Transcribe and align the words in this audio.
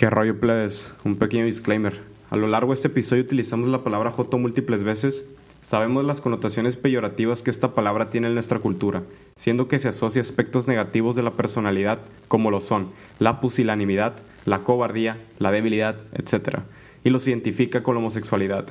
Qué 0.00 0.08
rollo, 0.08 0.40
plebes. 0.40 0.94
Un 1.04 1.16
pequeño 1.16 1.44
disclaimer. 1.44 2.00
A 2.30 2.36
lo 2.36 2.46
largo 2.46 2.72
de 2.72 2.76
este 2.76 2.88
episodio 2.88 3.22
utilizamos 3.22 3.68
la 3.68 3.84
palabra 3.84 4.10
joto 4.10 4.38
múltiples 4.38 4.82
veces. 4.82 5.28
Sabemos 5.60 6.06
las 6.06 6.22
connotaciones 6.22 6.74
peyorativas 6.76 7.42
que 7.42 7.50
esta 7.50 7.74
palabra 7.74 8.08
tiene 8.08 8.28
en 8.28 8.32
nuestra 8.32 8.60
cultura, 8.60 9.02
siendo 9.36 9.68
que 9.68 9.78
se 9.78 9.88
asocia 9.88 10.20
a 10.20 10.22
aspectos 10.22 10.66
negativos 10.66 11.16
de 11.16 11.22
la 11.22 11.32
personalidad, 11.32 11.98
como 12.28 12.50
lo 12.50 12.62
son 12.62 12.88
la 13.18 13.42
pusilanimidad, 13.42 14.14
la 14.46 14.60
cobardía, 14.60 15.18
la 15.38 15.52
debilidad, 15.52 15.96
etc., 16.14 16.60
y 17.04 17.10
los 17.10 17.28
identifica 17.28 17.82
con 17.82 17.94
la 17.94 17.98
homosexualidad. 17.98 18.68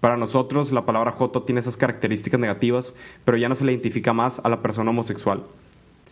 Para 0.00 0.16
nosotros, 0.16 0.72
la 0.72 0.84
palabra 0.84 1.12
joto 1.12 1.44
tiene 1.44 1.60
esas 1.60 1.76
características 1.76 2.40
negativas, 2.40 2.96
pero 3.24 3.38
ya 3.38 3.48
no 3.48 3.54
se 3.54 3.64
le 3.64 3.70
identifica 3.70 4.12
más 4.12 4.40
a 4.42 4.48
la 4.48 4.60
persona 4.60 4.90
homosexual. 4.90 5.44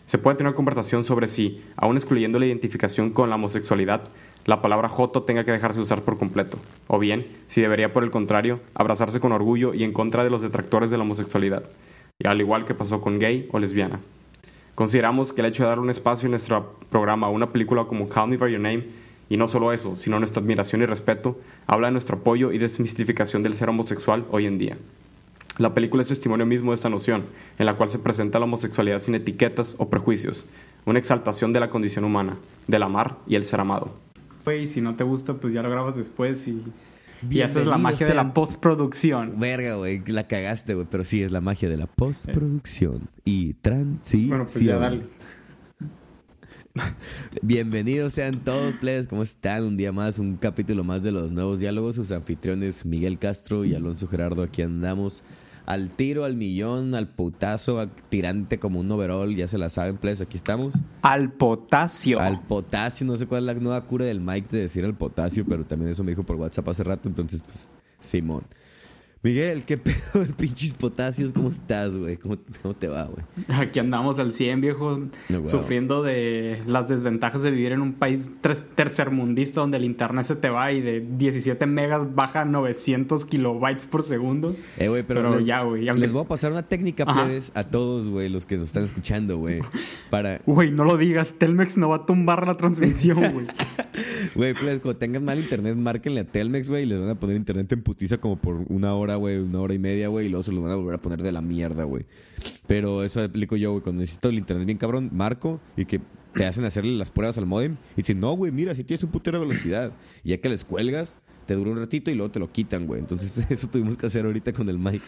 Se 0.05 0.17
puede 0.17 0.37
tener 0.37 0.53
conversación 0.53 1.03
sobre 1.03 1.27
si, 1.27 1.61
aun 1.75 1.97
excluyendo 1.97 2.39
la 2.39 2.45
identificación 2.45 3.09
con 3.11 3.29
la 3.29 3.35
homosexualidad, 3.35 4.03
la 4.45 4.61
palabra 4.61 4.89
joto 4.89 5.23
tenga 5.23 5.43
que 5.43 5.51
dejarse 5.51 5.79
usar 5.79 6.01
por 6.01 6.17
completo, 6.17 6.57
o 6.87 6.99
bien, 6.99 7.27
si 7.47 7.61
debería 7.61 7.93
por 7.93 8.03
el 8.03 8.11
contrario, 8.11 8.59
abrazarse 8.73 9.19
con 9.19 9.31
orgullo 9.31 9.73
y 9.73 9.83
en 9.83 9.93
contra 9.93 10.23
de 10.23 10.29
los 10.29 10.41
detractores 10.41 10.89
de 10.89 10.97
la 10.97 11.03
homosexualidad, 11.03 11.63
y 12.19 12.27
al 12.27 12.41
igual 12.41 12.65
que 12.65 12.73
pasó 12.73 12.99
con 12.99 13.19
gay 13.19 13.47
o 13.51 13.59
lesbiana. 13.59 13.99
Consideramos 14.75 15.31
que 15.31 15.41
el 15.41 15.47
hecho 15.47 15.63
de 15.63 15.69
dar 15.69 15.79
un 15.79 15.89
espacio 15.89 16.27
en 16.27 16.31
nuestro 16.31 16.75
programa 16.89 17.27
a 17.27 17.29
una 17.29 17.51
película 17.51 17.85
como 17.85 18.09
Call 18.09 18.29
Me 18.29 18.37
By 18.37 18.51
Your 18.51 18.61
Name, 18.61 18.83
y 19.29 19.37
no 19.37 19.47
solo 19.47 19.71
eso, 19.71 19.95
sino 19.95 20.19
nuestra 20.19 20.41
admiración 20.41 20.81
y 20.81 20.85
respeto, 20.85 21.39
habla 21.65 21.87
de 21.87 21.93
nuestro 21.93 22.17
apoyo 22.17 22.51
y 22.51 22.57
desmistificación 22.57 23.43
del 23.43 23.53
ser 23.53 23.69
homosexual 23.69 24.25
hoy 24.31 24.45
en 24.45 24.57
día. 24.57 24.77
La 25.57 25.73
película 25.73 26.01
es 26.01 26.09
testimonio 26.09 26.45
mismo 26.45 26.71
de 26.71 26.75
esta 26.75 26.89
noción, 26.89 27.25
en 27.59 27.65
la 27.67 27.75
cual 27.75 27.87
se 27.87 27.99
presenta 27.99 28.39
la 28.39 28.45
homosexualidad 28.45 28.99
sin 28.99 29.15
etiquetas 29.15 29.75
o 29.77 29.89
prejuicios, 29.89 30.45
una 30.85 30.99
exaltación 30.99 31.53
de 31.53 31.59
la 31.59 31.69
condición 31.69 32.03
humana, 32.03 32.37
del 32.67 32.83
amar 32.83 33.17
y 33.27 33.35
el 33.35 33.45
ser 33.45 33.59
amado. 33.59 33.93
Güey, 34.43 34.67
si 34.67 34.81
no 34.81 34.95
te 34.95 35.03
gusta, 35.03 35.35
pues 35.35 35.53
ya 35.53 35.61
lo 35.61 35.69
grabas 35.69 35.95
después 35.95 36.47
y, 36.47 36.61
y 37.29 37.41
haces 37.41 37.65
la 37.65 37.77
magia 37.77 38.07
de 38.07 38.13
la 38.13 38.33
postproducción. 38.33 39.39
Verga, 39.39 39.75
güey, 39.75 40.03
la 40.07 40.27
cagaste, 40.27 40.73
güey, 40.73 40.87
pero 40.89 41.03
sí, 41.03 41.23
es 41.23 41.31
la 41.31 41.41
magia 41.41 41.69
de 41.69 41.77
la 41.77 41.87
postproducción 41.87 43.07
y 43.23 43.53
transición. 43.55 44.29
Bueno, 44.29 44.45
pues 44.45 44.59
ya 44.59 44.77
dale. 44.77 45.03
Bienvenidos 47.41 48.13
sean 48.13 48.43
todos, 48.43 48.73
plebes, 48.75 49.07
¿cómo 49.07 49.23
están? 49.23 49.63
Un 49.63 49.77
día 49.77 49.91
más, 49.91 50.17
un 50.17 50.37
capítulo 50.37 50.83
más 50.83 51.03
de 51.03 51.11
los 51.11 51.31
nuevos 51.31 51.59
diálogos. 51.59 51.95
Sus 51.95 52.11
anfitriones 52.11 52.85
Miguel 52.85 53.19
Castro 53.19 53.63
y 53.63 53.75
Alonso 53.75 54.07
Gerardo, 54.07 54.41
aquí 54.41 54.63
andamos 54.63 55.23
al 55.65 55.89
tiro, 55.89 56.25
al 56.25 56.35
millón, 56.35 56.95
al 56.95 57.07
putazo, 57.07 57.79
al 57.79 57.91
tirante 58.09 58.59
como 58.59 58.79
un 58.79 58.91
overall, 58.91 59.35
ya 59.35 59.47
se 59.47 59.57
la 59.57 59.69
saben, 59.69 59.97
plebes, 59.97 60.21
aquí 60.21 60.37
estamos. 60.37 60.75
Al 61.01 61.31
potasio. 61.31 62.19
Al 62.19 62.41
potasio, 62.41 63.05
no 63.05 63.15
sé 63.15 63.25
cuál 63.25 63.43
es 63.43 63.55
la 63.55 63.61
nueva 63.61 63.81
cura 63.81 64.05
del 64.05 64.19
Mike 64.19 64.49
de 64.51 64.61
decir 64.61 64.83
al 64.85 64.95
potasio, 64.95 65.45
pero 65.45 65.65
también 65.65 65.91
eso 65.91 66.03
me 66.03 66.11
dijo 66.11 66.23
por 66.23 66.35
WhatsApp 66.35 66.67
hace 66.69 66.83
rato, 66.83 67.07
entonces, 67.07 67.41
pues, 67.41 67.69
Simón. 67.99 68.43
Miguel, 69.23 69.63
¿qué 69.63 69.77
pedo 69.77 70.21
el 70.21 70.33
pinches 70.37 70.73
potasios? 70.73 71.31
¿Cómo 71.31 71.49
estás, 71.49 71.95
güey? 71.95 72.17
¿Cómo, 72.17 72.37
¿Cómo, 72.61 72.73
te 72.73 72.89
va, 72.89 73.05
güey? 73.05 73.23
Aquí 73.57 73.79
andamos 73.79 74.19
al 74.19 74.33
100, 74.33 74.59
viejo, 74.59 74.99
wow. 75.29 75.47
sufriendo 75.47 76.03
de 76.03 76.61
las 76.67 76.89
desventajas 76.89 77.41
de 77.41 77.51
vivir 77.51 77.71
en 77.71 77.81
un 77.81 77.93
país 77.93 78.31
tercermundista 78.75 79.61
donde 79.61 79.77
el 79.77 79.85
internet 79.85 80.25
se 80.25 80.35
te 80.35 80.49
va 80.49 80.73
y 80.73 80.81
de 80.81 80.99
17 80.99 81.65
megas 81.67 82.13
baja 82.13 82.41
a 82.41 82.45
900 82.45 83.25
kilobytes 83.25 83.85
por 83.85 84.03
segundo. 84.03 84.53
Eh, 84.77 84.89
güey, 84.89 85.03
pero, 85.03 85.21
Pero 85.21 85.37
les, 85.37 85.45
ya, 85.45 85.61
güey, 85.61 85.87
aunque- 85.87 86.01
les 86.01 86.11
voy 86.11 86.23
a 86.23 86.27
pasar 86.27 86.51
una 86.51 86.63
técnica, 86.63 87.05
a 87.53 87.63
todos, 87.63 88.09
güey, 88.09 88.27
los 88.27 88.45
que 88.45 88.57
nos 88.57 88.67
están 88.67 88.83
escuchando, 88.83 89.37
güey. 89.37 89.61
Para, 90.09 90.41
Güey, 90.45 90.71
no 90.71 90.83
lo 90.83 90.97
digas, 90.97 91.33
Telmex 91.37 91.77
no 91.77 91.87
va 91.87 91.97
a 91.97 92.05
tumbar 92.05 92.45
la 92.45 92.57
transmisión, 92.57 93.19
güey. 93.31 93.47
güey, 94.35 94.53
plebes, 94.53 94.79
cuando 94.79 94.97
tengan 94.97 95.25
mal 95.25 95.39
internet, 95.39 95.75
márquenle 95.75 96.21
a 96.21 96.23
Telmex, 96.25 96.69
güey, 96.69 96.83
y 96.83 96.85
les 96.85 96.99
van 96.99 97.09
a 97.09 97.19
poner 97.19 97.35
internet 97.35 97.71
en 97.71 97.81
putiza 97.81 98.17
como 98.17 98.35
por 98.35 98.65
una 98.69 98.93
hora, 98.95 99.15
güey, 99.15 99.37
una 99.37 99.59
hora 99.59 99.73
y 99.73 99.79
media, 99.79 100.07
güey, 100.07 100.27
y 100.27 100.29
luego 100.29 100.43
se 100.43 100.51
lo 100.51 100.61
van 100.61 100.71
a 100.71 100.75
volver 100.75 100.95
a 100.95 101.01
poner 101.01 101.21
de 101.21 101.31
la 101.31 101.41
mierda, 101.41 101.83
güey. 101.83 102.05
Pero 102.67 103.03
eso 103.03 103.21
aplico 103.21 103.55
yo, 103.55 103.71
güey, 103.71 103.83
cuando 103.83 104.01
necesito 104.01 104.29
el 104.29 104.37
internet 104.37 104.65
bien 104.65 104.77
cabrón, 104.77 105.09
marco 105.13 105.59
y 105.77 105.85
que 105.85 106.01
te 106.33 106.45
hacen 106.45 106.65
hacerle 106.65 106.93
las 106.93 107.11
pruebas 107.11 107.37
al 107.37 107.45
modem 107.45 107.73
y 107.93 107.97
dicen, 107.97 108.19
no, 108.19 108.33
güey, 108.33 108.51
mira, 108.51 108.73
si 108.75 108.83
tienes 108.83 109.03
un 109.03 109.11
putero 109.11 109.39
de 109.39 109.45
velocidad. 109.45 109.91
Y 110.23 110.29
ya 110.29 110.37
que 110.37 110.49
les 110.49 110.65
cuelgas, 110.65 111.19
te 111.45 111.53
dura 111.55 111.71
un 111.71 111.77
ratito 111.77 112.11
y 112.11 112.15
luego 112.15 112.31
te 112.31 112.39
lo 112.39 112.51
quitan, 112.51 112.87
güey. 112.87 112.99
Entonces, 112.99 113.45
eso 113.49 113.67
tuvimos 113.67 113.97
que 113.97 114.05
hacer 114.07 114.25
ahorita 114.25 114.53
con 114.53 114.69
el 114.69 114.79
mic. 114.79 115.03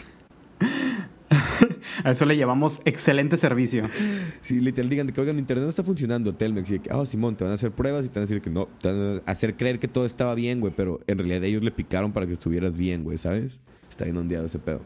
A 2.06 2.12
eso 2.12 2.24
le 2.26 2.38
llamamos 2.38 2.82
excelente 2.86 3.36
servicio. 3.36 3.86
Si 4.40 4.62
literal 4.62 4.90
digan 4.90 5.08
que, 5.12 5.20
oigan, 5.20 5.36
mi 5.36 5.40
internet 5.42 5.64
no 5.64 5.70
está 5.70 5.84
funcionando, 5.84 6.36
Telmex, 6.36 6.70
y 6.72 6.80
que, 6.80 6.90
ah, 6.92 7.04
Simón, 7.06 7.36
te 7.36 7.44
van 7.44 7.52
a 7.52 7.56
hacer 7.56 7.72
pruebas 7.72 8.06
y 8.06 8.10
te 8.10 8.20
van 8.20 8.26
a 8.26 8.28
decir 8.28 8.42
que 8.42 8.50
no, 8.52 8.68
te 8.80 8.90
van 8.92 9.22
a 9.26 9.32
hacer 9.32 9.56
creer 9.58 9.80
que 9.80 9.88
todo 9.88 10.06
estaba 10.06 10.36
bien, 10.36 10.60
güey, 10.62 10.72
pero 10.76 11.00
en 11.08 11.18
realidad 11.18 11.44
ellos 11.44 11.64
le 11.64 11.72
picaron 11.72 12.14
para 12.14 12.28
que 12.28 12.34
estuvieras 12.34 12.76
bien, 12.78 13.04
güey, 13.04 13.18
¿sabes? 13.18 13.60
Está 13.90 14.06
bien 14.06 14.16
ondeado 14.18 14.46
ese 14.46 14.60
pedo. 14.60 14.82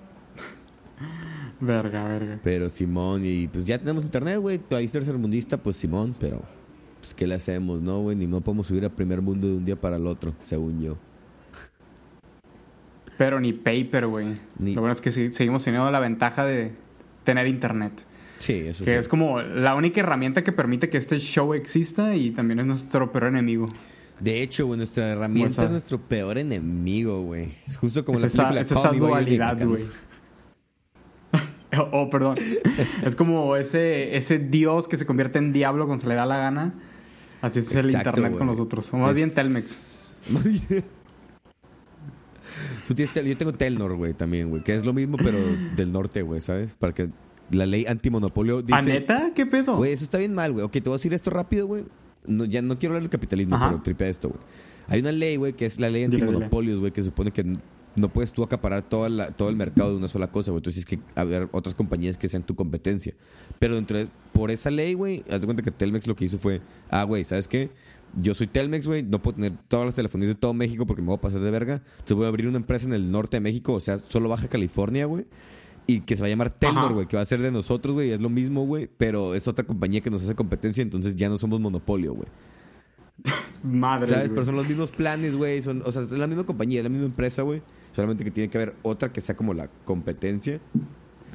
Verga, 1.60 2.06
verga. 2.06 2.40
Pero 2.44 2.70
Simón, 2.70 3.22
y 3.26 3.48
pues 3.48 3.66
ya 3.66 3.78
tenemos 3.78 4.06
internet, 4.06 4.40
güey, 4.40 4.58
país 4.58 4.92
tercermundista, 4.92 5.58
pues 5.58 5.76
Simón, 5.76 6.16
pero 6.18 6.42
pues 7.02 7.14
¿qué 7.14 7.28
le 7.28 7.36
hacemos, 7.36 7.82
no, 7.82 8.00
güey? 8.02 8.16
Ni 8.16 8.28
no 8.28 8.40
podemos 8.42 8.68
subir 8.68 8.86
al 8.86 8.92
primer 8.92 9.22
mundo 9.22 9.48
de 9.48 9.54
un 9.56 9.66
día 9.66 9.76
para 9.76 9.98
el 9.98 10.08
otro, 10.08 10.34
según 10.46 10.82
yo. 10.82 10.98
Pero 13.18 13.40
ni 13.42 13.52
paper, 13.52 14.08
güey. 14.08 14.28
Ni- 14.58 14.74
Lo 14.76 14.82
bueno 14.82 14.94
es 14.94 15.02
que 15.02 15.12
sí- 15.12 15.30
seguimos 15.34 15.64
teniendo 15.66 15.92
la 15.92 16.00
ventaja 16.00 16.46
de 16.46 16.72
tener 17.30 17.48
internet. 17.48 17.94
Sí, 18.40 18.54
eso 18.54 18.86
Que 18.86 18.92
sí. 18.92 18.98
es 18.98 19.08
como 19.08 19.42
la 19.42 19.76
única 19.76 20.00
herramienta 20.00 20.44
que 20.44 20.52
permite 20.52 20.90
que 20.90 20.98
este 20.98 21.20
show 21.20 21.54
exista 21.54 22.16
y 22.16 22.32
también 22.32 22.60
es 22.60 22.66
nuestro 22.66 23.12
peor 23.12 23.26
enemigo. 23.26 23.66
De 24.20 24.42
hecho, 24.42 24.66
güey, 24.66 24.78
nuestra 24.78 25.08
herramienta 25.10 25.64
es 25.66 25.72
nuestro 25.72 25.98
peor 26.00 26.38
enemigo, 26.38 27.22
güey. 27.24 27.50
Es 27.68 27.78
justo 27.78 28.04
como 28.06 28.18
es 28.18 28.22
la 28.24 28.28
esa, 28.28 28.50
película 28.50 28.62
es 28.62 28.72
esa 28.72 28.92
dualidad, 28.98 29.66
güey. 29.66 29.84
oh, 31.92 32.10
perdón. 32.10 32.38
es 33.06 33.16
como 33.16 33.56
ese, 33.56 34.18
ese 34.18 34.40
dios 34.40 34.88
que 34.88 34.98
se 34.98 35.06
convierte 35.06 35.38
en 35.40 35.54
diablo 35.54 35.86
cuando 35.86 36.02
se 36.02 36.08
le 36.08 36.16
da 36.16 36.26
la 36.26 36.38
gana. 36.38 36.74
Así 37.42 37.60
es 37.60 37.74
el 37.76 37.90
internet 37.92 38.38
con 38.38 38.48
nosotros. 38.48 38.94
O 38.94 38.98
más 38.98 39.12
Es- 39.12 39.16
bien 39.16 39.34
Telmex. 39.34 40.22
Tú 42.88 42.94
tienes 42.96 43.14
yo 43.14 43.38
tengo 43.38 43.54
Telnor, 43.54 43.96
güey, 43.96 44.14
también, 44.14 44.50
güey, 44.50 44.64
que 44.64 44.74
es 44.76 44.86
lo 44.86 44.94
mismo, 44.94 45.18
pero 45.18 45.38
del 45.76 45.92
norte, 45.92 46.22
güey, 46.22 46.42
¿sabes? 46.42 46.74
Para 46.76 46.94
que 46.94 47.10
la 47.52 47.66
ley 47.66 47.86
antimonopolio 47.88 48.62
dice... 48.62 48.78
¿A 48.80 48.82
neta? 48.82 49.32
¿Qué 49.36 49.46
pedo? 49.46 49.78
Güey, 49.78 49.94
eso 49.94 50.04
está 50.04 50.18
bien 50.18 50.34
mal, 50.34 50.52
güey. 50.54 50.64
Ok, 50.66 50.72
te 50.74 50.82
voy 50.82 50.94
a 50.94 50.98
decir 50.98 51.14
esto 51.14 51.30
rápido, 51.30 51.68
güey. 51.68 51.84
No, 52.26 52.46
ya 52.46 52.62
no 52.62 52.78
quiero 52.78 52.94
hablar 52.94 53.04
del 53.04 53.10
capitalismo, 53.10 53.56
Ajá. 53.56 53.70
pero 53.70 53.82
tripea 53.82 54.08
esto, 54.10 54.30
güey. 54.30 54.42
Hay 54.88 55.02
una 55.02 55.12
ley, 55.12 55.36
güey, 55.38 55.54
que 55.54 55.66
es 55.66 55.80
la 55.80 55.90
ley 55.90 56.04
antimonopolios, 56.04 56.80
güey, 56.80 56.92
que 56.92 57.02
supone 57.04 57.32
que 57.32 57.46
no 57.96 58.10
puedes 58.10 58.32
tú 58.32 58.44
acaparar 58.44 58.84
toda 58.84 59.10
la- 59.10 59.32
todo 59.32 59.50
el 59.50 59.56
mercado 59.56 59.92
de 59.92 59.98
una 59.98 60.08
sola 60.08 60.32
cosa, 60.32 60.52
güey. 60.52 60.60
Entonces 60.60 60.86
tienes 60.86 61.06
que 61.08 61.20
haber 61.20 61.50
otras 61.52 61.76
compañías 61.76 62.18
que 62.18 62.28
sean 62.30 62.44
tu 62.44 62.56
competencia. 62.56 63.14
Pero 63.60 63.76
dentro 63.76 63.98
de, 63.98 64.08
por 64.32 64.52
esa 64.52 64.70
ley, 64.72 64.94
güey, 64.94 65.24
haz 65.30 65.42
de 65.42 65.46
cuenta 65.46 65.64
que 65.64 65.72
Telmex 65.72 66.08
lo 66.08 66.16
que 66.16 66.26
hizo 66.26 66.38
fue, 66.40 66.62
ah, 66.90 67.04
güey, 67.04 67.24
¿sabes 67.26 67.48
qué? 67.48 67.70
Yo 68.16 68.34
soy 68.34 68.48
Telmex, 68.48 68.88
güey, 68.88 69.04
no 69.04 69.22
puedo 69.22 69.36
tener 69.36 69.54
todas 69.68 69.86
las 69.86 69.96
telefonías 69.96 70.30
de 70.30 70.36
todo 70.36 70.54
México 70.54 70.86
porque 70.86 71.02
me 71.02 71.08
voy 71.10 71.18
a 71.18 71.22
pasar 71.22 71.40
de 71.40 71.52
verga. 71.52 71.82
Entonces 71.92 72.18
voy 72.18 72.26
a 72.26 72.30
abrir 72.30 72.48
una 72.48 72.58
empresa 72.58 72.86
en 72.86 72.94
el 72.94 73.12
norte 73.12 73.38
de 73.38 73.42
México, 73.42 73.74
o 73.74 73.80
sea, 73.80 73.98
solo 73.98 74.30
Baja 74.30 74.48
California, 74.48 75.06
güey. 75.06 75.26
Y 75.86 76.02
que 76.02 76.16
se 76.16 76.22
va 76.22 76.28
a 76.28 76.30
llamar 76.30 76.52
Telnor, 76.52 76.94
güey, 76.94 77.08
que 77.08 77.16
va 77.16 77.24
a 77.24 77.26
ser 77.26 77.42
de 77.42 77.52
nosotros, 77.52 77.96
güey. 77.96 78.12
Es 78.12 78.22
lo 78.22 78.30
mismo, 78.30 78.66
güey. 78.66 78.88
Pero 78.98 79.34
es 79.34 79.48
otra 79.48 79.66
compañía 79.66 80.02
que 80.02 80.12
nos 80.12 80.22
hace 80.22 80.36
competencia, 80.36 80.84
entonces 80.84 81.16
ya 81.16 81.30
no 81.30 81.38
somos 81.40 81.60
monopolio, 81.60 82.14
güey. 82.14 82.28
Madre. 83.64 84.08
¿Sabes? 84.08 84.30
Pero 84.30 84.46
son 84.46 84.56
los 84.56 84.68
mismos 84.68 84.92
planes, 84.92 85.36
güey. 85.36 85.62
Son, 85.62 85.82
o 85.86 85.92
sea, 85.92 86.04
es 86.04 86.12
la 86.12 86.28
misma 86.28 86.44
compañía, 86.46 86.80
es 86.80 86.84
la 86.84 86.90
misma 86.90 87.08
empresa, 87.08 87.42
güey. 87.42 87.62
Solamente 87.92 88.24
que 88.24 88.32
tiene 88.32 88.50
que 88.50 88.58
haber 88.58 88.76
otra 88.84 89.12
que 89.12 89.20
sea 89.20 89.36
como 89.36 89.54
la 89.54 89.68
competencia. 89.84 90.60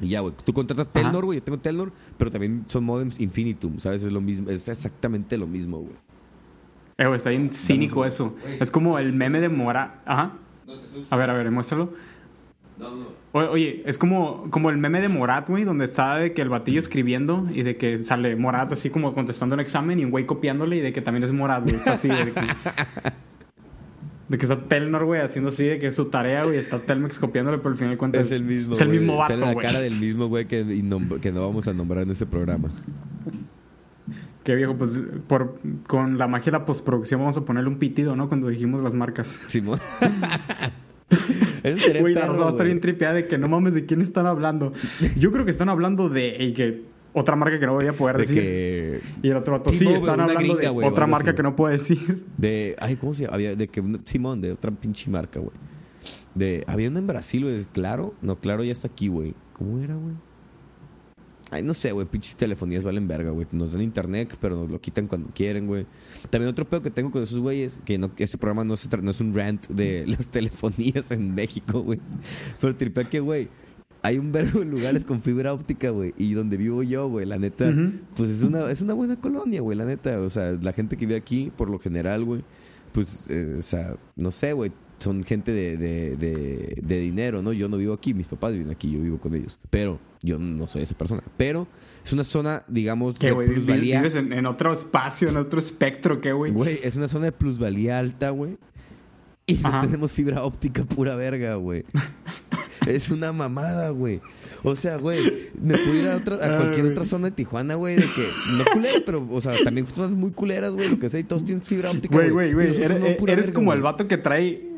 Y 0.01 0.09
ya, 0.09 0.21
güey. 0.21 0.33
Tú 0.43 0.53
contratas. 0.53 0.91
Telnor, 0.91 1.25
güey. 1.25 1.39
Yo 1.39 1.43
tengo 1.43 1.59
Telnor, 1.59 1.91
pero 2.17 2.31
también 2.31 2.65
son 2.67 2.85
modems 2.85 3.19
Infinitum, 3.19 3.79
¿sabes? 3.79 4.03
Es 4.03 4.11
lo 4.11 4.21
mismo. 4.21 4.49
Es 4.49 4.67
exactamente 4.67 5.37
lo 5.37 5.47
mismo, 5.47 5.79
güey. 5.79 5.95
Eh, 6.97 7.11
está 7.13 7.29
bien 7.31 7.49
cínico 7.53 8.05
eso. 8.05 8.35
Es 8.59 8.71
como 8.71 8.97
el 8.99 9.13
meme 9.13 9.41
de 9.41 9.49
Mora. 9.49 10.01
Ajá. 10.05 10.33
A 11.09 11.17
ver, 11.17 11.29
a 11.29 11.33
ver, 11.33 11.49
muéstralo. 11.51 11.93
O- 13.31 13.39
Oye, 13.39 13.83
es 13.85 13.97
como, 13.97 14.49
como 14.49 14.69
el 14.69 14.77
meme 14.77 15.01
de 15.01 15.09
Morat, 15.09 15.47
güey, 15.49 15.63
donde 15.65 15.85
está 15.85 16.15
de 16.17 16.33
que 16.33 16.41
el 16.41 16.49
batillo 16.49 16.79
escribiendo 16.79 17.47
y 17.53 17.63
de 17.63 17.75
que 17.77 17.99
sale 17.99 18.35
Morat 18.37 18.71
así 18.71 18.89
como 18.89 19.13
contestando 19.13 19.55
un 19.55 19.59
examen 19.59 19.99
y 19.99 20.05
un 20.05 20.11
güey 20.11 20.25
copiándole 20.25 20.77
y 20.77 20.79
de 20.81 20.93
que 20.93 21.01
también 21.01 21.23
es 21.23 21.31
Morat, 21.33 21.63
güey. 21.63 21.75
Está 21.75 21.93
así 21.93 22.07
de 22.07 22.31
que... 22.31 22.41
De 24.27 24.39
que 24.39 24.45
está 24.45 24.59
Telnor, 24.59 25.05
güey, 25.05 25.21
haciendo 25.21 25.51
así 25.51 25.65
de 25.65 25.77
que 25.77 25.85
es 25.85 25.95
su 25.95 26.05
tarea, 26.05 26.43
güey, 26.45 26.57
está 26.57 26.79
Telmex 26.79 27.19
copiándole, 27.19 27.59
pero 27.59 27.69
al 27.69 27.75
final 27.75 27.91
de 27.91 27.97
cuentas 27.99 28.23
Es 28.23 28.31
el 28.31 28.43
mismo, 28.43 28.73
es 28.73 28.81
el 28.81 28.89
mismo 28.89 29.21
Sale 29.21 29.35
vato, 29.35 29.45
la 29.45 29.53
güey. 29.53 29.67
cara 29.67 29.79
del 29.81 29.99
mismo, 29.99 30.25
güey, 30.25 30.45
que, 30.47 30.65
que 31.21 31.31
no 31.31 31.41
vamos 31.47 31.67
a 31.67 31.73
nombrar 31.73 32.01
en 32.05 32.09
este 32.09 32.25
programa. 32.25 32.71
Que 34.45 34.53
viejo, 34.55 34.75
pues 34.77 35.01
por, 35.27 35.57
con 35.87 36.19
la 36.19 36.27
magia 36.27 36.45
de 36.45 36.51
la 36.59 36.65
postproducción 36.65 37.19
vamos 37.19 37.35
a 37.35 37.41
ponerle 37.41 37.67
un 37.67 37.79
pitido, 37.79 38.15
¿no? 38.15 38.27
Cuando 38.27 38.47
dijimos 38.47 38.83
las 38.83 38.93
marcas. 38.93 39.39
Sería 39.49 39.71
Güey, 41.99 42.13
la 42.13 42.27
raza 42.27 42.41
va 42.41 42.47
a 42.47 42.51
estar 42.51 42.65
bien 42.65 42.79
tripeada 42.79 43.15
de 43.15 43.27
que 43.27 43.39
no 43.39 43.47
mames 43.49 43.73
de 43.73 43.87
quién 43.87 44.01
están 44.01 44.27
hablando. 44.27 44.71
Yo 45.17 45.31
creo 45.31 45.45
que 45.45 45.51
están 45.51 45.69
hablando 45.69 46.09
de 46.09 46.37
y 46.39 46.53
que 46.53 46.83
otra 47.13 47.35
marca 47.35 47.59
que 47.59 47.65
no 47.65 47.73
voy 47.73 47.87
a 47.87 47.93
poder 47.93 48.17
De 48.17 48.21
decir. 48.21 48.37
que... 48.39 49.01
Y 49.23 49.29
el 49.31 49.37
otro 49.37 49.53
vato, 49.53 49.71
sí, 49.71 49.87
están 49.87 50.19
hablando 50.19 50.57
gringa, 50.57 50.71
de 50.73 50.85
otra 50.85 51.07
marca 51.07 51.31
así. 51.31 51.37
que 51.37 51.43
no 51.43 51.55
puedo 51.55 51.71
decir. 51.71 52.23
De... 52.37 52.75
Ay, 52.79 52.97
¿cómo 52.97 53.15
se 53.15 53.23
llama? 53.23 53.33
Había 53.35 53.55
de 53.55 53.67
que... 53.67 53.81
Simón, 54.03 54.41
de 54.41 54.51
otra 54.51 54.69
pinche 54.69 55.09
marca, 55.09 55.39
güey. 55.39 55.53
De... 56.35 56.63
Había 56.67 56.89
una 56.89 56.99
en 56.99 57.07
Brasil, 57.07 57.45
güey. 57.45 57.65
Claro. 57.73 58.13
No, 58.21 58.35
claro, 58.35 58.63
ya 58.63 58.73
está 58.73 58.89
aquí, 58.89 59.07
güey. 59.07 59.33
¿Cómo 59.53 59.79
era, 59.79 59.95
güey? 59.95 60.13
Ay, 61.51 61.63
no 61.63 61.73
sé, 61.73 61.91
güey. 61.91 62.05
Pinches 62.07 62.35
telefonías 62.35 62.83
valen 62.83 63.07
verga, 63.07 63.31
güey. 63.31 63.47
Nos 63.51 63.71
dan 63.71 63.81
internet, 63.81 64.35
pero 64.41 64.55
nos 64.55 64.69
lo 64.69 64.79
quitan 64.81 65.07
cuando 65.07 65.29
quieren, 65.29 65.67
güey. 65.67 65.85
También 66.29 66.49
otro 66.49 66.65
pedo 66.65 66.81
que 66.81 66.89
tengo 66.89 67.11
con 67.11 67.23
esos 67.23 67.39
güeyes, 67.39 67.79
que 67.85 67.97
no, 67.97 68.11
este 68.17 68.37
programa 68.37 68.63
no, 68.63 68.75
se 68.77 68.89
no 68.97 69.11
es 69.11 69.21
un 69.21 69.33
rant 69.33 69.67
de 69.67 70.05
las 70.07 70.29
telefonías 70.29 71.11
en 71.11 71.35
México, 71.35 71.81
güey. 71.81 71.99
Pero 72.59 72.75
tripea 72.75 73.03
que, 73.05 73.19
güey, 73.19 73.47
hay 74.01 74.19
un 74.19 74.31
verbo 74.31 74.59
de 74.59 74.65
lugares 74.65 75.03
con 75.03 75.21
fibra 75.21 75.53
óptica, 75.53 75.89
güey. 75.89 76.13
Y 76.17 76.33
donde 76.33 76.57
vivo 76.57 76.83
yo, 76.83 77.09
güey, 77.09 77.25
la 77.25 77.37
neta, 77.39 77.73
pues 78.15 78.29
es 78.29 78.43
una, 78.43 78.69
es 78.69 78.81
una 78.81 78.93
buena 78.93 79.15
colonia, 79.15 79.61
güey, 79.61 79.77
la 79.77 79.85
neta. 79.85 80.19
O 80.21 80.29
sea, 80.29 80.51
la 80.51 80.73
gente 80.73 80.97
que 80.97 81.05
vive 81.05 81.17
aquí, 81.17 81.51
por 81.55 81.69
lo 81.69 81.79
general, 81.79 82.23
güey, 82.23 82.43
pues, 82.91 83.25
eh, 83.29 83.55
o 83.57 83.61
sea, 83.61 83.95
no 84.15 84.31
sé, 84.31 84.53
güey. 84.53 84.71
Son 84.99 85.23
gente 85.23 85.51
de, 85.51 85.77
de, 85.77 86.15
de, 86.15 86.75
de 86.81 86.99
dinero, 86.99 87.41
¿no? 87.41 87.51
Yo 87.53 87.67
no 87.67 87.77
vivo 87.77 87.93
aquí, 87.93 88.13
mis 88.13 88.27
papás 88.27 88.53
viven 88.53 88.69
aquí, 88.71 88.89
yo 88.91 88.99
vivo 89.01 89.17
con 89.17 89.35
ellos. 89.35 89.59
Pero 89.69 89.99
yo 90.21 90.39
no 90.39 90.67
soy 90.67 90.83
esa 90.83 90.97
persona. 90.97 91.21
Pero 91.37 91.67
es 92.03 92.13
una 92.13 92.23
zona, 92.23 92.63
digamos, 92.67 93.17
¿Qué, 93.19 93.31
de? 93.31 93.35
Vi- 93.35 93.53
plusvalía. 93.55 93.97
Vives 93.99 94.15
en, 94.15 94.31
en 94.31 94.45
otro 94.45 94.71
espacio, 94.73 95.27
en 95.29 95.37
otro 95.37 95.59
espectro, 95.59 96.21
¿qué, 96.21 96.31
güey? 96.31 96.51
Güey, 96.51 96.79
es 96.83 96.95
una 96.95 97.07
zona 97.09 97.25
de 97.25 97.31
plusvalía 97.33 97.99
alta, 97.99 98.29
güey. 98.29 98.57
Y 99.47 99.55
no 99.55 99.79
tenemos 99.81 100.11
fibra 100.11 100.43
óptica 100.43 100.85
pura 100.85 101.15
verga, 101.15 101.55
güey. 101.55 101.83
es 102.87 103.09
una 103.09 103.31
mamada, 103.31 103.89
güey. 103.89 104.21
O 104.63 104.75
sea, 104.75 104.97
güey, 104.97 105.49
me 105.61 105.77
puedo 105.77 105.93
ir 105.95 106.07
a, 106.07 106.15
otra- 106.15 106.37
a 106.37 106.45
Ay, 106.51 106.57
cualquier 106.57 106.85
otra 106.87 107.05
zona 107.05 107.25
de 107.29 107.35
Tijuana, 107.35 107.75
güey, 107.75 107.95
de 107.97 108.03
que 108.05 108.25
no 108.57 108.63
culera, 108.73 108.99
pero, 109.05 109.27
o 109.29 109.41
sea, 109.41 109.53
también 109.63 109.85
zonas 109.85 110.11
muy 110.17 110.31
culeras, 110.31 110.73
güey, 110.73 110.89
lo 110.89 110.97
que 110.99 111.09
sea, 111.09 111.19
y 111.19 111.23
todos 111.25 111.43
tienen 111.45 111.63
fibra 111.63 111.91
óptica. 111.91 112.15
Güey, 112.15 112.29
güey, 112.31 112.53
güey. 112.53 112.67
Eres, 112.81 112.99
no, 112.99 113.15
pura 113.17 113.33
eres 113.33 113.45
verga, 113.47 113.55
como 113.55 113.73
el 113.73 113.81
vato 113.81 114.07
que 114.07 114.17
trae. 114.17 114.74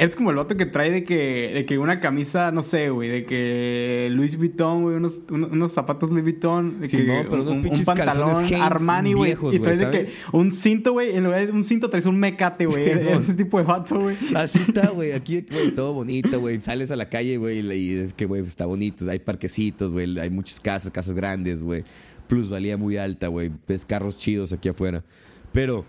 Eres 0.00 0.14
como 0.14 0.30
el 0.30 0.36
vato 0.36 0.56
que 0.56 0.64
trae 0.64 0.92
de 0.92 1.02
que, 1.02 1.50
de 1.52 1.66
que 1.66 1.76
una 1.76 1.98
camisa, 1.98 2.52
no 2.52 2.62
sé, 2.62 2.88
güey, 2.90 3.08
de 3.08 3.24
que 3.24 4.08
Louis 4.12 4.38
Vuitton, 4.38 4.82
güey, 4.84 4.94
unos, 4.94 5.22
unos, 5.28 5.50
unos 5.50 5.72
zapatos 5.72 6.08
Louis 6.10 6.22
Vuitton, 6.22 6.78
de 6.78 6.86
Sí, 6.86 6.98
que 6.98 7.02
no, 7.02 7.28
pero 7.28 7.42
unos 7.42 7.50
un, 7.50 7.56
un 7.56 7.62
pinches 7.64 7.84
pantalón 7.84 8.36
Hanes 8.36 8.52
Armani, 8.60 9.14
güey, 9.14 9.36
y 9.50 9.58
traes 9.58 9.80
de 9.80 9.90
que 9.90 10.06
un 10.30 10.52
cinto, 10.52 10.92
güey, 10.92 11.16
en 11.16 11.24
lugar 11.24 11.44
de 11.44 11.52
un 11.52 11.64
cinto 11.64 11.90
traes 11.90 12.06
un 12.06 12.16
mecate, 12.16 12.66
güey. 12.66 12.84
Sí, 12.84 12.90
ese 13.08 13.34
tipo 13.34 13.58
de 13.58 13.64
vato, 13.64 13.98
güey. 13.98 14.16
Así 14.36 14.60
está, 14.60 14.88
güey. 14.94 15.10
Aquí, 15.10 15.44
güey, 15.50 15.74
todo 15.74 15.92
bonito, 15.94 16.38
güey. 16.38 16.60
Sales 16.60 16.92
a 16.92 16.96
la 16.96 17.08
calle, 17.08 17.36
güey, 17.36 17.58
y 17.58 17.96
es 17.96 18.14
que, 18.14 18.26
güey, 18.26 18.44
está 18.44 18.66
bonito. 18.66 19.10
Hay 19.10 19.18
parquecitos, 19.18 19.90
güey. 19.90 20.16
Hay 20.20 20.30
muchas 20.30 20.60
casas, 20.60 20.92
casas 20.92 21.14
grandes, 21.14 21.60
güey. 21.60 21.82
Plusvalía 22.28 22.76
muy 22.76 22.98
alta, 22.98 23.26
güey. 23.26 23.50
Ves 23.66 23.84
carros 23.84 24.16
chidos 24.16 24.52
aquí 24.52 24.68
afuera. 24.68 25.02
Pero 25.50 25.84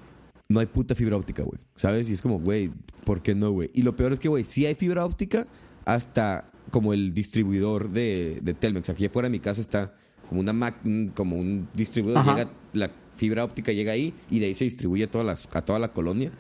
no 0.49 0.59
hay 0.59 0.65
puta 0.65 0.95
fibra 0.95 1.15
óptica, 1.15 1.43
güey. 1.43 1.59
¿Sabes? 1.75 2.09
Y 2.09 2.13
es 2.13 2.21
como, 2.21 2.39
güey, 2.39 2.71
¿por 3.05 3.21
qué 3.21 3.35
no, 3.35 3.51
güey? 3.51 3.69
Y 3.73 3.83
lo 3.83 3.95
peor 3.95 4.13
es 4.13 4.19
que, 4.19 4.27
güey, 4.29 4.43
sí 4.43 4.65
hay 4.65 4.73
fibra 4.75 5.05
óptica 5.05 5.45
hasta 5.85 6.51
como 6.71 6.91
el 6.93 7.13
distribuidor 7.13 7.89
de, 7.91 8.39
de 8.41 8.53
Telmex. 8.53 8.89
Aquí 8.89 9.05
afuera 9.05 9.27
de 9.27 9.31
mi 9.31 9.39
casa 9.39 9.61
está 9.61 9.93
como 10.27 10.41
una 10.41 10.51
Mac, 10.53 10.77
un- 10.85 11.11
como 11.15 11.37
un 11.37 11.67
distribuidor. 11.73 12.19
Ajá. 12.21 12.35
Llega, 12.35 12.51
la 12.73 12.91
fibra 13.15 13.43
óptica 13.43 13.71
llega 13.71 13.91
ahí 13.91 14.13
y 14.29 14.39
de 14.39 14.47
ahí 14.47 14.53
se 14.55 14.65
distribuye 14.65 15.03
a 15.03 15.11
toda 15.11 15.23
la, 15.23 15.33
a 15.53 15.61
toda 15.61 15.77
la 15.79 15.93
colonia. 15.93 16.31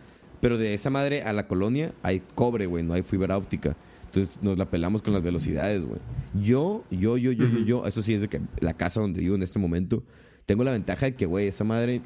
Pero 0.41 0.57
de 0.57 0.73
esa 0.73 0.89
madre 0.89 1.21
a 1.23 1.33
la 1.33 1.47
colonia 1.47 1.93
hay 2.01 2.21
cobre, 2.33 2.65
güey, 2.65 2.83
no 2.83 2.93
hay 2.95 3.03
fibra 3.03 3.37
óptica. 3.37 3.75
Entonces 4.05 4.41
nos 4.41 4.57
la 4.57 4.69
pelamos 4.71 5.03
con 5.03 5.13
las 5.13 5.21
velocidades, 5.21 5.85
güey. 5.85 5.99
Yo, 6.41 6.83
yo, 6.89 7.17
yo, 7.17 7.31
yo, 7.31 7.45
yo, 7.47 7.59
yo, 7.59 7.85
eso 7.85 8.01
sí 8.01 8.13
es 8.15 8.21
de 8.21 8.27
que 8.27 8.41
la 8.59 8.73
casa 8.73 9.01
donde 9.01 9.21
vivo 9.21 9.35
en 9.35 9.43
este 9.43 9.59
momento, 9.59 10.03
tengo 10.47 10.63
la 10.63 10.71
ventaja 10.71 11.05
de 11.07 11.15
que, 11.15 11.27
güey, 11.27 11.47
esa 11.47 11.63
madre 11.63 12.01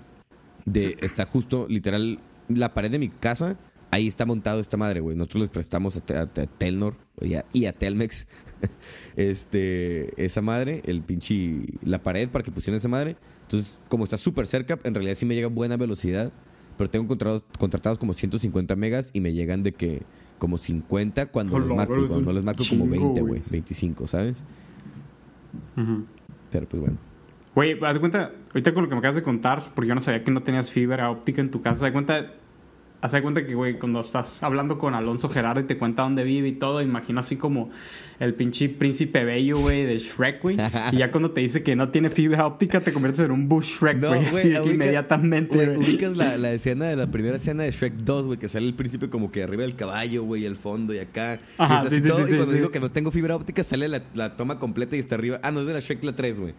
de 0.66 0.98
está 1.02 1.26
justo, 1.26 1.68
literal, 1.70 2.20
la 2.48 2.74
pared 2.74 2.92
de 2.92 3.00
mi 3.00 3.10
casa, 3.10 3.58
ahí 3.92 4.08
está 4.08 4.26
montado 4.26 4.60
esta 4.60 4.78
madre, 4.78 5.00
güey. 5.02 5.16
Nosotros 5.16 5.42
les 5.42 5.50
prestamos 5.50 5.98
a, 5.98 6.22
a 6.22 6.26
Te- 6.28 6.48
Telnor 6.48 6.96
y 7.22 7.36
a, 7.36 7.46
y 7.54 7.66
a 7.66 7.74
Telmex 7.74 8.26
este, 9.16 10.24
esa 10.24 10.42
madre, 10.42 10.82
el 10.86 11.02
pinche, 11.02 11.62
la 11.84 12.02
pared 12.02 12.30
para 12.30 12.44
que 12.44 12.52
pusieran 12.52 12.78
esa 12.78 12.88
madre. 12.90 13.16
Entonces, 13.44 13.80
como 13.90 14.04
está 14.06 14.18
súper 14.18 14.48
cerca, 14.48 14.80
en 14.84 14.94
realidad 14.94 15.16
sí 15.16 15.26
me 15.26 15.36
llega 15.36 15.48
buena 15.48 15.78
velocidad, 15.78 16.32
pero 16.78 16.90
tengo 16.90 17.08
contratados, 17.08 17.44
contratados 17.60 18.00
como 18.00 18.14
150 18.14 18.76
megas 18.76 19.10
y 19.14 19.20
me 19.20 19.34
llegan 19.34 19.62
de 19.64 19.74
que 19.74 20.02
como 20.40 20.58
50 20.58 21.28
cuando 21.28 21.56
Hola, 21.56 21.66
les 21.66 21.76
marco, 21.76 21.94
cuando 21.94 22.22
no 22.22 22.34
les 22.34 22.44
marco 22.44 22.64
como 22.68 22.86
chingo, 22.86 23.04
20, 23.06 23.22
güey. 23.22 23.40
güey, 23.40 23.44
25, 23.52 24.08
¿sabes? 24.08 24.44
Pero 26.52 26.68
pues 26.68 26.82
bueno. 26.82 26.98
Güey, 27.56 27.78
haz 27.84 27.94
de 27.94 28.00
cuenta, 28.00 28.32
ahorita 28.50 28.74
con 28.74 28.84
lo 28.84 28.90
que 28.90 28.96
me 28.96 29.00
acabas 29.00 29.16
de 29.16 29.24
contar, 29.24 29.72
porque 29.76 29.88
yo 29.90 29.96
no 29.96 30.02
sabía 30.02 30.24
que 30.24 30.32
no 30.32 30.42
tenías 30.42 30.72
fibra 30.72 31.10
óptica 31.12 31.40
en 31.42 31.52
tu 31.52 31.62
casa, 31.62 31.76
haz 31.76 31.82
de 31.82 31.92
cuenta, 31.92 32.32
haz 33.00 33.12
de 33.12 33.22
cuenta 33.22 33.46
que, 33.46 33.54
güey, 33.54 33.78
cuando 33.78 34.00
estás 34.00 34.42
hablando 34.42 34.80
con 34.80 34.96
Alonso 34.96 35.30
Gerardo 35.30 35.62
y 35.62 35.66
te 35.66 35.78
cuenta 35.78 36.02
dónde 36.02 36.24
vive 36.24 36.48
y 36.48 36.54
todo, 36.54 36.82
imagino 36.82 37.20
así 37.20 37.36
como 37.36 37.70
el 38.20 38.34
pinche 38.34 38.70
príncipe 38.70 39.24
bello, 39.24 39.60
güey, 39.60 39.86
de 39.86 40.00
Shrek, 40.00 40.42
güey. 40.42 40.58
y 40.94 40.98
ya 40.98 41.12
cuando 41.12 41.30
te 41.30 41.42
dice 41.42 41.62
que 41.62 41.76
no 41.76 41.90
tiene 41.90 42.10
fibra 42.10 42.48
óptica, 42.48 42.80
te 42.82 42.92
conviertes 42.92 43.24
en 43.24 43.30
un 43.32 43.48
Bush 43.48 43.78
Shrek, 43.80 43.98
No, 43.98 44.08
güey, 44.08 44.32
güey, 44.32 44.54
así 44.54 44.64
ubica- 44.64 44.74
inmediatamente, 44.74 45.56
Güey, 45.66 45.78
ubicas 45.78 46.18
la, 46.18 46.38
la 46.38 46.54
escena 46.54 46.86
de 46.86 46.96
la 46.96 47.12
primera 47.12 47.36
escena 47.36 47.62
de 47.62 47.72
Shrek 47.72 47.94
2, 47.98 48.26
güey, 48.26 48.40
que 48.40 48.50
sale 48.50 48.66
el 48.66 48.74
príncipe 48.74 49.10
como 49.10 49.32
que 49.32 49.44
arriba 49.44 49.62
del 49.62 49.76
caballo, 49.76 50.24
güey, 50.24 50.46
el 50.46 50.56
fondo 50.56 50.92
y 50.92 50.98
acá. 50.98 51.40
Ajá, 51.60 51.84
y, 51.84 51.86
está 51.86 51.90
sí, 51.92 51.96
así 51.98 52.04
sí, 52.04 52.10
todo, 52.10 52.18
sí, 52.18 52.24
y 52.24 52.28
sí, 52.30 52.36
cuando 52.38 52.54
digo 52.56 52.72
que 52.72 52.80
no 52.80 52.90
tengo 52.90 53.12
fibra 53.12 53.36
óptica, 53.36 53.64
sale 53.64 53.88
la, 53.90 54.02
la 54.16 54.36
toma 54.38 54.58
completa 54.58 54.96
y 54.96 55.00
está 55.00 55.14
arriba. 55.14 55.40
Ah, 55.44 55.52
no, 55.52 55.60
es 55.60 55.68
de 55.68 55.74
la 55.74 55.82
Shrek 55.82 56.04
la 56.04 56.14
3, 56.16 56.40
güey. 56.40 56.54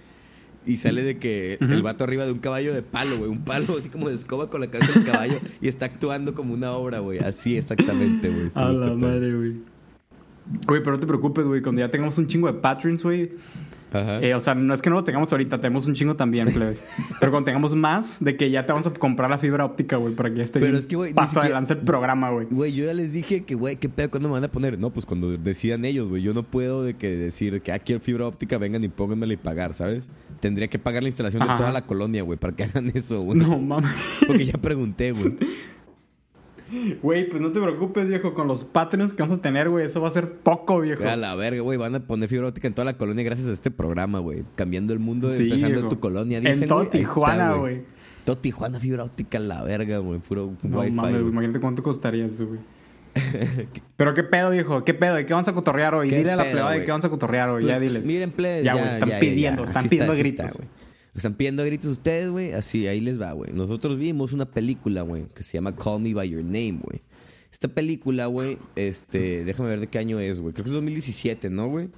Y 0.66 0.78
sale 0.78 1.02
de 1.02 1.19
que 1.19 1.58
el 1.61 1.82
vato 1.82 2.05
arriba 2.05 2.25
de 2.25 2.32
un 2.32 2.38
caballo 2.38 2.72
de 2.75 2.82
palo, 2.82 3.19
güey. 3.19 3.31
Un 3.31 3.44
palo 3.44 3.76
así 3.78 3.88
como 3.88 4.08
de 4.08 4.14
escoba 4.14 4.49
con 4.50 4.61
la 4.61 4.69
cabeza 4.69 4.93
del 4.93 5.05
caballo 5.05 5.38
y 5.61 5.69
está 5.69 5.87
actuando 5.87 6.34
como 6.34 6.55
una 6.55 6.72
obra, 6.72 7.00
güey. 7.00 7.19
Así 7.19 7.56
exactamente, 7.56 8.28
güey. 8.31 8.50
A 8.55 8.70
la 8.72 8.94
madre, 8.94 9.34
güey. 9.34 9.55
Güey, 10.66 10.82
pero 10.82 10.93
no 10.93 11.00
te 11.00 11.06
preocupes, 11.06 11.44
güey. 11.44 11.62
Cuando 11.62 11.81
ya 11.81 11.90
tengamos 11.90 12.19
un 12.19 12.26
chingo 12.26 12.46
de 12.46 12.55
patrons, 12.55 13.02
güey. 13.02 13.32
Ajá. 13.93 14.20
eh, 14.20 14.34
o 14.34 14.40
sea, 14.40 14.56
no 14.56 14.75
es 14.75 14.82
que 14.82 14.90
no 14.90 14.96
lo 14.96 15.05
tengamos 15.05 15.31
ahorita, 15.31 15.58
tenemos 15.61 15.87
un 15.87 15.94
chingo 15.94 16.16
también, 16.16 16.52
plebes. 16.52 16.84
pero 17.20 17.31
cuando 17.31 17.44
tengamos 17.44 17.76
más, 17.76 18.17
de 18.19 18.37
que 18.37 18.50
ya 18.50 18.67
te 18.67 18.72
vamos 18.72 18.88
a 18.88 18.93
comprar 18.93 19.31
la 19.31 19.38
fibra 19.38 19.64
óptica, 19.64 19.96
güey, 19.99 20.12
para 20.17 20.31
que 20.31 20.38
ya 20.38 20.43
esté 20.43 20.58
Pero 20.58 20.76
es 20.76 20.87
que, 20.87 20.96
güey, 20.96 21.14
paso 21.14 21.28
siquiera- 21.34 21.46
adelante 21.46 21.75
el 21.75 21.78
programa, 21.78 22.31
güey. 22.31 22.49
Güey, 22.50 22.72
yo 22.72 22.87
ya 22.87 22.93
les 22.93 23.12
dije 23.12 23.44
que, 23.44 23.55
güey, 23.55 23.76
¿qué 23.76 23.88
pedo? 23.88 24.10
¿Cuándo 24.10 24.28
me 24.28 24.32
van 24.32 24.43
a 24.43 24.49
poner? 24.49 24.81
No, 24.81 24.90
pues 24.90 25.06
cuando 25.06 25.31
decidan 25.37 25.84
ellos, 25.84 26.08
güey. 26.08 26.22
Yo 26.22 26.34
no 26.34 26.43
puedo 26.43 26.82
de 26.82 26.94
que 26.94 27.14
decir 27.14 27.62
que 27.62 27.70
aquí 27.70 27.93
en 27.93 28.00
fibra 28.00 28.26
óptica 28.26 28.58
vengan 28.58 28.82
y 28.82 28.88
pónganmela 28.88 29.32
y 29.32 29.37
pagar, 29.37 29.75
¿sabes? 29.75 30.08
Tendría 30.44 30.69
que 30.69 30.79
pagar 30.79 31.02
la 31.02 31.08
instalación 31.08 31.43
Ajá. 31.43 31.52
de 31.52 31.56
toda 31.56 31.73
la 31.73 31.87
colonia, 31.87 32.23
güey, 32.23 32.38
para 32.38 32.55
que 32.55 32.64
hagan 32.64 32.93
eso, 32.94 33.23
güey. 33.23 33.38
No 33.38 33.58
mames. 33.58 33.91
Porque 34.26 34.44
ya 34.44 34.52
pregunté, 34.61 35.12
güey. 35.12 35.38
Güey, 37.02 37.31
pues 37.31 37.41
no 37.41 37.50
te 37.50 37.61
preocupes, 37.62 38.06
viejo, 38.08 38.34
con 38.34 38.46
los 38.46 38.63
patrons 38.63 39.15
que 39.15 39.22
vamos 39.22 39.39
a 39.39 39.41
tener, 39.41 39.70
güey, 39.70 39.86
eso 39.86 40.03
va 40.03 40.08
a 40.08 40.10
ser 40.10 40.32
poco, 40.32 40.81
viejo. 40.81 41.03
A 41.08 41.17
la 41.17 41.34
verga, 41.34 41.63
güey. 41.63 41.79
Van 41.79 41.94
a 41.94 42.01
poner 42.01 42.29
fibra 42.29 42.48
óptica 42.48 42.69
en 42.69 42.74
toda 42.74 42.84
la 42.84 42.98
colonia 42.98 43.24
gracias 43.24 43.48
a 43.48 43.53
este 43.53 43.70
programa, 43.70 44.19
güey. 44.19 44.44
Cambiando 44.55 44.93
el 44.93 44.98
mundo, 44.98 45.32
Sí, 45.32 45.44
empezando 45.44 45.69
viejo. 45.69 45.82
en 45.84 45.89
tu 45.89 46.01
colonia. 46.01 46.39
En 46.44 46.69
todo 46.69 46.82
está, 46.82 46.98
Tijuana, 46.98 47.55
güey. 47.55 47.82
Todo 48.27 48.36
Tijuana 48.36 48.79
fibra 48.81 49.05
óptica 49.05 49.39
a 49.39 49.41
la 49.41 49.63
verga, 49.63 49.96
güey. 49.96 50.19
Puro 50.20 50.53
No 50.63 50.81
wifi, 50.81 50.93
mames, 50.93 51.22
imagínate 51.22 51.58
cuánto 51.60 51.82
costaría 51.82 52.27
eso, 52.27 52.46
güey. 52.46 52.60
Pero 53.96 54.14
qué 54.14 54.22
pedo, 54.22 54.50
viejo, 54.50 54.84
qué 54.84 54.94
pedo, 54.94 55.14
¿de 55.14 55.26
qué 55.26 55.32
vamos 55.32 55.48
a 55.48 55.52
cotorrear 55.52 55.94
hoy? 55.94 56.08
¿Qué 56.08 56.18
Dile 56.18 56.32
a 56.32 56.36
la 56.36 56.50
plebada 56.50 56.72
de 56.72 56.84
qué 56.84 56.90
vamos 56.90 57.04
a 57.04 57.08
cotorrear 57.08 57.48
hoy, 57.50 57.64
ya 57.64 57.78
Pues, 57.78 57.80
diles. 57.80 58.06
Miren, 58.06 58.30
plebes, 58.32 58.64
Ya, 58.64 58.74
ya, 58.74 58.80
güey, 58.80 58.94
están 58.94 59.08
ya, 59.08 59.20
pidiendo, 59.20 59.62
ya. 59.64 59.68
están 59.68 59.88
pidiendo 59.88 60.12
así 60.12 60.22
gritos. 60.22 60.52
güey. 60.56 60.68
están 61.14 61.34
pidiendo 61.34 61.64
gritos 61.64 61.90
ustedes, 61.90 62.30
güey. 62.30 62.52
Así, 62.52 62.86
ahí 62.86 63.00
les 63.00 63.20
va, 63.20 63.32
güey. 63.32 63.52
Nosotros 63.52 63.98
vimos 63.98 64.32
una 64.32 64.46
película, 64.46 65.02
güey, 65.02 65.26
que 65.34 65.42
se 65.42 65.52
llama 65.52 65.74
Call 65.76 66.00
Me 66.00 66.14
By 66.14 66.28
Your 66.28 66.44
Name, 66.44 66.80
güey. 66.82 67.02
Esta 67.52 67.68
película, 67.68 68.26
güey, 68.26 68.58
este... 68.74 69.44
Déjame 69.44 69.68
ver 69.68 69.80
de 69.80 69.86
qué 69.86 70.00
año 70.00 70.18
es, 70.18 70.40
güey. 70.40 70.52
Creo 70.52 70.64
que 70.64 70.70
es 70.70 70.74
2017, 70.74 71.50
¿no, 71.50 71.68
güey? 71.68 71.88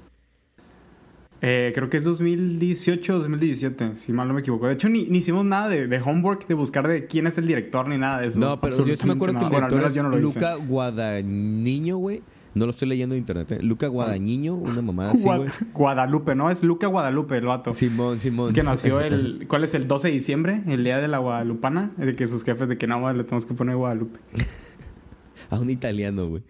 Eh, 1.42 1.72
creo 1.74 1.90
que 1.90 1.98
es 1.98 2.04
2018 2.04 3.14
o 3.14 3.18
2017, 3.18 3.96
si 3.96 4.12
mal 4.12 4.26
no 4.26 4.34
me 4.34 4.40
equivoco. 4.40 4.66
De 4.66 4.74
hecho, 4.74 4.88
ni, 4.88 5.04
ni 5.04 5.18
hicimos 5.18 5.44
nada 5.44 5.68
de, 5.68 5.86
de 5.86 6.00
homework, 6.00 6.46
de 6.46 6.54
buscar 6.54 6.88
de 6.88 7.06
quién 7.06 7.26
es 7.26 7.36
el 7.36 7.46
director 7.46 7.88
ni 7.88 7.98
nada 7.98 8.20
de 8.20 8.28
eso. 8.28 8.40
No, 8.40 8.60
pero 8.60 8.84
yo 8.84 8.96
sí 8.96 9.06
me 9.06 9.12
acuerdo 9.12 9.38
que 9.38 9.44
el. 9.44 9.50
Bueno, 9.50 9.68
director 9.68 9.90
es 9.90 9.96
no. 9.96 10.16
Luca 10.16 10.54
Guadañiño, 10.54 11.98
güey. 11.98 12.22
No 12.56 12.64
lo 12.64 12.70
estoy 12.70 12.88
leyendo 12.88 13.14
en 13.14 13.18
internet, 13.18 13.52
¿eh? 13.52 13.58
Luca 13.62 13.86
Guadañiño, 13.86 14.54
una 14.54 14.80
mamada 14.80 15.12
así, 15.12 15.24
güey. 15.24 15.50
Guadalupe, 15.74 16.34
¿no? 16.34 16.50
Es 16.50 16.62
Luca 16.62 16.86
Guadalupe, 16.86 17.36
el 17.36 17.44
vato. 17.44 17.70
Simón, 17.72 18.18
Simón. 18.18 18.46
Es 18.46 18.54
que 18.54 18.62
nació 18.62 18.98
el... 19.02 19.44
¿Cuál 19.46 19.64
es 19.64 19.74
el 19.74 19.86
12 19.86 20.08
de 20.08 20.14
diciembre? 20.14 20.62
El 20.66 20.82
día 20.82 20.96
de 20.96 21.06
la 21.06 21.18
Guadalupana. 21.18 21.90
De 21.98 22.16
que 22.16 22.26
sus 22.26 22.44
jefes 22.44 22.66
de 22.66 22.78
que 22.78 22.86
nada 22.86 22.98
más 22.98 23.14
le 23.14 23.24
tenemos 23.24 23.44
que 23.44 23.52
poner 23.52 23.76
Guadalupe. 23.76 24.18
A 25.50 25.60
un 25.60 25.68
italiano, 25.68 26.28
güey. 26.28 26.42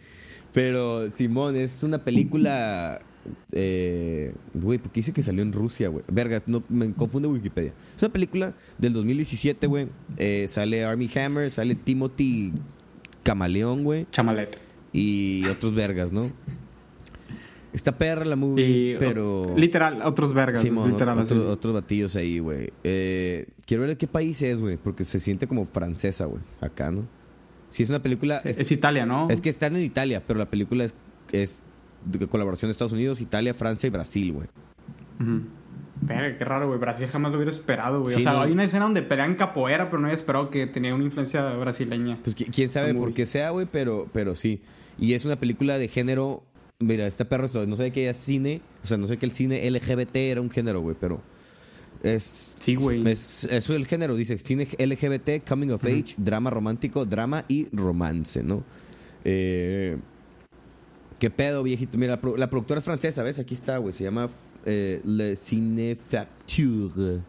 Pero, 0.52 1.11
Simón, 1.11 1.57
es 1.57 1.83
una 1.83 1.99
película. 1.99 3.00
Eh, 3.52 4.33
Güey, 4.54 4.78
porque 4.78 5.00
dice 5.00 5.12
que 5.12 5.23
salió 5.23 5.42
en 5.42 5.52
Rusia, 5.52 5.88
güey. 5.88 6.04
Verga, 6.09 6.42
no, 6.47 6.62
me 6.68 6.92
confunde 6.92 7.28
Wikipedia. 7.28 7.73
Es 7.97 8.02
una 8.02 8.12
película 8.12 8.54
del 8.78 8.92
2017, 8.92 9.66
güey. 9.66 9.88
Eh, 10.16 10.47
sale 10.49 10.85
Army 10.85 11.09
Hammer, 11.16 11.50
sale 11.50 11.75
Timothy 11.75 12.52
Camaleón, 13.23 13.85
güey. 13.85 14.06
Chamalet. 14.11 14.59
Y 14.92 15.45
otros 15.47 15.75
vergas, 15.75 16.12
¿no? 16.12 16.30
Está 17.73 17.99
perra 17.99 18.25
la 18.25 18.37
movie, 18.37 18.64
Y, 18.95 18.97
pero... 18.99 19.52
Literal, 19.54 20.00
otros 20.02 20.33
vergas. 20.33 20.62
Simón, 20.62 20.92
literal, 20.92 21.18
así. 21.18 21.35
otro- 21.35 21.50
otros 21.50 21.75
batillos 21.75 22.16
ahí, 22.16 22.38
güey. 22.38 22.71
Eh, 22.85 23.49
quiero 23.66 23.83
ver 23.83 23.90
de 23.90 23.97
qué 23.99 24.06
país 24.06 24.40
es, 24.40 24.61
güey, 24.62 24.78
porque 24.78 25.04
se 25.04 25.21
siente 25.21 25.47
como 25.47 25.66
francesa, 25.66 26.25
güey, 26.25 26.40
acá, 26.62 26.90
¿no? 26.90 27.06
Si 27.68 27.83
es 27.83 27.90
una 27.90 28.02
película... 28.02 28.40
Es, 28.45 28.59
Es 28.59 28.73
Italia, 28.73 29.04
¿no? 29.04 29.28
es 29.28 29.42
que 29.42 29.50
están 29.50 29.76
en 29.76 29.83
Italia, 29.83 30.23
pero 30.26 30.38
la 30.38 30.49
película 30.49 30.85
es, 30.85 30.95
es 31.33 31.61
de 32.07 32.27
colaboración 32.27 32.69
de 32.69 32.73
Estados 32.73 32.93
Unidos, 32.93 33.21
Italia, 33.21 33.53
Francia 33.55 33.87
y 33.87 33.91
Brasil, 33.91 34.33
güey. 34.33 34.49
Verga, 36.01 36.37
qué 36.39 36.45
raro, 36.45 36.69
güey. 36.69 36.79
Brasil 36.79 37.07
jamás 37.07 37.33
lo 37.33 37.39
hubiera 37.39 37.51
esperado, 37.51 38.03
güey. 38.03 38.15
Sí, 38.15 38.21
o 38.21 38.23
sea, 38.23 38.33
no. 38.33 38.43
hay 38.43 38.53
una 38.53 38.65
escena 38.65 38.85
donde 38.85 39.03
pelean 39.03 39.35
capoeira, 39.35 39.87
pero 39.87 39.99
no 39.99 40.07
había 40.07 40.15
esperado 40.17 40.51
que 40.51 40.67
tenía 40.67 40.95
una 40.95 41.05
influencia 41.05 41.43
brasileña. 41.55 42.19
Pues 42.23 42.37
qui- 42.37 42.51
quién 42.55 42.69
sabe 42.69 42.95
por 42.95 43.13
qué 43.15 43.25
sea, 43.27 43.51
güey, 43.51 43.67
pero, 43.71 44.07
pero 44.13 44.37
sí. 44.37 44.61
Y 44.99 45.15
es 45.15 45.25
una 45.25 45.37
película 45.37 45.79
de 45.79 45.89
género... 45.89 46.43
Mira, 46.79 47.07
esta 47.07 47.25
perra, 47.27 47.47
no 47.67 47.75
sabía 47.77 47.91
que 47.91 48.05
era 48.05 48.13
cine, 48.13 48.61
o 48.85 48.87
sea, 48.87 48.99
no 48.99 49.07
sé 49.07 49.17
que 49.17 49.25
el 49.25 49.33
cine 49.33 49.69
LGBT 49.71 50.15
era 50.17 50.43
un 50.43 50.51
género, 50.51 50.81
güey, 50.81 50.95
pero... 51.01 51.23
Es, 52.03 52.55
Sí, 52.59 52.75
güey. 52.75 53.01
Es, 53.09 53.45
eso 53.45 53.73
es 53.73 53.77
el 53.81 53.87
género, 53.87 54.15
dice 54.15 54.37
cine 54.37 54.69
LGBT, 54.79 55.49
coming 55.49 55.71
of 55.71 55.83
age, 55.85 56.15
drama 56.19 56.51
romántico, 56.51 57.07
drama 57.07 57.45
y 57.49 57.67
romance, 57.75 58.43
¿no? 58.43 58.63
Eh, 59.25 59.97
¿Qué 61.18 61.30
pedo, 61.30 61.62
viejito? 61.62 61.96
Mira, 61.99 62.12
la, 62.14 62.20
pro- 62.20 62.37
la 62.37 62.50
productora 62.50 62.78
es 62.78 62.85
francesa, 62.85 63.23
¿ves? 63.23 63.38
Aquí 63.38 63.54
está, 63.54 63.78
güey. 63.78 63.92
Se 63.92 64.04
llama 64.04 64.28
eh, 64.64 65.00
Le 65.04 65.37
Cinefacture. 65.37 67.20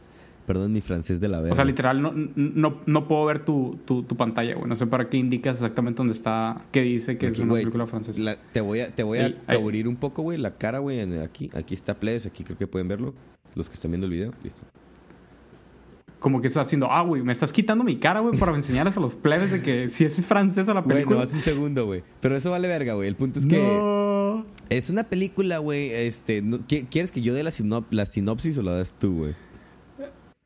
Perdón 0.46 0.72
mi 0.72 0.79
francés 0.79 1.20
de 1.20 1.27
la 1.27 1.39
verga. 1.39 1.51
O 1.51 1.56
sea, 1.56 1.65
literal, 1.65 2.01
no, 2.01 2.13
no, 2.13 2.79
no 2.86 3.08
puedo 3.10 3.25
ver 3.25 3.44
tu, 3.44 3.77
tu, 3.84 4.03
tu 4.03 4.15
pantalla, 4.15 4.56
güey. 4.56 4.67
No 4.70 4.77
sé 4.77 4.88
para 4.88 5.10
qué 5.10 5.17
indicas 5.17 5.56
exactamente 5.56 5.98
dónde 5.98 6.13
está, 6.13 6.63
qué 6.72 6.84
dice 6.84 7.17
que 7.17 7.27
es 7.27 7.39
una 7.39 7.53
película 7.56 7.86
francesa. 7.86 8.22
la- 8.22 8.38
te 8.38 8.62
voy 8.62 8.79
a, 8.79 8.96
te 8.96 9.03
voy 9.03 9.20
a 9.20 9.34
cubrir 9.58 9.89
un 9.89 9.98
poco, 9.98 10.22
güey, 10.22 10.38
la 10.38 10.56
cara, 10.56 10.79
güey, 10.79 11.01
aquí. 11.20 11.50
Aquí 11.53 11.74
está 11.74 11.96
Plebes, 12.00 12.25
aquí 12.25 12.46
creo 12.46 12.58
que 12.58 12.65
pueden 12.65 12.88
verlo. 12.88 13.13
Los 13.56 13.67
que 13.70 13.74
están 13.74 13.91
viendo 13.91 14.08
el 14.08 14.13
video, 14.13 14.32
listo. 14.44 14.62
Como 16.20 16.42
que 16.42 16.48
está 16.48 16.62
haciendo, 16.62 16.92
ah, 16.92 17.04
güey, 17.04 17.22
me 17.22 17.32
estás 17.32 17.54
quitando 17.54 17.84
mi 17.84 17.98
cara, 17.98 18.22
güey, 18.22 18.38
para 18.40 18.56
enseñarles 18.56 18.98
a 18.98 19.00
los 19.00 19.14
plebes 19.14 19.52
de 19.52 19.62
que 19.62 19.88
si 19.90 20.04
es 20.04 20.26
francesa 20.26 20.74
la 20.74 20.82
Güey, 20.82 20.96
película. 20.98 21.20
nomás 21.20 21.34
un 21.34 21.42
segundo, 21.42 21.86
güey. 21.86 22.04
Pero 22.22 22.36
eso 22.36 22.50
vale 22.50 22.68
verga, 22.68 22.94
güey. 22.96 23.08
El 23.08 23.16
punto 23.16 23.40
es 23.40 23.46
que... 23.46 23.58
No. 23.58 24.46
Es 24.70 24.90
una 24.90 25.04
película, 25.04 25.60
güey. 25.60 25.92
Este, 25.92 26.42
no- 26.42 26.58
¿qui- 26.60 26.88
¿Quieres 26.90 27.12
que 27.12 27.22
yo 27.22 27.34
dé 27.36 27.44
la, 27.44 27.52
sinop- 27.52 27.86
la 27.92 28.06
sinopsis 28.08 28.58
o 28.58 28.64
la 28.64 28.72
das 28.74 28.94
tú, 28.98 29.16
güey? 29.16 29.36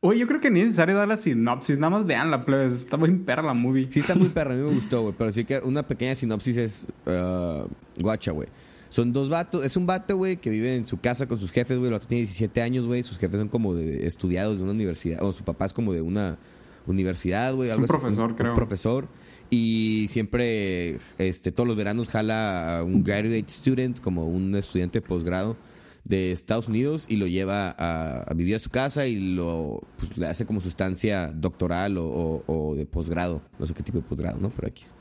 Oye, 0.03 0.19
yo 0.19 0.27
creo 0.27 0.41
que 0.41 0.49
ni 0.49 0.59
es 0.61 0.65
necesario 0.65 0.95
dar 0.95 1.07
la 1.07 1.15
sinopsis. 1.17 1.77
Nada 1.79 1.91
más 1.91 2.05
vean 2.05 2.31
la 2.31 2.43
plebes. 2.43 2.73
Está 2.73 2.97
muy 2.97 3.11
perra 3.19 3.43
la 3.43 3.53
movie. 3.53 3.87
Sí 3.91 3.99
está 4.01 4.15
muy 4.15 4.29
perra, 4.29 4.53
a 4.53 4.57
mí 4.57 4.63
me 4.63 4.73
gustó, 4.73 5.03
güey. 5.03 5.13
Pero 5.17 5.31
sí 5.31 5.45
que 5.45 5.59
una 5.59 5.83
pequeña 5.83 6.15
sinopsis 6.15 6.57
es... 6.57 6.87
ah, 7.05 7.63
guacha, 7.99 8.31
güey. 8.31 8.49
Son 8.91 9.11
dos 9.13 9.29
vatos. 9.29 9.65
Es 9.65 9.75
un 9.77 9.85
vato, 9.87 10.17
güey, 10.17 10.37
que 10.37 10.49
vive 10.49 10.75
en 10.75 10.85
su 10.85 10.99
casa 10.99 11.25
con 11.27 11.39
sus 11.39 11.49
jefes, 11.51 11.77
güey. 11.77 11.87
El 11.87 11.93
vato 11.93 12.07
tiene 12.07 12.21
17 12.23 12.61
años, 12.61 12.85
güey. 12.85 13.01
Sus 13.03 13.17
jefes 13.17 13.39
son 13.39 13.47
como 13.47 13.73
de 13.73 14.05
estudiados 14.05 14.57
de 14.57 14.63
una 14.63 14.73
universidad. 14.73 15.23
O 15.23 15.31
su 15.31 15.43
papá 15.43 15.65
es 15.65 15.73
como 15.73 15.93
de 15.93 16.01
una 16.01 16.37
universidad, 16.85 17.55
güey. 17.55 17.69
Un 17.71 17.79
así, 17.79 17.87
profesor, 17.87 18.35
creo. 18.35 18.51
Un 18.51 18.55
profesor. 18.55 19.07
Y 19.49 20.07
siempre, 20.09 20.97
este, 21.17 21.51
todos 21.51 21.67
los 21.67 21.75
veranos 21.77 22.09
jala 22.09 22.79
a 22.79 22.83
un 22.83 23.03
graduate 23.03 23.45
student, 23.49 23.99
como 23.99 24.25
un 24.27 24.55
estudiante 24.55 24.99
de 25.01 25.07
posgrado 25.07 25.57
de 26.03 26.31
Estados 26.31 26.67
Unidos 26.67 27.05
y 27.07 27.17
lo 27.17 27.27
lleva 27.27 27.75
a, 27.77 28.23
a 28.23 28.33
vivir 28.33 28.55
a 28.55 28.59
su 28.59 28.69
casa 28.71 29.05
y 29.07 29.19
lo 29.35 29.81
pues, 29.97 30.17
le 30.17 30.25
hace 30.25 30.45
como 30.47 30.59
sustancia 30.59 31.31
doctoral 31.31 31.97
o, 31.97 32.05
o- 32.07 32.43
o 32.71 32.75
de 32.75 32.85
posgrado. 32.85 33.41
No 33.59 33.67
sé 33.67 33.73
qué 33.73 33.83
tipo 33.83 33.99
de 33.99 34.03
posgrado, 34.03 34.39
¿no? 34.39 34.49
Pero 34.49 34.67
X. 34.69 34.95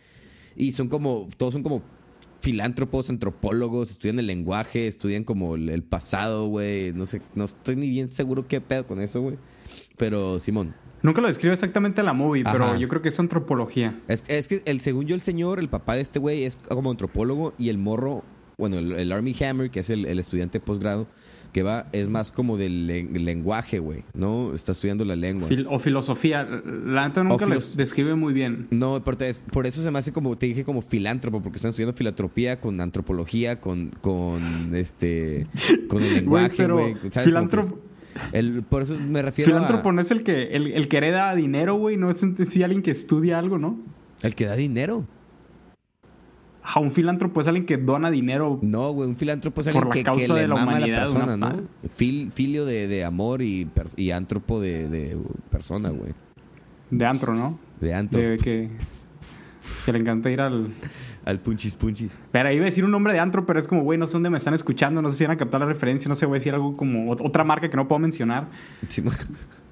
Y 0.57 0.73
son 0.73 0.89
como, 0.89 1.29
todos 1.39 1.55
son 1.55 1.63
como 1.63 1.83
filántropos, 2.41 3.11
antropólogos, 3.11 3.91
estudian 3.91 4.19
el 4.19 4.27
lenguaje, 4.27 4.87
estudian 4.87 5.25
como 5.25 5.55
el, 5.55 5.69
el 5.69 5.83
pasado, 5.83 6.47
güey. 6.49 6.93
No 6.93 7.07
sé, 7.07 7.23
no 7.35 7.45
estoy 7.45 7.77
ni 7.77 7.89
bien 7.89 8.11
seguro 8.11 8.47
qué 8.47 8.61
pedo 8.61 8.87
con 8.87 9.01
eso, 9.01 9.21
güey. 9.21 9.37
Pero, 9.97 10.41
Simón, 10.41 10.75
Nunca 11.03 11.21
lo 11.21 11.29
describe 11.29 11.55
exactamente 11.55 12.03
la 12.03 12.13
movie, 12.13 12.43
Ajá. 12.45 12.53
pero 12.53 12.77
yo 12.77 12.89
creo 12.89 13.01
que 13.01 13.09
es 13.09 13.19
antropología. 13.19 13.99
es, 14.09 14.25
es 14.29 14.49
que 14.49 14.63
el, 14.67 14.81
según 14.81 15.07
yo, 15.07 15.15
el 15.15 15.23
señor, 15.23 15.59
el 15.59 15.69
papá 15.69 15.95
de 15.95 16.03
este 16.03 16.19
güey, 16.19 16.45
es 16.45 16.57
como 16.57 16.91
antropólogo 16.91 17.55
y 17.59 17.71
el 17.71 17.79
morro, 17.79 18.23
bueno, 18.59 18.79
el, 18.79 18.93
el 18.93 19.13
Army 19.13 19.35
Hammer, 19.43 19.71
que 19.71 19.81
es 19.81 19.89
el, 19.89 20.05
el 20.05 20.19
estudiante 20.19 20.59
de 20.59 20.65
posgrado, 20.65 21.07
que 21.53 21.63
va, 21.63 21.87
es 21.93 22.09
más 22.09 22.31
como 22.33 22.57
del 22.57 22.87
len- 22.87 23.13
lenguaje, 23.25 23.79
güey, 23.79 24.05
¿no? 24.15 24.55
Está 24.55 24.73
estudiando 24.73 25.05
la 25.05 25.17
lengua. 25.17 25.49
Fil- 25.49 25.67
o 25.69 25.79
filosofía. 25.79 26.45
La 26.45 27.09
neta 27.09 27.25
nunca 27.25 27.47
lo 27.47 27.57
describe 27.75 28.15
muy 28.15 28.33
bien. 28.33 28.69
No, 28.71 29.03
por, 29.03 29.21
es- 29.23 29.39
por 29.53 29.67
eso 29.67 29.83
se 29.83 29.91
me 29.91 29.99
hace 29.99 30.13
como, 30.13 30.37
te 30.39 30.47
dije, 30.47 30.65
como 30.65 30.81
filántropo, 30.83 31.43
porque 31.43 31.57
están 31.57 31.71
estudiando 31.71 31.93
filantropía 31.97 32.61
con 32.61 32.81
antropología, 32.81 33.61
con, 33.61 33.91
con 34.01 34.75
este, 34.75 35.47
con 35.89 36.03
el 36.03 36.15
lenguaje, 36.15 36.67
güey. 36.67 36.95
filántropo- 36.95 37.79
el- 38.33 38.63
por 38.65 38.83
eso 38.83 38.97
me 38.99 39.23
refiero 39.23 39.53
Filántropo 39.53 39.91
a... 39.91 39.93
no 39.93 40.01
es 40.01 40.11
el 40.11 40.25
que, 40.25 40.49
el, 40.49 40.67
el 40.73 40.89
que 40.89 40.97
hereda 40.97 41.35
dinero, 41.35 41.75
güey. 41.77 41.97
No 41.97 42.11
es 42.11 42.23
en 42.23 42.37
sí 42.47 42.63
alguien 42.63 42.83
que 42.83 42.91
estudia 42.91 43.39
algo, 43.39 43.57
¿no? 43.59 43.79
El 44.23 44.35
que 44.35 44.47
da 44.47 44.57
dinero. 44.57 45.05
A 46.75 46.79
un 46.81 46.91
filántropo 46.91 47.41
es 47.41 47.47
alguien 47.49 47.67
que 47.67 47.77
dona 47.77 48.11
dinero. 48.11 48.59
No, 48.63 48.91
güey, 48.93 49.09
un 49.09 49.17
filántropo 49.17 49.61
es 49.61 49.69
Por 49.69 49.77
alguien 49.77 49.89
la 49.89 49.95
que, 49.95 50.03
causa 50.03 50.27
que 50.27 50.33
le 50.35 50.41
de 50.43 50.49
la 50.49 50.55
mama 50.55 50.77
a 50.77 50.81
la 50.81 50.87
persona, 50.87 51.35
una 51.35 51.37
¿no? 51.53 51.63
Fil- 51.99 52.31
filio 52.31 52.65
de, 52.65 52.87
de 52.87 53.05
amor 53.05 53.43
y, 53.43 53.69
y 53.97 54.11
antropo 54.13 54.61
de, 54.61 54.89
de 54.89 55.17
persona, 55.51 55.89
güey. 55.91 56.13
De 56.91 57.07
antro, 57.07 57.35
¿no? 57.35 57.59
De 57.81 57.95
antro. 57.95 58.21
De 58.21 58.37
que, 58.39 58.69
que 59.85 59.93
le 59.93 59.99
encanta 59.99 60.31
ir 60.31 60.41
al... 60.41 60.69
Al 61.25 61.39
punchis 61.39 61.75
punchis. 61.77 62.11
Pero 62.33 62.51
iba 62.51 62.63
a 62.63 62.65
decir 62.65 62.85
un 62.85 62.91
nombre 62.91 63.13
de 63.13 63.19
antro, 63.19 63.45
pero 63.45 63.59
es 63.59 63.69
como, 63.69 63.83
güey, 63.83 63.99
no 63.99 64.07
sé 64.07 64.15
dónde 64.15 64.31
me 64.31 64.39
están 64.39 64.55
escuchando, 64.55 65.03
no 65.03 65.11
sé 65.11 65.19
si 65.19 65.25
van 65.25 65.33
a 65.33 65.37
captar 65.37 65.61
la 65.61 65.67
referencia, 65.67 66.09
no 66.09 66.15
sé, 66.15 66.25
voy 66.25 66.37
a 66.37 66.39
decir 66.39 66.55
algo 66.55 66.77
como 66.77 67.15
ot- 67.15 67.21
otra 67.25 67.45
marca 67.45 67.69
que 67.69 67.77
no 67.77 67.87
puedo 67.87 67.99
mencionar. 67.99 68.49
Sí, 68.89 69.03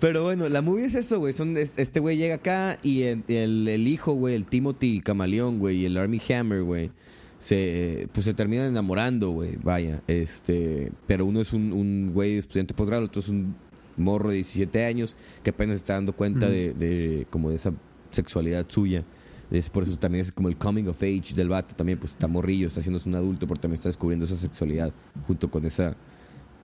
Pero 0.00 0.22
bueno, 0.24 0.48
la 0.48 0.62
movie 0.62 0.86
es 0.86 0.94
eso, 0.94 1.18
güey. 1.18 1.32
Son, 1.32 1.56
es- 1.56 1.78
este 1.78 2.00
güey 2.00 2.16
llega 2.16 2.36
acá 2.36 2.78
y 2.82 3.02
el, 3.02 3.22
el- 3.28 3.68
el 3.68 3.88
hijo, 3.88 4.12
güey, 4.14 4.34
el 4.34 4.44
Timothy 4.46 5.00
Camaleón, 5.00 5.58
güey, 5.58 5.78
y 5.78 5.86
el 5.86 5.96
Army 5.96 6.20
Hammer, 6.30 6.62
güey, 6.62 6.90
se, 7.38 8.08
pues 8.12 8.24
se 8.24 8.34
terminan 8.34 8.68
enamorando, 8.68 9.30
güey. 9.30 9.56
Vaya, 9.62 10.02
este. 10.06 10.92
Pero 11.06 11.26
uno 11.26 11.40
es 11.40 11.52
un, 11.52 11.72
un 11.72 12.10
güey 12.12 12.38
estudiante 12.38 12.74
posgrado, 12.74 13.02
el 13.02 13.08
otro 13.08 13.20
es 13.20 13.28
un 13.28 13.54
morro 13.96 14.30
de 14.30 14.36
17 14.36 14.84
años 14.84 15.14
que 15.42 15.50
apenas 15.50 15.76
está 15.76 15.94
dando 15.94 16.12
cuenta 16.14 16.48
de, 16.48 16.72
de 16.74 17.26
como 17.30 17.50
de 17.50 17.56
esa 17.56 17.72
sexualidad 18.10 18.66
suya. 18.68 19.04
Es 19.50 19.68
por 19.68 19.82
eso 19.84 19.96
también 19.98 20.22
es 20.22 20.32
como 20.32 20.48
el 20.48 20.56
coming 20.56 20.84
of 20.88 21.00
age 21.02 21.34
del 21.36 21.48
vato. 21.50 21.76
También, 21.76 21.98
pues 21.98 22.12
está 22.12 22.26
morrillo, 22.26 22.66
está 22.66 22.80
haciéndose 22.80 23.08
un 23.08 23.14
adulto, 23.14 23.46
porque 23.46 23.60
también 23.62 23.76
está 23.78 23.88
descubriendo 23.90 24.24
esa 24.26 24.36
sexualidad 24.36 24.92
junto 25.26 25.50
con 25.50 25.64
esa 25.66 25.94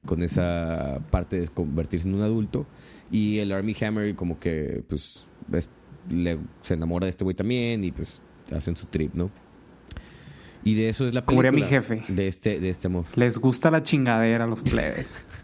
con 0.06 0.22
esa 0.22 1.00
parte 1.10 1.40
de 1.40 1.48
convertirse 1.48 2.08
en 2.08 2.14
un 2.14 2.22
adulto. 2.22 2.66
Y 3.10 3.38
el 3.38 3.52
Army 3.52 3.74
Hammer 3.82 4.14
como 4.14 4.38
que 4.38 4.82
pues 4.88 5.26
es- 5.52 5.70
le- 6.08 6.38
se 6.62 6.74
enamora 6.74 7.06
de 7.06 7.10
este 7.10 7.24
güey 7.24 7.36
también 7.36 7.84
y 7.84 7.92
pues 7.92 8.22
hacen 8.54 8.76
su 8.76 8.86
trip, 8.86 9.14
¿no? 9.14 9.30
Y 10.62 10.74
de 10.74 10.88
eso 10.90 11.06
es 11.06 11.14
la 11.14 11.24
Como 11.24 11.40
película. 11.40 11.64
diría 11.66 11.80
mi 11.80 12.00
jefe. 12.00 12.12
De 12.12 12.28
este, 12.28 12.60
de 12.60 12.70
este 12.70 12.86
amor. 12.86 13.06
Les 13.14 13.38
gusta 13.38 13.70
la 13.70 13.82
chingadera 13.82 14.44
a 14.44 14.46
los 14.46 14.60
plebes. 14.62 15.26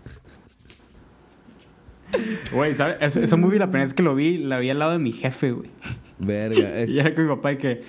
Güey, 2.53 2.75
¿sabes? 2.77 2.97
Esa, 3.01 3.21
esa 3.21 3.37
movie 3.37 3.59
la 3.59 3.67
primera 3.67 3.85
vez 3.85 3.95
que 3.95 4.03
lo 4.03 4.15
vi, 4.15 4.39
la 4.39 4.59
vi 4.59 4.71
al 4.71 4.79
lado 4.79 4.93
de 4.93 4.99
mi 4.99 5.13
jefe, 5.13 5.53
güey. 5.53 5.71
Verga. 6.19 6.69
es- 6.81 6.91
Y 6.91 6.99
era 6.99 7.15
con 7.15 7.25
mi 7.27 7.35
papá 7.35 7.53
y 7.53 7.59
que... 7.59 7.83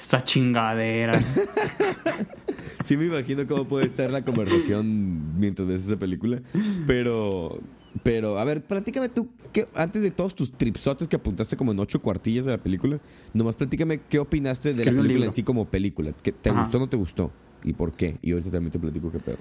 Esta 0.00 0.24
chingadera. 0.24 1.12
sí 2.84 2.96
me 2.96 3.06
imagino 3.06 3.46
cómo 3.46 3.66
puede 3.66 3.86
estar 3.86 4.10
la 4.10 4.24
conversación 4.24 5.38
mientras 5.38 5.68
ves 5.68 5.84
esa 5.84 5.96
película. 5.98 6.40
Pero... 6.86 7.60
Pero, 8.04 8.38
a 8.38 8.44
ver, 8.44 8.62
platícame 8.64 9.08
tú, 9.08 9.28
¿qué- 9.52 9.66
antes 9.74 10.00
de 10.02 10.12
todos 10.12 10.32
tus 10.36 10.52
tripsotes 10.52 11.08
que 11.08 11.16
apuntaste 11.16 11.56
como 11.56 11.72
en 11.72 11.80
ocho 11.80 12.00
cuartillas 12.00 12.44
de 12.44 12.52
la 12.52 12.58
película, 12.58 13.00
nomás 13.34 13.56
platícame 13.56 14.00
qué 14.08 14.20
opinaste 14.20 14.72
de 14.72 14.84
la 14.84 14.92
película 14.92 15.08
libro. 15.08 15.24
en 15.24 15.34
sí 15.34 15.42
como 15.42 15.64
película. 15.68 16.12
¿Qué- 16.22 16.30
¿Te 16.30 16.50
Ajá. 16.50 16.60
gustó 16.60 16.76
o 16.76 16.80
no 16.82 16.88
te 16.88 16.96
gustó? 16.96 17.32
¿Y 17.64 17.72
por 17.72 17.90
qué? 17.90 18.16
Y 18.22 18.30
ahorita 18.30 18.52
también 18.52 18.70
te 18.70 18.78
platico 18.78 19.10
qué 19.10 19.18
pedo. 19.18 19.38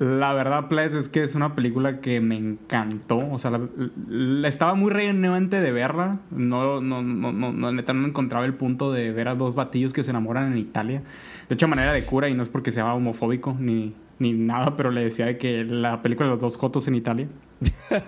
La 0.00 0.32
verdad, 0.34 0.66
Plebes, 0.68 0.94
es 0.94 1.08
que 1.08 1.22
es 1.22 1.34
una 1.36 1.54
película 1.54 2.00
que 2.00 2.20
me 2.20 2.36
encantó. 2.36 3.18
O 3.30 3.38
sea, 3.38 3.52
la, 3.52 3.60
la- 4.08 4.48
estaba 4.48 4.74
muy 4.74 4.90
renuente 4.90 5.60
de 5.60 5.70
verla. 5.70 6.18
No, 6.32 6.80
no, 6.80 7.00
no, 7.02 7.32
no, 7.32 7.52
no, 7.52 7.72
neta, 7.72 7.92
no 7.92 8.06
encontraba 8.08 8.44
el 8.44 8.54
punto 8.54 8.90
de 8.92 9.12
ver 9.12 9.28
a 9.28 9.34
dos 9.36 9.54
batillos 9.54 9.92
que 9.92 10.02
se 10.02 10.10
enamoran 10.10 10.50
en 10.52 10.58
Italia. 10.58 11.02
De 11.48 11.54
hecho, 11.54 11.68
manera 11.68 11.92
de 11.92 12.04
cura, 12.04 12.28
y 12.28 12.34
no 12.34 12.42
es 12.42 12.48
porque 12.48 12.72
sea 12.72 12.92
homofóbico 12.92 13.56
ni, 13.58 13.94
ni 14.18 14.32
nada, 14.32 14.76
pero 14.76 14.90
le 14.90 15.04
decía 15.04 15.26
de 15.26 15.38
que 15.38 15.62
la 15.64 16.02
película 16.02 16.26
de 16.28 16.32
los 16.34 16.40
dos 16.40 16.56
jotos 16.56 16.88
en 16.88 16.96
Italia. 16.96 17.28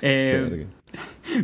Eh. 0.00 0.66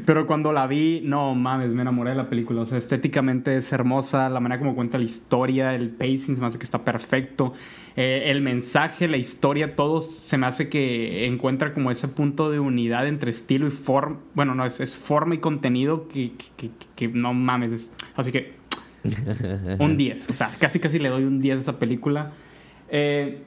Pero 0.06 0.26
cuando 0.26 0.52
la 0.52 0.66
vi, 0.66 1.02
no 1.04 1.34
mames, 1.34 1.68
me 1.70 1.82
enamoré 1.82 2.10
de 2.10 2.16
la 2.16 2.28
película. 2.28 2.62
O 2.62 2.66
sea, 2.66 2.78
estéticamente 2.78 3.56
es 3.56 3.72
hermosa, 3.72 4.28
la 4.30 4.40
manera 4.40 4.58
como 4.58 4.74
cuenta 4.74 4.98
la 4.98 5.04
historia, 5.04 5.74
el 5.74 5.90
pacing 5.90 6.34
se 6.34 6.40
me 6.40 6.46
hace 6.46 6.58
que 6.58 6.64
está 6.64 6.84
perfecto. 6.84 7.52
Eh, 7.96 8.24
el 8.26 8.40
mensaje, 8.40 9.06
la 9.08 9.16
historia, 9.18 9.76
todo 9.76 10.00
se 10.00 10.36
me 10.38 10.46
hace 10.46 10.68
que 10.68 11.26
encuentra 11.26 11.72
como 11.74 11.90
ese 11.90 12.08
punto 12.08 12.50
de 12.50 12.58
unidad 12.58 13.06
entre 13.06 13.30
estilo 13.30 13.66
y 13.68 13.70
forma. 13.70 14.18
Bueno, 14.34 14.54
no, 14.54 14.64
es, 14.66 14.80
es 14.80 14.96
forma 14.96 15.34
y 15.34 15.38
contenido 15.38 16.08
que, 16.08 16.32
que- 16.96 17.08
no 17.08 17.34
mames. 17.34 17.72
es- 17.72 17.92
Así 18.16 18.32
que 18.32 18.54
un 19.78 19.96
10. 19.96 20.30
O 20.30 20.32
sea, 20.32 20.50
casi 20.58 20.80
casi 20.80 20.98
le 20.98 21.08
doy 21.10 21.24
un 21.24 21.40
10 21.40 21.58
a 21.58 21.60
esa 21.60 21.78
película. 21.78 22.32
Eh, 22.88 23.42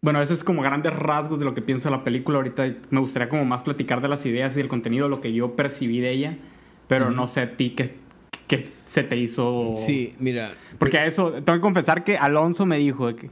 bueno, 0.00 0.22
eso 0.22 0.32
es 0.32 0.44
como 0.44 0.62
grandes 0.62 0.94
rasgos 0.94 1.40
de 1.40 1.44
lo 1.44 1.54
que 1.54 1.62
pienso 1.62 1.90
de 1.90 1.96
la 1.96 2.04
película. 2.04 2.38
Ahorita 2.38 2.72
me 2.90 3.00
gustaría 3.00 3.28
como 3.28 3.44
más 3.44 3.62
platicar 3.62 4.00
de 4.00 4.08
las 4.08 4.24
ideas 4.26 4.56
y 4.56 4.60
el 4.60 4.68
contenido, 4.68 5.08
lo 5.08 5.20
que 5.20 5.32
yo 5.32 5.56
percibí 5.56 5.98
de 6.00 6.10
ella. 6.10 6.38
Pero 6.86 7.10
no 7.10 7.26
sé 7.26 7.40
a 7.40 7.56
ti 7.56 7.70
qué, 7.70 7.94
qué 8.46 8.68
se 8.84 9.02
te 9.02 9.16
hizo... 9.16 9.70
Sí, 9.72 10.14
mira. 10.18 10.52
Porque 10.78 10.98
a 10.98 11.06
eso, 11.06 11.32
tengo 11.32 11.54
que 11.54 11.60
confesar 11.60 12.04
que 12.04 12.16
Alonso 12.16 12.64
me 12.64 12.78
dijo 12.78 13.14
que, 13.14 13.30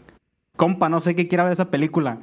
compa, 0.56 0.88
no 0.88 1.00
sé 1.00 1.14
qué 1.14 1.28
quiera 1.28 1.44
ver 1.44 1.52
esa 1.52 1.70
película. 1.70 2.18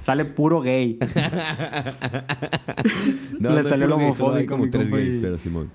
Sale 0.00 0.24
puro 0.24 0.60
gay. 0.60 0.98
no, 3.40 3.54
Le 3.54 3.62
no 3.62 3.68
salió 3.68 3.88
solo 3.88 3.98
hay 3.98 4.04
homofóbico, 4.04 4.56
como 4.56 4.70
tres 4.70 4.90
gays, 4.90 5.18
pero 5.18 5.38
Simón. 5.38 5.70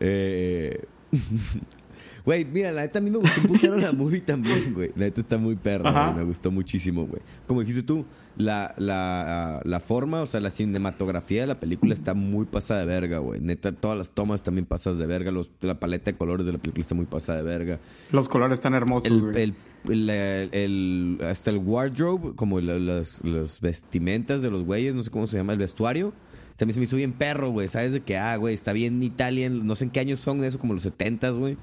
Eh... 0.00 0.82
Güey, 2.24 2.44
mira, 2.46 2.72
la 2.72 2.82
neta 2.82 3.00
a 3.00 3.02
mí 3.02 3.10
me 3.10 3.18
gustó 3.18 3.40
un 3.42 3.46
putero 3.48 3.76
la 3.76 3.92
movie 3.92 4.20
también, 4.20 4.72
güey. 4.72 4.88
La 4.96 5.04
neta 5.04 5.20
está 5.20 5.36
muy 5.36 5.56
perra, 5.56 5.90
güey. 6.12 6.14
Me 6.16 6.24
gustó 6.24 6.50
muchísimo, 6.50 7.06
güey. 7.06 7.20
Como 7.46 7.60
dijiste 7.60 7.82
tú, 7.82 8.06
la, 8.38 8.74
la, 8.78 9.60
la 9.62 9.80
forma, 9.80 10.22
o 10.22 10.26
sea, 10.26 10.40
la 10.40 10.48
cinematografía 10.50 11.42
de 11.42 11.46
la 11.48 11.60
película 11.60 11.92
está 11.92 12.14
muy 12.14 12.46
pasada 12.46 12.80
de 12.80 12.86
verga, 12.86 13.18
güey. 13.18 13.40
Neta, 13.40 13.72
todas 13.72 13.98
las 13.98 14.08
tomas 14.08 14.42
también 14.42 14.64
pasadas 14.64 14.98
de 14.98 15.06
verga. 15.06 15.30
Los, 15.32 15.50
la 15.60 15.78
paleta 15.78 16.10
de 16.12 16.16
colores 16.16 16.46
de 16.46 16.52
la 16.52 16.58
película 16.58 16.80
está 16.80 16.94
muy 16.94 17.04
pasada 17.04 17.38
de 17.38 17.44
verga. 17.44 17.78
Los 18.10 18.28
colores 18.30 18.54
están 18.58 18.72
hermosos, 18.72 19.20
güey. 19.20 19.42
el, 19.42 19.54
el, 19.90 20.08
el- 20.10 20.48
el- 20.52 21.18
hasta 21.26 21.50
el 21.50 21.58
wardrobe, 21.58 22.34
como 22.36 22.58
la- 22.60 22.78
las, 22.78 23.22
las 23.22 23.60
vestimentas 23.60 24.40
de 24.40 24.50
los 24.50 24.64
güeyes, 24.64 24.94
no 24.94 25.02
sé 25.02 25.10
cómo 25.10 25.26
se 25.26 25.36
llama, 25.36 25.52
el 25.52 25.58
vestuario. 25.58 26.14
También 26.56 26.72
se 26.74 26.80
me 26.80 26.84
hizo 26.84 26.96
bien 26.96 27.12
perro, 27.12 27.50
güey. 27.50 27.68
¿Sabes 27.68 27.92
de 27.92 28.00
que, 28.00 28.16
ah, 28.16 28.36
güey, 28.36 28.54
está 28.54 28.72
bien 28.72 29.02
Italian, 29.02 29.66
no 29.66 29.76
sé 29.76 29.84
en 29.84 29.90
qué 29.90 30.00
años 30.00 30.20
son 30.20 30.40
de 30.40 30.46
eso, 30.46 30.58
como 30.58 30.72
los 30.72 30.84
setentas, 30.84 31.36
güey. 31.36 31.56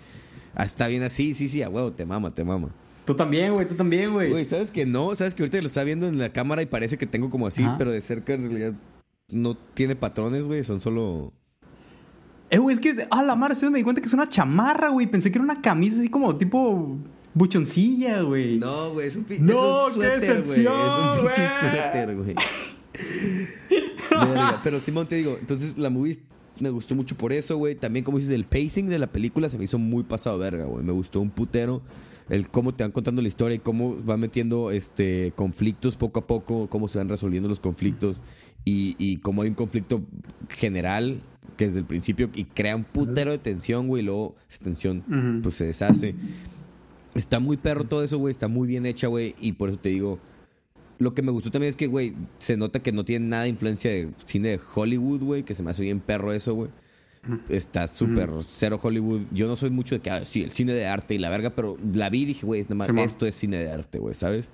Ah, 0.55 0.65
está 0.65 0.87
bien 0.87 1.03
así, 1.03 1.33
sí, 1.33 1.49
sí, 1.49 1.61
a 1.63 1.69
huevo, 1.69 1.91
te 1.91 2.05
mama, 2.05 2.33
te 2.33 2.43
mama. 2.43 2.69
Tú 3.05 3.15
también, 3.15 3.53
güey, 3.53 3.67
tú 3.67 3.75
también, 3.75 4.11
güey. 4.13 4.29
Güey, 4.29 4.45
¿sabes 4.45 4.69
que 4.71 4.85
no? 4.85 5.15
¿Sabes 5.15 5.33
que 5.33 5.43
ahorita 5.43 5.59
lo 5.61 5.67
está 5.67 5.83
viendo 5.83 6.07
en 6.07 6.19
la 6.19 6.31
cámara 6.31 6.61
y 6.61 6.65
parece 6.67 6.97
que 6.97 7.07
tengo 7.07 7.29
como 7.29 7.47
así, 7.47 7.63
Ajá. 7.63 7.77
pero 7.77 7.91
de 7.91 8.01
cerca 8.01 8.33
en 8.33 8.43
realidad 8.49 8.73
no 9.29 9.55
tiene 9.55 9.95
patrones, 9.95 10.47
güey, 10.47 10.63
son 10.63 10.79
solo... 10.81 11.33
Eh, 12.49 12.57
güey, 12.57 12.75
es 12.75 12.81
que, 12.81 13.07
ah, 13.09 13.23
la 13.23 13.35
madre, 13.35 13.55
sí 13.55 13.65
me 13.69 13.77
di 13.77 13.83
cuenta 13.83 14.01
que 14.01 14.07
es 14.07 14.13
una 14.13 14.27
chamarra, 14.27 14.89
güey. 14.89 15.07
Pensé 15.07 15.31
que 15.31 15.37
era 15.37 15.45
una 15.45 15.61
camisa 15.61 15.97
así 15.97 16.09
como 16.09 16.35
tipo 16.35 16.97
buchoncilla, 17.33 18.21
güey. 18.23 18.57
No, 18.59 18.91
güey, 18.91 19.07
es 19.07 19.15
un, 19.15 19.23
pi- 19.23 19.39
No, 19.39 19.87
es 19.87 19.95
un 19.95 20.01
qué 20.01 20.07
suéter, 20.09 20.43
güey. 20.43 20.59
Es 20.61 20.67
un 20.67 21.25
pinche 21.27 21.47
suéter, 21.61 22.15
güey. 22.17 22.35
Pero 24.63 24.79
Simón, 24.79 25.07
te 25.07 25.15
digo, 25.15 25.37
entonces 25.39 25.77
la 25.77 25.89
movie 25.89 26.19
me 26.61 26.69
gustó 26.69 26.95
mucho 26.95 27.15
por 27.17 27.33
eso, 27.33 27.57
güey. 27.57 27.75
También, 27.75 28.05
como 28.05 28.17
dices, 28.17 28.33
el 28.33 28.45
pacing 28.45 28.87
de 28.87 28.99
la 28.99 29.07
película 29.07 29.49
se 29.49 29.57
me 29.57 29.65
hizo 29.65 29.77
muy 29.77 30.03
pasado 30.03 30.37
verga, 30.37 30.65
güey. 30.65 30.83
Me 30.83 30.91
gustó 30.91 31.19
un 31.19 31.29
putero 31.29 31.81
el 32.29 32.49
cómo 32.49 32.73
te 32.73 32.83
van 32.83 32.91
contando 32.91 33.21
la 33.21 33.27
historia 33.27 33.55
y 33.55 33.59
cómo 33.59 34.03
va 34.05 34.15
metiendo 34.15 34.71
este 34.71 35.33
conflictos 35.35 35.97
poco 35.97 36.21
a 36.21 36.27
poco, 36.27 36.67
cómo 36.67 36.87
se 36.87 36.97
van 36.97 37.09
resolviendo 37.09 37.49
los 37.49 37.59
conflictos 37.59 38.21
y, 38.63 38.95
y 38.97 39.17
cómo 39.17 39.41
hay 39.41 39.49
un 39.49 39.55
conflicto 39.55 40.01
general 40.47 41.21
que 41.57 41.67
desde 41.67 41.79
el 41.79 41.85
principio 41.85 42.29
y 42.33 42.45
crea 42.45 42.77
un 42.77 42.85
putero 42.85 43.31
de 43.31 43.37
tensión, 43.37 43.87
güey, 43.87 44.01
y 44.01 44.05
luego 44.05 44.35
esa 44.49 44.63
tensión 44.63 45.41
pues 45.43 45.55
se 45.55 45.65
deshace. 45.65 46.15
Está 47.15 47.39
muy 47.39 47.57
perro 47.57 47.83
todo 47.83 48.03
eso, 48.03 48.17
güey. 48.17 48.31
Está 48.31 48.47
muy 48.47 48.67
bien 48.67 48.85
hecha, 48.85 49.07
güey. 49.07 49.35
Y 49.39 49.53
por 49.53 49.69
eso 49.69 49.77
te 49.77 49.89
digo. 49.89 50.19
Lo 51.01 51.13
que 51.15 51.21
me 51.23 51.31
gustó 51.31 51.49
también 51.49 51.69
es 51.69 51.75
que, 51.75 51.87
güey, 51.87 52.13
se 52.37 52.57
nota 52.57 52.81
que 52.83 52.91
no 52.91 53.03
tiene 53.03 53.25
nada 53.25 53.43
de 53.43 53.49
influencia 53.49 53.89
de 53.89 54.09
cine 54.25 54.49
de 54.49 54.59
Hollywood, 54.75 55.21
güey. 55.23 55.43
Que 55.43 55.55
se 55.55 55.63
me 55.63 55.71
hace 55.71 55.81
bien 55.83 55.99
perro 55.99 56.31
eso, 56.31 56.53
güey. 56.53 56.69
Está 57.49 57.87
súper 57.87 58.29
cero 58.47 58.79
Hollywood. 58.81 59.21
Yo 59.31 59.47
no 59.47 59.55
soy 59.55 59.69
mucho 59.71 59.95
de 59.95 60.01
que, 60.01 60.09
ah, 60.11 60.25
sí, 60.25 60.43
el 60.43 60.51
cine 60.51 60.73
de 60.73 60.85
arte 60.85 61.13
y 61.15 61.17
la 61.17 61.29
verga, 61.29 61.49
pero 61.51 61.77
la 61.93 62.09
vi 62.09 62.21
y 62.21 62.25
dije, 62.25 62.45
güey, 62.45 62.61
es 62.61 62.69
nada 62.69 62.91
más, 62.93 63.05
esto 63.05 63.25
es 63.25 63.35
cine 63.35 63.57
de 63.57 63.69
arte, 63.71 63.97
güey, 63.99 64.13
¿sabes? 64.13 64.49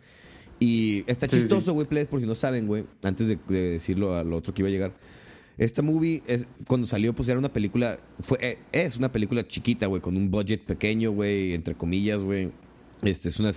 Y 0.60 1.04
está 1.08 1.28
Sí, 1.28 1.38
chistoso, 1.40 1.68
sí. 1.68 1.72
güey, 1.72 1.86
plebes, 1.88 2.08
por 2.08 2.20
si 2.20 2.26
no 2.26 2.34
saben, 2.36 2.66
güey, 2.68 2.86
antes 3.04 3.28
de, 3.28 3.38
de 3.48 3.72
decirlo 3.72 4.16
a 4.16 4.24
lo 4.24 4.38
otro 4.38 4.54
que 4.54 4.62
iba 4.64 4.70
a 4.70 4.72
llegar. 4.72 4.94
Esta 5.58 5.82
movie, 5.82 6.24
es, 6.28 6.46
cuando 6.68 6.88
salió, 6.88 7.14
pues 7.14 7.30
era 7.30 7.40
una 7.40 7.52
película, 7.54 8.00
fue, 8.22 8.38
eh, 8.42 8.58
es 8.72 8.98
una 8.98 9.12
película 9.12 9.48
chiquita, 9.48 9.88
güey, 9.88 10.02
con 10.02 10.16
un 10.18 10.30
budget 10.30 10.64
pequeño, 10.66 11.12
güey, 11.12 11.54
entre 11.54 11.74
comillas, 11.76 12.22
güey. 12.24 12.52
Este, 13.02 13.30
es 13.30 13.40
una. 13.40 13.52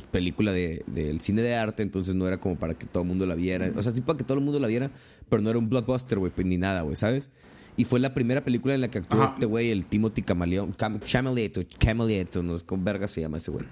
Pues, 0.00 0.02
película 0.10 0.50
de, 0.50 0.82
del 0.88 1.20
cine 1.20 1.40
de 1.42 1.54
arte, 1.54 1.84
entonces 1.84 2.16
no 2.16 2.26
era 2.26 2.38
como 2.40 2.56
para 2.56 2.74
que 2.74 2.84
todo 2.84 3.04
el 3.04 3.08
mundo 3.08 3.26
la 3.26 3.36
viera. 3.36 3.70
O 3.76 3.82
sea, 3.82 3.92
sí 3.92 4.00
para 4.00 4.16
que 4.18 4.24
todo 4.24 4.36
el 4.38 4.42
mundo 4.44 4.58
la 4.58 4.66
viera, 4.66 4.90
pero 5.28 5.40
no 5.40 5.50
era 5.50 5.58
un 5.60 5.68
blockbuster, 5.68 6.18
güey, 6.18 6.32
pues, 6.34 6.44
ni 6.46 6.56
nada, 6.56 6.82
güey, 6.82 6.96
¿sabes? 6.96 7.30
Y 7.76 7.84
fue 7.84 8.00
la 8.00 8.12
primera 8.12 8.42
película 8.44 8.74
en 8.74 8.80
la 8.80 8.88
que 8.88 8.98
actuó 8.98 9.22
Ajá. 9.22 9.34
este 9.34 9.46
güey, 9.46 9.70
el 9.70 9.86
Timothy 9.86 10.22
Camaleón, 10.22 10.72
Cam, 10.72 10.98
Chameleto, 10.98 11.62
Cameleto, 11.78 12.42
no 12.42 12.58
sé 12.58 12.64
cómo 12.66 12.82
verga 12.82 13.06
se 13.06 13.20
llama 13.20 13.36
ese 13.36 13.52
güey. 13.52 13.64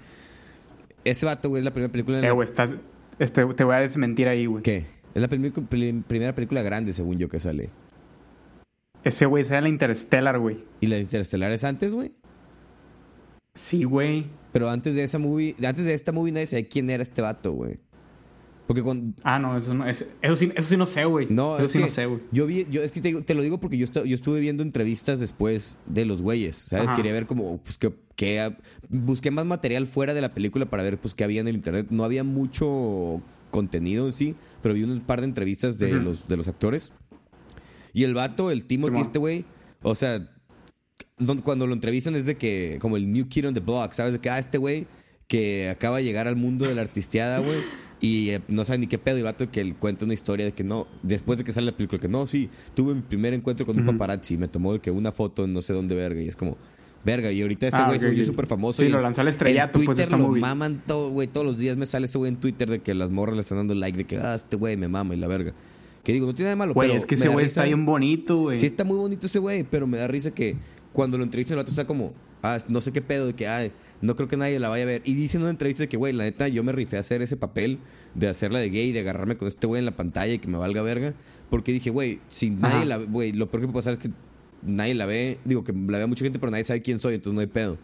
Ese 1.03 1.25
vato, 1.25 1.49
güey, 1.49 1.59
es 1.59 1.65
la 1.65 1.71
primera 1.71 1.91
película 1.91 2.19
en 2.19 2.23
Eh, 2.23 2.27
la 2.27 2.33
güey, 2.33 2.45
estás... 2.45 2.73
Este, 3.19 3.45
te 3.45 3.63
voy 3.65 3.75
a 3.75 3.79
desmentir 3.79 4.29
ahí, 4.29 4.45
güey. 4.45 4.63
¿Qué? 4.63 4.85
Es 5.13 5.21
la 5.21 5.27
peli- 5.27 5.51
primera 6.07 6.33
película 6.33 6.61
grande, 6.63 6.93
según 6.93 7.17
yo, 7.19 7.27
que 7.29 7.39
sale. 7.39 7.69
Ese 9.03 9.25
güey 9.25 9.43
sea 9.43 9.59
la 9.59 9.67
Interstellar, 9.67 10.39
güey. 10.39 10.63
¿Y 10.79 10.87
la 10.87 10.97
Interestelar 10.97 11.51
es 11.51 11.63
antes, 11.65 11.93
güey? 11.93 12.13
Sí, 13.55 13.83
güey. 13.83 14.25
Pero 14.53 14.69
antes 14.69 14.95
de 14.95 15.03
esa 15.03 15.17
movie, 15.19 15.55
antes 15.65 15.83
de 15.83 15.93
esta 15.93 16.11
movie 16.13 16.31
nadie 16.31 16.45
sabía 16.45 16.69
quién 16.69 16.89
era 16.89 17.03
este 17.03 17.21
vato, 17.21 17.51
güey. 17.51 17.79
Porque 18.67 18.81
cuando... 18.81 19.13
Ah, 19.23 19.39
no, 19.39 19.57
eso 19.57 19.73
no... 19.73 19.85
es- 19.85 20.07
Eso 20.21 20.35
sí, 20.37 20.49
eso 20.55 20.69
sí 20.69 20.77
no 20.77 20.85
sé, 20.85 21.03
güey. 21.03 21.27
No, 21.29 21.57
eso 21.57 21.65
es 21.65 21.71
sí 21.71 21.79
que 21.79 21.83
no 21.83 21.89
sé, 21.89 22.05
güey. 22.05 22.21
Yo 22.31 22.45
vi, 22.45 22.65
yo 22.71 22.81
es 22.81 22.93
que 22.93 23.01
te, 23.01 23.21
te 23.21 23.33
lo 23.35 23.41
digo 23.41 23.59
porque 23.59 23.77
yo, 23.77 23.87
yo 24.05 24.15
estuve 24.15 24.39
viendo 24.39 24.63
entrevistas 24.63 25.19
después 25.19 25.77
de 25.85 26.05
los 26.05 26.21
güeyes, 26.21 26.55
¿sabes? 26.55 26.85
Ajá. 26.87 26.95
Quería 26.95 27.11
ver 27.11 27.25
como, 27.25 27.57
pues, 27.57 27.77
que, 27.77 27.93
que- 28.15 28.55
busqué 28.87 29.31
más 29.31 29.45
material 29.45 29.85
fuera 29.85 30.13
de 30.13 30.21
la 30.21 30.33
película 30.33 30.69
para 30.69 30.81
ver, 30.81 30.97
pues, 30.97 31.13
qué 31.13 31.25
había 31.25 31.41
en 31.41 31.49
el 31.49 31.55
internet. 31.55 31.87
No 31.89 32.05
había 32.05 32.23
mucho 32.23 33.21
contenido 33.51 34.07
en 34.07 34.13
sí, 34.13 34.35
pero 34.61 34.73
vi 34.75 34.83
un 34.83 35.01
par 35.01 35.19
de 35.19 35.25
entrevistas 35.27 35.77
de, 35.77 35.91
los, 35.93 36.27
de 36.29 36.37
los 36.37 36.47
actores. 36.47 36.93
Y 37.91 38.03
el 38.05 38.13
vato, 38.13 38.49
el 38.49 38.65
Timothy, 38.65 38.91
Simón. 38.91 39.01
este 39.05 39.19
güey, 39.19 39.45
o 39.81 39.93
sea, 39.93 40.29
cuando 41.43 41.67
lo 41.67 41.73
entrevistan 41.73 42.15
es 42.15 42.25
de 42.25 42.35
que, 42.35 42.77
como 42.81 42.97
el 42.97 43.11
new 43.11 43.27
kid 43.27 43.47
on 43.47 43.53
the 43.53 43.59
block, 43.59 43.93
¿sabes? 43.93 44.13
De 44.13 44.19
que, 44.19 44.29
ah, 44.29 44.39
este 44.39 44.57
güey 44.57 44.87
que 45.27 45.69
acaba 45.69 45.97
de 45.97 46.03
llegar 46.03 46.27
al 46.27 46.35
mundo 46.35 46.67
de 46.67 46.75
la 46.75 46.81
artisteada, 46.81 47.39
güey, 47.39 47.59
y 48.01 48.31
eh, 48.31 48.41
no 48.49 48.65
sabe 48.65 48.79
ni 48.79 48.87
qué 48.87 48.97
pedo, 48.97 49.15
y 49.17 49.19
el 49.19 49.23
vato 49.25 49.49
que 49.49 49.61
él 49.61 49.75
cuenta 49.75 50.05
una 50.05 50.13
historia 50.13 50.45
de 50.45 50.51
que 50.51 50.63
no, 50.63 50.87
después 51.01 51.37
de 51.37 51.43
que 51.43 51.53
sale 51.53 51.67
la 51.67 51.77
película, 51.77 51.99
que 51.99 52.09
no, 52.09 52.27
sí, 52.27 52.49
tuve 52.73 52.93
mi 52.93 53.01
primer 53.01 53.33
encuentro 53.33 53.65
con 53.65 53.79
un 53.79 53.85
paparazzi, 53.85 54.37
me 54.37 54.47
tomó 54.47 54.73
de 54.73 54.79
que 54.79 54.91
una 54.91 55.11
foto 55.11 55.45
en 55.45 55.53
no 55.53 55.61
sé 55.61 55.73
dónde, 55.73 55.95
verga, 55.95 56.21
y 56.21 56.27
es 56.27 56.35
como, 56.35 56.57
verga, 57.05 57.31
y 57.31 57.41
ahorita 57.41 57.67
ese 57.67 57.77
Ah, 57.77 57.85
güey 57.85 57.97
ok, 57.97 58.01
se 58.01 58.07
volvió 58.07 58.25
súper 58.25 58.47
famoso. 58.47 58.81
Sí, 58.81 58.89
y 58.89 58.91
lo 58.91 59.01
lanzó 59.01 59.21
al 59.21 59.29
estrellato, 59.29 59.79
en 59.79 59.85
pues, 59.85 59.97
Twitter 59.97 60.13
esta 60.13 60.17
lo 60.17 60.27
movie. 60.27 60.41
maman 60.41 60.83
todo, 60.85 61.09
güey, 61.09 61.27
todos 61.27 61.45
los 61.45 61.57
días 61.57 61.77
me 61.77 61.85
sale 61.85 62.05
ese 62.05 62.17
güey 62.17 62.29
en 62.29 62.37
Twitter 62.37 62.69
de 62.69 62.79
que 62.79 62.93
las 62.93 63.09
morras 63.09 63.35
le 63.35 63.41
están 63.41 63.59
dando 63.59 63.73
like, 63.75 63.97
de 63.97 64.03
que, 64.03 64.17
ah, 64.17 64.35
este 64.35 64.57
güey 64.57 64.75
me 64.75 64.89
mama 64.89 65.15
y 65.15 65.17
la 65.17 65.27
verga. 65.27 65.53
Que 66.03 66.11
digo, 66.11 66.27
no 66.27 66.35
tiene 66.35 66.47
nada 66.47 66.55
de 66.55 66.57
malo, 66.57 66.73
Güey, 66.73 66.91
es 66.91 67.05
que 67.05 67.15
ese 67.15 67.29
güey 67.29 67.45
está 67.45 67.63
bien 67.63 67.85
bonito, 67.85 68.37
güey. 68.37 68.57
Sí 68.57 68.65
está 68.65 68.83
muy 68.83 68.97
bonito 68.97 69.25
ese 69.25 69.39
güey, 69.39 69.63
pero 69.63 69.87
me 69.87 69.97
da 69.97 70.05
risa 70.05 70.31
que 70.31 70.57
cuando 70.93 71.17
lo 71.17 71.23
entrevistan 71.23 71.57
el 71.57 71.63
vato 71.63 71.71
está 71.71 71.85
como, 71.85 72.13
ah, 72.41 72.57
no 72.69 72.79
sé 72.81 72.91
qué 72.93 73.01
pedo, 73.01 73.27
de 73.27 73.33
que, 73.33 73.47
ay, 73.47 73.71
no 74.01 74.15
creo 74.15 74.27
que 74.27 74.37
nadie 74.37 74.59
la 74.59 74.69
vaya 74.69 74.83
a 74.83 74.87
ver. 74.87 75.01
Y 75.05 75.13
dice 75.15 75.37
en 75.37 75.43
una 75.43 75.49
entrevista 75.51 75.83
de 75.83 75.89
que, 75.89 75.97
güey, 75.97 76.13
la 76.13 76.23
neta, 76.23 76.47
yo 76.47 76.63
me 76.63 76.71
rifé 76.71 76.97
a 76.97 76.99
hacer 77.01 77.21
ese 77.21 77.35
papel 77.37 77.79
de 78.15 78.27
hacerla 78.29 78.59
de 78.59 78.69
gay, 78.69 78.91
de 78.91 78.99
agarrarme 78.99 79.35
con 79.37 79.47
este 79.47 79.65
güey 79.67 79.79
en 79.79 79.85
la 79.85 79.95
pantalla 79.95 80.33
y 80.33 80.39
que 80.39 80.47
me 80.47 80.57
valga 80.57 80.81
verga. 80.81 81.13
Porque 81.49 81.71
dije, 81.71 81.89
güey, 81.89 82.19
si 82.29 82.49
nadie 82.49 82.75
Ajá. 82.77 82.85
la 82.85 82.97
güey, 82.97 83.31
lo 83.33 83.49
peor 83.49 83.61
que 83.61 83.67
puede 83.67 83.79
pasar 83.81 83.93
es 83.93 83.99
que 83.99 84.09
nadie 84.61 84.93
la 84.93 85.05
ve, 85.05 85.39
digo 85.45 85.63
que 85.63 85.73
la 85.73 85.97
ve 85.99 86.05
mucha 86.07 86.23
gente, 86.23 86.39
pero 86.39 86.51
nadie 86.51 86.63
sabe 86.63 86.81
quién 86.81 86.99
soy, 86.99 87.15
entonces 87.15 87.33
no 87.35 87.41
hay 87.41 87.47
pedo. 87.47 87.77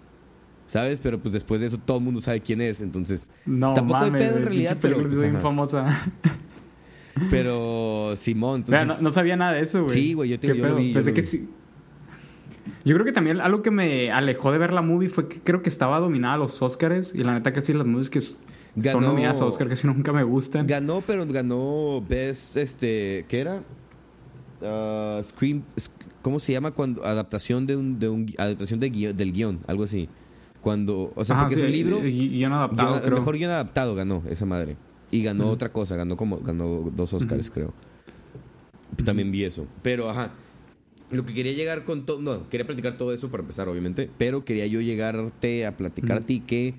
¿Sabes? 0.67 0.99
Pero 1.01 1.19
pues 1.19 1.33
después 1.33 1.61
de 1.61 1.67
eso 1.67 1.77
todo 1.79 1.97
el 1.97 2.03
mundo 2.03 2.21
sabe 2.21 2.41
quién 2.41 2.61
es, 2.61 2.81
entonces... 2.81 3.31
No, 3.45 3.73
Tampoco 3.73 4.03
hay 4.03 4.11
pedo 4.11 4.37
en 4.37 4.43
realidad, 4.45 4.77
pero, 4.79 5.01
pues, 5.01 5.23
ajá. 5.23 5.39
famosa. 5.39 6.11
Pero 7.29 8.13
Simón, 8.15 8.63
entonces... 8.65 8.87
no, 8.87 9.01
no 9.01 9.11
sabía 9.13 9.35
nada 9.35 9.53
de 9.53 9.61
eso, 9.61 9.83
güey. 9.83 9.89
Sí, 9.93 10.13
güey, 10.13 10.29
yo 10.29 10.39
te- 10.39 10.51
¿Qué 10.51 10.57
yo 10.57 10.67
lo 10.67 10.75
vi, 10.75 10.93
Pensé 10.93 11.13
que 11.13 11.21
vi. 11.21 11.27
sí. 11.27 11.49
Yo 12.85 12.93
creo 12.95 13.05
que 13.05 13.11
también 13.11 13.39
algo 13.41 13.61
que 13.61 13.71
me 13.71 14.11
alejó 14.11 14.51
de 14.51 14.57
ver 14.57 14.73
la 14.73 14.81
movie 14.81 15.09
fue 15.09 15.27
que 15.27 15.39
creo 15.41 15.61
que 15.61 15.69
estaba 15.69 15.99
dominada 15.99 16.35
a 16.35 16.37
los 16.37 16.61
Oscars. 16.61 17.13
Y 17.15 17.23
la 17.23 17.33
neta 17.33 17.53
que 17.53 17.61
sí, 17.61 17.73
las 17.73 17.85
movies 17.87 18.09
que 18.09 18.19
Ganó- 18.75 18.91
son 18.93 19.03
nominadas 19.05 19.41
a 19.41 19.45
Oscar 19.45 19.67
casi 19.67 19.87
nunca 19.87 20.13
me 20.13 20.23
gustan. 20.23 20.67
Ganó, 20.67 21.01
pero 21.05 21.25
ganó 21.25 22.03
Best, 22.07 22.55
este, 22.57 23.25
¿qué 23.27 23.39
era? 23.41 23.61
Ah, 24.61 25.21
screen, 25.29 25.63
sc- 25.75 25.91
¿cómo 26.21 26.39
se 26.39 26.51
llama 26.51 26.71
cuando 26.71 27.05
adaptación 27.05 27.65
de 27.65 27.75
un, 27.75 27.97
de 27.99 28.09
un 28.09 28.33
adaptación 28.37 28.79
de 28.79 28.91
guion- 28.91 29.13
del 29.13 29.31
guion, 29.33 29.59
algo 29.67 29.83
así? 29.85 30.09
Cuando, 30.61 31.13
o 31.15 31.23
sea, 31.23 31.35
Ajá, 31.37 31.43
porque 31.45 31.55
sí, 31.55 31.61
es 31.61 31.67
un 31.67 31.71
libro, 31.71 32.05
y- 32.05 32.09
y- 32.25 32.29
guion 32.29 32.51
adaptado, 32.53 32.95
guion- 32.95 33.01
creo. 33.01 33.17
mejor 33.17 33.37
guion 33.37 33.51
adaptado 33.51 33.95
ganó 33.95 34.23
esa 34.29 34.45
madre 34.45 34.75
y 35.11 35.23
ganó 35.23 35.49
otra 35.49 35.69
cosa, 35.71 35.95
ganó 35.95 36.17
como 36.17 36.37
ganó 36.39 36.91
dos 36.93 37.13
Oscars, 37.13 37.49
creo. 37.49 37.73
También 39.05 39.31
vi 39.31 39.45
eso, 39.45 39.65
pero 39.81 40.09
ajá. 40.09 40.31
Lo 41.11 41.25
que 41.25 41.33
quería 41.33 41.53
llegar 41.53 41.83
con 41.85 42.05
todo, 42.05 42.21
no, 42.21 42.47
quería 42.49 42.65
platicar 42.67 42.97
todo 42.97 43.13
eso 43.13 43.29
para 43.29 43.41
empezar, 43.41 43.67
obviamente, 43.67 44.09
pero 44.17 44.45
quería 44.45 44.67
yo 44.67 44.79
llegarte 44.81 45.65
a 45.65 45.75
platicar 45.75 46.17
a 46.17 46.19
Ujú. 46.19 46.27
ti 46.27 46.39
que 46.41 46.75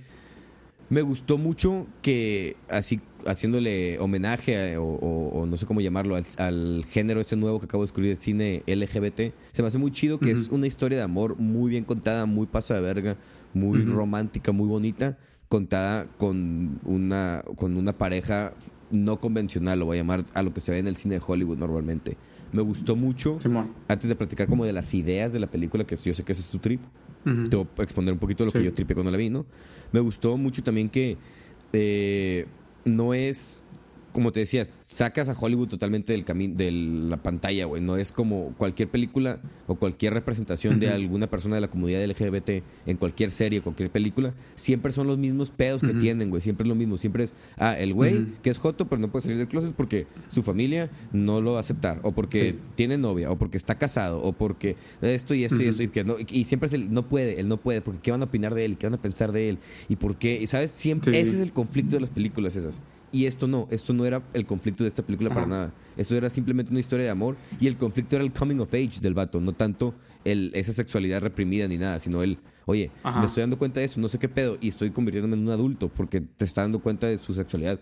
me 0.89 1.03
gustó 1.03 1.37
mucho 1.39 1.87
que, 2.03 2.57
así, 2.69 3.01
haciéndole 3.27 3.99
homenaje 4.01 4.75
a- 4.75 4.81
o, 4.81 4.85
o- 4.85 5.41
o 5.41 5.47
no 5.47 5.57
sé 5.57 5.67
cómo 5.67 5.81
llamarlo, 5.81 6.17
al, 6.17 6.25
al 6.39 6.85
género 6.89 7.21
este 7.21 7.37
nuevo 7.37 7.59
que 7.61 7.67
acabo 7.67 7.83
de 7.83 7.87
descubrir, 7.89 8.11
el 8.13 8.19
cine 8.19 8.63
LGBT, 8.67 9.33
se 9.53 9.63
me 9.63 9.69
hace 9.69 9.79
muy 9.79 9.91
chido 9.93 10.19
que 10.19 10.31
es 10.33 10.49
una 10.49 10.67
historia 10.67 10.99
de 10.99 11.05
amor 11.05 11.37
muy 11.39 11.71
bien 11.71 11.85
contada, 11.85 12.27
muy 12.27 12.47
pasa 12.47 12.75
de 12.75 12.81
verga, 12.81 13.17
muy 13.55 13.85
romántica, 13.85 14.53
muy 14.53 14.67
bonita, 14.69 15.19
contada 15.49 16.07
con 16.19 16.79
una, 16.85 17.43
con 17.57 17.77
una 17.77 17.93
pareja 17.99 18.55
no 18.93 19.21
convencional, 19.21 19.79
lo 19.81 19.87
voy 19.87 19.99
a 19.99 20.01
llamar 20.01 20.25
a 20.35 20.43
lo 20.43 20.53
que 20.53 20.61
se 20.61 20.73
ve 20.73 20.79
en 20.79 20.87
el 20.89 20.97
cine 20.97 21.17
de 21.17 21.23
Hollywood 21.25 21.59
normalmente. 21.59 22.17
Me 22.53 22.63
gustó 22.63 22.97
mucho, 22.97 23.39
Simón. 23.41 23.73
antes 23.89 24.09
de 24.09 24.17
platicar 24.17 24.47
como 24.49 24.65
de 24.65 24.73
las 24.73 24.93
ideas 24.95 25.33
de 25.33 25.39
la 25.41 25.47
película, 25.47 25.85
que 25.85 25.97
yo 25.97 26.13
sé 26.15 26.25
que 26.25 26.33
ese 26.33 26.43
es 26.43 26.51
tu 26.51 26.59
trip, 26.59 26.81
Ujú. 27.25 27.49
te 27.49 27.57
voy 27.57 27.67
a 27.79 27.83
exponer 27.83 28.13
un 28.13 28.19
poquito 28.19 28.43
de 28.43 28.47
lo 28.47 28.51
Sí. 28.51 28.59
que 28.59 28.65
yo 28.65 28.73
tripé 28.75 28.95
cuando 28.95 29.11
la 29.13 29.17
vi, 29.19 29.31
¿no? 29.31 29.47
Me 29.93 30.01
gustó 30.01 30.37
mucho 30.37 30.63
también 30.63 30.89
que 30.89 31.17
eh, 31.73 32.47
no 32.85 33.15
es, 33.15 33.63
como 34.13 34.33
te 34.33 34.41
decías, 34.41 34.71
sacas 34.87 35.29
a 35.29 35.37
Hollywood 35.39 35.69
totalmente 35.69 36.13
del 36.13 36.25
camino, 36.25 36.55
de 36.57 36.71
la 36.71 37.17
pantalla, 37.17 37.65
güey. 37.67 37.83
No 37.83 37.97
es 37.97 38.13
como 38.13 38.55
cualquier 38.59 38.89
película 38.89 39.41
o 39.67 39.77
cualquier 39.77 40.15
representación 40.15 40.81
de 40.81 40.89
alguna 40.91 41.29
persona 41.29 41.55
de 41.57 41.61
la 41.61 41.69
comunidad 41.69 42.05
LGBT 42.05 42.63
en 42.87 42.97
cualquier 42.97 43.31
serie, 43.31 43.61
cualquier 43.61 43.91
película, 43.91 44.35
siempre 44.57 44.93
son 44.93 45.07
los 45.07 45.19
mismos 45.19 45.51
pedos 45.51 45.81
que 45.83 45.95
tienen, 45.95 46.31
güey. 46.31 46.43
Siempre 46.43 46.65
es 46.65 46.69
lo 46.69 46.75
mismo. 46.75 46.97
Siempre 46.97 47.25
es, 47.25 47.35
ah, 47.57 47.79
el 47.79 47.95
güey 47.95 48.27
que 48.43 48.51
es 48.51 48.59
joto, 48.59 48.89
pero 48.89 49.01
no 49.01 49.11
puede 49.11 49.23
salir 49.23 49.39
del 49.39 49.49
closet 49.49 49.73
porque 49.75 50.07
su 50.29 50.43
familia 50.43 50.91
no 51.13 51.41
lo 51.41 51.53
va 51.53 51.59
a 51.59 51.61
aceptar, 51.61 52.01
o 52.03 52.13
porque 52.13 52.53
Sí. 52.53 52.59
tiene 52.75 52.99
novia, 52.99 53.31
o 53.31 53.39
porque 53.39 53.57
está 53.57 53.77
casado, 53.77 54.21
o 54.23 54.33
porque 54.33 54.77
esto 55.03 55.35
y 55.35 55.45
esto 55.45 55.63
y 55.63 55.67
esto, 55.69 55.83
y, 55.83 55.89
que 55.89 56.05
no, 56.05 56.17
y 56.29 56.45
siempre 56.45 56.67
es 56.67 56.73
el 56.73 56.93
no 56.93 57.07
puede, 57.09 57.41
él 57.41 57.49
no 57.49 57.57
puede, 57.59 57.81
porque 57.81 58.01
qué 58.03 58.11
van 58.11 58.23
a 58.23 58.25
opinar 58.25 58.55
de 58.55 58.65
él, 58.65 58.77
qué 58.77 58.87
van 58.87 58.95
a 58.95 59.03
pensar 59.03 59.33
de 59.33 59.51
él, 59.51 59.59
y 59.89 59.97
por 59.97 60.17
qué, 60.17 60.39
y 60.41 60.47
sabes, 60.47 60.71
siempre, 60.71 61.13
Sí. 61.13 61.19
ese 61.19 61.37
es 61.37 61.41
el 61.41 61.53
conflicto 61.53 61.97
de 61.97 62.01
las 62.01 62.11
películas 62.11 62.57
esas. 62.57 62.81
Y 63.13 63.27
esto 63.27 63.49
no, 63.49 63.67
esto 63.71 63.93
no 63.93 64.07
era 64.07 64.23
el 64.35 64.47
conflicto 64.47 64.85
de 64.85 64.89
esta 64.89 65.03
película 65.03 65.31
para 65.31 65.47
nada. 65.47 65.73
Esto 65.97 66.17
era 66.17 66.31
simplemente 66.31 66.71
una 66.71 66.81
historia 66.81 67.05
de 67.05 67.11
amor, 67.11 67.37
y 67.61 67.67
el 67.67 67.77
conflicto 67.77 68.17
era 68.17 68.25
el 68.25 68.33
coming 68.33 68.61
of 68.61 68.73
age 68.73 69.01
del 69.01 69.15
vato, 69.15 69.41
no 69.41 69.53
tanto 69.53 69.95
el, 70.25 70.51
esa 70.55 70.73
sexualidad 70.73 71.21
reprimida 71.21 71.67
ni 71.67 71.77
nada, 71.77 71.99
sino 71.99 72.23
el, 72.23 72.39
oye, 72.67 72.91
Ajá. 73.03 73.21
me 73.21 73.27
estoy 73.27 73.41
dando 73.43 73.59
cuenta 73.59 73.81
de 73.81 73.87
eso, 73.87 74.01
no 74.01 74.09
sé 74.09 74.19
qué 74.19 74.29
pedo, 74.29 74.59
y 74.61 74.69
estoy 74.69 74.91
convirtiéndome 74.91 75.35
en 75.35 75.43
un 75.43 75.51
adulto 75.51 75.89
porque 75.89 76.21
te 76.21 76.45
está 76.45 76.63
dando 76.63 76.79
cuenta 76.79 77.07
de 77.09 77.19
su 77.19 77.35
sexualidad 77.35 77.81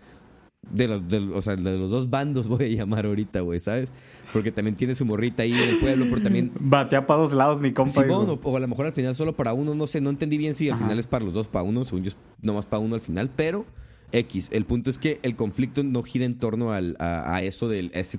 de 0.70 0.88
los, 0.88 1.08
de, 1.08 1.18
o 1.18 1.40
sea, 1.40 1.56
de 1.56 1.78
los 1.78 1.90
dos 1.90 2.10
bandos 2.10 2.48
voy 2.48 2.64
a 2.64 2.68
llamar 2.68 3.06
ahorita, 3.06 3.40
güey, 3.40 3.60
¿sabes? 3.60 3.90
Porque 4.32 4.52
también 4.52 4.76
tiene 4.76 4.94
su 4.94 5.04
morrita 5.04 5.42
ahí 5.42 5.52
en 5.52 5.68
el 5.68 5.78
pueblo, 5.78 6.06
pero 6.10 6.22
también... 6.22 6.52
Batea 6.60 7.06
para 7.06 7.20
dos 7.20 7.32
lados, 7.32 7.60
mi 7.60 7.72
compa. 7.72 8.02
Simón, 8.02 8.26
digo. 8.26 8.40
o, 8.42 8.50
o 8.50 8.56
a 8.56 8.60
lo 8.60 8.68
mejor 8.68 8.86
al 8.86 8.92
final 8.92 9.14
solo 9.14 9.34
para 9.34 9.52
uno, 9.52 9.74
no 9.74 9.86
sé, 9.86 10.00
no 10.00 10.10
entendí 10.10 10.36
bien 10.36 10.54
si 10.54 10.68
al 10.68 10.74
Ajá. 10.74 10.84
final 10.84 10.98
es 10.98 11.06
para 11.06 11.24
los 11.24 11.34
dos, 11.34 11.46
para 11.48 11.62
uno, 11.62 11.84
según 11.84 12.04
yo 12.04 12.08
es 12.08 12.16
nomás 12.42 12.66
para 12.66 12.80
uno 12.80 12.94
al 12.94 13.00
final, 13.00 13.30
pero 13.34 13.64
X, 14.12 14.50
el 14.52 14.64
punto 14.64 14.90
es 14.90 14.98
que 14.98 15.20
el 15.22 15.36
conflicto 15.36 15.82
no 15.82 16.02
gira 16.02 16.24
en 16.24 16.38
torno 16.38 16.72
al, 16.72 16.96
a, 16.98 17.34
a 17.34 17.42
eso 17.42 17.68
de 17.68 17.90
esa 17.92 18.18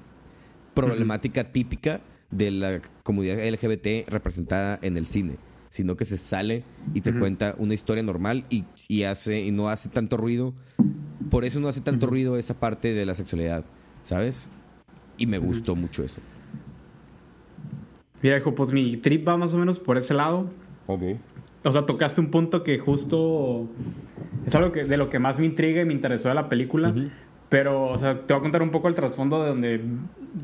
problemática 0.74 1.52
típica 1.52 2.02
de 2.32 2.52
la 2.52 2.82
comunidad 3.04 3.38
LGBT 3.46 4.08
representada 4.08 4.80
en 4.82 4.98
el 4.98 5.08
cine, 5.08 5.38
sino 5.70 5.98
que 5.98 6.06
se 6.06 6.18
sale 6.18 6.64
y 6.94 7.02
te 7.02 7.18
cuenta 7.18 7.56
una 7.58 7.74
historia 7.74 8.04
normal 8.04 8.46
y, 8.50 8.66
y 8.88 9.04
hace 9.04 9.42
y 9.42 9.52
no 9.52 9.70
hace 9.70 9.90
tanto 9.90 10.18
ruido. 10.18 10.54
Por 11.30 11.46
eso 11.46 11.60
no 11.60 11.68
hace 11.68 11.82
tanto 11.82 12.08
ruido 12.08 12.38
esa 12.38 12.60
parte 12.60 12.94
de 12.94 13.06
la 13.06 13.16
sexualidad, 13.16 13.66
¿sabes? 14.04 14.50
Y 15.18 15.26
me 15.26 15.38
gustó 15.38 15.76
mucho 15.76 16.04
eso. 16.04 16.22
Mira, 18.22 18.38
hijo, 18.38 18.54
pues 18.54 18.72
mi 18.72 18.98
trip 18.98 19.28
va 19.28 19.38
más 19.38 19.54
o 19.54 19.58
menos 19.58 19.80
por 19.80 19.98
ese 19.98 20.14
lado. 20.14 20.50
Ok. 20.88 21.04
O 21.64 21.72
sea, 21.72 21.86
tocaste 21.86 22.22
un 22.22 22.32
punto 22.32 22.64
que 22.64 22.80
justo 22.80 23.68
es 24.46 24.56
algo 24.56 24.72
que, 24.72 24.84
de 24.84 24.98
lo 24.98 25.10
que 25.10 25.20
más 25.20 25.40
me 25.40 25.46
intriga 25.46 25.82
y 25.82 25.86
me 25.86 25.94
interesó 25.94 26.30
de 26.30 26.36
la 26.36 26.50
película. 26.50 26.90
Ujú. 26.90 27.10
Pero, 27.50 27.88
o 27.88 27.98
sea, 27.98 28.20
te 28.28 28.34
voy 28.34 28.40
a 28.40 28.44
contar 28.44 28.62
un 28.62 28.70
poco 28.70 28.88
el 28.88 28.96
trasfondo 28.96 29.42
de 29.42 29.50
donde, 29.50 29.82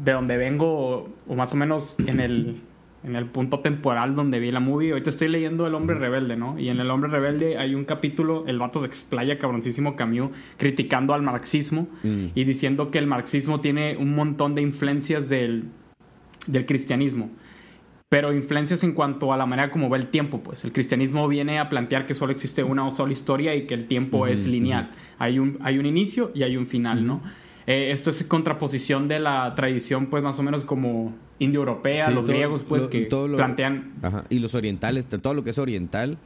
de 0.03 0.11
donde 0.11 0.38
vengo, 0.38 0.67
o, 0.67 1.09
o 1.27 1.35
más 1.35 1.53
o 1.53 1.55
menos 1.55 1.97
en 1.99 2.19
el, 2.19 2.61
en 3.03 3.15
el 3.15 3.27
punto 3.27 3.59
temporal 3.59 4.15
donde 4.15 4.39
vi 4.39 4.51
la 4.51 4.59
movie. 4.59 4.89
Ahorita 4.91 5.11
estoy 5.11 5.27
leyendo 5.27 5.67
El 5.67 5.75
Hombre 5.75 5.95
Rebelde, 5.99 6.35
¿no? 6.35 6.57
Y 6.57 6.69
en 6.69 6.79
El 6.79 6.89
Hombre 6.89 7.11
Rebelde 7.11 7.59
hay 7.59 7.75
un 7.75 7.85
capítulo, 7.85 8.45
el 8.47 8.57
vato 8.57 8.79
se 8.79 8.88
explaya 8.88 9.38
cabroncísimo 9.38 9.95
Camus, 9.95 10.31
criticando 10.57 11.13
al 11.13 11.21
marxismo 11.21 11.88
Mm. 12.03 12.25
y 12.33 12.43
diciendo 12.43 12.89
que 12.89 12.97
el 12.97 13.05
marxismo 13.05 13.61
tiene 13.61 13.97
un 13.97 14.15
montón 14.15 14.55
de 14.55 14.63
influencias 14.63 15.29
del, 15.29 15.65
del 16.47 16.65
cristianismo. 16.65 17.29
Pero 18.10 18.34
influencias 18.34 18.84
en 18.84 18.94
cuanto 18.94 19.34
a 19.34 19.38
la 19.38 19.46
manera 19.46 19.72
como 19.72 19.89
ve 19.89 19.98
el 19.98 20.08
tiempo, 20.08 20.41
pues. 20.41 20.63
El 20.63 20.72
cristianismo 20.72 21.28
viene 21.28 21.58
a 21.60 21.70
plantear 21.70 22.06
que 22.06 22.13
solo 22.13 22.32
existe 22.32 22.63
una 22.63 22.89
sola 22.91 23.13
historia 23.13 23.56
y 23.56 23.65
que 23.65 23.74
el 23.74 23.88
tiempo 23.88 24.28
es 24.28 24.46
lineal. 24.46 24.91
hay, 25.18 25.39
un, 25.39 25.58
hay 25.62 25.78
un 25.80 25.86
inicio 25.86 26.32
y 26.36 26.44
hay 26.44 26.56
un 26.58 26.68
final, 26.68 27.06
¿no? 27.06 27.22
Eh, 27.68 27.91
esto 27.91 28.12
es 28.12 28.22
contraposición 28.26 29.08
de 29.08 29.18
la 29.20 29.56
tradición, 29.56 30.06
pues, 30.08 30.22
más 30.22 30.38
o 30.38 30.44
menos 30.44 30.63
como 30.65 31.15
indoeuropea, 31.39 32.06
Sí, 32.08 32.13
los 32.13 32.26
todo- 32.26 32.34
griegos, 32.34 32.63
pues, 32.68 32.84
lo- 32.84 32.89
que 32.89 33.08
lo- 33.10 33.38
plantean... 33.38 33.94
Ajá. 34.04 34.24
Y 34.30 34.38
los 34.39 34.54
orientales, 34.54 35.08
todo 35.08 35.34
lo 35.34 35.44
que 35.44 35.50
es 35.50 35.58
oriental, 35.58 36.18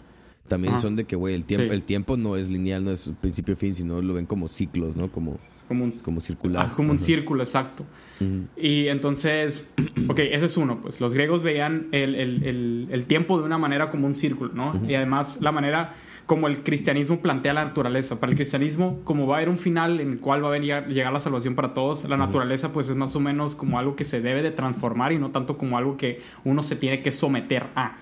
también 0.49 0.73
Ajá. 0.73 0.81
son 0.81 0.95
de 0.97 1.05
que, 1.05 1.15
güey, 1.15 1.33
el 1.35 1.45
tiempo, 1.45 1.67
Sí. 1.69 1.73
el 1.75 1.83
tiempo 1.83 2.17
no 2.17 2.35
es 2.35 2.49
lineal, 2.49 2.83
no 2.83 2.91
es 2.91 3.09
principio 3.21 3.55
fin, 3.55 3.73
sino 3.73 4.01
lo 4.01 4.15
ven 4.15 4.25
como 4.25 4.49
ciclos, 4.49 4.97
¿no? 4.97 5.09
Como, 5.11 5.37
Como 5.69 5.85
un, 5.85 5.91
como 5.91 6.19
circular. 6.19 6.65
ah, 6.69 6.73
como 6.75 6.91
un 6.91 6.99
círculo, 6.99 7.41
exacto. 7.43 7.85
Ujú. 8.19 8.47
Y 8.57 8.89
entonces, 8.89 9.65
ok, 10.09 10.19
ese 10.19 10.47
es 10.47 10.57
uno, 10.57 10.79
pues 10.81 10.99
los 10.99 11.13
griegos 11.13 11.41
veían 11.43 11.87
el, 11.93 12.15
el- 12.15 12.43
el- 12.43 12.87
el 12.91 13.05
tiempo 13.05 13.39
de 13.39 13.45
una 13.45 13.57
manera 13.57 13.89
como 13.89 14.05
un 14.07 14.15
círculo, 14.15 14.51
¿no? 14.53 14.73
Y 14.89 14.95
además 14.95 15.37
la 15.39 15.53
manera 15.53 15.93
como 16.25 16.47
el 16.47 16.61
cristianismo 16.63 17.21
plantea 17.21 17.53
la 17.53 17.63
naturaleza. 17.65 18.19
Para 18.19 18.31
el 18.31 18.35
cristianismo, 18.35 18.99
como 19.03 19.25
va 19.25 19.35
a 19.35 19.37
haber 19.37 19.49
un 19.49 19.57
final 19.57 19.99
en 19.99 20.11
el 20.11 20.19
cual 20.19 20.43
va 20.43 20.49
a 20.49 20.51
venir, 20.51 20.85
llegar 20.89 21.11
la 21.13 21.19
salvación 21.19 21.55
para 21.55 21.73
todos, 21.73 22.03
la 22.07 22.17
naturaleza 22.17 22.71
pues 22.73 22.89
es 22.89 22.95
más 22.95 23.15
o 23.15 23.19
menos 23.19 23.55
como 23.55 23.79
algo 23.79 23.95
que 23.95 24.03
se 24.03 24.21
debe 24.21 24.41
de 24.43 24.51
transformar 24.51 25.11
y 25.11 25.17
no 25.17 25.31
tanto 25.31 25.57
como 25.57 25.77
algo 25.77 25.95
que 25.97 26.21
uno 26.43 26.61
se 26.61 26.75
tiene 26.75 27.01
que 27.01 27.11
someter 27.11 27.67
a. 27.75 27.95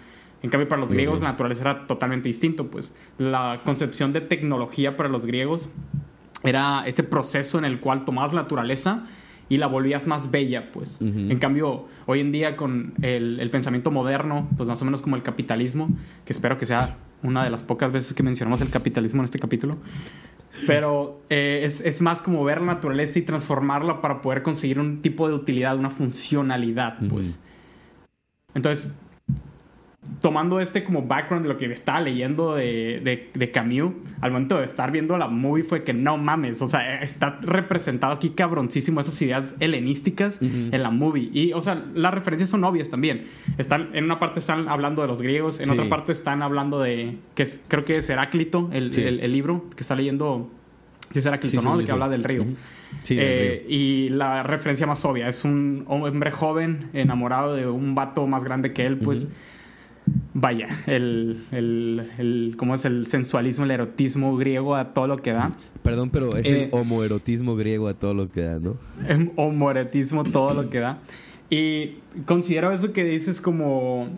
En 0.43 0.49
cambio, 0.49 0.67
para 0.67 0.79
los 0.81 0.91
griegos 0.93 1.21
la 1.21 1.29
naturaleza 1.31 1.61
era 1.61 1.87
totalmente 1.87 2.27
distinto, 2.29 2.67
pues 2.67 2.93
la 3.17 3.61
concepción 3.65 4.13
de 4.13 4.21
tecnología 4.21 4.95
para 4.97 5.09
los 5.09 5.25
griegos 5.25 5.67
era 6.43 6.83
ese 6.87 7.03
proceso 7.03 7.57
en 7.57 7.65
el 7.65 7.79
cual 7.79 8.05
tomabas 8.05 8.33
la 8.33 8.43
naturaleza 8.43 9.05
y 9.49 9.57
la 9.57 9.67
volvías 9.67 10.05
más 10.07 10.29
bella, 10.29 10.71
pues. 10.71 10.99
En 11.01 11.39
cambio, 11.39 11.85
hoy 12.05 12.19
en 12.19 12.31
día 12.31 12.57
con 12.57 12.93
el, 13.01 13.39
el 13.39 13.49
pensamiento 13.49 13.91
moderno, 13.91 14.49
pues 14.57 14.67
más 14.67 14.81
o 14.81 14.85
menos 14.85 15.01
como 15.01 15.15
el 15.15 15.23
capitalismo, 15.23 15.89
que 16.25 16.33
espero 16.33 16.57
que 16.57 16.65
sea 16.65 16.97
una 17.23 17.43
de 17.43 17.49
las 17.49 17.63
pocas 17.63 17.91
veces 17.91 18.13
que 18.13 18.23
mencionamos 18.23 18.61
el 18.61 18.69
capitalismo 18.69 19.21
en 19.21 19.25
este 19.25 19.39
capítulo, 19.39 19.77
pero 20.65 21.21
eh, 21.29 21.61
es, 21.63 21.81
es 21.81 22.01
más 22.01 22.21
como 22.21 22.43
ver 22.43 22.59
la 22.59 22.67
naturaleza 22.67 23.19
y 23.19 23.21
transformarla 23.21 24.01
para 24.01 24.21
poder 24.21 24.43
conseguir 24.43 24.79
un 24.79 25.01
tipo 25.01 25.27
de 25.27 25.35
utilidad, 25.35 25.77
una 25.77 25.89
funcionalidad, 25.89 26.97
pues. 27.09 27.39
Entonces, 28.53 28.93
tomando 30.21 30.59
este 30.59 30.83
como 30.83 31.03
background 31.03 31.45
de 31.45 31.53
lo 31.53 31.57
que 31.57 31.65
estaba 31.71 32.01
leyendo 32.01 32.55
de, 32.55 33.01
de, 33.03 33.29
de 33.33 33.51
Camus, 33.51 33.93
al 34.21 34.31
momento 34.31 34.57
de 34.57 34.65
estar 34.65 34.91
viendo 34.91 35.17
la 35.17 35.27
movie 35.27 35.63
fue 35.63 35.83
que 35.83 35.93
no 35.93 36.17
mames, 36.17 36.61
o 36.61 36.67
sea, 36.67 37.01
está 37.01 37.39
representado 37.41 38.13
aquí 38.13 38.29
cabroncísimo 38.31 38.99
esas 39.01 39.21
ideas 39.21 39.53
helenísticas 39.59 40.37
en 40.41 40.81
la 40.83 40.89
movie. 40.91 41.29
Y, 41.33 41.53
o 41.53 41.61
sea, 41.61 41.83
las 41.93 42.13
referencias 42.13 42.49
son 42.49 42.63
obvias 42.63 42.89
también. 42.89 43.25
Están, 43.57 43.89
en 43.93 44.05
una 44.05 44.19
parte 44.19 44.39
están 44.39 44.67
hablando 44.69 45.01
de 45.01 45.07
los 45.07 45.21
griegos, 45.21 45.59
en 45.59 45.65
Sí. 45.67 45.71
otra 45.73 45.87
parte 45.89 46.11
están 46.13 46.41
hablando 46.41 46.79
de, 46.79 47.17
que 47.35 47.43
es- 47.43 47.61
creo 47.67 47.85
que 47.85 47.97
es 47.97 48.09
Heráclito, 48.09 48.69
el, 48.73 48.91
Sí. 48.93 49.01
el, 49.03 49.19
el 49.19 49.31
libro 49.31 49.65
que 49.75 49.81
está 49.81 49.95
leyendo, 49.95 50.49
sí 51.11 51.19
es 51.19 51.25
Heráclito, 51.25 51.61
Sí, 51.61 51.65
¿no? 51.67 51.79
El 51.79 51.85
que 51.85 51.91
habla 51.91 52.05
sí. 52.05 52.11
del 52.11 52.23
río. 52.23 52.41
Ujú. 52.43 52.55
Sí, 53.01 53.15
del 53.15 53.25
Eh, 53.27 53.65
y 53.67 54.09
la 54.09 54.43
referencia 54.43 54.87
más 54.87 55.03
obvia 55.05 55.27
es 55.27 55.43
un 55.43 55.83
hombre 55.87 56.31
joven 56.31 56.89
enamorado 56.93 57.53
de 57.55 57.67
un 57.67 57.93
vato 57.95 58.25
más 58.27 58.43
grande 58.45 58.71
que 58.73 58.85
él, 58.85 58.97
pues. 58.97 59.27
Vaya, 60.33 60.67
el, 60.87 61.43
el, 61.51 62.09
el- 62.17 62.55
¿cómo 62.57 62.75
es 62.75 62.85
el 62.85 63.07
sensualismo, 63.07 63.65
el 63.65 63.71
erotismo 63.71 64.35
griego 64.37 64.75
a 64.75 64.93
todo 64.93 65.07
lo 65.07 65.17
que 65.17 65.31
da, 65.33 65.51
Perdón, 65.83 66.09
pero 66.09 66.35
es 66.35 66.45
Eh, 66.45 66.63
el 66.65 66.69
homoerotismo 66.71 67.55
griego 67.55 67.87
a 67.87 67.93
todo 67.93 68.13
lo 68.13 68.29
que 68.29 68.41
da, 68.41 68.59
¿no? 68.59 68.75
el 69.07 69.31
homoerotismo 69.35 70.23
todo 70.25 70.53
lo 70.53 70.69
que 70.69 70.79
da. 70.79 70.99
Y 71.49 71.95
considero 72.25 72.71
eso 72.73 72.91
que 72.91 73.03
dices 73.05 73.39
como 73.39 74.09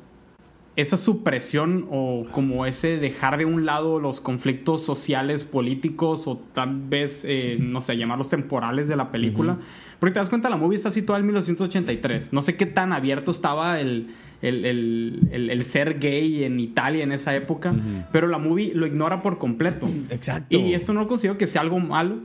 esa 0.76 0.98
supresión 0.98 1.86
o 1.92 2.26
como 2.32 2.66
ese 2.66 2.98
dejar 2.98 3.38
de 3.38 3.46
un 3.46 3.66
lado 3.66 4.00
los 4.00 4.20
conflictos 4.22 4.82
sociales, 4.82 5.44
políticos 5.44 6.26
o 6.28 6.38
tal 6.54 6.80
vez, 6.90 7.24
eh, 7.28 7.58
no 7.60 7.82
sé, 7.82 7.98
llamarlos 7.98 8.30
temporales 8.30 8.88
de 8.88 8.96
la 8.96 9.12
película. 9.12 9.58
Porque 10.00 10.14
te 10.14 10.20
das 10.20 10.30
cuenta, 10.30 10.50
la 10.50 10.56
movie 10.56 10.78
está 10.78 10.90
situada 10.90 11.20
en 11.20 11.26
1983. 11.28 12.32
No 12.34 12.42
sé 12.42 12.56
qué 12.56 12.66
tan 12.66 12.94
abierto 12.94 13.30
estaba 13.32 13.80
el, 13.82 14.08
el, 14.42 14.66
el- 14.66 15.20
el- 15.32 15.50
el 15.50 15.64
ser 15.66 16.00
gay 16.00 16.44
en 16.44 16.60
Italia 16.60 17.04
en 17.04 17.12
esa 17.12 17.36
época, 17.36 17.72
Ujú. 17.72 17.80
pero 18.12 18.28
la 18.28 18.38
movie 18.38 18.74
lo 18.74 18.86
ignora 18.88 19.22
por 19.22 19.38
completo. 19.38 19.88
Exacto. 20.10 20.58
Y 20.58 20.74
esto 20.74 20.94
no 20.94 21.02
lo 21.02 21.08
considero 21.08 21.38
que 21.38 21.48
sea 21.48 21.62
algo 21.62 21.80
malo. 21.80 22.18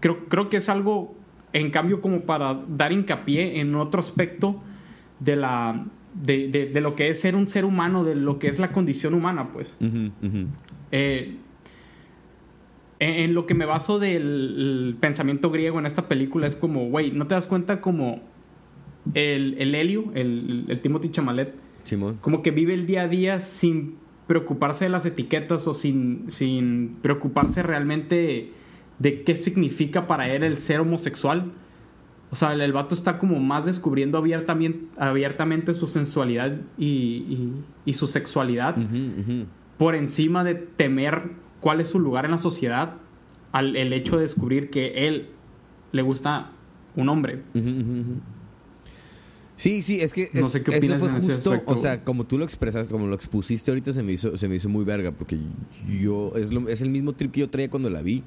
Creo, 0.00 0.26
creo 0.28 0.48
que 0.50 0.56
es 0.58 0.68
algo, 0.68 1.14
en 1.52 1.70
cambio, 1.70 2.00
como 2.00 2.20
para 2.22 2.60
dar 2.68 2.92
hincapié 2.92 3.60
en 3.60 3.74
otro 3.76 4.00
aspecto 4.00 4.60
de 5.20 5.36
la. 5.36 5.84
De, 6.14 6.48
de- 6.48 6.66
de 6.66 6.80
lo 6.80 6.94
que 6.96 7.10
es 7.10 7.20
ser 7.20 7.36
un 7.36 7.46
ser 7.46 7.64
humano, 7.66 8.02
de 8.02 8.14
lo 8.14 8.38
que 8.38 8.48
es 8.48 8.58
la 8.58 8.72
condición 8.72 9.12
humana, 9.14 9.50
pues. 9.52 9.76
Eh, 10.90 11.36
en, 12.98 13.34
lo 13.34 13.44
que 13.46 13.54
me 13.54 13.66
baso 13.66 13.98
del 13.98 14.22
el 14.88 14.96
pensamiento 14.98 15.50
griego 15.50 15.78
en 15.78 15.84
esta 15.86 16.08
película 16.08 16.46
es 16.46 16.56
como, 16.56 16.88
güey, 16.88 17.10
¿no 17.10 17.26
te 17.26 17.34
das 17.34 17.46
cuenta 17.46 17.80
como 17.82 18.20
el, 19.14 19.56
el 19.58 19.74
Helio, 19.74 20.10
el, 20.14 20.64
el 20.68 20.80
Timothy 20.80 21.10
Chamalet, 21.10 21.54
Simón. 21.82 22.18
como 22.20 22.42
que 22.42 22.50
vive 22.50 22.74
el 22.74 22.86
día 22.86 23.02
a 23.02 23.08
día 23.08 23.40
sin 23.40 23.96
preocuparse 24.26 24.84
de 24.86 24.90
las 24.90 25.06
etiquetas 25.06 25.66
o 25.66 25.74
sin, 25.74 26.30
sin 26.30 26.96
preocuparse 27.02 27.62
realmente 27.62 28.52
de 28.98 29.22
qué 29.22 29.36
significa 29.36 30.06
para 30.06 30.28
él 30.28 30.42
el 30.42 30.56
ser 30.56 30.80
homosexual. 30.80 31.52
O 32.30 32.36
sea, 32.36 32.52
el, 32.52 32.72
vato 32.72 32.94
está 32.94 33.18
como 33.18 33.38
más 33.38 33.66
descubriendo 33.66 34.18
abiertamente, 34.18 34.80
abiertamente 34.96 35.74
su 35.74 35.86
sensualidad 35.86 36.56
y, 36.76 37.52
su 37.92 38.08
sexualidad 38.08 38.76
por 39.78 39.94
encima 39.94 40.42
de 40.42 40.54
temer 40.54 41.30
cuál 41.60 41.80
es 41.80 41.88
su 41.88 42.00
lugar 42.00 42.24
en 42.24 42.32
la 42.32 42.38
sociedad 42.38 42.94
al 43.52 43.76
el 43.76 43.92
hecho 43.92 44.16
de 44.16 44.22
descubrir 44.22 44.70
que 44.70 45.06
él 45.06 45.28
le 45.92 46.02
gusta 46.02 46.50
un 46.96 47.08
hombre. 47.08 47.42
Sí, 49.56 49.82
sí, 49.82 50.00
es 50.00 50.12
que 50.12 50.28
no 50.34 50.48
sé 50.50 50.62
qué 50.62 50.76
eso 50.76 50.98
fue 50.98 51.08
justo, 51.08 51.62
o 51.64 51.76
sea, 51.76 52.04
como 52.04 52.24
tú 52.24 52.36
lo 52.36 52.44
expresaste, 52.44 52.92
como 52.92 53.06
lo 53.06 53.14
expusiste 53.14 53.70
ahorita 53.70 53.92
se 53.92 54.02
me 54.02 54.12
hizo 54.12 54.36
se 54.36 54.48
me 54.48 54.56
hizo 54.56 54.68
muy 54.68 54.84
verga 54.84 55.12
porque 55.12 55.38
yo 56.00 56.32
es 56.36 56.52
lo, 56.52 56.68
es 56.68 56.82
el 56.82 56.90
mismo 56.90 57.14
trip 57.14 57.32
que 57.32 57.40
yo 57.40 57.48
traía 57.48 57.70
cuando 57.70 57.88
la 57.88 58.02
vi. 58.02 58.22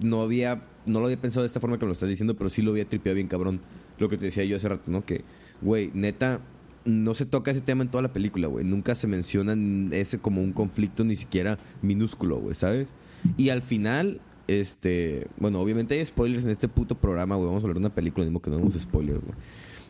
no 0.00 0.20
había 0.20 0.62
no 0.84 1.00
lo 1.00 1.06
había 1.06 1.20
pensado 1.20 1.42
de 1.42 1.46
esta 1.46 1.60
forma 1.60 1.78
que 1.78 1.86
me 1.86 1.88
lo 1.88 1.94
estás 1.94 2.08
diciendo, 2.08 2.36
pero 2.36 2.50
sí 2.50 2.60
lo 2.60 2.72
había 2.72 2.84
tripeado 2.84 3.14
bien 3.14 3.28
cabrón. 3.28 3.60
Lo 3.98 4.08
que 4.08 4.18
te 4.18 4.26
decía 4.26 4.44
yo 4.44 4.56
hace 4.56 4.68
rato, 4.68 4.90
¿no? 4.90 5.04
Que 5.06 5.24
güey, 5.62 5.90
neta 5.94 6.40
no 6.84 7.14
se 7.14 7.24
toca 7.24 7.52
ese 7.52 7.60
tema 7.60 7.84
en 7.84 7.90
toda 7.90 8.02
la 8.02 8.12
película, 8.12 8.48
güey. 8.48 8.64
Nunca 8.64 8.94
se 8.94 9.06
menciona 9.06 9.56
ese 9.96 10.18
como 10.18 10.42
un 10.42 10.52
conflicto 10.52 11.04
ni 11.04 11.16
siquiera 11.16 11.58
minúsculo, 11.80 12.38
güey, 12.38 12.54
¿sabes? 12.54 12.92
Y 13.36 13.48
al 13.50 13.62
final 13.62 14.20
este, 14.48 15.28
bueno, 15.38 15.60
obviamente 15.60 15.94
hay 15.94 16.04
spoilers 16.04 16.44
en 16.44 16.50
este 16.50 16.68
puto 16.68 16.94
programa, 16.94 17.36
güey. 17.36 17.46
Vamos 17.46 17.62
a 17.62 17.64
hablar 17.64 17.76
de 17.76 17.86
una 17.86 17.94
película, 17.94 18.24
mismo 18.24 18.42
que 18.42 18.50
no 18.50 18.56
vemos 18.56 18.74
spoilers, 18.74 19.22
güey. 19.22 19.34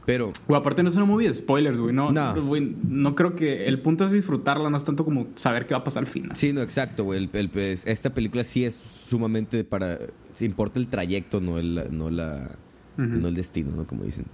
Pero. 0.04 0.32
Güey, 0.48 0.58
aparte 0.58 0.82
no 0.82 0.88
es 0.88 0.96
una 0.96 1.04
movie 1.04 1.28
de 1.28 1.34
spoilers, 1.34 1.78
güey. 1.78 1.94
No, 1.94 2.10
no. 2.10 2.34
no 2.34 3.14
creo 3.14 3.34
que. 3.34 3.66
El 3.66 3.80
punto 3.80 4.04
es 4.04 4.12
disfrutarla, 4.12 4.68
no 4.70 4.76
es 4.76 4.84
tanto 4.84 5.04
como 5.04 5.28
saber 5.36 5.66
qué 5.66 5.74
va 5.74 5.80
a 5.80 5.84
pasar 5.84 6.02
al 6.02 6.08
final. 6.08 6.36
Sí, 6.36 6.52
no, 6.52 6.62
exacto, 6.62 7.04
güey. 7.04 7.26
Pues, 7.28 7.86
esta 7.86 8.12
película 8.12 8.44
sí 8.44 8.64
es 8.64 8.74
sumamente 8.74 9.64
para. 9.64 9.98
Se 10.34 10.44
importa 10.44 10.78
el 10.78 10.88
trayecto, 10.88 11.40
no 11.40 11.58
el, 11.58 11.88
no 11.90 12.10
la. 12.10 12.56
No 12.96 13.28
el 13.28 13.34
destino, 13.34 13.70
¿no? 13.74 13.86
Como 13.86 14.04
dicen. 14.04 14.26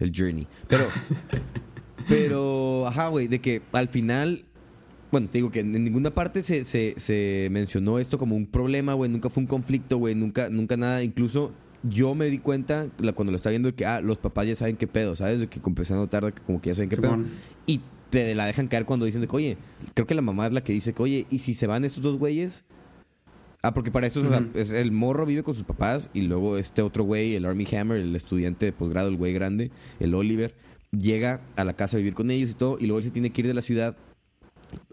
El 0.00 0.12
journey. 0.14 0.46
Pero. 0.68 0.86
pero, 2.08 2.86
ajá, 2.86 3.08
güey, 3.08 3.28
de 3.28 3.40
que 3.40 3.62
al 3.72 3.88
final 3.88 4.44
bueno, 5.10 5.28
te 5.28 5.38
digo 5.38 5.50
que 5.50 5.60
en 5.60 5.72
ninguna 5.72 6.10
parte 6.10 6.42
se, 6.42 6.64
se, 6.64 6.94
se 6.98 7.48
mencionó 7.50 7.98
esto 7.98 8.18
como 8.18 8.36
un 8.36 8.46
problema, 8.46 8.92
güey. 8.94 9.10
Nunca 9.10 9.30
fue 9.30 9.42
un 9.42 9.46
conflicto, 9.46 9.98
güey. 9.98 10.14
Nunca, 10.14 10.50
nunca 10.50 10.76
nada. 10.76 11.02
Incluso 11.02 11.52
yo 11.88 12.14
me 12.14 12.26
di 12.26 12.38
cuenta 12.38 12.88
cuando 13.14 13.32
lo 13.32 13.36
estaba 13.36 13.50
viendo 13.50 13.74
que, 13.74 13.86
ah, 13.86 14.00
los 14.00 14.18
papás 14.18 14.46
ya 14.46 14.54
saben 14.54 14.76
qué 14.76 14.86
pedo, 14.86 15.16
¿sabes? 15.16 15.40
De 15.40 15.46
que 15.48 15.60
empecé 15.64 15.94
a 15.94 15.96
notar 15.96 16.32
que 16.32 16.42
como 16.42 16.60
que 16.60 16.70
ya 16.70 16.74
saben 16.74 16.88
qué 16.88 16.96
pedo. 16.96 17.18
Y 17.66 17.80
te 18.10 18.34
la 18.34 18.46
dejan 18.46 18.68
caer 18.68 18.84
cuando 18.84 19.06
dicen 19.06 19.20
de 19.20 19.28
que, 19.28 19.36
oye, 19.36 19.58
creo 19.94 20.06
que 20.06 20.14
la 20.14 20.22
mamá 20.22 20.46
es 20.46 20.52
la 20.52 20.62
que 20.62 20.72
dice 20.72 20.92
que, 20.92 21.02
oye, 21.02 21.26
¿y 21.30 21.40
si 21.40 21.54
se 21.54 21.66
van 21.66 21.84
estos 21.84 22.02
dos 22.02 22.18
güeyes? 22.18 22.64
Ah, 23.62 23.74
porque 23.74 23.90
para 23.90 24.06
esto, 24.06 24.22
el 24.54 24.92
morro 24.92 25.26
vive 25.26 25.42
con 25.42 25.54
sus 25.54 25.64
papás 25.64 26.08
y 26.14 26.22
luego 26.22 26.56
este 26.56 26.82
otro 26.82 27.02
güey, 27.04 27.34
el 27.34 27.44
Army 27.44 27.66
Hammer, 27.74 27.98
el 27.98 28.14
estudiante 28.14 28.66
de 28.66 28.72
posgrado, 28.72 29.08
el 29.08 29.16
güey 29.16 29.32
grande, 29.32 29.72
el 29.98 30.14
Oliver, 30.14 30.54
llega 30.92 31.40
a 31.56 31.64
la 31.64 31.74
casa 31.74 31.96
a 31.96 31.98
vivir 31.98 32.14
con 32.14 32.30
ellos 32.30 32.50
y 32.52 32.54
todo, 32.54 32.76
y 32.78 32.86
luego 32.86 32.98
él 32.98 33.04
se 33.04 33.10
tiene 33.10 33.30
que 33.30 33.40
ir 33.40 33.48
de 33.48 33.54
la 33.54 33.62
ciudad 33.62 33.96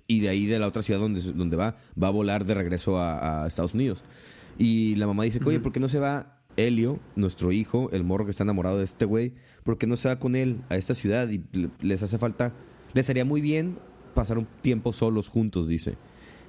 y 0.07 0.21
de 0.21 0.29
ahí 0.29 0.45
de 0.45 0.59
la 0.59 0.67
otra 0.67 0.81
ciudad 0.81 0.99
donde, 0.99 1.21
donde 1.33 1.55
va, 1.55 1.77
va 2.01 2.07
a 2.07 2.11
volar 2.11 2.45
de 2.45 2.53
regreso 2.53 2.99
a, 2.99 3.45
Estados 3.47 3.73
Unidos. 3.73 4.03
Y 4.57 4.95
la 4.95 5.07
mamá 5.07 5.23
dice, 5.23 5.39
oye, 5.45 5.59
¿por 5.59 5.71
qué 5.71 5.79
no 5.79 5.89
se 5.89 5.99
va 5.99 6.42
Helio, 6.57 6.99
nuestro 7.15 7.51
hijo, 7.51 7.89
el 7.91 8.03
morro 8.03 8.25
que 8.25 8.31
está 8.31 8.43
enamorado 8.43 8.77
de 8.77 8.85
este 8.85 9.05
güey? 9.05 9.33
¿Por 9.63 9.77
qué 9.77 9.87
no 9.87 9.97
se 9.97 10.07
va 10.07 10.19
con 10.19 10.35
él 10.35 10.61
a 10.69 10.75
esta 10.75 10.93
ciudad? 10.93 11.29
Y 11.29 11.41
les 11.81 12.03
hace 12.03 12.17
falta, 12.17 12.53
les 12.93 13.09
haría 13.09 13.25
muy 13.25 13.41
bien 13.41 13.77
pasar 14.13 14.37
un 14.37 14.47
tiempo 14.61 14.93
solos 14.93 15.27
juntos, 15.27 15.67
dice. 15.67 15.95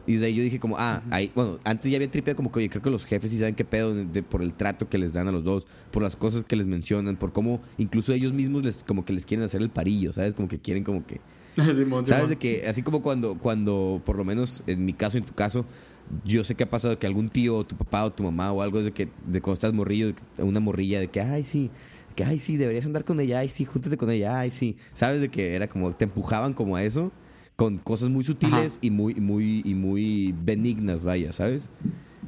Y 0.07 0.17
de 0.17 0.27
ahí 0.27 0.35
yo 0.35 0.43
dije 0.43 0.61
como, 0.61 0.77
ah, 0.79 1.03
ahí, 1.11 1.33
bueno, 1.35 1.59
antes 1.65 1.91
ya 1.91 1.97
había 1.97 2.11
tripeado 2.11 2.37
como 2.37 2.53
que, 2.53 2.59
oye, 2.59 2.69
creo 2.69 2.83
que 2.83 2.91
los 2.91 3.07
jefes 3.07 3.31
sí 3.31 3.39
saben 3.39 3.55
qué 3.55 3.65
pedo 3.65 3.95
por 4.29 4.43
el 4.43 4.53
trato 4.53 4.89
que 4.89 4.99
les 4.99 5.15
dan 5.15 5.29
a 5.29 5.33
los 5.33 5.45
dos, 5.45 5.67
por 5.91 6.03
las 6.03 6.15
cosas 6.15 6.45
que 6.45 6.57
les 6.57 6.67
mencionan, 6.67 7.17
por 7.17 7.33
cómo 7.33 7.63
incluso 7.79 8.13
ellos 8.13 8.35
mismos 8.35 8.63
les 8.63 8.85
como 8.85 9.07
que 9.07 9.15
les 9.15 9.25
quieren 9.25 9.45
hacer 9.45 9.63
el 9.63 9.71
parillo, 9.71 10.13
¿sabes? 10.13 10.35
Como 10.35 10.49
que 10.49 10.59
quieren 10.59 10.85
como 10.85 11.07
que 11.07 11.21
¿Sabes? 12.05 12.29
De 12.29 12.37
que, 12.37 12.67
así 12.67 12.83
como 12.83 13.03
cuando, 13.03 13.39
cuando, 13.39 14.03
por 14.05 14.17
lo 14.17 14.25
menos 14.25 14.63
en 14.67 14.85
mi 14.85 14.93
caso, 14.93 15.19
en 15.19 15.25
tu 15.25 15.35
caso, 15.35 15.65
yo 16.25 16.45
sé 16.45 16.55
que 16.55 16.65
ha 16.65 16.71
pasado 16.71 16.99
que 16.99 17.07
algún 17.07 17.29
tío, 17.29 17.57
o 17.57 17.65
tu 17.65 17.77
papá 17.77 18.05
o 18.05 18.13
tu 18.13 18.23
mamá 18.23 18.53
o 18.53 18.63
algo 18.63 18.83
de 18.83 18.93
que, 18.93 19.09
de 19.27 19.41
cuando 19.41 19.55
estás 19.55 19.73
morrillo, 19.73 20.15
una 20.39 20.61
morrilla 20.61 21.01
de 21.01 21.09
que, 21.09 21.21
ay, 21.21 21.45
sí, 21.45 21.71
que, 22.15 22.25
ay, 22.25 22.39
sí, 22.39 22.57
deberías 22.57 22.87
andar 22.87 23.05
con 23.05 23.21
ella, 23.21 23.41
ay, 23.41 23.49
sí, 23.49 23.65
júntate 23.65 23.97
con 23.97 24.11
ella, 24.11 24.39
ay, 24.39 24.51
sí. 24.51 24.77
¿Sabes? 24.95 25.21
De 25.21 25.29
que 25.29 25.55
era 25.55 25.69
como, 25.69 25.93
te 25.93 26.05
empujaban 26.05 26.55
como 26.55 26.77
a 26.77 26.83
eso, 26.83 27.13
con 27.57 27.79
cosas 27.79 28.09
muy 28.09 28.25
sutiles 28.25 28.79
y 28.81 28.91
muy, 28.91 29.15
muy, 29.15 29.63
y 29.65 29.75
muy 29.75 30.35
benignas, 30.45 31.05
vaya, 31.05 31.33
¿sabes? 31.33 31.69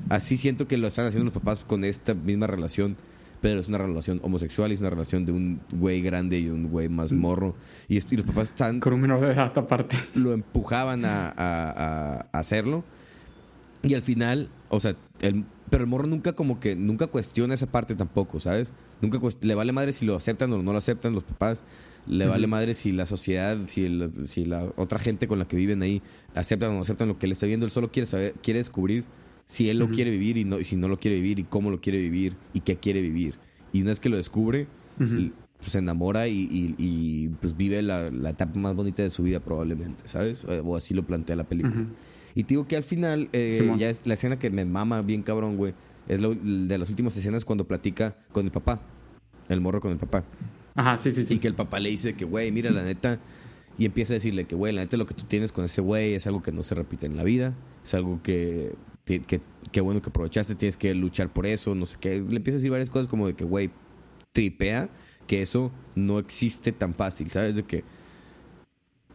Así 0.08 0.36
siento 0.36 0.68
que 0.68 0.76
lo 0.76 0.86
están 0.86 1.06
haciendo 1.06 1.24
los 1.24 1.32
papás 1.32 1.64
con 1.64 1.84
esta 1.84 2.14
misma 2.14 2.46
relación 2.46 2.96
pero 3.40 3.60
es 3.60 3.68
una 3.68 3.78
relación 3.78 4.20
homosexual 4.22 4.70
y 4.70 4.74
es 4.74 4.80
una 4.80 4.90
relación 4.90 5.24
de 5.24 5.32
un 5.32 5.60
güey 5.72 6.02
grande 6.02 6.38
y 6.38 6.48
un 6.48 6.68
güey 6.68 6.88
más 6.88 7.12
mm. 7.12 7.16
morro. 7.16 7.54
Y, 7.88 8.00
los 8.00 8.24
papás 8.24 8.48
están... 8.48 8.80
Con 8.80 8.94
un 8.94 9.00
menor 9.02 9.20
de 9.20 9.32
edad 9.32 9.56
aparte. 9.56 9.96
Lo 10.14 10.32
empujaban 10.32 11.04
a, 11.04 11.32
a, 11.36 12.26
hacerlo. 12.32 12.84
Y 13.86 13.94
al 13.94 14.02
final, 14.02 14.48
o 14.68 14.80
sea, 14.80 14.96
el, 15.20 15.44
pero 15.70 15.84
el 15.84 15.90
morro 15.90 16.06
nunca 16.06 16.34
como 16.34 16.60
que, 16.60 16.76
nunca 16.76 17.06
cuestiona 17.06 17.54
esa 17.54 17.66
parte 17.66 17.94
tampoco, 17.94 18.40
¿sabes? 18.40 18.72
Nunca 19.00 19.18
le 19.40 19.54
vale 19.54 19.72
madre 19.72 19.92
si 19.92 20.06
lo 20.06 20.16
aceptan 20.16 20.52
o 20.52 20.62
no 20.62 20.72
lo 20.72 20.78
aceptan 20.78 21.12
los 21.12 21.24
papás. 21.24 21.64
Le 22.06 22.26
vale 22.26 22.46
madre 22.46 22.74
si 22.74 22.92
la 22.92 23.04
sociedad, 23.04 23.58
si, 23.66 23.88
si 24.26 24.44
la 24.44 24.64
otra 24.76 24.98
gente 24.98 25.26
con 25.26 25.40
la 25.40 25.48
que 25.48 25.56
viven 25.56 25.82
ahí 25.82 26.02
aceptan 26.34 26.70
o 26.70 26.74
no 26.74 26.82
aceptan 26.82 27.08
lo 27.08 27.18
que 27.18 27.26
él 27.26 27.32
está 27.32 27.46
viendo. 27.46 27.66
Él 27.66 27.72
solo 27.72 27.90
quiere 27.90 28.06
saber, 28.06 28.34
quiere 28.42 28.58
descubrir 28.58 29.04
si 29.44 29.70
él 29.70 29.78
lo 29.78 29.88
quiere 29.88 30.10
vivir 30.10 30.36
y, 30.36 30.44
no, 30.44 30.58
y 30.60 30.64
si 30.64 30.76
no 30.76 30.88
lo 30.88 30.98
quiere 30.98 31.16
vivir 31.16 31.38
y 31.40 31.44
cómo 31.44 31.70
lo 31.70 31.80
quiere 31.80 31.98
vivir 31.98 32.36
y 32.52 32.60
qué 32.60 32.76
quiere 32.76 33.00
vivir. 33.00 33.34
Y 33.72 33.82
una 33.82 33.90
vez 33.90 34.00
que 34.00 34.08
lo 34.08 34.16
descubre, 34.16 34.68
pues, 34.98 35.12
se 35.66 35.78
enamora 35.78 36.28
y, 36.28 37.30
pues 37.40 37.56
vive 37.56 37.82
la, 37.82 38.08
etapa 38.28 38.58
más 38.58 38.74
bonita 38.74 39.02
de 39.02 39.10
su 39.10 39.24
vida 39.24 39.40
probablemente, 39.40 40.06
¿sabes? 40.06 40.44
O 40.44 40.76
así 40.76 40.94
lo 40.94 41.04
plantea 41.04 41.34
la 41.36 41.44
película. 41.44 41.86
Y 42.36 42.44
te 42.44 42.50
digo 42.50 42.68
que 42.68 42.76
al 42.76 42.84
final, 42.84 43.28
eh, 43.32 43.68
ya 43.78 43.90
es 43.90 44.02
la 44.04 44.14
escena 44.14 44.38
que 44.38 44.50
me 44.50 44.64
mama 44.64 45.02
bien 45.02 45.22
cabrón, 45.22 45.56
güey. 45.56 45.74
Es 46.06 46.20
de 46.20 46.78
las 46.78 46.88
últimas 46.88 47.16
escenas 47.16 47.44
cuando 47.44 47.66
platica 47.66 48.16
con 48.30 48.44
el 48.44 48.52
papá. 48.52 48.80
El 49.48 49.60
morro 49.60 49.80
con 49.80 49.90
el 49.90 49.98
papá. 49.98 50.22
Ajá, 50.76 50.98
sí, 50.98 51.10
sí, 51.10 51.24
sí. 51.24 51.34
Y 51.34 51.38
que 51.38 51.48
el 51.48 51.54
papá 51.54 51.80
le 51.80 51.90
dice 51.90 52.14
que, 52.14 52.24
güey, 52.24 52.52
mira, 52.52 52.70
la 52.70 52.82
neta... 52.82 53.18
Y 53.78 53.84
empieza 53.84 54.12
a 54.12 54.14
decirle 54.14 54.44
que, 54.44 54.54
güey, 54.54 54.72
la 54.72 54.82
neta 54.82 54.96
lo 54.96 55.04
que 55.04 55.12
tú 55.12 55.24
tienes 55.24 55.52
con 55.52 55.64
ese 55.64 55.82
güey 55.82 56.14
es 56.14 56.26
algo 56.26 56.42
que 56.42 56.52
no 56.52 56.62
se 56.62 56.74
repite 56.74 57.06
en 57.06 57.16
la 57.16 57.24
vida. 57.24 57.54
Es 57.84 57.92
algo 57.92 58.22
que 58.22 58.72
que, 59.06 59.80
bueno 59.80 60.02
que 60.02 60.10
aprovechaste, 60.10 60.56
tienes 60.56 60.76
que 60.76 60.92
luchar 60.94 61.32
por 61.32 61.46
eso, 61.46 61.74
no 61.74 61.86
sé 61.86 61.96
qué. 62.00 62.16
Le 62.16 62.36
empieza 62.36 62.56
a 62.56 62.58
decir 62.58 62.70
varias 62.70 62.90
cosas 62.90 63.06
como 63.06 63.28
de 63.28 63.34
que, 63.34 63.44
güey, 63.44 63.70
tripea 64.32 64.90
que 65.26 65.42
eso 65.42 65.70
no 65.94 66.18
existe 66.18 66.72
tan 66.72 66.92
fácil, 66.94 67.30
¿sabes? 67.30 67.56
De 67.56 67.62
que... 67.62 67.84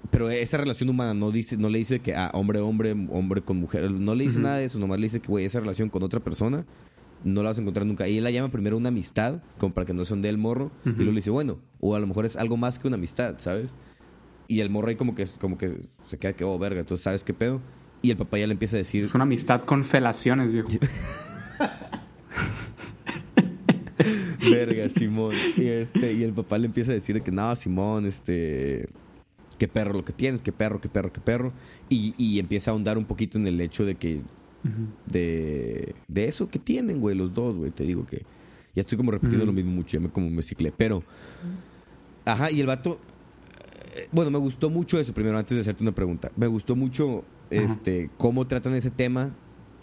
Pero 0.10 0.30
esa 0.30 0.58
relación 0.58 0.90
humana 0.90 1.14
no 1.14 1.32
dice 1.32 1.58
no 1.58 1.70
le 1.70 1.78
dice 1.78 2.00
que 2.00 2.16
ah, 2.16 2.32
hombre, 2.34 2.60
hombre, 2.60 2.96
hombre 3.12 3.42
con 3.42 3.58
mujer. 3.58 3.90
No 3.92 4.16
le 4.16 4.24
dice 4.24 4.40
nada 4.40 4.58
de 4.58 4.66
eso, 4.66 4.80
nomás 4.80 5.00
le 5.00 5.06
dice 5.06 5.20
que, 5.20 5.28
güey, 5.28 5.46
esa 5.46 5.60
relación 5.60 5.90
con 5.90 6.04
otra 6.04 6.20
persona 6.20 6.66
no 7.24 7.44
la 7.44 7.50
vas 7.50 7.58
a 7.58 7.62
encontrar 7.62 7.86
nunca. 7.86 8.08
Y 8.08 8.18
él 8.18 8.24
la 8.24 8.32
llama 8.32 8.50
primero 8.50 8.78
una 8.78 8.90
amistad, 8.90 9.42
como 9.58 9.74
para 9.74 9.86
que 9.86 9.94
no 9.94 10.04
son 10.06 10.22
de 10.22 10.30
el 10.30 10.38
morro. 10.38 10.72
Y 10.86 10.90
luego 10.90 11.12
le 11.12 11.18
dice, 11.18 11.30
bueno, 11.30 11.60
o 11.80 11.96
a 11.96 12.00
lo 12.00 12.08
mejor 12.08 12.26
es 12.26 12.36
algo 12.36 12.58
más 12.58 12.80
que 12.80 12.88
una 12.88 12.96
amistad, 12.96 13.36
¿sabes? 13.38 13.72
Y 14.48 14.60
el 14.62 14.70
morro 14.70 14.90
ahí 14.90 14.96
como 14.96 15.16
que, 15.16 15.26
como 15.40 15.58
que 15.58 15.88
se 16.06 16.18
queda 16.18 16.34
que, 16.34 16.44
oh, 16.44 16.58
verga, 16.58 16.80
entonces, 16.80 17.04
¿sabes 17.04 17.24
qué 17.24 17.34
pedo? 17.34 17.62
Y 18.02 18.12
el 18.12 18.18
papá 18.18 18.40
ya 18.40 18.48
le 18.48 18.54
empieza 18.54 18.76
a 18.76 18.80
decir... 18.80 19.04
Es 19.04 19.14
una 19.14 19.24
amistad 19.24 19.62
con 19.62 19.86
felaciones, 19.86 20.52
viejo. 20.52 20.68
Verga, 24.42 24.90
Simón. 24.90 25.36
Y, 25.56 25.68
este, 25.68 26.14
y 26.14 26.24
el 26.24 26.34
papá 26.34 26.58
le 26.58 26.66
empieza 26.66 26.92
a 26.92 26.96
decir 26.96 27.22
que 27.22 27.32
no, 27.32 27.56
Simón, 27.56 28.08
este... 28.08 28.90
Qué 29.62 29.68
perro 29.68 29.94
lo 29.94 30.04
que 30.04 30.12
tienes, 30.12 30.42
qué 30.42 30.52
perro, 30.52 30.82
qué 30.82 30.90
perro, 30.90 31.14
qué 31.14 31.22
perro. 31.22 31.54
Y, 31.88 32.16
y 32.18 32.40
empieza 32.40 32.72
a 32.72 32.74
ahondar 32.74 32.98
un 32.98 33.06
poquito 33.06 33.38
en 33.38 33.46
el 33.46 33.62
hecho 33.62 33.86
de 33.86 33.94
que... 33.94 34.22
de, 35.06 35.94
de 36.08 36.26
eso 36.26 36.50
que 36.50 36.58
tienen, 36.58 37.00
güey, 37.00 37.16
los 37.16 37.36
dos, 37.36 37.56
güey. 37.58 37.70
Te 37.70 37.84
digo 37.84 38.08
que... 38.08 38.24
Ya 38.74 38.80
estoy 38.80 38.98
como 38.98 39.12
repitiendo 39.12 39.46
lo 39.46 39.54
mismo 39.54 39.72
mucho, 39.72 39.98
ya 39.98 40.00
me 40.00 40.10
como 40.10 40.32
me 40.32 40.42
ciclé. 40.42 40.74
Pero... 40.76 41.04
Ajá, 42.26 42.50
y 42.50 42.60
el 42.60 42.66
vato... 42.66 43.00
Eh, 43.96 44.08
bueno, 44.12 44.32
me 44.32 44.40
gustó 44.40 44.72
mucho 44.72 45.00
eso, 45.00 45.14
primero, 45.14 45.38
antes 45.38 45.54
de 45.54 45.62
hacerte 45.62 45.84
una 45.84 45.92
pregunta. 45.92 46.32
Me 46.36 46.48
gustó 46.48 46.76
mucho 46.76 47.24
este, 47.52 48.10
cómo 48.18 48.48
tratan 48.48 48.74
ese 48.74 48.90
tema 48.90 49.30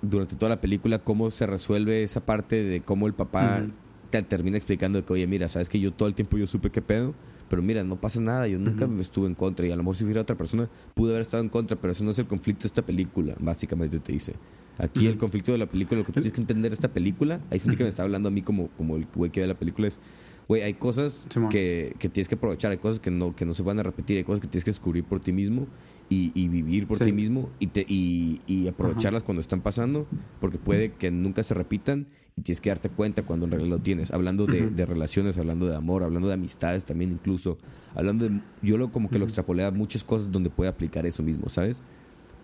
durante 0.02 0.34
toda 0.34 0.48
la 0.48 0.60
película, 0.60 0.98
cómo 0.98 1.30
se 1.30 1.46
resuelve 1.46 2.02
esa 2.02 2.26
parte 2.26 2.64
de 2.64 2.80
cómo 2.80 3.06
el 3.06 3.14
papá 3.14 3.64
te 4.10 4.20
termina 4.22 4.56
explicando 4.56 5.04
que, 5.04 5.12
oye, 5.12 5.28
mira, 5.28 5.48
sabes 5.48 5.68
que 5.68 5.78
yo 5.78 5.92
todo 5.92 6.08
el 6.08 6.16
tiempo 6.16 6.36
yo 6.36 6.48
supe 6.48 6.70
qué 6.70 6.82
pedo, 6.82 7.14
pero 7.48 7.62
mira, 7.62 7.82
no 7.84 8.00
pasa 8.00 8.20
nada, 8.20 8.46
yo 8.48 8.58
nunca 8.58 8.86
me 8.86 9.00
estuve 9.00 9.26
en 9.26 9.34
contra 9.34 9.66
y 9.66 9.70
a 9.70 9.76
lo 9.76 9.82
mejor 9.82 9.96
si 9.96 10.04
hubiera 10.04 10.20
otra 10.22 10.36
persona 10.36 10.68
pude 10.94 11.10
haber 11.12 11.22
estado 11.22 11.42
en 11.42 11.48
contra, 11.48 11.76
pero 11.80 11.92
eso 11.92 12.04
no 12.04 12.10
es 12.10 12.18
el 12.18 12.26
conflicto 12.26 12.62
de 12.62 12.66
esta 12.68 12.82
película, 12.84 13.34
básicamente 13.40 13.98
te 14.00 14.12
dice. 14.12 14.34
Aquí 14.78 15.06
el 15.08 15.16
conflicto 15.18 15.50
de 15.50 15.58
la 15.58 15.66
película, 15.66 15.98
lo 15.98 16.04
que 16.04 16.12
tú 16.12 16.20
tienes 16.20 16.32
que 16.32 16.40
entender 16.40 16.70
de 16.70 16.74
esta 16.74 16.92
película, 16.92 17.40
ahí 17.50 17.58
sentí 17.58 17.76
que 17.76 17.82
me 17.82 17.88
estaba 17.90 18.04
hablando 18.04 18.28
a 18.28 18.30
mí 18.30 18.42
como, 18.42 18.68
como 18.76 18.96
el 18.96 19.06
güey 19.12 19.30
que 19.32 19.40
ve 19.40 19.46
la 19.48 19.58
película 19.58 19.88
es, 19.88 19.98
güey, 20.46 20.62
hay 20.62 20.74
cosas 20.74 21.26
que, 21.50 21.96
que 21.98 22.08
tienes 22.08 22.28
que 22.28 22.36
aprovechar, 22.36 22.70
hay 22.70 22.78
cosas 22.78 23.00
que 23.00 23.10
no, 23.10 23.34
que 23.34 23.44
no 23.44 23.54
se 23.54 23.64
van 23.64 23.80
a 23.80 23.82
repetir, 23.82 24.18
hay 24.18 24.24
cosas 24.24 24.40
que 24.40 24.46
tienes 24.46 24.64
que 24.64 24.70
descubrir 24.70 25.02
por 25.04 25.18
ti 25.20 25.32
mismo 25.32 25.66
y, 26.08 26.30
y 26.34 26.46
vivir 26.48 26.86
por 26.86 26.96
Sí. 26.98 27.04
ti 27.06 27.12
mismo 27.12 27.50
y, 27.58 27.66
te, 27.68 27.84
y, 27.88 28.40
y 28.46 28.68
aprovecharlas 28.68 29.24
cuando 29.24 29.40
están 29.40 29.62
pasando, 29.62 30.06
porque 30.40 30.58
puede 30.58 30.92
que 30.92 31.10
nunca 31.10 31.42
se 31.42 31.54
repitan 31.54 32.06
y 32.38 32.42
tienes 32.42 32.60
que 32.60 32.70
darte 32.70 32.88
cuenta 32.88 33.22
cuando 33.22 33.46
en 33.46 33.52
realidad 33.52 33.70
lo 33.70 33.78
tienes. 33.80 34.12
Hablando 34.12 34.46
de, 34.46 34.70
de 34.70 34.86
relaciones, 34.86 35.36
hablando 35.38 35.66
de 35.66 35.74
amor, 35.74 36.04
hablando 36.04 36.28
de 36.28 36.34
amistades 36.34 36.84
también 36.84 37.10
incluso, 37.10 37.58
hablando 37.94 38.28
de... 38.28 38.40
Yo 38.62 38.78
lo 38.78 38.92
como 38.92 39.10
que 39.10 39.18
lo 39.18 39.24
extrapolé 39.24 39.64
a 39.64 39.72
muchas 39.72 40.04
cosas 40.04 40.30
donde 40.30 40.48
puede 40.48 40.70
aplicar 40.70 41.04
eso 41.04 41.22
mismo, 41.22 41.48
¿sabes? 41.48 41.82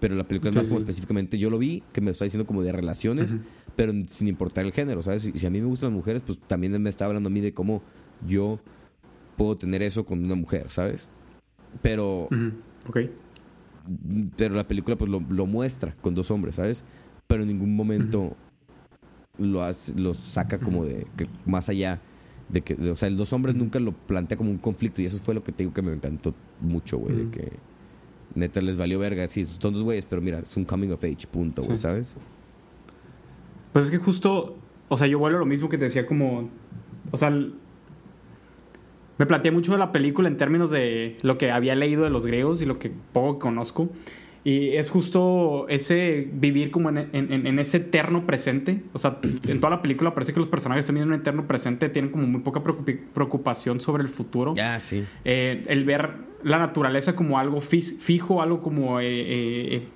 Pero 0.01 0.17
la 0.17 0.25
película 0.25 0.51
es 0.51 0.57
más 0.57 0.67
como 0.67 0.81
específicamente, 0.81 1.39
yo 1.39 1.49
lo 1.49 1.59
vi, 1.59 1.83
que 1.93 2.01
me 2.01 2.11
está 2.11 2.25
diciendo 2.25 2.47
como 2.47 2.63
de 2.63 2.73
relaciones, 2.73 3.37
pero 3.77 3.93
sin 4.09 4.27
importar 4.27 4.65
el 4.65 4.73
género, 4.73 5.01
¿sabes? 5.03 5.23
Si, 5.23 5.33
si 5.33 5.47
a 5.47 5.51
mí 5.51 5.61
me 5.61 5.67
gustan 5.67 5.91
las 5.91 5.97
mujeres, 5.97 6.23
pues 6.23 6.39
también 6.47 6.81
me 6.83 6.91
está 6.91 7.07
hablando 7.07 7.29
a 7.29 7.31
mí 7.31 7.41
de 7.41 7.55
cómo 7.55 7.83
yo 8.27 8.59
puedo 9.37 9.57
tener 9.57 9.83
eso 9.83 10.05
con 10.05 10.25
una 10.25 10.35
mujer, 10.35 10.71
¿sabes? 10.71 11.09
Pero. 11.83 12.29
Ok. 12.89 12.99
pero 14.37 14.55
la 14.55 14.69
película 14.69 14.97
pues 14.97 15.11
lo, 15.11 15.21
lo 15.21 15.47
muestra 15.47 15.95
con 16.01 16.15
dos 16.15 16.31
hombres, 16.31 16.57
¿sabes? 16.57 16.85
Pero 17.27 17.43
en 17.43 17.49
ningún 17.49 17.75
momento 17.75 18.37
lo, 19.39 19.63
hace- 19.63 19.95
lo 19.99 20.15
saca 20.15 20.59
como 20.59 20.85
de 20.85 21.07
que 21.17 21.27
más 21.47 21.69
allá 21.69 22.01
de 22.49 22.61
que, 22.61 22.75
de- 22.75 22.91
o 22.91 22.97
sea, 22.97 23.09
el 23.09 23.17
dos 23.17 23.33
hombres 23.33 23.55
nunca 23.55 23.81
lo 23.81 23.93
plantea 23.93 24.37
como 24.37 24.51
un 24.51 24.59
conflicto 24.59 25.03
y 25.03 25.07
eso 25.07 25.19
fue 25.19 25.35
lo 25.35 25.43
que 25.43 25.53
te 25.53 25.63
digo 25.65 25.73
que 25.75 25.83
me 25.83 25.93
encantó 25.93 26.35
mucho, 26.61 26.99
güey, 26.99 27.17
de 27.17 27.31
que 27.31 27.53
neta 28.35 28.61
les 28.61 28.77
valió 28.77 28.99
verga, 28.99 29.27
sí, 29.27 29.45
son 29.47 29.73
dos 29.75 29.83
güeyes, 29.83 30.07
pero 30.07 30.21
mira, 30.23 30.39
es 30.41 30.57
un 30.57 30.65
coming 30.65 30.89
of 30.91 31.03
age, 31.05 31.27
punto, 31.31 31.63
güey, 31.63 31.77
Sí. 31.77 31.83
¿sabes? 31.83 32.17
Pues 33.73 33.87
es 33.87 33.91
que 33.91 33.99
justo, 33.99 34.57
o 34.89 34.97
sea, 34.99 35.07
yo 35.07 35.19
vuelvo 35.19 35.39
a 35.39 35.41
lo 35.41 35.47
mismo 35.47 35.69
que 35.69 35.79
te 35.79 35.85
decía 35.85 36.07
como, 36.07 36.49
o 37.11 37.17
sea, 37.17 37.29
el- 37.29 37.55
me 39.19 39.27
planteé 39.27 39.51
mucho 39.53 39.73
de 39.73 39.79
la 39.79 39.93
película 39.93 40.29
en 40.29 40.37
términos 40.37 40.71
de 40.71 41.19
lo 41.23 41.39
que 41.39 41.51
había 41.51 41.75
leído 41.77 42.03
de 42.05 42.11
los 42.11 42.27
griegos 42.27 42.61
y 42.63 42.67
lo 42.67 42.79
que 42.79 42.91
poco 43.13 43.39
conozco. 43.39 43.89
Y 44.45 44.77
es 44.77 44.91
justo 44.91 45.67
ese 45.71 46.29
vivir 46.33 46.71
como 46.71 46.91
en, 46.91 46.99
en- 47.13 47.59
ese 47.59 47.79
eterno 47.79 48.27
presente. 48.27 48.83
O 48.93 48.99
sea, 48.99 49.19
en 49.23 49.59
toda 49.59 49.71
la 49.71 49.81
película 49.83 50.13
parece 50.13 50.35
que 50.35 50.39
los 50.41 50.49
personajes 50.51 50.85
también 50.85 51.07
en 51.09 51.15
un 51.15 51.21
eterno 51.21 51.47
presente 51.47 51.89
tienen 51.89 52.11
como 52.11 52.27
muy 52.27 52.43
poca 52.43 52.63
preocupación 53.15 53.81
sobre 53.81 54.03
el 54.03 54.11
futuro. 54.11 54.55
Ya, 54.55 54.79
sí. 54.81 55.05
Eh, 55.25 55.65
el 55.69 55.85
ver 55.85 56.11
la 56.43 56.59
naturaleza 56.59 57.17
como 57.17 57.39
algo 57.39 57.63
fijo, 57.63 58.43
algo 58.43 58.61
como 58.61 59.01
eh, 59.01 59.07
eh, 59.77 59.89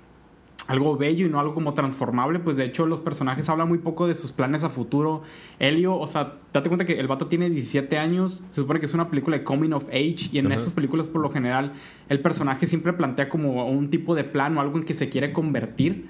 algo 0.68 0.96
bello 0.96 1.26
y 1.26 1.30
no 1.30 1.40
algo 1.40 1.54
como 1.54 1.74
transformable, 1.74 2.38
pues 2.38 2.56
de 2.56 2.64
hecho 2.66 2.86
los 2.86 3.00
personajes 3.00 3.48
hablan 3.48 3.66
muy 3.68 3.78
poco 3.78 4.06
de 4.06 4.14
sus 4.14 4.30
planes 4.32 4.62
a 4.64 4.68
futuro. 4.68 5.22
Helio, 5.58 5.96
o 5.98 6.06
sea, 6.06 6.34
date 6.52 6.68
cuenta 6.68 6.84
que 6.84 7.00
el 7.00 7.08
vato 7.08 7.26
tiene 7.26 7.48
17 7.50 7.98
años, 7.98 8.44
se 8.50 8.60
supone 8.60 8.78
que 8.78 8.86
es 8.86 8.94
una 8.94 9.08
película 9.10 9.38
de 9.38 9.44
coming 9.44 9.72
of 9.72 9.84
age 9.88 10.28
y 10.30 10.38
en 10.38 10.46
Ajá. 10.46 10.54
esas 10.56 10.72
películas 10.74 11.06
por 11.06 11.22
lo 11.22 11.30
general 11.30 11.72
el 12.08 12.20
personaje 12.20 12.66
siempre 12.68 12.92
plantea 12.92 13.28
como 13.28 13.66
un 13.68 13.90
tipo 13.90 14.14
de 14.14 14.22
plan 14.24 14.56
o 14.56 14.60
algo 14.60 14.78
en 14.78 14.84
que 14.84 14.94
se 14.94 15.08
quiere 15.08 15.32
convertir. 15.32 16.06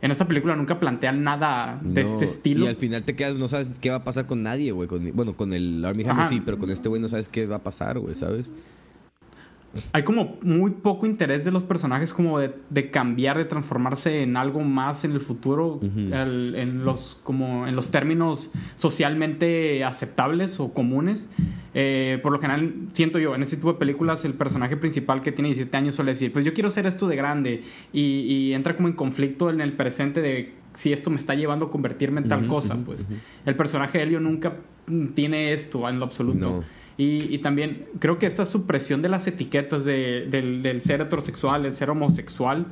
En 0.00 0.12
esta 0.12 0.28
película 0.28 0.54
nunca 0.54 0.78
plantean 0.78 1.24
nada 1.24 1.80
de 1.82 2.04
No, 2.04 2.08
este 2.08 2.24
estilo. 2.24 2.64
Y 2.64 2.68
al 2.68 2.76
final 2.76 3.02
te 3.02 3.16
quedas, 3.16 3.36
no 3.36 3.48
sabes 3.48 3.68
qué 3.80 3.90
va 3.90 3.96
a 3.96 4.04
pasar 4.04 4.26
con 4.26 4.42
nadie, 4.44 4.70
güey. 4.72 4.86
con- 4.88 5.10
bueno, 5.12 5.36
con 5.36 5.52
el 5.52 5.84
Armie 5.84 6.08
Hammer 6.08 6.26
sí, 6.26 6.40
pero 6.44 6.56
con 6.58 6.70
este 6.70 6.88
güey 6.88 7.00
no 7.02 7.08
sabes 7.08 7.28
qué 7.28 7.46
va 7.46 7.56
a 7.56 7.62
pasar, 7.64 7.98
güey, 7.98 8.14
¿sabes? 8.14 8.50
Hay 9.92 10.02
como 10.02 10.38
muy 10.42 10.70
poco 10.70 11.06
interés 11.06 11.44
de 11.44 11.50
los 11.50 11.62
personajes 11.62 12.12
como 12.14 12.38
de, 12.38 12.54
de 12.70 12.90
cambiar, 12.90 13.36
de 13.36 13.44
transformarse 13.44 14.22
en 14.22 14.36
algo 14.36 14.60
más 14.60 15.04
en 15.04 15.12
el 15.12 15.20
futuro, 15.20 15.78
el- 15.82 16.54
en 16.56 16.84
los 16.84 17.18
como 17.22 17.66
en 17.66 17.76
los 17.76 17.90
términos 17.90 18.50
socialmente 18.76 19.84
aceptables 19.84 20.58
o 20.60 20.72
comunes. 20.72 21.28
Eh, 21.74 22.18
por 22.22 22.32
lo 22.32 22.40
general 22.40 22.72
siento 22.92 23.18
yo 23.18 23.34
en 23.34 23.42
ese 23.42 23.56
tipo 23.56 23.72
de 23.72 23.78
películas 23.78 24.24
el 24.24 24.34
personaje 24.34 24.76
principal 24.76 25.20
que 25.20 25.30
tiene 25.32 25.48
17 25.50 25.76
años 25.76 25.94
suele 25.94 26.12
decir, 26.12 26.32
pues 26.32 26.44
yo 26.44 26.52
quiero 26.54 26.70
ser 26.70 26.86
esto 26.86 27.06
de 27.06 27.16
grande 27.16 27.62
y, 27.92 28.00
y 28.00 28.52
entra 28.54 28.74
como 28.74 28.88
en 28.88 28.94
conflicto 28.94 29.50
en 29.50 29.60
el 29.60 29.74
presente 29.74 30.20
de 30.22 30.54
si 30.74 30.92
esto 30.92 31.10
me 31.10 31.16
está 31.16 31.34
llevando 31.34 31.66
a 31.66 31.70
convertirme 31.70 32.20
en 32.20 32.28
tal 32.28 32.40
cosa, 32.48 32.74
pues 32.84 33.06
el 33.46 33.54
personaje 33.56 33.98
de 33.98 34.04
Helio 34.04 34.20
nunca 34.20 34.54
mm, 34.86 35.06
tiene 35.08 35.52
esto 35.52 35.88
en 35.88 35.98
lo 35.98 36.04
absoluto. 36.06 36.38
No. 36.60 36.64
Y, 36.98 37.32
y 37.34 37.38
también 37.38 37.86
creo 38.00 38.18
que 38.18 38.26
esta 38.26 38.44
supresión 38.44 39.00
de 39.00 39.08
las 39.08 39.26
etiquetas 39.26 39.84
de- 39.86 40.26
del, 40.30 40.62
del 40.62 40.80
ser 40.82 41.00
heterosexual, 41.00 41.62
del 41.62 41.72
ser 41.74 41.88
homosexual, 41.90 42.66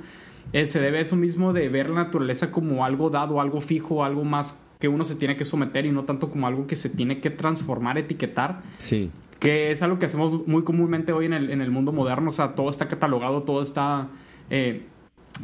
eh, 0.53 0.67
se 0.67 0.81
debe 0.81 0.99
a 0.99 1.01
eso 1.01 1.17
mismo 1.17 1.53
de 1.53 1.69
ver 1.69 1.89
la 1.89 2.05
naturaleza 2.05 2.51
como 2.51 2.85
algo 2.85 3.09
dado, 3.09 3.41
algo 3.41 3.61
fijo, 3.61 4.05
algo 4.05 4.25
más 4.25 4.61
que 4.81 4.89
uno 4.89 5.05
se 5.05 5.15
tiene 5.15 5.37
que 5.37 5.45
someter 5.45 5.87
y 5.87 5.91
no 5.93 6.05
tanto 6.05 6.29
como 6.29 6.47
algo 6.47 6.67
que 6.67 6.77
se 6.77 6.91
tiene 6.91 7.21
que 7.21 7.31
transformar, 7.31 7.97
etiquetar, 7.99 8.63
Sí. 8.79 9.11
que 9.41 9.71
es 9.71 9.81
algo 9.83 9.99
que 9.99 10.07
hacemos 10.07 10.47
muy 10.47 10.65
comúnmente 10.65 11.13
hoy 11.13 11.27
en 11.27 11.33
el, 11.33 11.51
en 11.51 11.61
el 11.63 11.71
mundo 11.71 11.93
moderno. 11.93 12.29
O 12.29 12.33
sea, 12.33 12.55
todo 12.57 12.69
está 12.69 12.89
catalogado, 12.89 13.45
todo 13.45 13.63
está 13.63 14.09
eh, 14.51 14.83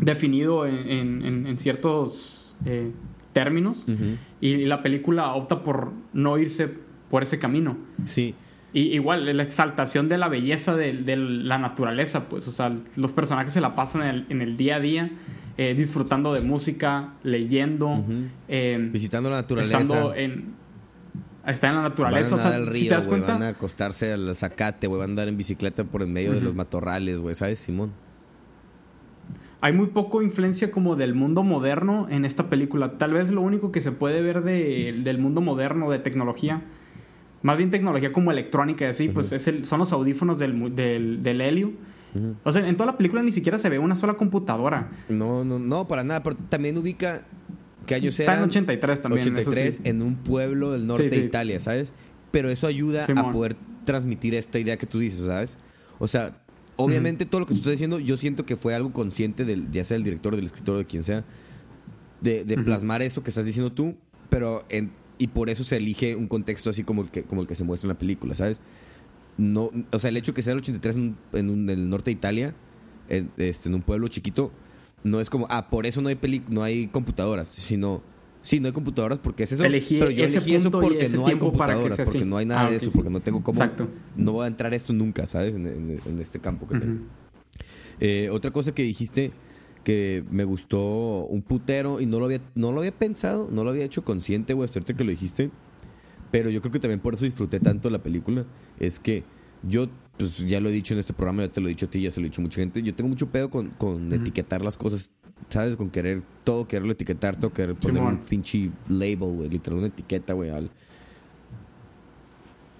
definido 0.00 0.66
en, 0.66 0.74
en- 0.90 1.24
en- 1.24 1.46
en 1.46 1.58
ciertos 1.58 2.56
eh, 2.66 2.90
términos 3.32 3.86
y 4.40 4.64
la 4.66 4.82
película 4.82 5.32
opta 5.34 5.62
por 5.62 5.92
no 6.12 6.36
irse 6.38 6.68
por 7.10 7.22
ese 7.22 7.38
camino. 7.38 7.76
Sí. 8.04 8.34
Y 8.74 8.94
igual, 8.94 9.36
la 9.36 9.42
exaltación 9.42 10.08
de 10.08 10.16
la 10.16 10.28
belleza 10.28 10.74
de, 10.74 10.94
de 10.94 11.16
la 11.16 11.58
naturaleza, 11.58 12.28
pues, 12.28 12.48
o 12.48 12.50
sea, 12.50 12.74
los 12.96 13.12
personajes 13.12 13.52
se 13.52 13.60
la 13.60 13.74
pasan 13.74 14.02
en 14.02 14.08
el, 14.08 14.26
en 14.30 14.40
el 14.42 14.56
día 14.56 14.76
a 14.76 14.80
día, 14.80 15.10
eh, 15.58 15.74
disfrutando 15.76 16.32
de 16.32 16.40
música, 16.40 17.10
leyendo, 17.22 18.02
eh, 18.48 18.88
Visitando 18.90 19.28
la 19.30 19.36
naturaleza. 19.36 19.80
estando 19.82 20.14
en... 20.14 20.60
Está 21.46 21.68
en 21.68 21.74
la 21.74 21.80
Van 21.80 21.86
a 21.86 21.88
naturaleza, 21.90 22.34
o 22.36 22.38
sea, 22.38 22.54
al 22.54 22.64
si 22.66 22.70
río, 22.70 22.88
te 22.88 22.94
das 22.94 23.06
güey. 23.06 23.18
cuenta, 23.20 23.34
Van 23.34 23.42
a 23.42 23.48
acostarse 23.48 24.12
al 24.12 24.34
zacate, 24.36 24.86
güey. 24.86 25.00
Van 25.00 25.10
a 25.10 25.12
andar 25.12 25.28
en 25.28 25.36
bicicleta 25.36 25.82
por 25.82 26.02
en 26.02 26.12
medio 26.12 26.32
de 26.32 26.40
los 26.40 26.54
matorrales, 26.54 27.18
güey. 27.18 27.34
¿Sabes, 27.34 27.58
Simón? 27.58 27.90
hay 29.60 29.72
muy 29.72 29.86
poco 29.88 30.22
influencia 30.22 30.72
como 30.72 30.96
del 30.96 31.14
mundo 31.14 31.44
moderno 31.44 32.08
en 32.10 32.24
esta 32.24 32.48
película. 32.48 32.98
Tal 32.98 33.12
vez 33.12 33.30
lo 33.30 33.40
único 33.42 33.70
que 33.70 33.80
se 33.80 33.92
puede 33.92 34.20
ver 34.20 34.42
de- 34.42 35.00
del 35.04 35.18
mundo 35.18 35.40
moderno, 35.40 35.88
de 35.90 36.00
tecnología, 36.00 36.62
más 37.42 37.56
bien 37.56 37.70
tecnología 37.70 38.12
como 38.12 38.30
electrónica 38.30 38.84
y 38.86 38.88
así, 38.88 39.08
pues 39.08 39.32
es 39.32 39.46
el- 39.48 39.64
son 39.64 39.78
los 39.80 39.92
audífonos 39.92 40.38
del, 40.38 40.74
del, 40.74 41.22
del 41.22 41.40
helio. 41.40 41.72
O 42.44 42.52
sea, 42.52 42.68
en 42.68 42.76
toda 42.76 42.92
la 42.92 42.96
película 42.98 43.22
ni 43.22 43.32
siquiera 43.32 43.58
se 43.58 43.70
ve 43.70 43.78
una 43.78 43.96
sola 43.96 44.14
computadora. 44.14 44.90
No, 45.08 45.44
no, 45.44 45.58
no, 45.58 45.88
para 45.88 46.04
nada. 46.04 46.22
Pero 46.22 46.36
también 46.50 46.76
ubica 46.76 47.22
que 47.86 47.94
años 47.94 48.20
Está 48.20 48.32
en 48.34 48.38
eran 48.40 48.48
83 48.50 49.00
también. 49.00 49.22
eso 49.38 49.50
83 49.50 49.74
sí. 49.76 49.80
en 49.84 50.02
un 50.02 50.16
pueblo 50.16 50.72
del 50.72 50.86
norte 50.86 51.08
Sí, 51.08 51.16
de. 51.16 51.24
Italia, 51.24 51.58
¿sabes? 51.58 51.92
Pero 52.30 52.50
eso 52.50 52.66
ayuda 52.66 53.06
a 53.16 53.30
poder 53.30 53.56
transmitir 53.84 54.34
esta 54.34 54.58
idea 54.58 54.76
que 54.76 54.86
tú 54.86 54.98
dices, 54.98 55.24
¿sabes? 55.24 55.56
O 55.98 56.06
sea, 56.06 56.36
obviamente 56.76 57.24
todo 57.24 57.40
lo 57.40 57.46
que 57.46 57.54
tú 57.54 57.60
estás 57.60 57.72
diciendo, 57.72 57.98
yo 57.98 58.16
siento 58.18 58.44
que 58.44 58.56
fue 58.56 58.74
algo 58.74 58.92
consciente 58.92 59.44
del, 59.46 59.70
ya 59.70 59.82
sea 59.82 59.96
el 59.96 60.02
director, 60.04 60.36
del 60.36 60.44
escritor, 60.44 60.76
de 60.76 60.84
quien 60.84 61.02
sea, 61.04 61.24
de, 62.20 62.44
de 62.44 62.58
plasmar 62.58 63.00
eso 63.02 63.22
que 63.22 63.30
estás 63.30 63.44
diciendo 63.46 63.72
tú, 63.72 63.94
pero 64.28 64.64
en, 64.68 64.92
y 65.22 65.28
por 65.28 65.48
eso 65.50 65.62
se 65.64 65.76
elige 65.76 66.16
un 66.16 66.26
contexto 66.28 66.70
así 66.70 66.82
como 66.84 67.02
el 67.02 67.10
que, 67.10 67.22
como 67.22 67.40
el 67.42 67.46
que 67.46 67.54
se 67.54 67.64
muestra 67.64 67.86
en 67.86 67.94
la 67.94 67.98
película, 67.98 68.34
¿sabes? 68.34 68.60
No, 69.38 69.70
o 69.92 69.98
sea, 69.98 70.10
el 70.10 70.16
hecho 70.16 70.34
que 70.34 70.42
sea 70.42 70.52
el 70.52 70.58
83 70.58 70.96
en, 70.96 71.16
en, 71.32 71.50
un- 71.50 71.70
en 71.70 71.78
el 71.78 71.88
norte 71.88 72.06
de 72.10 72.12
Italia, 72.12 72.54
en, 73.08 73.30
este, 73.36 73.68
en 73.68 73.74
un 73.76 73.82
pueblo 73.82 74.08
chiquito, 74.08 74.50
no 75.04 75.20
es 75.20 75.30
como, 75.30 75.46
ah, 75.50 75.68
por 75.70 75.86
eso 75.86 76.00
no 76.02 76.08
hay 76.08 76.14
peli 76.16 76.42
no 76.48 76.62
hay 76.62 76.86
computadoras, 76.88 77.48
sino, 77.48 78.02
sí, 78.42 78.60
no 78.60 78.66
hay 78.66 78.72
computadoras 78.72 79.18
porque 79.18 79.44
es 79.44 79.52
eso, 79.52 79.64
Elegí 79.64 79.98
pero 79.98 80.10
yo 80.10 80.24
ese 80.24 80.38
elegí 80.38 80.54
eso 80.54 80.70
porque 80.70 81.08
no 81.08 81.26
hay 81.26 81.36
computadoras, 81.36 81.98
porque 82.04 82.24
no 82.24 82.36
hay 82.36 82.46
nada 82.46 82.66
Ah, 82.66 82.70
de 82.70 82.76
eso, 82.76 82.86
sí. 82.90 82.92
porque 82.94 83.10
no 83.10 83.20
tengo 83.20 83.42
cómo, 83.42 83.62
Exacto. 83.62 83.88
no 84.16 84.34
va 84.34 84.44
a 84.44 84.48
entrar 84.48 84.74
esto 84.74 84.92
nunca, 84.92 85.26
¿sabes? 85.26 85.54
En, 85.56 85.66
en- 85.66 86.00
en 86.04 86.18
este 86.20 86.38
campo 86.38 86.66
que 86.68 86.78
tengo. 86.78 87.00
Eh, 88.00 88.28
otra 88.30 88.50
cosa 88.50 88.74
que 88.74 88.82
dijiste 88.82 89.32
que 89.84 90.24
me 90.30 90.44
gustó 90.44 91.24
un 91.26 91.42
putero 91.42 92.00
y 92.00 92.06
no 92.06 92.18
lo 92.18 92.26
había, 92.26 92.40
no 92.54 92.72
lo 92.72 92.80
había 92.80 92.92
pensado, 92.92 93.48
no 93.50 93.64
lo 93.64 93.70
había 93.70 93.84
hecho 93.84 94.04
consciente, 94.04 94.54
güey, 94.54 94.68
ahorita 94.68 94.94
que 94.94 95.04
lo 95.04 95.10
dijiste. 95.10 95.50
Pero 96.30 96.48
yo 96.50 96.60
creo 96.60 96.72
que 96.72 96.80
también 96.80 97.00
por 97.00 97.14
eso 97.14 97.24
disfruté 97.24 97.60
tanto 97.60 97.90
la 97.90 98.02
película. 98.02 98.46
Es 98.78 98.98
que 98.98 99.22
yo, 99.62 99.88
pues 100.16 100.38
ya 100.38 100.60
lo 100.60 100.70
he 100.70 100.72
dicho 100.72 100.94
en 100.94 101.00
este 101.00 101.12
programa, 101.12 101.42
ya 101.42 101.52
te 101.52 101.60
lo 101.60 101.68
he 101.68 101.70
dicho 101.70 101.86
a 101.86 101.90
ti, 101.90 102.00
ya 102.00 102.10
se 102.10 102.20
lo 102.20 102.26
he 102.26 102.30
dicho 102.30 102.40
a 102.40 102.44
mucha 102.44 102.60
gente. 102.60 102.82
Yo 102.82 102.94
tengo 102.94 103.08
mucho 103.08 103.30
pedo 103.30 103.50
con, 103.50 103.68
con 103.70 104.12
etiquetar 104.12 104.62
las 104.62 104.78
cosas, 104.78 105.10
¿sabes? 105.50 105.76
Con 105.76 105.90
querer 105.90 106.22
todo, 106.44 106.66
quererlo 106.66 106.92
etiquetar, 106.92 107.38
todo, 107.38 107.52
querer 107.52 107.76
poner 107.76 107.98
Simón. 107.98 108.14
un 108.14 108.20
pinche 108.20 108.70
label, 108.88 109.36
güey, 109.36 109.50
literal, 109.50 109.78
una 109.78 109.88
etiqueta, 109.88 110.32
güey, 110.32 110.50
al, 110.50 110.70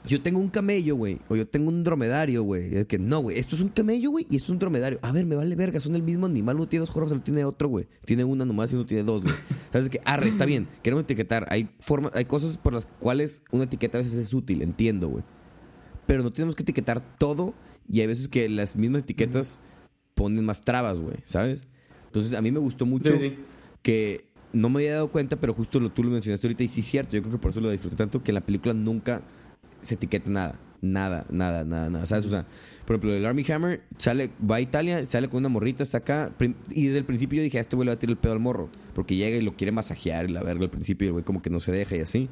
yo 0.05 0.21
tengo 0.21 0.41
un 0.41 0.49
camello, 0.49 0.97
güey, 0.97 1.21
o 1.29 1.37
yo 1.37 1.47
tengo 1.47 1.69
un 1.69 1.85
dromedario, 1.85 2.43
güey. 2.43 2.75
Es 2.75 2.87
que 2.87 2.99
no, 2.99 3.21
güey, 3.21 3.39
esto 3.39 3.55
es 3.55 3.63
un 3.63 3.69
camello, 3.69 4.11
güey, 4.11 4.27
y 4.29 4.37
esto 4.37 4.47
es 4.47 4.51
un 4.51 4.59
dromedario. 4.59 4.99
A 5.03 5.13
ver, 5.13 5.27
me 5.27 5.37
vale 5.37 5.55
verga, 5.55 5.79
son 5.81 5.95
el 5.95 6.03
mismo 6.03 6.27
animal. 6.27 6.57
Uno 6.57 6.67
tiene 6.69 6.81
dos 6.81 6.91
jorros, 6.91 7.13
uno 7.13 7.23
tiene 7.23 7.45
otro, 7.45 7.69
güey. 7.69 7.87
Tiene 8.05 8.25
una 8.25 8.45
nomás 8.45 8.73
y 8.73 8.75
uno 8.75 8.85
tiene 8.85 9.05
dos, 9.05 9.23
güey. 9.23 9.35
¿Sabes 9.73 9.89
que 9.89 10.01
Arre, 10.05 10.29
está 10.29 10.45
bien, 10.45 10.67
queremos 10.83 11.05
etiquetar. 11.05 11.47
Hay, 11.51 11.69
forma, 11.79 12.11
hay 12.15 12.25
cosas 12.25 12.59
por 12.59 12.73
las 12.73 12.87
cuales 12.87 13.45
una 13.53 13.65
etiqueta 13.65 13.99
a 13.99 14.03
veces 14.03 14.19
es 14.19 14.35
útil, 14.35 14.63
entiendo, 14.63 15.09
güey. 15.09 15.25
Pero 16.07 16.23
no 16.25 16.33
tenemos 16.33 16.57
que 16.57 16.63
etiquetar 16.65 17.17
todo, 17.19 17.55
y 17.89 18.01
hay 18.01 18.09
veces 18.09 18.29
que 18.29 18.49
las 18.49 18.75
mismas 18.75 19.03
etiquetas 19.03 19.61
ponen 20.15 20.45
más 20.45 20.63
trabas, 20.63 21.01
güey, 21.01 21.17
¿sabes? 21.25 21.63
Entonces, 22.07 22.35
a 22.35 22.43
mí 22.43 22.51
me 22.51 22.59
gustó 22.59 22.87
mucho 22.87 23.13
Sí, 23.17 23.31
sí. 23.31 23.37
que 23.83 24.27
no 24.53 24.69
me 24.69 24.81
había 24.81 24.95
dado 24.95 25.09
cuenta, 25.11 25.37
pero 25.37 25.55
justo 25.55 25.81
lo, 25.81 25.91
tú 25.91 26.03
lo 26.03 26.11
mencionaste 26.11 26.47
ahorita, 26.47 26.65
y 26.65 26.69
sí 26.69 26.81
es 26.81 26.87
cierto, 26.87 27.17
yo 27.17 27.23
creo 27.23 27.33
que 27.35 27.39
por 27.39 27.53
eso 27.53 27.61
lo 27.61 27.71
disfruté 27.71 27.97
tanto, 27.97 28.23
que 28.23 28.33
en 28.33 28.35
la 28.35 28.41
película 28.43 28.75
nunca 28.75 29.23
se 29.83 29.95
etiqueta 29.97 30.31
nada. 30.31 30.59
Nada, 30.81 31.25
nada, 31.31 31.63
nada, 31.65 31.89
nada. 31.91 32.07
¿Sabes? 32.07 32.27
O 32.27 32.31
sea, 32.31 32.45
por 32.87 32.97
ejemplo, 32.97 33.15
el 33.15 33.25
Army 33.25 33.45
Hammer 33.53 33.83
sale, 33.99 34.31
va 34.51 34.57
a 34.57 34.61
Italia, 34.61 35.05
sale 35.05 35.29
con 35.29 35.39
una 35.39 35.49
morrita, 35.49 35.85
está 35.85 35.99
acá. 35.99 36.33
Y 36.71 36.87
desde 36.87 36.99
el 36.99 37.05
principio 37.05 37.37
yo 37.37 37.45
dije, 37.45 37.59
a 37.59 37.61
este 37.61 37.77
güey 37.77 37.87
le 37.87 37.91
va 37.91 37.95
a 37.95 37.99
tirar 38.01 38.11
el 38.13 38.17
pedo 38.19 38.33
al 38.33 38.41
morro. 38.41 38.69
Porque 38.95 39.15
llega 39.15 39.37
y 39.37 39.43
lo 39.43 39.55
quiere 39.55 39.71
masajear 39.71 40.29
y 40.29 40.33
la 40.33 40.43
verga 40.43 40.65
al 40.65 40.71
principio 40.71 41.07
y 41.07 41.09
el 41.09 41.13
güey 41.13 41.25
como 41.25 41.41
que 41.41 41.51
no 41.51 41.61
se 41.61 41.71
deja 41.71 41.97
y 41.97 42.01
así. 42.01 42.29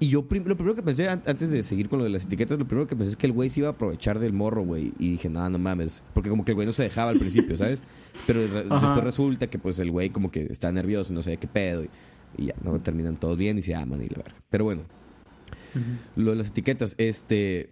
Y 0.00 0.08
yo 0.08 0.22
lo 0.28 0.56
primero 0.56 0.74
que 0.74 0.82
pensé, 0.82 1.08
an- 1.08 1.22
antes 1.26 1.50
de 1.52 1.62
seguir 1.62 1.88
con 1.88 1.98
lo 2.00 2.04
de 2.04 2.10
las 2.10 2.24
etiquetas, 2.24 2.58
lo 2.58 2.66
primero 2.66 2.88
que 2.88 2.96
pensé 2.96 3.12
es 3.12 3.16
que 3.16 3.26
el 3.26 3.32
güey 3.32 3.48
se 3.50 3.60
iba 3.60 3.68
a 3.68 3.72
aprovechar 3.72 4.18
del 4.18 4.32
morro, 4.32 4.62
güey. 4.64 4.92
Y 4.98 5.12
dije, 5.12 5.30
no, 5.30 5.48
no 5.48 5.58
mames. 5.58 6.02
Porque 6.12 6.28
como 6.28 6.44
que 6.44 6.50
el 6.50 6.56
güey 6.56 6.66
no 6.66 6.72
se 6.72 6.82
dejaba 6.82 7.12
al 7.12 7.18
principio, 7.20 7.56
¿sabes? 7.56 7.80
Pero 8.26 8.46
re- 8.48 8.66
Ajá. 8.68 8.80
después 8.88 9.04
resulta 9.04 9.46
que 9.46 9.58
pues 9.60 9.78
el 9.78 9.92
güey 9.92 10.10
como 10.10 10.32
que 10.32 10.42
está 10.50 10.72
nervioso, 10.72 11.12
no 11.14 11.22
sé 11.22 11.36
qué 11.36 11.46
pedo. 11.46 11.84
Y, 11.84 11.88
y 12.36 12.46
ya, 12.46 12.54
no 12.64 12.78
terminan 12.80 13.14
todos 13.16 13.38
bien 13.38 13.56
y 13.58 13.62
se 13.62 13.76
aman 13.76 14.02
y 14.02 14.08
la 14.08 14.16
verga. 14.24 14.34
Pero 14.50 14.64
bueno, 14.64 14.82
lo 16.16 16.30
de 16.30 16.36
las 16.36 16.48
etiquetas, 16.48 16.94
este. 16.98 17.70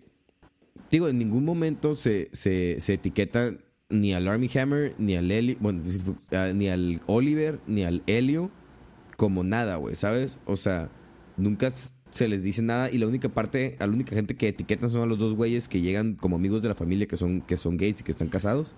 Digo, 0.91 1.09
en 1.09 1.19
ningún 1.19 1.45
momento 1.45 1.97
se, 1.97 2.29
se, 2.33 2.77
se 2.79 2.95
etiqueta 2.95 3.55
ni 3.89 4.13
al 4.15 4.29
Army 4.29 4.51
Hammer, 4.55 4.95
ni 4.99 5.17
al 5.17 5.31
Eli, 5.31 5.57
bueno, 5.61 5.83
ah, 6.33 6.53
ni 6.55 6.69
al 6.69 7.01
Oliver, 7.07 7.61
ni 7.67 7.85
al 7.85 8.03
Helio 8.07 8.51
como 9.17 9.45
nada, 9.45 9.77
güey, 9.77 9.95
¿sabes? 9.95 10.39
O 10.47 10.57
sea, 10.57 10.91
nunca 11.37 11.73
se 12.11 12.29
les 12.29 12.43
dice 12.43 12.63
nada 12.63 12.91
y 12.91 12.99
la 12.99 13.07
única 13.07 13.29
parte, 13.29 13.77
a 13.81 13.87
la 13.87 13.93
única 13.93 14.15
gente 14.15 14.37
que 14.37 14.49
etiquetan 14.49 14.89
son 14.89 15.03
a 15.03 15.07
los 15.07 15.19
dos 15.19 15.35
güeyes 15.35 15.69
que 15.69 15.81
llegan 15.81 16.15
como 16.15 16.37
amigos 16.37 16.63
de 16.63 16.69
la 16.69 16.75
familia 16.75 17.07
que 17.07 17.17
son, 17.17 17.41
que 17.41 17.57
son 17.57 17.77
gays 17.77 18.01
y 18.01 18.05
que 18.05 18.13
están 18.13 18.29
casados. 18.29 18.77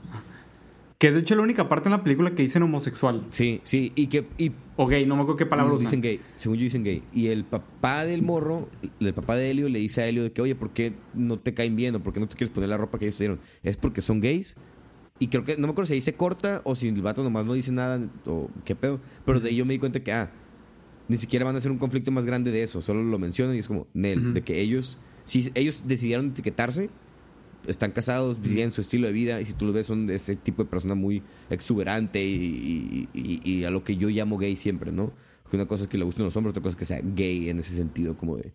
Que 0.99 1.09
es 1.09 1.15
de 1.15 1.21
hecho 1.21 1.37
la 1.37 1.43
única 1.43 1.69
parte 1.69 1.89
en 1.89 1.93
la 1.93 2.03
película 2.03 2.35
que 2.35 2.43
dicen 2.43 2.63
homosexual. 2.63 3.27
Sí, 3.29 3.61
sí, 3.65 3.93
y 3.95 4.07
que 4.07 4.27
y 4.39 4.53
O 4.77 4.87
gay, 4.87 5.05
no 5.05 5.15
me 5.17 5.23
acuerdo 5.23 5.37
qué 5.37 5.47
palabra 5.47 5.75
usan. 5.75 5.85
dicen 5.85 6.01
gay, 6.01 6.21
según 6.37 6.57
yo 6.57 6.65
dicen 6.65 6.85
gay. 6.85 7.03
Y 7.13 7.27
el 7.27 7.45
papá 7.45 8.07
del 8.07 8.23
morro, 8.23 8.69
el 9.01 9.13
papá 9.13 9.37
de 9.37 9.51
Helio 9.51 9.69
le 9.69 9.79
dice 9.79 10.03
a 10.03 10.09
Helio 10.09 10.23
de 10.23 10.33
que, 10.33 10.41
oye, 10.41 10.55
¿por 10.55 10.71
qué 10.71 10.95
no 11.13 11.39
te 11.39 11.53
caen 11.53 11.77
bien 11.77 11.95
o 11.97 12.03
por 12.03 12.15
qué 12.15 12.21
no 12.21 12.29
te 12.29 12.37
quieres 12.37 12.53
poner 12.53 12.71
la 12.71 12.79
ropa 12.79 12.99
que 12.99 13.07
ellos 13.07 13.19
te 13.19 13.25
dieron? 13.25 13.41
Es 13.63 13.77
porque 13.77 14.01
son 14.01 14.21
gays. 14.21 14.57
Y 15.19 15.29
creo 15.29 15.45
que, 15.45 15.57
no 15.57 15.67
me 15.67 15.73
acuerdo 15.73 15.93
si 15.93 16.01
se 16.01 16.15
corta 16.15 16.61
o 16.65 16.75
si 16.75 16.89
el 16.89 17.03
vato 17.03 17.23
nomás 17.23 17.45
no 17.45 17.55
dice 17.55 17.73
nada 17.73 18.01
o 18.27 18.49
qué 18.65 18.75
pedo. 18.75 19.01
Pero 19.25 19.41
de 19.41 19.51
ahí 19.51 19.57
yo 19.57 19.67
me 19.67 19.75
di 19.75 19.79
cuenta 19.79 20.01
que, 20.01 20.13
ah, 20.13 20.31
ni 21.09 21.19
siquiera 21.19 21.45
van 21.45 21.55
a 21.55 21.59
hacer 21.59 21.71
un 21.71 21.79
conflicto 21.79 22.11
más 22.11 22.25
grande 22.27 22.51
de 22.51 22.63
eso. 22.63 22.81
Solo 22.81 23.03
lo 23.03 23.19
mencionan 23.19 23.55
y 23.55 23.59
es 23.59 23.69
como, 23.69 23.87
Nel, 23.93 24.35
de 24.35 24.43
que 24.43 24.61
ellos, 24.61 24.99
si 25.25 25.51
ellos 25.55 25.85
decidieron 25.87 26.29
etiquetarse, 26.29 26.91
están 27.67 27.93
casados, 27.93 28.41
vivían 28.41 28.73
su 28.73 28.81
estilo 28.81 29.07
de 29.07 29.13
vida 29.13 29.41
y 29.41 29.45
si 29.47 29.53
tú 29.53 29.67
lo 29.67 29.73
ves 29.73 29.87
son 29.87 30.07
de 30.07 30.15
ese 30.17 30.37
tipo 30.37 30.63
de 30.65 30.69
persona 30.71 30.95
muy 30.95 31.23
exuberante 31.51 32.25
y, 32.25 33.09
y- 33.15 33.65
a 33.65 33.71
lo 33.71 33.83
que 33.85 33.97
yo 33.97 34.09
llamo 34.09 34.39
gay 34.39 34.57
siempre, 34.57 34.93
¿no? 34.93 35.13
Porque 35.43 35.57
una 35.57 35.67
cosa 35.67 35.85
es 35.85 35.89
que 35.89 35.99
le 35.99 36.05
gusten 36.05 36.25
los 36.25 36.37
hombres, 36.37 36.51
otra 36.51 36.63
cosa 36.63 36.71
es 36.73 36.77
que 36.77 36.85
sea 36.85 37.01
gay 37.03 37.49
en 37.49 37.59
ese 37.61 37.75
sentido, 37.75 38.17
como 38.17 38.37
de 38.37 38.53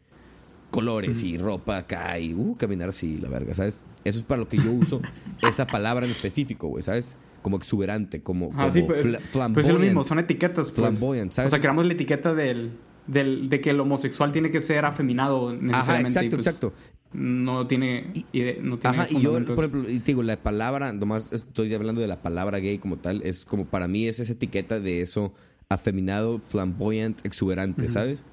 colores 0.70 1.22
y 1.24 1.38
ropa 1.38 1.78
acá 1.78 2.18
y 2.20 2.34
uh, 2.34 2.55
caminar 2.55 2.89
así, 2.89 3.18
la 3.18 3.30
verga, 3.30 3.53
¿sabes? 3.53 3.82
Eso 4.05 4.20
es 4.20 4.26
para 4.26 4.39
lo 4.39 4.47
que 4.47 4.57
yo 4.57 4.72
uso 4.72 5.01
esa 5.41 5.68
palabra 5.68 6.05
en 6.05 6.12
específico, 6.12 6.68
güey, 6.68 6.82
¿sabes? 6.84 7.18
Como 7.41 7.57
exuberante, 7.57 8.22
como, 8.22 8.51
Ah, 8.53 8.70
como 8.70 8.72
sí, 8.72 8.84
pues, 8.84 9.03
fla- 9.05 9.18
pues 9.20 9.26
es 9.26 9.34
lo 9.34 9.39
flamboyant. 9.39 9.82
mismo, 9.82 10.03
son 10.03 10.20
etiquetas. 10.20 10.68
Pues. 10.72 10.76
Flamboyant, 10.76 11.32
¿sabes? 11.34 11.47
O 11.47 11.55
sea, 11.55 11.59
creamos 11.59 11.86
la 11.86 11.93
etiqueta 11.93 12.34
del, 12.34 12.72
del, 13.07 13.49
de 13.49 13.59
que 13.59 13.72
el 13.72 13.80
homosexual 13.80 14.32
tiene 14.32 14.49
que 14.51 14.62
ser 14.62 14.86
afeminado 14.86 15.51
necesariamente. 15.53 16.20
Ajá, 16.20 16.26
exacto, 16.28 16.36
pues, 16.38 16.47
exacto. 16.47 16.74
No 17.14 17.68
tiene, 17.68 18.12
ide- 18.32 18.59
no 18.62 18.78
tiene 18.80 18.97
Ajá, 18.97 19.07
y 19.12 19.22
yo, 19.22 19.34
por 19.55 19.66
ejemplo, 19.66 19.84
te 19.86 19.99
digo, 19.99 20.24
la 20.24 20.38
palabra, 20.38 20.93
nomás 20.93 21.34
estoy 21.34 21.74
hablando 21.74 21.99
de 22.01 22.07
la 22.07 22.22
palabra 22.22 22.59
gay 22.59 22.78
como 22.78 22.97
tal, 22.97 23.22
es 23.24 23.43
como 23.45 23.66
para 23.66 23.88
mí 23.88 24.07
es 24.07 24.20
esa 24.20 24.34
etiqueta 24.34 24.80
de 24.80 25.01
eso 25.01 25.34
afeminado, 25.70 26.39
flamboyant, 26.39 27.26
exuberante, 27.26 27.88
¿sabes? 27.89 28.24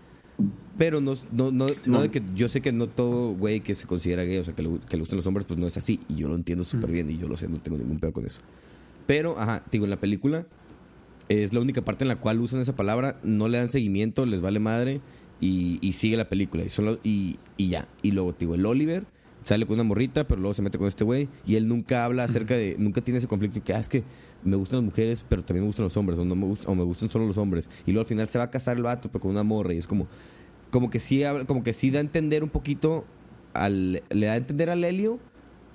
Pero 0.77 1.01
no, 1.01 1.15
no, 1.33 1.51
no, 1.51 1.67
no 1.87 2.03
de 2.03 2.11
que 2.11 2.23
yo 2.37 2.49
sé 2.49 2.61
que 2.61 2.71
no 2.73 2.87
todo 2.89 3.33
güey 3.33 3.61
que 3.61 3.75
se 3.75 3.87
considera 3.89 4.23
gay, 4.23 4.39
o 4.39 4.45
sea, 4.45 4.55
que 4.55 4.63
le, 4.63 4.79
que 4.89 4.97
le 4.97 5.01
gustan 5.01 5.17
los 5.17 5.27
hombres, 5.27 5.45
pues 5.47 5.59
no 5.59 5.67
es 5.67 5.77
así. 5.77 5.99
Y 6.09 6.15
yo 6.17 6.29
lo 6.29 6.37
entiendo 6.37 6.63
súper 6.63 6.91
bien 6.93 7.11
y 7.11 7.19
yo 7.19 7.27
lo 7.27 7.37
sé, 7.37 7.49
no 7.49 7.59
tengo 7.59 7.77
ningún 7.79 7.99
pedo 7.99 8.13
con 8.13 8.25
eso. 8.25 8.41
Pero, 9.09 9.37
ajá, 9.41 9.65
digo, 9.73 9.85
en 9.85 9.91
la 9.91 9.97
película 10.01 10.47
es 11.29 11.53
la 11.53 11.61
única 11.61 11.83
parte 11.83 12.05
en 12.05 12.09
la 12.09 12.17
cual 12.17 12.41
usan 12.41 12.61
esa 12.61 12.77
palabra, 12.77 13.19
no 13.25 13.49
le 13.49 13.59
dan 13.59 13.71
seguimiento, 13.71 14.25
les 14.25 14.41
vale 14.41 14.61
madre 14.61 15.01
y, 15.41 15.79
y 15.81 15.93
sigue 15.93 16.17
la 16.17 16.29
película. 16.29 16.65
Y, 16.65 16.69
solo, 16.69 16.99
y, 17.03 17.39
y 17.57 17.69
ya. 17.69 17.89
Y 18.03 18.13
luego, 18.13 18.35
digo, 18.39 18.55
el 18.55 18.65
Oliver 18.67 19.05
sale 19.43 19.67
con 19.67 19.75
una 19.75 19.85
morrita, 19.85 20.27
pero 20.27 20.41
luego 20.41 20.55
se 20.55 20.63
mete 20.63 20.79
con 20.79 20.89
este 20.89 21.05
güey 21.05 21.29
y 21.47 21.57
él 21.57 21.69
nunca 21.69 22.05
habla 22.05 22.25
acerca 22.25 22.55
de, 22.55 22.77
nunca 22.79 23.01
tiene 23.01 23.19
ese 23.19 23.29
conflicto 23.29 23.63
que, 23.63 23.73
ah, 23.73 23.79
es 23.79 23.89
que 23.89 24.05
me 24.45 24.57
gustan 24.57 24.79
las 24.79 24.85
mujeres, 24.85 25.25
pero 25.29 25.43
también 25.43 25.63
me 25.65 25.69
gustan 25.69 25.85
los 25.85 25.97
hombres, 25.97 26.19
o, 26.19 26.25
no 26.25 26.35
me, 26.35 26.47
gustan, 26.47 26.71
o 26.71 26.75
me 26.75 26.85
gustan 26.85 27.09
solo 27.09 27.27
los 27.27 27.39
hombres. 27.39 27.69
Y 27.87 27.93
luego 27.93 28.03
al 28.03 28.07
final 28.07 28.29
se 28.29 28.39
va 28.39 28.45
a 28.45 28.51
casar 28.51 28.77
el 28.77 28.83
vato, 28.83 29.09
pero 29.09 29.23
con 29.23 29.31
una 29.31 29.43
morra 29.43 29.75
y 29.75 29.79
es 29.79 29.87
como, 29.87 30.07
como 30.71 30.91
que 30.91 31.01
sí, 31.01 31.23
como 31.47 31.63
que 31.63 31.73
sí 31.73 31.91
da 31.91 31.99
a 31.99 32.03
entender 32.03 32.43
un 32.43 32.51
poquito, 32.51 33.05
al, 33.55 34.03
le 34.11 34.27
da 34.27 34.33
a 34.33 34.37
entender 34.37 34.71
al 34.71 34.85
Helio 34.85 35.19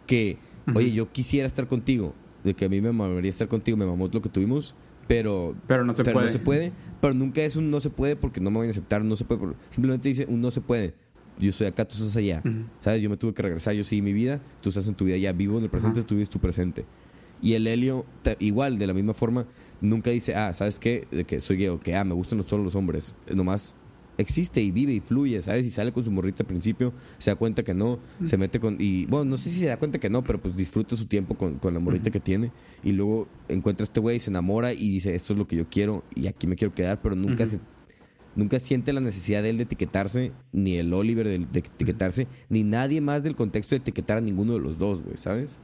que, 0.05 0.37
oye, 0.75 0.91
yo 0.91 1.11
quisiera 1.11 1.47
estar 1.47 1.67
contigo, 1.67 2.13
de 2.43 2.53
que 2.53 2.65
a 2.65 2.69
mí 2.69 2.81
me 2.81 2.91
mamaría 2.91 3.29
estar 3.29 3.47
contigo, 3.47 3.77
me 3.77 3.85
mamó 3.85 4.07
lo 4.07 4.21
que 4.21 4.29
tuvimos, 4.29 4.75
pero 5.07 5.55
Pero 5.67 5.85
no 5.85 5.93
se 5.93 6.03
puede. 6.03 6.25
no 6.27 6.31
se 6.31 6.39
puede. 6.39 6.71
Pero 7.01 7.13
nunca 7.13 7.41
es 7.41 7.55
un 7.55 7.69
no 7.69 7.79
se 7.81 7.89
puede 7.89 8.15
porque 8.15 8.39
no 8.39 8.49
me 8.51 8.59
van 8.59 8.67
a 8.67 8.71
aceptar, 8.71 9.03
no 9.03 9.15
se 9.15 9.25
puede. 9.25 9.39
por- 9.41 9.55
Simplemente 9.71 10.09
dice 10.09 10.25
un 10.29 10.41
no 10.41 10.51
se 10.51 10.61
puede. 10.61 10.93
Yo 11.39 11.49
estoy 11.49 11.67
acá, 11.67 11.85
tú 11.85 11.95
estás 11.95 12.15
allá. 12.15 12.41
¿Sabes? 12.79 13.01
Yo 13.01 13.09
me 13.09 13.17
tuve 13.17 13.33
que 13.33 13.41
regresar, 13.41 13.73
yo 13.73 13.83
seguí 13.83 14.01
mi 14.01 14.13
vida, 14.13 14.39
tú 14.61 14.69
estás 14.69 14.87
en 14.87 14.93
tu 14.95 15.05
vida 15.05 15.17
ya 15.17 15.33
vivo 15.33 15.57
en 15.57 15.63
el 15.63 15.69
presente, 15.69 15.99
Ajá. 16.01 16.07
tú 16.07 16.15
vives 16.15 16.29
tu 16.29 16.39
presente. 16.39 16.85
Y 17.41 17.53
el 17.55 17.67
Helio, 17.67 18.05
igual, 18.39 18.77
de 18.77 18.87
la 18.87 18.93
misma 18.93 19.13
forma, 19.13 19.45
nunca 19.81 20.11
dice, 20.11 20.35
ah, 20.35 20.53
¿sabes 20.53 20.79
qué? 20.79 21.07
De 21.11 21.25
que 21.25 21.41
soy 21.41 21.57
gay 21.57 21.67
o 21.67 21.79
que, 21.79 21.95
ah, 21.95 22.03
me 22.05 22.13
gustan 22.13 22.41
solo 22.47 22.63
los 22.63 22.75
hombres. 22.75 23.15
Nomás 23.33 23.75
existe 24.17 24.61
y 24.61 24.71
vive 24.71 24.93
y 24.93 24.99
fluye, 24.99 25.41
¿sabes? 25.41 25.65
Y 25.65 25.71
sale 25.71 25.91
con 25.91 26.03
su 26.03 26.11
morrita 26.11 26.43
al 26.43 26.47
principio, 26.47 26.93
se 27.17 27.31
da 27.31 27.35
cuenta 27.35 27.63
que 27.63 27.73
no, 27.73 27.99
se 28.23 28.37
mete 28.37 28.59
con... 28.59 28.77
Y 28.79 29.05
bueno, 29.05 29.25
no 29.25 29.37
sé 29.37 29.49
si 29.49 29.59
se 29.59 29.67
da 29.67 29.77
cuenta 29.77 29.99
que 29.99 30.09
no, 30.09 30.23
pero 30.23 30.39
pues 30.39 30.55
disfruta 30.55 30.95
su 30.95 31.05
tiempo 31.05 31.35
con, 31.35 31.59
con 31.59 31.73
la 31.73 31.79
morrita 31.79 32.11
que 32.11 32.19
tiene. 32.19 32.51
Y 32.83 32.91
luego 32.91 33.27
encuentra 33.47 33.83
a 33.83 33.85
este 33.85 33.99
güey, 33.99 34.19
se 34.19 34.29
enamora 34.29 34.73
y 34.73 34.91
dice, 34.91 35.15
esto 35.15 35.33
es 35.33 35.39
lo 35.39 35.47
que 35.47 35.55
yo 35.55 35.67
quiero 35.69 36.03
y 36.15 36.27
aquí 36.27 36.47
me 36.47 36.55
quiero 36.55 36.73
quedar, 36.73 37.01
pero 37.01 37.15
nunca 37.15 37.45
se 37.45 37.59
Nunca 38.35 38.57
siente 38.59 38.91
la 38.93 38.99
necesidad 38.99 39.43
de 39.43 39.51
él 39.51 39.57
de 39.57 39.63
etiquetarse, 39.63 40.31
ni 40.51 40.77
el 40.77 40.91
Oliver 40.91 41.27
de, 41.27 41.37
de 41.37 41.59
etiquetarse, 41.59 42.27
ni 42.49 42.63
nadie 42.63 42.99
más 42.99 43.23
del 43.23 43.35
contexto 43.35 43.75
de 43.75 43.81
etiquetar 43.81 44.17
a 44.17 44.21
ninguno 44.21 44.53
de 44.53 44.59
los 44.59 44.79
dos, 44.79 45.03
güey, 45.03 45.17
¿sabes? 45.17 45.59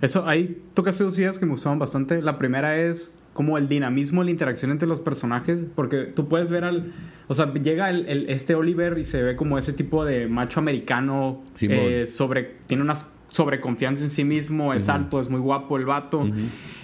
Eso, 0.00 0.26
ahí 0.26 0.60
tocaste 0.74 1.04
dos 1.04 1.16
ideas 1.18 1.38
que 1.38 1.46
me 1.46 1.52
gustaban 1.52 1.78
bastante. 1.78 2.20
La 2.20 2.38
primera 2.38 2.76
es 2.76 3.12
como 3.34 3.56
el 3.58 3.68
dinamismo, 3.68 4.24
la 4.24 4.30
interacción 4.30 4.70
entre 4.70 4.88
los 4.88 5.00
personajes, 5.00 5.64
porque 5.74 6.04
tú 6.04 6.28
puedes 6.28 6.48
ver 6.48 6.64
al... 6.64 6.92
O 7.28 7.34
sea, 7.34 7.52
llega 7.52 7.88
el, 7.90 8.06
el- 8.08 8.30
este 8.30 8.54
Oliver 8.54 8.98
y 8.98 9.04
se 9.04 9.22
ve 9.22 9.36
como 9.36 9.58
ese 9.58 9.72
tipo 9.72 10.04
de 10.04 10.26
macho 10.28 10.60
americano, 10.60 11.42
eh, 11.76 12.06
sobre, 12.06 12.56
tiene 12.66 12.82
una 12.82 12.94
sobreconfianza 13.28 14.02
en 14.04 14.10
sí 14.10 14.24
mismo, 14.24 14.72
es 14.72 14.88
alto, 14.88 15.20
es 15.20 15.28
muy 15.28 15.38
guapo 15.40 15.76
el 15.76 15.84
vato, 15.84 16.22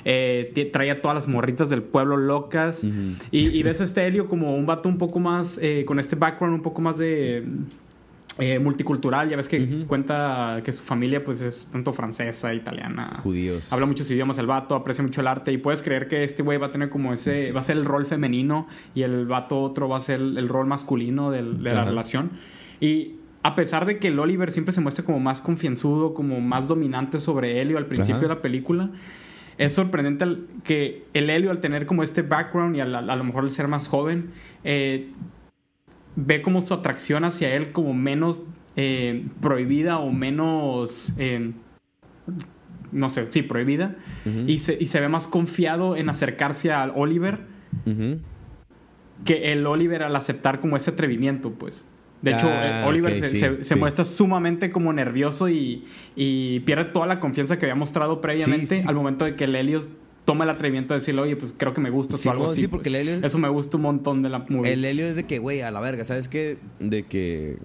eh, 0.05 0.71
trae 0.73 0.91
a 0.91 1.01
todas 1.01 1.15
las 1.15 1.27
morritas 1.29 1.71
del 1.71 1.83
pueblo 1.83 2.17
locas, 2.19 2.85
y 3.31 3.63
ves 3.63 3.81
a 3.81 3.85
este 3.85 4.07
Helio 4.07 4.29
como 4.29 4.55
un 4.55 4.67
vato 4.67 4.89
un 4.89 4.99
poco 4.99 5.19
más, 5.21 5.59
eh, 5.63 5.85
con 5.87 5.99
este 5.99 6.17
background 6.17 6.55
un 6.57 6.63
poco 6.63 6.83
más 6.83 6.99
de... 6.99 7.45
eh, 8.39 8.59
multicultural, 8.59 9.29
ya 9.31 9.37
ves 9.37 9.49
que 9.49 9.85
cuenta 9.87 10.61
que 10.65 10.73
su 10.73 10.83
familia 10.83 11.25
pues 11.25 11.41
es 11.41 11.69
tanto 11.71 11.93
francesa, 11.93 12.53
italiana, 12.53 13.11
Judíos. 13.23 13.73
Habla 13.73 13.87
muchos 13.87 14.11
idiomas 14.11 14.39
el 14.39 14.47
vato, 14.47 14.75
aprecia 14.75 15.05
mucho 15.05 15.21
el 15.21 15.27
arte 15.29 15.53
y 15.53 15.59
puedes 15.59 15.83
creer 15.83 16.09
que 16.09 16.25
este 16.25 16.43
güey 16.43 16.59
va 16.59 16.67
a 16.67 16.73
tener 16.73 16.89
como 16.91 17.13
ese, 17.13 17.53
va 17.53 17.61
a 17.61 17.65
ser 17.65 17.77
el 17.77 17.85
rol 17.85 18.07
femenino 18.07 18.67
y 18.95 19.03
el 19.03 19.27
vato 19.27 19.61
otro 19.61 19.89
va 19.89 19.99
a 19.99 20.01
ser 20.01 20.21
el, 20.21 20.37
el 20.39 20.49
rol 20.49 20.67
masculino 20.67 21.31
del- 21.31 21.63
de 21.63 21.71
la 21.75 21.85
relación. 21.85 22.31
Y 22.81 23.13
a 23.45 23.55
pesar 23.55 23.87
de 23.87 23.99
que 23.99 24.09
el 24.09 24.19
Oliver 24.19 24.51
siempre 24.51 24.73
se 24.73 24.81
muestra 24.81 25.05
como 25.05 25.21
más 25.21 25.41
confianzudo, 25.41 26.15
como 26.15 26.41
más 26.41 26.67
dominante 26.67 27.21
sobre 27.21 27.61
Helio 27.61 27.79
al 27.79 27.87
principio 27.87 28.17
Ajá. 28.17 28.23
de 28.23 28.29
la 28.35 28.43
película, 28.43 28.91
es 29.59 29.73
sorprendente 29.75 30.27
que 30.65 31.05
el 31.15 31.31
Helio 31.31 31.53
al 31.53 31.61
tener 31.61 31.87
como 31.87 32.03
este 32.03 32.23
background 32.23 32.75
y 32.75 32.81
al- 32.81 32.95
a, 33.09 33.17
lo 33.17 33.23
mejor 33.23 33.45
al 33.45 33.51
ser 33.53 33.69
más 33.69 33.87
joven, 33.87 34.31
eh, 34.65 35.11
ve 36.17 36.43
como 36.43 36.63
su 36.63 36.75
atracción 36.75 37.25
hacia 37.25 37.55
él 37.55 37.73
como 37.73 37.95
menos 37.95 38.43
eh, 38.77 39.27
prohibida 39.41 39.99
o 39.99 40.11
menos... 40.13 41.13
eh, 41.19 41.53
no 42.93 43.11
sé, 43.11 43.27
sí, 43.33 43.43
prohibida. 43.43 43.97
Y, 44.47 44.59
se, 44.59 44.77
y 44.81 44.87
se 44.87 45.01
ve 45.01 45.09
más 45.09 45.27
confiado 45.27 45.97
en 45.97 46.09
acercarse 46.09 46.71
al 46.73 46.93
Oliver 46.95 47.41
que 49.25 49.53
el 49.53 49.67
Oliver 49.67 50.03
al 50.03 50.15
aceptar 50.17 50.61
como 50.61 50.77
ese 50.77 50.91
atrevimiento, 50.91 51.53
pues. 51.53 51.85
De 52.23 52.33
hecho, 52.33 52.49
Ah, 52.49 52.85
Oliver 52.87 53.15
se, 53.17 53.29
sí, 53.29 53.39
se- 53.39 53.57
se 53.59 53.75
sí. 53.75 53.75
muestra 53.79 54.05
sumamente 54.05 54.71
como 54.71 54.93
nervioso 54.93 55.49
y, 55.49 55.85
y 56.17 56.61
pierde 56.61 56.87
toda 56.87 57.07
la 57.07 57.21
confianza 57.21 57.59
que 57.59 57.67
había 57.67 57.75
mostrado 57.75 58.21
previamente 58.21 58.81
sí. 58.81 58.89
al 58.89 58.95
momento 58.95 59.25
de 59.25 59.35
que 59.37 59.45
el 59.45 59.55
Helios 59.57 59.89
toma 60.25 60.45
el 60.45 60.51
atrevimiento 60.51 60.95
de 60.95 61.01
decirle, 61.01 61.21
oye, 61.21 61.37
pues 61.37 61.55
creo 61.57 61.75
que 61.75 61.81
me 61.81 61.91
gusta 61.91 62.17
Sí, 62.17 62.29
o 62.29 62.33
algo 62.33 62.45
no, 62.45 62.51
así. 62.53 62.63
sí, 62.63 62.69
porque 62.69 62.91
pues. 62.91 63.01
el 63.01 63.09
Helios- 63.09 63.25
Eso 63.25 63.39
me 63.39 63.49
gusta 63.49 63.77
un 63.77 63.83
montón 63.83 64.23
de 64.23 64.29
la 64.31 64.39
movie. 64.49 64.73
El 64.73 64.85
Helio 64.85 65.07
es 65.07 65.17
de 65.17 65.25
que, 65.25 65.39
güey, 65.39 65.61
a 65.61 65.71
la 65.71 65.81
verga, 65.81 66.05
¿sabes 66.05 66.29
qué? 66.29 66.57
De 66.81 67.03
que... 67.05 67.59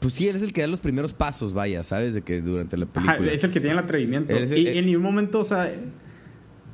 Pues 0.00 0.14
sí, 0.14 0.26
él 0.26 0.36
es 0.36 0.42
el 0.42 0.52
que 0.52 0.62
da 0.62 0.66
los 0.68 0.80
primeros 0.80 1.12
pasos, 1.12 1.52
vaya, 1.52 1.82
¿sabes? 1.82 2.14
De 2.14 2.22
que 2.22 2.40
durante 2.40 2.76
la 2.76 2.86
Ajá, 2.94 3.12
película... 3.16 3.32
es 3.32 3.44
el 3.44 3.50
que 3.50 3.60
tiene 3.60 3.74
el 3.74 3.78
atrevimiento. 3.78 4.34
El- 4.34 4.52
y, 4.56 4.68
y 4.70 4.78
en 4.78 4.86
ningún 4.86 5.02
momento, 5.02 5.40
o 5.40 5.44
sea... 5.44 5.70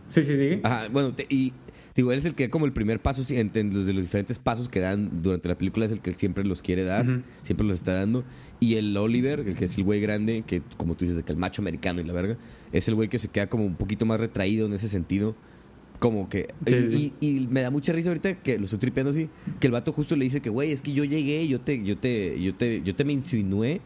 Sí, 0.09 0.23
sí, 0.23 0.33
sigue. 0.33 0.61
Ajá, 0.63 0.89
bueno, 0.91 1.13
te- 1.15 1.27
y 1.29 1.53
Digo, 1.97 2.13
él 2.13 2.21
es 2.21 2.25
el 2.27 2.37
que 2.37 2.49
como 2.49 2.65
el 2.65 2.73
primer 2.73 3.01
paso, 3.01 3.25
sí, 3.25 3.35
en, 3.41 3.51
en 3.55 3.75
los 3.75 3.85
de 3.87 3.93
los 3.93 4.05
diferentes 4.05 4.39
pasos 4.39 4.69
que 4.69 4.79
dan 4.79 5.21
durante 5.21 5.49
la 5.49 5.59
película, 5.59 5.85
es 5.85 5.91
el 5.91 5.99
que 5.99 6.13
siempre 6.13 6.45
los 6.45 6.63
quiere 6.63 6.85
dar, 6.85 7.05
siempre 7.43 7.67
los 7.67 7.75
está 7.75 7.93
dando. 7.93 8.23
Y 8.61 8.77
el 8.77 8.97
Oliver, 8.97 9.41
el 9.41 9.57
que 9.57 9.65
es 9.65 9.77
el 9.79 9.83
güey 9.83 10.01
grande, 10.01 10.45
que 10.47 10.63
como 10.77 10.95
tú 10.95 11.01
dices, 11.07 11.17
de 11.17 11.25
que 11.25 11.33
el 11.33 11.39
macho 11.39 11.61
americano 11.61 12.01
y 12.01 12.05
la 12.05 12.13
verga, 12.13 12.37
es 12.73 12.89
el 12.89 12.95
güey 12.95 13.09
que 13.09 13.19
se 13.19 13.29
queda 13.29 13.49
como 13.49 13.65
un 13.65 13.75
poquito 13.77 14.07
más 14.07 14.19
retraído 14.21 14.67
en 14.67 14.73
ese 14.73 14.89
sentido. 14.89 15.35
Como 15.99 16.29
que. 16.29 16.49
Sí, 16.67 17.13
y, 17.21 17.27
y- 17.27 17.37
y 17.43 17.47
me 17.49 17.61
da 17.63 17.71
mucha 17.71 17.93
risa 17.93 18.11
ahorita 18.11 18.35
que 18.43 18.57
lo 18.59 18.65
estoy 18.67 18.79
tripeando 18.79 19.11
así. 19.11 19.29
Que 19.59 19.67
el 19.67 19.73
vato 19.73 19.93
justo 19.93 20.15
le 20.15 20.25
dice 20.25 20.41
que, 20.41 20.49
güey, 20.51 20.71
es 20.71 20.81
que 20.81 20.93
yo 20.93 21.03
llegué, 21.05 21.47
yo 21.49 21.61
te, 21.61 21.83
yo 21.83 21.99
te, 21.99 22.41
yo 22.41 22.55
te, 22.55 22.83
yo 22.83 22.95
te 22.95 23.05
me 23.05 23.13
insinué 23.13 23.81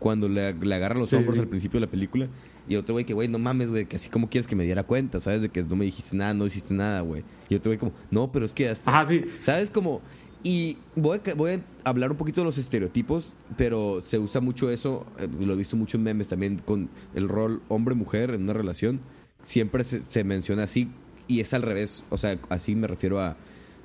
cuando 0.00 0.28
le, 0.28 0.54
le 0.54 0.74
agarra 0.74 0.98
los 0.98 1.10
Sí, 1.10 1.16
hombros 1.16 1.38
al 1.38 1.46
principio 1.46 1.78
de 1.78 1.86
la 1.86 1.90
película. 1.90 2.28
Y 2.68 2.74
el 2.74 2.80
otro 2.80 2.94
güey 2.94 3.04
que, 3.04 3.14
güey, 3.14 3.28
no 3.28 3.38
mames, 3.38 3.70
güey, 3.70 3.86
que 3.86 3.94
así 3.96 4.08
como 4.10 4.28
quieres 4.28 4.46
que 4.48 4.56
me 4.56 4.64
diera 4.64 4.82
cuenta, 4.82 5.20
¿sabes? 5.20 5.42
De 5.42 5.48
que 5.48 5.62
no 5.62 5.76
me 5.76 5.84
dijiste 5.84 6.16
nada, 6.16 6.34
no 6.34 6.46
hiciste 6.46 6.74
nada, 6.74 7.00
güey. 7.00 7.22
Y 7.48 7.54
otro 7.54 7.70
güey 7.70 7.78
como, 7.78 7.92
no, 8.10 8.30
pero 8.32 8.44
es 8.44 8.52
que 8.52 8.68
hasta... 8.68 8.90
Ajá, 8.90 9.08
sí. 9.08 9.20
¿Sabes? 9.40 9.70
Como... 9.70 10.00
Y 10.44 10.76
voy 10.96 11.20
a, 11.24 11.34
voy 11.34 11.52
a 11.52 11.60
hablar 11.88 12.10
un 12.10 12.16
poquito 12.16 12.40
de 12.40 12.46
los 12.46 12.58
estereotipos, 12.58 13.34
pero 13.56 14.00
se 14.00 14.18
usa 14.18 14.40
mucho 14.40 14.70
eso, 14.70 15.06
eh, 15.18 15.28
lo 15.40 15.52
he 15.52 15.56
visto 15.56 15.76
mucho 15.76 15.96
en 15.96 16.02
memes 16.02 16.26
también, 16.26 16.58
con 16.58 16.88
el 17.14 17.28
rol 17.28 17.62
hombre-mujer 17.68 18.30
en 18.30 18.42
una 18.42 18.52
relación. 18.52 19.00
Siempre 19.42 19.84
se, 19.84 20.02
se 20.02 20.24
menciona 20.24 20.64
así 20.64 20.88
y 21.28 21.40
es 21.40 21.54
al 21.54 21.62
revés. 21.62 22.04
O 22.10 22.18
sea, 22.18 22.38
así 22.48 22.74
me 22.74 22.86
refiero 22.88 23.20
a 23.20 23.36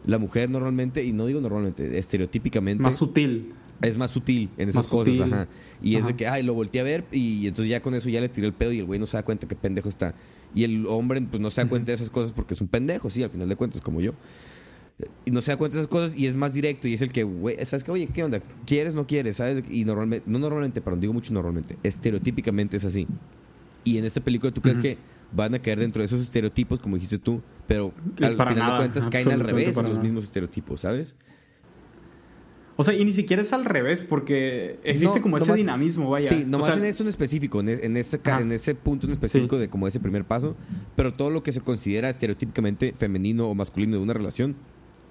la 0.05 0.17
mujer 0.17 0.49
normalmente, 0.49 1.03
y 1.03 1.11
no 1.11 1.25
digo 1.27 1.41
normalmente, 1.41 1.97
estereotípicamente 1.97 2.81
Más 2.81 2.95
sutil. 2.95 3.53
es 3.81 3.97
más 3.97 4.09
sutil 4.11 4.49
en 4.57 4.69
esas 4.69 4.85
Más 4.85 4.87
cosas, 4.87 5.15
sutil. 5.15 5.33
ajá. 5.33 5.47
Y 5.81 5.95
es 5.95 6.05
de 6.07 6.15
que, 6.15 6.27
ay, 6.27 6.41
lo 6.43 6.53
volteé 6.55 6.81
a 6.81 6.83
ver 6.83 7.03
y 7.11 7.45
entonces 7.47 7.69
ya 7.69 7.81
con 7.81 7.93
eso 7.93 8.09
ya 8.09 8.21
le 8.21 8.29
tiré 8.29 8.47
el 8.47 8.53
pedo 8.53 8.71
y 8.71 8.79
el 8.79 8.85
güey 8.85 8.99
no 8.99 9.05
se 9.05 9.17
da 9.17 9.23
cuenta 9.23 9.47
qué 9.47 9.55
pendejo 9.55 9.89
está. 9.89 10.15
Y 10.55 10.63
el 10.63 10.87
hombre 10.87 11.21
pues 11.21 11.41
no 11.41 11.49
se 11.51 11.61
da 11.61 11.69
cuenta 11.69 11.91
de 11.91 11.95
esas 11.95 12.09
cosas 12.09 12.31
porque 12.31 12.53
es 12.53 12.61
un 12.61 12.67
pendejo, 12.67 13.09
sí, 13.09 13.21
al 13.21 13.29
final 13.29 13.49
de 13.49 13.55
cuentas, 13.55 13.81
como 13.81 13.99
yo. 14.01 14.13
Y 15.25 15.31
no 15.31 15.41
se 15.41 15.51
da 15.51 15.57
cuenta 15.57 15.75
de 15.77 15.81
esas 15.81 15.91
cosas 15.91 16.17
y 16.17 16.25
es 16.25 16.33
más 16.33 16.53
directo 16.55 16.87
y 16.87 16.93
es 16.95 17.01
el 17.03 17.11
que, 17.11 17.23
güey, 17.23 17.55
¿sabes 17.65 17.83
qué? 17.83 17.91
Oye, 17.91 18.07
¿qué 18.07 18.23
onda? 18.23 18.41
¿Quieres, 18.65 18.95
no 18.95 19.05
quieres? 19.05 19.37
¿Sabes? 19.37 19.63
Y 19.69 19.85
normalmente, 19.85 20.25
no 20.27 20.39
normalmente, 20.39 20.81
perdón, 20.81 21.01
digo 21.01 21.13
mucho 21.13 21.33
normalmente, 21.33 21.77
estereotípicamente 21.83 22.77
es 22.77 22.85
así. 22.85 23.07
Y 23.83 23.99
en 23.99 24.05
esta 24.05 24.21
película 24.21 24.51
tú 24.51 24.59
crees 24.61 24.79
que 24.79 24.97
van 25.31 25.53
a 25.53 25.59
caer 25.59 25.79
dentro 25.79 26.01
de 26.01 26.07
esos 26.07 26.21
estereotipos, 26.21 26.79
como 26.79 26.95
dijiste 26.95 27.19
tú, 27.19 27.41
pero 27.67 27.93
Que 28.15 28.25
al 28.25 28.31
final 28.37 28.55
nada, 28.55 28.71
de 28.71 28.77
cuentas 28.77 29.07
caen 29.07 29.31
al 29.31 29.41
revés 29.41 29.67
en 29.77 29.83
los 29.83 29.83
nada. 29.93 30.01
mismos 30.03 30.23
estereotipos, 30.23 30.81
¿sabes? 30.81 31.15
O 32.79 32.83
sea, 32.83 32.93
y 32.93 33.03
ni 33.05 33.11
siquiera 33.11 33.41
es 33.41 33.53
al 33.53 33.65
revés, 33.65 34.03
porque 34.07 34.79
existe 34.83 35.17
No, 35.19 35.23
como 35.23 35.37
ese 35.37 35.51
dinamismo, 35.53 36.09
vaya. 36.11 36.29
Sí, 36.29 36.43
O 36.43 36.47
nomás 36.47 36.67
sea, 36.67 36.75
en 36.77 36.85
eso 36.85 37.01
en 37.03 37.09
específico, 37.09 37.59
en, 37.59 37.69
e- 37.69 37.79
en 37.85 37.97
ese, 37.97 38.19
Ajá. 38.23 38.41
en 38.41 38.51
ese 38.51 38.75
punto 38.75 39.07
en 39.07 39.13
específico 39.13 39.55
Sí. 39.55 39.61
de 39.61 39.67
como 39.69 39.87
ese 39.87 39.99
primer 39.99 40.25
paso, 40.25 40.55
pero 40.95 41.13
todo 41.13 41.31
lo 41.31 41.41
que 41.41 41.51
se 41.51 41.61
considera 41.61 42.07
estereotípicamente 42.09 42.93
femenino 42.97 43.47
o 43.47 43.55
masculino 43.55 43.97
de 43.97 44.03
una 44.03 44.13
relación 44.13 44.55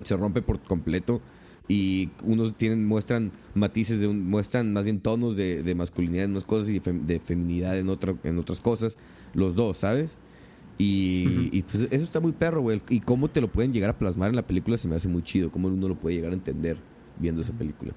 se 0.03 0.16
rompe 0.16 0.42
por 0.42 0.61
completo 0.61 1.20
y 1.68 2.11
unos 2.24 2.55
tienen 2.57 2.86
muestran 2.86 3.32
matices 3.55 4.01
de 4.01 4.07
un, 4.07 4.28
muestran 4.28 4.72
más 4.72 4.84
bien 4.84 5.01
tonos 5.01 5.36
de, 5.36 5.62
de 5.62 5.74
masculinidad 5.74 6.24
en 6.24 6.32
unas 6.32 6.44
cosas 6.44 6.68
y 6.68 6.74
de, 6.74 6.82
fem- 6.82 7.03
de 7.07 7.18
feminidad 7.18 7.78
en 7.78 7.88
otra 7.88 8.14
en 8.24 8.38
otras 8.38 8.61
cosas, 8.61 8.97
los 9.34 9.55
dos, 9.57 9.78
¿sabes? 9.78 10.18
Y, 10.78 11.62
pues 11.62 11.88
eso 11.90 12.05
está 12.05 12.20
muy 12.20 12.32
perro, 12.32 12.61
güey. 12.61 12.82
Y 12.90 13.01
cómo 13.01 13.28
te 13.28 13.40
lo 13.40 13.49
pueden 13.49 13.72
llegar 13.72 13.88
a 13.88 13.97
plasmar 13.97 14.28
en 14.28 14.36
la 14.36 14.47
película 14.47 14.76
se 14.76 14.86
me 14.86 14.94
hace 14.94 15.09
muy 15.09 15.22
chido. 15.22 15.51
Cómo 15.51 15.68
uno 15.68 15.88
lo 15.88 15.94
puede 15.94 16.16
llegar 16.16 16.32
a 16.32 16.34
entender 16.34 16.76
viendo 17.18 17.40
esa 17.40 17.55
película. 17.55 17.94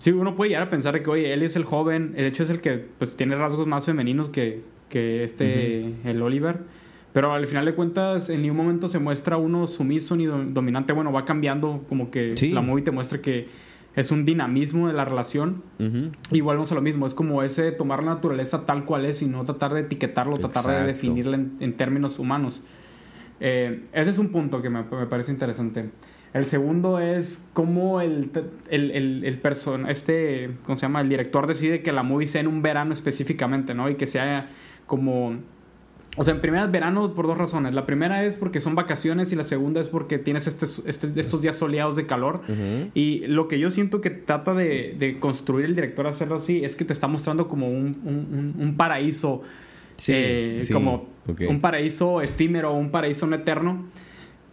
Sí, 0.00 0.10
uno 0.10 0.36
puede 0.36 0.50
llegar 0.50 0.64
a 0.66 0.70
pensar 0.70 1.02
que, 1.02 1.08
oye, 1.08 1.32
él 1.32 1.42
es 1.42 1.56
el 1.56 1.64
joven, 1.64 2.12
de 2.12 2.26
hecho 2.26 2.42
es 2.42 2.50
el 2.50 2.60
que 2.60 2.86
pues 2.98 3.16
tiene 3.16 3.36
rasgos 3.36 3.66
más 3.66 3.86
femeninos 3.86 4.28
que, 4.28 4.62
que 4.90 5.24
este, 5.24 5.94
el 6.04 6.20
Oliver. 6.20 6.60
Pero 7.12 7.32
al 7.32 7.46
final 7.48 7.64
de 7.64 7.74
cuentas, 7.74 8.30
en 8.30 8.42
ningún 8.42 8.56
momento 8.58 8.88
se 8.88 8.98
muestra 9.00 9.36
uno 9.36 9.66
sumiso 9.66 10.14
ni 10.16 10.26
do- 10.26 10.44
dominante. 10.44 10.92
Bueno, 10.92 11.12
va 11.12 11.24
cambiando, 11.24 11.84
como 11.88 12.10
que 12.10 12.36
Sí. 12.36 12.50
la 12.50 12.60
movie 12.62 12.84
te 12.84 12.92
muestra 12.92 13.20
que 13.20 13.48
es 13.96 14.12
un 14.12 14.24
dinamismo 14.24 14.86
de 14.86 14.94
la 14.94 15.04
relación. 15.04 15.64
Ujú. 15.80 16.12
Y 16.30 16.40
volvemos 16.40 16.70
a 16.70 16.76
lo 16.76 16.82
mismo, 16.82 17.06
es 17.08 17.14
como 17.14 17.42
ese 17.42 17.72
tomar 17.72 18.04
la 18.04 18.14
naturaleza 18.14 18.64
tal 18.64 18.84
cual 18.84 19.04
es 19.06 19.22
y 19.22 19.26
no 19.26 19.44
tratar 19.44 19.74
de 19.74 19.80
etiquetarlo, 19.80 20.36
tratar 20.38 20.66
de 20.66 20.86
definirla 20.86 21.34
en, 21.36 21.56
en 21.58 21.76
términos 21.76 22.20
humanos. 22.20 22.62
Eh, 23.40 23.86
ese 23.92 24.10
es 24.10 24.18
un 24.18 24.28
punto 24.28 24.62
que 24.62 24.70
me, 24.70 24.84
me 24.84 25.06
parece 25.06 25.32
interesante. 25.32 25.90
El 26.32 26.44
segundo 26.44 27.00
es 27.00 27.44
cómo 27.54 28.00
el, 28.00 28.30
el, 28.68 28.90
el, 28.92 29.24
el 29.24 29.42
person- 29.42 29.88
este, 29.90 30.50
¿cómo 30.64 30.76
se 30.76 30.82
llama? 30.82 31.00
El 31.00 31.08
director 31.08 31.48
decide 31.48 31.82
que 31.82 31.90
la 31.90 32.04
movie 32.04 32.28
sea 32.28 32.40
en 32.40 32.46
un 32.46 32.62
verano 32.62 32.92
específicamente, 32.92 33.74
¿no? 33.74 33.90
Y 33.90 33.96
que 33.96 34.06
sea 34.06 34.48
como... 34.86 35.38
O 36.16 36.24
sea, 36.24 36.34
en 36.34 36.40
primera 36.40 36.64
es 36.64 36.72
verano 36.72 37.14
por 37.14 37.26
dos 37.28 37.38
razones. 37.38 37.72
La 37.72 37.86
primera 37.86 38.24
es 38.24 38.34
porque 38.34 38.58
son 38.60 38.74
vacaciones 38.74 39.30
y 39.32 39.36
la 39.36 39.44
segunda 39.44 39.80
es 39.80 39.86
porque 39.86 40.18
tienes 40.18 40.46
este, 40.48 40.66
este- 40.86 41.12
estos 41.20 41.40
días 41.40 41.54
soleados 41.56 41.94
de 41.96 42.06
calor. 42.06 42.42
Ujú. 42.48 42.90
Y 42.94 43.20
lo 43.28 43.46
que 43.46 43.58
yo 43.60 43.70
siento 43.70 44.00
que 44.00 44.10
trata 44.10 44.52
de, 44.54 44.96
de 44.98 45.18
construir 45.20 45.66
el 45.66 45.74
director 45.76 46.06
hacerlo 46.08 46.36
así 46.36 46.64
es 46.64 46.74
que 46.74 46.84
te 46.84 46.92
está 46.92 47.06
mostrando 47.06 47.46
como 47.46 47.68
un, 47.68 48.00
un- 48.04 48.54
un- 48.58 48.76
paraíso. 48.76 49.42
Sí, 49.96 50.12
eh, 50.16 50.56
sí, 50.58 50.72
como 50.72 51.06
ok. 51.28 51.42
un 51.48 51.60
paraíso 51.60 52.20
efímero, 52.22 52.72
un 52.74 52.90
paraíso 52.90 53.26
no 53.26 53.36
eterno. 53.36 53.84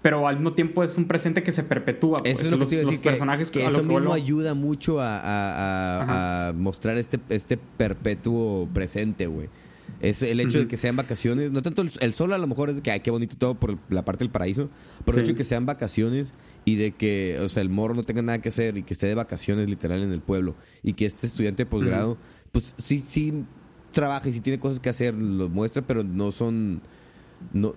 Pero 0.03 0.27
al 0.27 0.35
mismo 0.35 0.53
tiempo 0.53 0.83
es 0.83 0.95
un 0.97 1.05
presente 1.05 1.41
que 1.41 1.51
se 1.51 1.63
perpetúa. 1.63 2.19
pues. 2.19 2.33
Eso 2.37 2.45
es 2.45 2.51
lo 2.51 2.57
los, 2.57 2.69
que 2.69 2.75
te 2.75 2.75
iba 2.75 2.81
a 2.81 2.83
los 2.83 2.91
decir, 2.91 3.01
que, 3.01 3.09
personajes 3.09 3.49
que 3.51 3.59
a 3.61 3.63
lo 3.63 3.69
eso 3.69 3.81
que 3.81 3.95
mismo 3.95 4.13
ayuda 4.13 4.53
mucho 4.53 5.01
a, 5.01 5.17
a- 5.17 5.23
a- 5.25 6.47
a 6.49 6.53
mostrar 6.53 6.97
este, 6.97 7.19
este 7.29 7.57
perpetuo 7.57 8.69
presente, 8.73 9.25
güey. 9.25 9.49
Es 9.99 10.21
el 10.21 10.39
hecho 10.39 10.59
de 10.59 10.67
que 10.67 10.77
sean 10.77 10.95
vacaciones, 10.95 11.51
no 11.51 11.61
tanto 11.61 11.81
el, 11.81 11.91
el 12.01 12.13
sol 12.13 12.31
a 12.33 12.37
lo 12.37 12.45
mejor 12.47 12.69
es 12.69 12.81
que, 12.81 12.91
ay, 12.91 12.99
qué 12.99 13.09
bonito 13.11 13.35
todo 13.37 13.55
por 13.55 13.77
la 13.89 14.05
parte 14.05 14.23
del 14.23 14.31
paraíso, 14.31 14.69
pero 15.05 15.17
el 15.17 15.23
hecho 15.23 15.31
de 15.33 15.37
que 15.37 15.43
sean 15.43 15.65
vacaciones 15.65 16.33
y 16.65 16.75
de 16.75 16.91
que, 16.91 17.39
o 17.41 17.49
sea, 17.49 17.61
el 17.63 17.69
morro 17.69 17.95
no 17.95 18.03
tenga 18.03 18.21
nada 18.21 18.39
que 18.39 18.49
hacer 18.49 18.77
y 18.77 18.83
que 18.83 18.93
esté 18.93 19.07
de 19.07 19.15
vacaciones 19.15 19.67
literal 19.69 20.03
en 20.03 20.11
el 20.11 20.21
pueblo 20.21 20.55
y 20.83 20.93
que 20.93 21.05
este 21.05 21.25
estudiante 21.25 21.63
de 21.63 21.69
posgrado, 21.69 22.17
pues 22.51 22.75
sí, 22.77 22.99
sí 22.99 23.43
trabaja 23.91 24.29
y 24.29 24.33
sí 24.33 24.41
tiene 24.41 24.59
cosas 24.59 24.79
que 24.79 24.89
hacer, 24.89 25.13
lo 25.15 25.49
muestra, 25.49 25.81
pero 25.81 26.03
no 26.03 26.31
son, 26.31 26.81
no, 27.53 27.73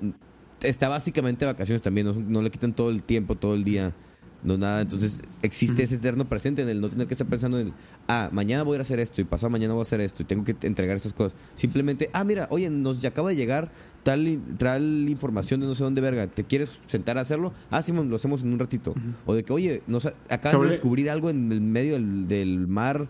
está 0.63 0.89
básicamente 0.91 1.47
de 1.47 1.53
vacaciones 1.53 1.81
también, 1.81 2.07
no, 2.07 2.13
son- 2.15 2.31
no 2.31 2.43
le 2.43 2.51
quitan 2.51 2.75
todo 2.75 2.91
el 2.91 3.03
tiempo, 3.03 3.37
todo 3.37 3.55
el 3.55 3.65
día, 3.65 3.95
no 4.43 4.57
nada. 4.59 4.81
Entonces 4.83 5.23
existe 5.43 5.83
ese 5.83 5.97
eterno 5.97 6.29
presente 6.29 6.63
en 6.63 6.69
el 6.69 6.81
no 6.81 6.89
tener 6.89 7.07
que 7.07 7.15
estar 7.15 7.27
pensando 7.27 7.59
en, 7.59 7.73
ah, 8.09 8.29
mañana 8.33 8.63
voy 8.63 8.75
a 8.75 8.77
ir 8.77 8.81
a 8.81 8.83
hacer 8.83 8.99
esto 9.01 9.21
y 9.21 9.25
pasado 9.25 9.51
mañana 9.51 9.75
voy 9.75 9.81
a 9.81 9.83
hacer 9.83 10.01
esto 10.01 10.23
y 10.23 10.27
tengo 10.27 10.45
que 10.45 10.57
entregar 10.63 10.97
esas 10.97 11.13
cosas. 11.13 11.39
Simplemente, 11.55 12.09
ah, 12.13 12.25
mira, 12.25 12.47
oye, 12.51 12.71
nos 12.71 13.05
acaba 13.05 13.29
de 13.31 13.37
llegar 13.37 13.71
tal, 14.03 14.41
tal 14.57 15.07
información 15.09 15.61
de 15.61 15.67
no 15.67 15.75
sé 15.75 15.85
dónde 15.85 16.01
verga, 16.01 16.27
¿te 16.27 16.45
quieres 16.45 16.73
sentar 16.87 17.19
a 17.19 17.21
hacerlo? 17.21 17.53
Ah, 17.71 17.83
Simón, 17.83 18.09
lo 18.09 18.17
hacemos 18.17 18.43
en 18.43 18.53
un 18.53 18.59
ratito. 18.59 18.95
O 19.27 19.35
de 19.35 19.43
que, 19.45 19.53
oye, 19.53 19.83
nos 19.87 20.07
acaban 20.07 20.53
Sobre- 20.53 20.69
de 20.69 20.75
descubrir 20.75 21.11
algo 21.11 21.29
en 21.31 21.53
el 21.53 21.61
medio 21.61 21.93
del, 21.95 22.27
del 22.29 22.67
mar. 22.67 23.09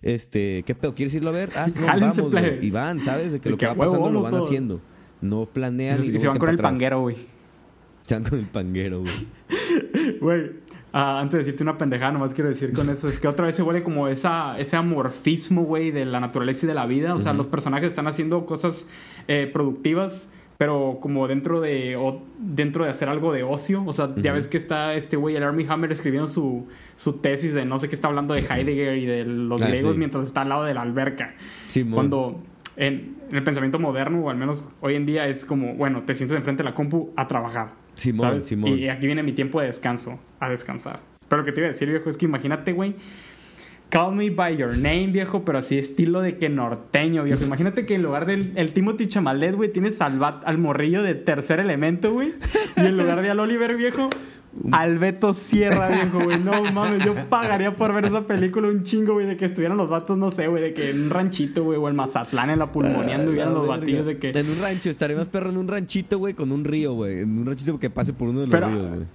Este, 0.00 0.62
¿qué 0.64 0.76
pedo? 0.76 0.94
¿Quieres 0.94 1.12
irlo 1.14 1.30
a 1.30 1.32
ver? 1.32 1.50
Ah, 1.56 1.68
sí, 1.68 1.80
vamos, 1.84 2.18
güey. 2.20 2.64
Y 2.64 2.70
van, 2.70 3.02
¿sabes? 3.02 3.32
De 3.32 3.40
que 3.40 3.50
lo 3.50 3.56
que 3.56 3.66
va 3.66 3.72
huevo 3.72 3.90
pasando 3.92 4.10
lo 4.12 4.22
van 4.22 4.30
todos. 4.30 4.44
haciendo. 4.44 4.80
No 5.20 5.46
planean 5.46 5.98
Y, 5.98 6.04
se- 6.04 6.10
y, 6.12 6.14
y 6.14 6.18
se 6.18 6.24
luego 6.26 6.30
van 6.34 6.38
con 6.38 6.48
el 6.50 6.54
atrás. 6.54 6.70
panguero, 6.70 7.00
güey. 7.00 7.16
Se 8.06 8.14
van 8.14 8.22
con 8.24 8.38
el 8.38 8.46
panguero, 8.46 9.00
güey. 9.00 9.12
Güey, 10.20 10.52
ah, 10.92 11.20
antes 11.20 11.32
de 11.32 11.38
decirte 11.38 11.62
una 11.62 11.78
pendejada, 11.78 12.12
nomás 12.12 12.34
quiero 12.34 12.48
decir 12.50 12.72
con 12.72 12.88
eso, 12.90 13.08
es 13.08 13.18
que 13.18 13.28
otra 13.28 13.46
vez 13.46 13.54
se 13.54 13.62
vuelve 13.62 13.82
como 13.82 14.08
esa, 14.08 14.58
ese 14.58 14.76
amorfismo, 14.76 15.62
güey, 15.64 15.90
de 15.90 16.04
la 16.04 16.20
naturaleza 16.20 16.66
y 16.66 16.68
de 16.68 16.74
la 16.74 16.86
vida. 16.86 17.14
O 17.14 17.20
sea, 17.20 17.32
los 17.32 17.46
personajes 17.46 17.88
están 17.88 18.06
haciendo 18.06 18.46
cosas 18.46 18.86
eh, 19.28 19.48
productivas, 19.52 20.30
pero 20.56 20.98
como 21.00 21.28
dentro 21.28 21.60
de, 21.60 21.94
o- 21.96 22.22
dentro 22.38 22.84
de 22.84 22.90
hacer 22.90 23.08
algo 23.08 23.32
de 23.32 23.44
ocio. 23.44 23.84
O 23.86 23.92
sea, 23.92 24.06
ya 24.16 24.30
Ujú. 24.32 24.38
ves 24.38 24.48
que 24.48 24.56
está 24.56 24.94
este 24.94 25.16
güey, 25.16 25.36
el 25.36 25.42
Army 25.44 25.64
Hammer, 25.68 25.92
escribiendo 25.92 26.26
su, 26.26 26.66
su 26.96 27.12
tesis 27.14 27.54
de 27.54 27.64
no 27.64 27.78
sé 27.78 27.88
qué 27.88 27.94
está 27.94 28.08
hablando 28.08 28.34
de 28.34 28.40
Heidegger 28.40 28.96
y 28.98 29.06
de 29.06 29.24
los 29.24 29.62
Ah, 29.62 29.68
griegos 29.68 29.92
sí. 29.92 29.98
mientras 29.98 30.24
está 30.26 30.40
al 30.42 30.48
lado 30.48 30.64
de 30.64 30.74
la 30.74 30.82
alberca. 30.82 31.34
Simón. 31.68 31.94
Cuando 31.94 32.40
en, 32.76 33.16
en 33.30 33.36
el 33.36 33.44
pensamiento 33.44 33.78
moderno, 33.78 34.20
o 34.24 34.30
al 34.30 34.36
menos 34.36 34.68
hoy 34.80 34.94
en 34.96 35.06
día, 35.06 35.28
es 35.28 35.44
como, 35.44 35.74
bueno, 35.74 36.02
te 36.02 36.14
sientes 36.16 36.36
enfrente 36.36 36.62
de 36.64 36.68
la 36.70 36.74
compu 36.74 37.12
a 37.16 37.28
trabajar. 37.28 37.68
Simón, 37.98 38.28
¿sabes? 38.30 38.48
Simón. 38.48 38.78
Y 38.78 38.88
aquí 38.88 39.06
viene 39.06 39.22
mi 39.22 39.32
tiempo 39.32 39.60
de 39.60 39.66
descanso, 39.66 40.18
a 40.40 40.48
descansar. 40.48 41.00
Pero 41.28 41.42
lo 41.42 41.44
que 41.44 41.52
te 41.52 41.60
iba 41.60 41.68
a 41.68 41.72
decir, 41.72 41.88
viejo, 41.88 42.08
es 42.08 42.16
que 42.16 42.24
imagínate, 42.24 42.72
güey. 42.72 42.94
Call 43.90 44.14
me 44.14 44.28
by 44.28 44.56
your 44.56 44.76
name, 44.76 45.06
viejo, 45.08 45.44
pero 45.46 45.58
así 45.58 45.78
estilo 45.78 46.20
de 46.20 46.36
que 46.36 46.50
norteño, 46.50 47.24
viejo. 47.24 47.42
Imagínate 47.44 47.86
que 47.86 47.94
en 47.94 48.02
lugar 48.02 48.26
del 48.26 48.52
el 48.56 48.72
Timothy 48.72 49.06
Chamalet, 49.06 49.54
güey, 49.54 49.72
tienes 49.72 50.00
al, 50.02 50.18
Bat- 50.18 50.42
al 50.44 50.58
morrillo 50.58 51.02
de 51.02 51.14
tercer 51.14 51.58
elemento, 51.58 52.12
güey. 52.12 52.32
Y 52.76 52.80
en 52.80 52.98
lugar 52.98 53.22
de 53.22 53.30
al 53.30 53.40
Oliver, 53.40 53.76
viejo, 53.76 54.10
al 54.72 54.98
Beto 54.98 55.34
Sierra, 55.34 55.88
viejo, 55.88 56.20
güey. 56.20 56.38
No 56.40 56.62
mames, 56.72 57.04
yo 57.04 57.14
pagaría 57.28 57.76
por 57.76 57.92
ver 57.94 58.06
esa 58.06 58.26
película 58.26 58.68
un 58.68 58.82
chingo, 58.82 59.14
güey, 59.14 59.26
de 59.26 59.36
que 59.36 59.44
estuvieran 59.44 59.76
los 59.76 59.88
vatos, 59.88 60.18
no 60.18 60.30
sé, 60.30 60.48
güey, 60.48 60.62
de 60.62 60.74
que 60.74 60.90
en 60.90 61.04
un 61.04 61.10
ranchito, 61.10 61.64
güey, 61.64 61.78
o 61.78 61.88
en 61.88 61.96
Mazatlán, 61.96 62.50
en 62.50 62.58
la 62.58 62.72
pulmoneando, 62.72 63.30
y 63.30 63.34
vieran 63.34 63.54
La 63.54 63.58
los 63.60 63.68
batillos 63.68 64.06
de 64.06 64.18
que. 64.18 64.30
En 64.30 64.50
un 64.50 64.60
rancho, 64.60 64.90
estaré 64.90 65.14
más 65.14 65.28
perro 65.28 65.50
en 65.50 65.58
un 65.58 65.68
ranchito, 65.68 66.18
güey, 66.18 66.34
con 66.34 66.50
un 66.52 66.64
río, 66.64 66.94
güey. 66.94 67.20
En 67.20 67.38
un 67.38 67.46
ranchito 67.46 67.78
que 67.78 67.90
pase 67.90 68.12
por 68.12 68.28
uno 68.28 68.40
de 68.40 68.46
los 68.46 68.52
Pero- 68.52 68.68
ríos, 68.68 68.90
güey. 68.90 69.06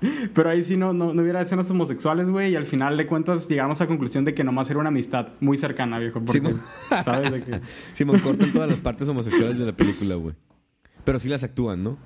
Pero 0.34 0.50
ahí 0.50 0.62
sí 0.64 0.76
no, 0.76 0.92
no, 0.92 1.12
no 1.12 1.22
hubiera 1.22 1.40
escenas 1.40 1.70
homosexuales, 1.70 2.28
güey, 2.28 2.52
y 2.52 2.56
al 2.56 2.66
final 2.66 2.96
de 2.96 3.06
cuentas 3.06 3.48
llegamos 3.48 3.80
a 3.80 3.84
la 3.84 3.88
conclusión 3.88 4.24
de 4.24 4.34
que 4.34 4.44
nomás 4.44 4.70
era 4.70 4.78
una 4.78 4.88
amistad 4.88 5.28
muy 5.40 5.56
cercana, 5.56 5.98
viejo. 5.98 6.20
Porque, 6.20 6.32
Simón. 6.32 6.60
¿sabes? 7.04 7.32
De 7.32 7.42
que... 7.42 7.60
Simón, 7.92 8.20
cortan 8.20 8.52
todas 8.52 8.70
las 8.70 8.80
partes 8.80 9.08
homosexuales 9.08 9.58
de 9.58 9.66
la 9.66 9.72
película, 9.72 10.14
güey. 10.14 10.34
Pero 11.04 11.18
sí 11.18 11.28
las 11.28 11.42
actúan, 11.42 11.82
¿no? 11.82 11.96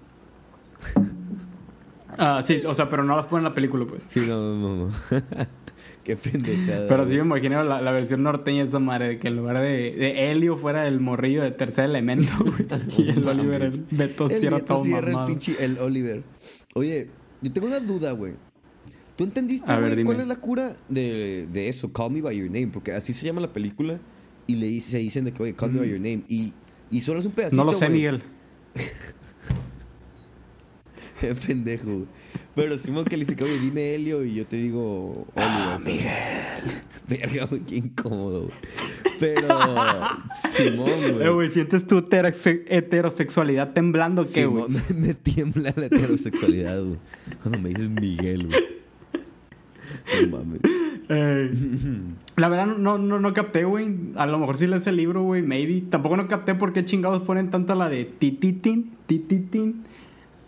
Ah, 2.19 2.43
sí, 2.47 2.61
o 2.67 2.75
sea, 2.75 2.89
pero 2.89 3.05
no 3.05 3.17
las 3.17 3.27
ponen 3.27 3.47
en 3.47 3.51
la 3.51 3.55
película, 3.55 3.87
pues. 3.87 4.05
Sí, 4.09 4.21
no, 4.27 4.55
no, 4.55 4.77
no. 4.87 4.91
Qué 6.05 6.17
pendejada. 6.17 6.89
Pero 6.89 7.07
sí 7.07 7.15
me 7.15 7.21
imagino 7.21 7.63
la, 7.63 7.81
la 7.81 7.93
versión 7.93 8.23
norteña 8.23 8.63
de 8.63 8.69
esa 8.69 8.79
madre, 8.79 9.09
de 9.09 9.19
que 9.19 9.29
en 9.29 9.37
lugar 9.37 9.61
de, 9.61 9.93
de 9.93 10.31
Helio 10.31 10.57
fuera 10.57 10.87
el 10.87 11.01
morrillo 11.01 11.43
de 11.43 11.53
tercer 11.53 11.85
elemento, 11.85 12.33
güey. 12.41 12.67
y 12.99 13.11
el 13.11 13.27
Oliver, 13.27 13.63
el 13.63 13.87
Beto 13.91 14.27
El 14.27 14.39
Sierra 14.39 14.57
Beto 14.57 14.75
todo 14.75 14.85
Sierra, 14.85 15.07
el 15.07 15.13
mamado. 15.13 15.29
pinche 15.29 15.57
el 15.65 15.79
Oliver. 15.79 16.23
Oye, 16.75 17.09
yo 17.41 17.53
tengo 17.53 17.67
una 17.69 17.81
duda, 17.81 18.13
güey. 18.13 18.35
¿Tú 19.17 19.25
entendiste, 19.25 19.71
A 19.71 19.77
ver, 19.77 19.93
güey, 19.95 20.05
cuál 20.05 20.21
es 20.21 20.27
la 20.27 20.37
cura 20.37 20.77
de, 20.89 21.47
de 21.53 21.69
eso? 21.69 21.93
Call 21.93 22.13
Me 22.13 22.21
By 22.21 22.37
Your 22.37 22.47
Name. 22.47 22.69
Porque 22.69 22.93
así 22.93 23.13
se 23.13 23.27
llama 23.27 23.41
la 23.41 23.53
película. 23.53 23.99
Y 24.47 24.57
le 24.57 24.81
se 24.81 24.99
dicen 24.99 25.25
de 25.25 25.33
que, 25.33 25.43
oye, 25.43 25.55
Call 25.55 25.73
Me 25.73 25.81
By 25.81 25.89
Your 25.91 26.01
Name. 26.01 26.23
Y, 26.29 26.53
y 26.91 27.01
solo 27.03 27.21
es 27.21 27.27
un 27.27 27.33
pedacito, 27.33 27.63
Mm. 27.63 27.67
No 27.67 27.73
lo 27.73 27.79
sé, 27.79 27.87
güey. 27.87 27.97
Miguel. 27.97 28.23
Pendejo. 31.47 31.85
güey. 31.85 32.05
Pero 32.55 32.77
Simón 32.79 33.05
que 33.05 33.17
le 33.17 33.25
dice 33.25 33.37
que, 33.37 33.45
oye, 33.45 33.59
dime 33.59 33.95
Helio 33.95 34.25
y 34.25 34.35
yo 34.35 34.47
te 34.47 34.57
digo 34.57 35.27
Oliver. 35.35 35.79
Miguel. 35.85 36.83
Verga, 37.09 37.47
güey, 37.47 37.61
qué 37.63 37.77
incómodo, 37.77 38.43
güey. 38.43 38.55
Pero 39.19 39.49
Simón, 40.55 40.89
Eh, 40.91 41.13
güey. 41.13 41.33
güey, 41.33 41.49
¿sientes 41.51 41.87
tu 41.87 41.99
heterosexualidad 42.69 43.73
temblando 43.73 44.25
qué, 44.25 44.47
güey? 44.47 44.65
Simón, 44.67 44.83
me, 44.91 45.07
me 45.09 45.15
tiembla 45.15 45.73
la 45.77 45.87
heterosexualidad, 45.87 46.83
güey. 46.83 46.99
Cuando 47.43 47.59
me 47.61 47.71
dices 47.71 47.89
Miguel, 47.89 48.47
güey. 48.49 48.83
No 50.31 50.39
mames. 50.39 50.61
La 52.37 52.49
verdad 52.49 52.67
no, 52.67 52.97
no, 52.99 53.21
no 53.21 53.35
capté, 53.35 53.65
güey. 53.65 53.95
A 54.17 54.27
lo 54.27 54.39
mejor 54.39 54.57
sí 54.57 54.67
lees 54.67 54.87
el 54.87 54.97
libro, 54.97 55.23
güey, 55.23 55.43
maybe. 55.43 55.83
Tampoco 55.91 56.17
no 56.17 56.29
capté 56.29 56.55
por 56.55 56.73
qué 56.73 56.85
chingados 56.85 57.23
ponen 57.23 57.51
tanto 57.51 57.75
la 57.75 57.89
de 57.89 58.05
tititín, 58.07 58.93
tititín, 59.07 59.85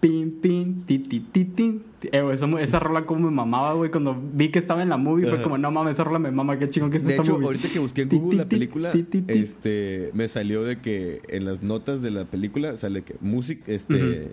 pin, 0.05 0.31
pin, 0.43 0.85
titititín. 0.85 1.83
Eh, 2.13 2.21
güey, 2.21 2.35
esa, 2.35 2.47
mu- 2.47 2.59
esa 2.59 2.79
rola 2.79 3.07
como 3.07 3.31
me 3.31 3.35
mamaba, 3.35 3.73
güey. 3.73 3.91
Cuando 3.91 4.15
vi 4.35 4.51
que 4.51 4.59
estaba 4.59 4.83
en 4.83 4.91
la 4.91 4.99
movie 4.99 5.27
fue 5.27 5.41
como, 5.43 5.57
no 5.57 5.71
mames, 5.71 5.93
esa 5.95 6.05
rola 6.05 6.19
me 6.19 6.31
mama, 6.31 6.59
qué 6.59 6.69
chingón 6.69 6.91
que 6.91 6.99
está 6.99 7.09
De 7.09 7.17
hecho, 7.17 7.33
movie. 7.33 7.47
ahorita 7.47 7.69
que 7.71 7.79
busqué 7.79 8.03
en 8.03 8.11
Ti, 8.11 8.17
Google 8.19 8.37
la 8.39 8.43
ti, 8.45 8.49
ti, 8.51 8.57
película, 8.57 8.93
ti, 8.93 9.03
ti, 9.05 9.23
ti. 9.23 9.33
este, 9.33 10.11
me 10.13 10.29
salió 10.29 10.63
de 10.63 10.81
que 10.81 11.23
en 11.29 11.47
las 11.47 11.63
notas 11.63 12.03
de 12.03 12.11
la 12.11 12.27
película 12.27 12.77
sale 12.77 13.03
que 13.03 13.17
música, 13.23 13.65
este, 13.73 14.33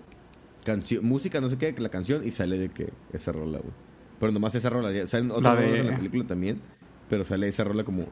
canción, 0.65 1.05
música, 1.05 1.39
no 1.39 1.47
sé 1.47 1.57
qué, 1.57 1.74
la 1.78 1.88
canción 1.89 2.26
y 2.28 2.32
sale 2.32 2.57
de 2.57 2.67
que 2.69 2.89
esa 3.13 3.32
rola, 3.32 3.59
güey. 3.59 3.72
Pero 4.19 4.34
nomás 4.34 4.53
esa 4.55 4.69
rola, 4.69 4.91
ya 4.91 5.07
salen 5.07 5.32
otras 5.32 5.57
de- 5.57 5.63
rolas 5.65 5.80
en 5.80 5.88
la 5.88 5.95
película 5.97 6.26
también, 6.26 6.59
pero 7.09 7.24
sale 7.24 7.47
esa 7.47 7.63
rola 7.63 7.86
como 7.86 8.07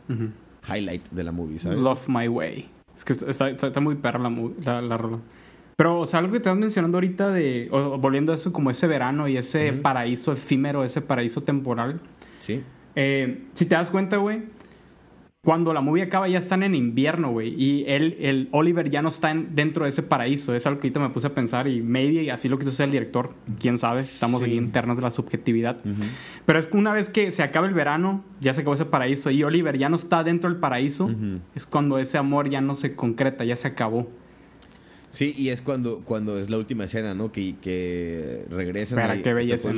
highlight 0.73 1.09
de 1.09 1.23
la 1.25 1.33
movie, 1.33 1.59
¿sabes? 1.59 1.77
Love 1.79 2.07
My 2.07 2.29
Way. 2.29 2.69
Es 2.95 3.03
que 3.03 3.13
está, 3.13 3.49
está, 3.49 3.67
está 3.67 3.79
muy 3.81 3.95
perra 3.95 4.19
la, 4.19 4.29
la, 4.63 4.81
la 4.81 4.97
rola. 4.97 5.19
Pero, 5.79 6.01
o 6.01 6.05
sea, 6.05 6.19
algo 6.19 6.31
que 6.31 6.37
estás 6.39 6.57
mencionando 6.57 6.97
ahorita 6.97 7.29
de... 7.29 7.69
O, 7.71 7.97
volviendo 7.97 8.33
a 8.33 8.35
eso 8.35 8.51
como 8.51 8.69
ese 8.69 8.85
verano 8.85 9.29
y 9.29 9.37
ese 9.37 9.71
Ujú. 9.71 9.81
paraíso 9.81 10.33
efímero, 10.33 10.83
ese 10.83 10.99
paraíso 10.99 11.41
temporal. 11.41 12.01
Sí. 12.39 12.61
Eh, 12.97 13.45
si 13.53 13.65
te 13.65 13.75
das 13.75 13.89
cuenta, 13.89 14.17
güey, 14.17 14.41
cuando 15.41 15.73
la 15.73 15.79
movie 15.79 16.03
acaba 16.03 16.27
ya 16.27 16.39
están 16.39 16.63
en 16.63 16.75
invierno, 16.75 17.31
güey. 17.31 17.53
Y 17.57 17.85
él, 17.87 18.17
el 18.19 18.49
Oliver 18.51 18.89
ya 18.89 19.01
no 19.01 19.07
está 19.07 19.31
en- 19.31 19.55
dentro 19.55 19.85
de 19.85 19.91
ese 19.91 20.03
paraíso. 20.03 20.53
Es 20.53 20.67
algo 20.67 20.81
que 20.81 20.87
ahorita 20.87 20.99
me 20.99 21.09
puse 21.11 21.27
a 21.27 21.33
pensar 21.33 21.65
y 21.69 21.81
maybe 21.81 22.29
así 22.29 22.49
lo 22.49 22.59
quiso 22.59 22.71
hacer 22.71 22.87
el 22.87 22.91
director. 22.91 23.33
Quién 23.57 23.77
sabe. 23.77 24.01
Estamos 24.01 24.41
Sí. 24.41 24.47
aquí 24.47 24.55
internas 24.57 24.97
de 24.97 25.03
la 25.03 25.11
subjetividad. 25.11 25.77
Ujú. 25.85 26.03
Pero 26.45 26.59
es 26.59 26.67
que 26.67 26.75
una 26.75 26.91
vez 26.91 27.07
que 27.07 27.31
se 27.31 27.41
acaba 27.41 27.67
el 27.67 27.73
verano, 27.73 28.21
ya 28.41 28.53
se 28.53 28.59
acabó 28.61 28.75
ese 28.75 28.83
paraíso 28.83 29.31
y 29.31 29.41
Oliver 29.45 29.77
ya 29.77 29.87
no 29.87 29.95
está 29.95 30.25
dentro 30.25 30.49
del 30.49 30.59
paraíso, 30.59 31.05
Ujú. 31.05 31.39
es 31.55 31.65
cuando 31.65 31.99
ese 31.99 32.17
amor 32.17 32.49
ya 32.49 32.59
no 32.59 32.75
se 32.75 32.97
concreta, 32.97 33.45
ya 33.45 33.55
se 33.55 33.69
acabó. 33.69 34.09
Sí, 35.11 35.33
y 35.35 35.49
es 35.49 35.61
cuando, 35.61 36.01
cuando 36.05 36.37
es 36.37 36.49
la 36.51 36.57
última 36.57 36.83
escena, 36.83 37.15
¿no? 37.15 37.31
Que, 37.31 37.55
que 37.61 38.45
regresan 38.49 38.97
Pero 38.97 39.11
ahí 39.13 39.21
qué 39.23 39.33
belleza, 39.33 39.69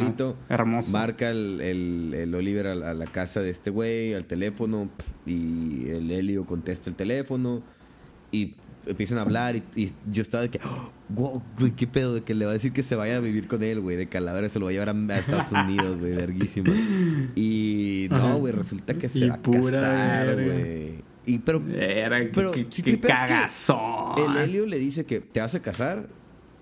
Hermoso. 0.50 0.92
Marca 0.92 1.30
el, 1.30 1.62
el, 1.62 2.14
el 2.14 2.36
Oliver 2.36 2.68
a, 2.68 2.76
la- 2.76 2.92
a 2.92 2.94
la 2.94 3.06
casa 3.06 3.40
de 3.42 3.50
este 3.50 3.70
güey, 3.70 4.14
al 4.14 4.26
teléfono, 4.26 4.90
y 5.26 5.88
el 5.90 6.12
Helio 6.12 6.46
contesta 6.46 6.90
el 6.90 6.96
teléfono, 6.98 7.64
y 8.32 8.56
empiezan 8.86 9.20
a 9.20 9.22
hablar, 9.22 9.56
y, 9.56 9.64
y 9.76 9.92
yo 10.12 10.22
estaba 10.22 10.42
de 10.44 10.50
que, 10.50 10.60
"Oh, 10.66 10.92
wow, 11.10 11.42
güey, 11.60 11.72
qué 11.78 11.88
pedo, 11.88 12.16
de 12.16 12.24
que 12.24 12.34
le 12.36 12.46
va 12.46 12.52
a 12.52 12.56
decir 12.56 12.74
que 12.74 12.84
se 12.84 12.96
vaya 12.96 13.16
a 13.18 13.20
vivir 13.22 13.48
con 13.48 13.64
él, 13.64 13.80
güey, 13.80 13.96
de 13.96 14.08
Calavera 14.10 14.50
se 14.50 14.60
lo 14.60 14.66
va 14.66 14.72
a 14.72 14.74
llevar 14.74 14.90
a, 14.90 15.18
Estados 15.18 15.52
Unidos, 15.54 16.00
güey, 16.00 16.14
verguísima. 16.14 16.74
Y 17.36 18.08
no, 18.10 18.38
güey, 18.38 18.52
resulta 18.54 18.96
que 18.96 19.06
Y 19.06 19.10
se 19.10 19.28
va 19.30 19.36
a 19.36 19.42
casar, 19.42 20.34
güey. 20.36 21.11
Y 21.26 21.40
pero 21.40 21.62
Era, 21.70 22.20
Pero, 22.34 22.52
si 22.70 22.82
que 22.82 23.00
cagazón. 23.00 24.18
el 24.18 24.38
Helio 24.38 24.66
le 24.66 24.80
dice 24.80 25.06
que 25.06 25.20
te 25.20 25.40
vas 25.40 25.54
a 25.54 25.62
casar, 25.62 26.10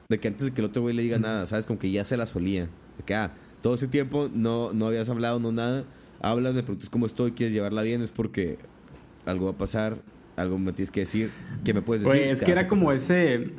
de 0.09 0.19
que 0.19 0.27
antes 0.27 0.47
de 0.47 0.53
que 0.53 0.61
el 0.61 0.65
otro 0.65 0.81
güey 0.81 0.95
le 0.95 1.01
diga 1.01 1.17
nada, 1.17 1.45
¿sabes? 1.47 1.65
Como 1.65 1.79
que 1.79 1.91
ya 1.91 2.03
se 2.03 2.17
la 2.17 2.25
solía. 2.25 2.63
De 2.97 3.03
que, 3.05 3.15
ah, 3.15 3.31
todo 3.61 3.75
ese 3.75 3.87
tiempo 3.87 4.29
no, 4.33 4.73
no 4.73 4.87
habías 4.87 5.09
hablado, 5.09 5.39
no 5.39 5.51
nada. 5.51 5.85
Hablas, 6.21 6.53
me 6.53 6.63
preguntas 6.63 6.89
cómo 6.89 7.05
estoy, 7.05 7.31
quieres 7.31 7.53
llevarla 7.53 7.81
bien, 7.81 8.01
es 8.01 8.11
porque 8.11 8.57
algo 9.25 9.45
va 9.45 9.51
a 9.51 9.57
pasar, 9.57 10.01
algo 10.35 10.57
me 10.57 10.73
tienes 10.73 10.91
que 10.91 11.01
decir. 11.01 11.31
¿Qué 11.63 11.73
me 11.73 11.81
puedes 11.81 12.03
decir? 12.03 12.19
Güey, 12.19 12.31
es 12.31 12.39
Te 12.39 12.45
que 12.45 12.51
era 12.51 12.67
como 12.67 12.91
ese. 12.91 13.51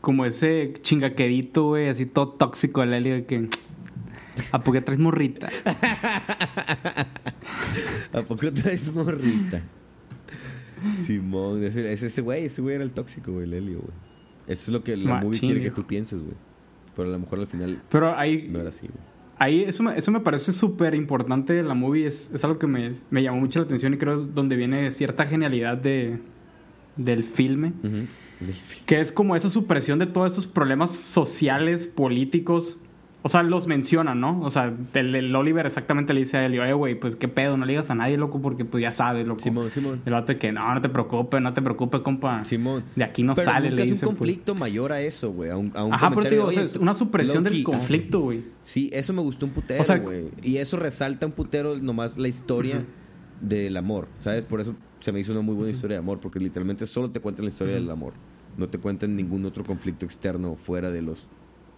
Como 0.00 0.24
ese 0.24 0.74
chingaquerito, 0.80 1.64
güey, 1.64 1.88
así 1.88 2.06
todo 2.06 2.28
tóxico 2.30 2.82
el 2.82 2.94
Helio 2.94 3.14
de 3.14 3.26
que. 3.26 3.48
¿A 4.52 4.60
poco 4.60 4.80
traes 4.80 5.00
morrita? 5.00 5.50
¿A 8.12 8.22
poco 8.22 8.52
traes 8.52 8.92
morrita? 8.92 9.62
Simón, 11.04 11.62
ese, 11.64 11.92
ese, 11.92 12.22
güey, 12.22 12.44
ese 12.44 12.62
güey 12.62 12.76
era 12.76 12.84
el 12.84 12.92
tóxico, 12.92 13.32
güey, 13.32 13.44
el 13.44 13.54
Helio, 13.54 13.80
güey. 13.80 13.96
Eso 14.46 14.62
es 14.62 14.68
lo 14.68 14.82
que 14.82 14.96
la 14.96 15.14
Machín, 15.14 15.26
movie 15.26 15.40
quiere 15.40 15.62
que 15.62 15.70
tú 15.70 15.84
pienses, 15.86 16.22
güey. 16.22 16.36
Pero 16.96 17.08
a 17.08 17.12
lo 17.12 17.18
mejor 17.18 17.38
al 17.40 17.46
final 17.46 17.82
Pero 17.90 18.16
ahí. 18.16 18.48
no 18.50 18.60
era 18.60 18.70
así, 18.70 18.86
güey. 18.86 18.98
Ahí 19.40 19.62
eso 19.62 19.84
me, 19.84 19.96
eso 19.96 20.10
me 20.10 20.20
parece 20.20 20.52
súper 20.52 20.94
importante 20.94 21.52
de 21.52 21.62
la 21.62 21.74
movie. 21.74 22.06
Es, 22.06 22.30
es 22.34 22.42
algo 22.44 22.58
que 22.58 22.66
me, 22.66 22.92
me 23.10 23.22
llamó 23.22 23.38
mucho 23.40 23.60
la 23.60 23.66
atención 23.66 23.94
y 23.94 23.98
creo 23.98 24.16
es 24.16 24.34
donde 24.34 24.56
viene 24.56 24.90
cierta 24.90 25.26
genialidad 25.26 25.76
de, 25.76 26.18
del 26.96 27.22
filme. 27.24 27.72
Que 28.86 29.00
es 29.00 29.12
como 29.12 29.36
esa 29.36 29.50
supresión 29.50 29.98
de 29.98 30.06
todos 30.06 30.32
esos 30.32 30.46
problemas 30.46 30.90
sociales, 30.90 31.86
políticos. 31.86 32.78
O 33.22 33.28
sea, 33.28 33.42
los 33.42 33.66
mencionan, 33.66 34.20
¿no? 34.20 34.40
O 34.42 34.48
sea, 34.50 34.72
el, 34.94 35.14
el 35.14 35.34
Oliver 35.34 35.66
exactamente 35.66 36.14
le 36.14 36.20
dice 36.20 36.36
a 36.36 36.46
Elio, 36.46 36.64
eh, 36.64 36.72
güey, 36.72 36.94
pues 36.94 37.16
qué 37.16 37.26
pedo, 37.26 37.56
no 37.56 37.64
le 37.66 37.72
digas 37.72 37.90
a 37.90 37.96
nadie, 37.96 38.16
loco, 38.16 38.40
porque 38.40 38.64
pues 38.64 38.80
ya 38.80 38.92
sabes, 38.92 39.26
loco. 39.26 39.40
Simón, 39.40 39.70
Simón. 39.70 40.00
El 40.06 40.12
vato 40.12 40.38
que, 40.38 40.52
no, 40.52 40.72
no 40.72 40.80
te 40.80 40.88
preocupes, 40.88 41.42
no 41.42 41.52
te 41.52 41.60
preocupes, 41.60 42.00
compa. 42.02 42.44
Simón. 42.44 42.84
De 42.94 43.02
aquí 43.02 43.24
no 43.24 43.34
Pero 43.34 43.44
sale, 43.50 43.70
nunca 43.70 43.82
le 43.84 43.90
es 43.90 43.90
un 43.94 43.98
pues. 43.98 44.16
conflicto 44.16 44.54
mayor 44.54 44.92
a 44.92 45.00
eso, 45.00 45.32
güey. 45.32 45.50
A 45.50 45.56
un, 45.56 45.72
a 45.74 45.82
un 45.84 45.92
Ajá, 45.94 46.10
pero 46.10 46.22
te 46.22 46.30
digo, 46.30 46.44
de, 46.44 46.48
o 46.48 46.52
sea, 46.52 46.62
"Oye, 46.62 46.70
es 46.70 46.76
una 46.76 46.94
supresión 46.94 47.42
del 47.42 47.54
low-key". 47.54 47.64
conflicto, 47.64 48.20
güey. 48.20 48.44
Sí, 48.60 48.88
eso 48.92 49.12
me 49.12 49.20
gustó 49.20 49.46
un 49.46 49.52
putero, 49.52 49.80
O 49.80 49.84
sea, 49.84 49.98
güey. 49.98 50.28
y 50.42 50.58
eso 50.58 50.76
resalta 50.76 51.26
un 51.26 51.32
putero 51.32 51.76
nomás 51.76 52.18
la 52.18 52.28
historia 52.28 52.84
del 53.40 53.76
amor, 53.76 54.06
¿sabes? 54.20 54.44
Por 54.44 54.60
eso 54.60 54.76
se 55.00 55.10
me 55.10 55.18
hizo 55.18 55.32
una 55.32 55.40
muy 55.40 55.56
buena 55.56 55.70
historia 55.72 55.96
de 55.96 56.02
amor, 56.02 56.18
porque 56.20 56.38
literalmente 56.38 56.86
solo 56.86 57.10
te 57.10 57.18
cuentan 57.18 57.46
la 57.46 57.50
historia 57.50 57.74
del 57.74 57.90
amor. 57.90 58.12
No 58.56 58.68
te 58.68 58.78
cuentan 58.78 59.16
ningún 59.16 59.44
otro 59.44 59.64
conflicto 59.64 60.04
externo 60.06 60.54
fuera 60.54 60.90
de 60.92 61.02
los... 61.02 61.26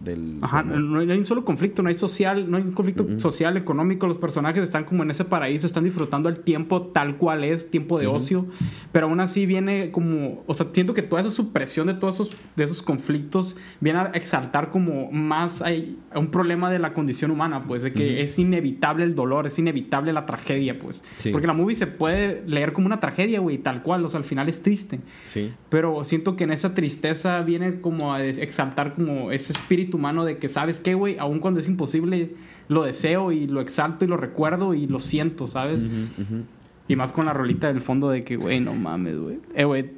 Del 0.03 0.39
Ajá, 0.41 0.63
no 0.63 0.99
hay, 0.99 1.11
un 1.11 1.25
solo 1.25 1.45
conflicto, 1.45 1.83
no 1.83 1.89
hay 1.89 1.95
social, 1.95 2.49
no 2.49 2.57
hay 2.57 2.63
un 2.63 2.71
conflicto 2.71 3.19
social, 3.19 3.55
económico, 3.55 4.07
los 4.07 4.17
personajes 4.17 4.63
están 4.63 4.83
como 4.83 5.03
en 5.03 5.11
ese 5.11 5.25
paraíso, 5.25 5.67
están 5.67 5.83
disfrutando 5.83 6.27
el 6.27 6.39
tiempo 6.39 6.87
tal 6.87 7.17
cual 7.17 7.43
es, 7.43 7.69
tiempo 7.69 7.99
de 7.99 8.07
ocio, 8.07 8.47
pero 8.91 9.07
aún 9.07 9.19
así 9.19 9.45
viene 9.45 9.91
como, 9.91 10.43
o 10.47 10.53
sea, 10.53 10.67
siento 10.73 10.93
que 10.93 11.03
toda 11.03 11.21
esa 11.21 11.29
supresión 11.29 11.87
de 11.87 11.93
todos 11.93 12.15
esos, 12.15 12.35
de 12.55 12.63
esos 12.63 12.81
conflictos 12.81 13.55
viene 13.79 13.99
a 13.99 14.05
exaltar 14.13 14.71
como 14.71 15.11
más 15.11 15.61
hay, 15.61 15.97
un 16.15 16.27
problema 16.31 16.71
de 16.71 16.79
la 16.79 16.93
condición 16.93 17.29
humana, 17.29 17.65
pues, 17.67 17.83
de 17.83 17.93
que 17.93 18.21
es 18.21 18.39
inevitable 18.39 19.03
el 19.03 19.13
dolor, 19.13 19.45
es 19.45 19.59
inevitable 19.59 20.13
la 20.13 20.25
tragedia, 20.25 20.79
pues, 20.79 21.03
Sí. 21.17 21.29
porque 21.31 21.45
la 21.45 21.53
movie 21.53 21.75
se 21.75 21.87
puede 21.87 22.43
leer 22.47 22.73
como 22.73 22.87
una 22.87 22.99
tragedia, 22.99 23.39
güey, 23.39 23.59
tal 23.59 23.83
cual, 23.83 24.03
o 24.03 24.09
sea, 24.09 24.17
al 24.17 24.25
final 24.25 24.49
es 24.49 24.63
triste. 24.63 24.99
Sí. 25.25 25.51
Pero 25.69 26.03
siento 26.05 26.35
que 26.35 26.45
en 26.45 26.51
esa 26.51 26.73
tristeza 26.73 27.41
viene 27.41 27.81
como 27.81 28.13
a 28.13 28.23
exaltar 28.23 28.95
como 28.95 29.31
ese 29.31 29.53
espíritu 29.53 29.90
humano 29.97 30.25
de 30.25 30.37
que, 30.37 30.49
¿sabes 30.49 30.79
qué, 30.79 30.93
güey? 30.93 31.17
Aun 31.17 31.39
cuando 31.39 31.59
es 31.59 31.67
imposible, 31.67 32.31
lo 32.67 32.83
deseo 32.83 33.31
y 33.31 33.47
lo 33.47 33.61
exalto 33.61 34.05
y 34.05 34.07
lo 34.07 34.17
recuerdo 34.17 34.73
y 34.73 34.87
lo 34.87 34.99
siento, 34.99 35.47
¿sabes? 35.47 35.79
Ujú, 35.79 36.21
ujú. 36.35 36.43
Y 36.87 36.95
más 36.95 37.13
con 37.13 37.25
la 37.25 37.33
rolita 37.33 37.67
del 37.67 37.81
fondo 37.81 38.09
de 38.09 38.23
que, 38.23 38.35
güey, 38.37 38.59
no 38.59 38.73
mames, 38.73 39.17
güey. 39.19 39.39
Eh, 39.55 39.63
güey, 39.65 39.91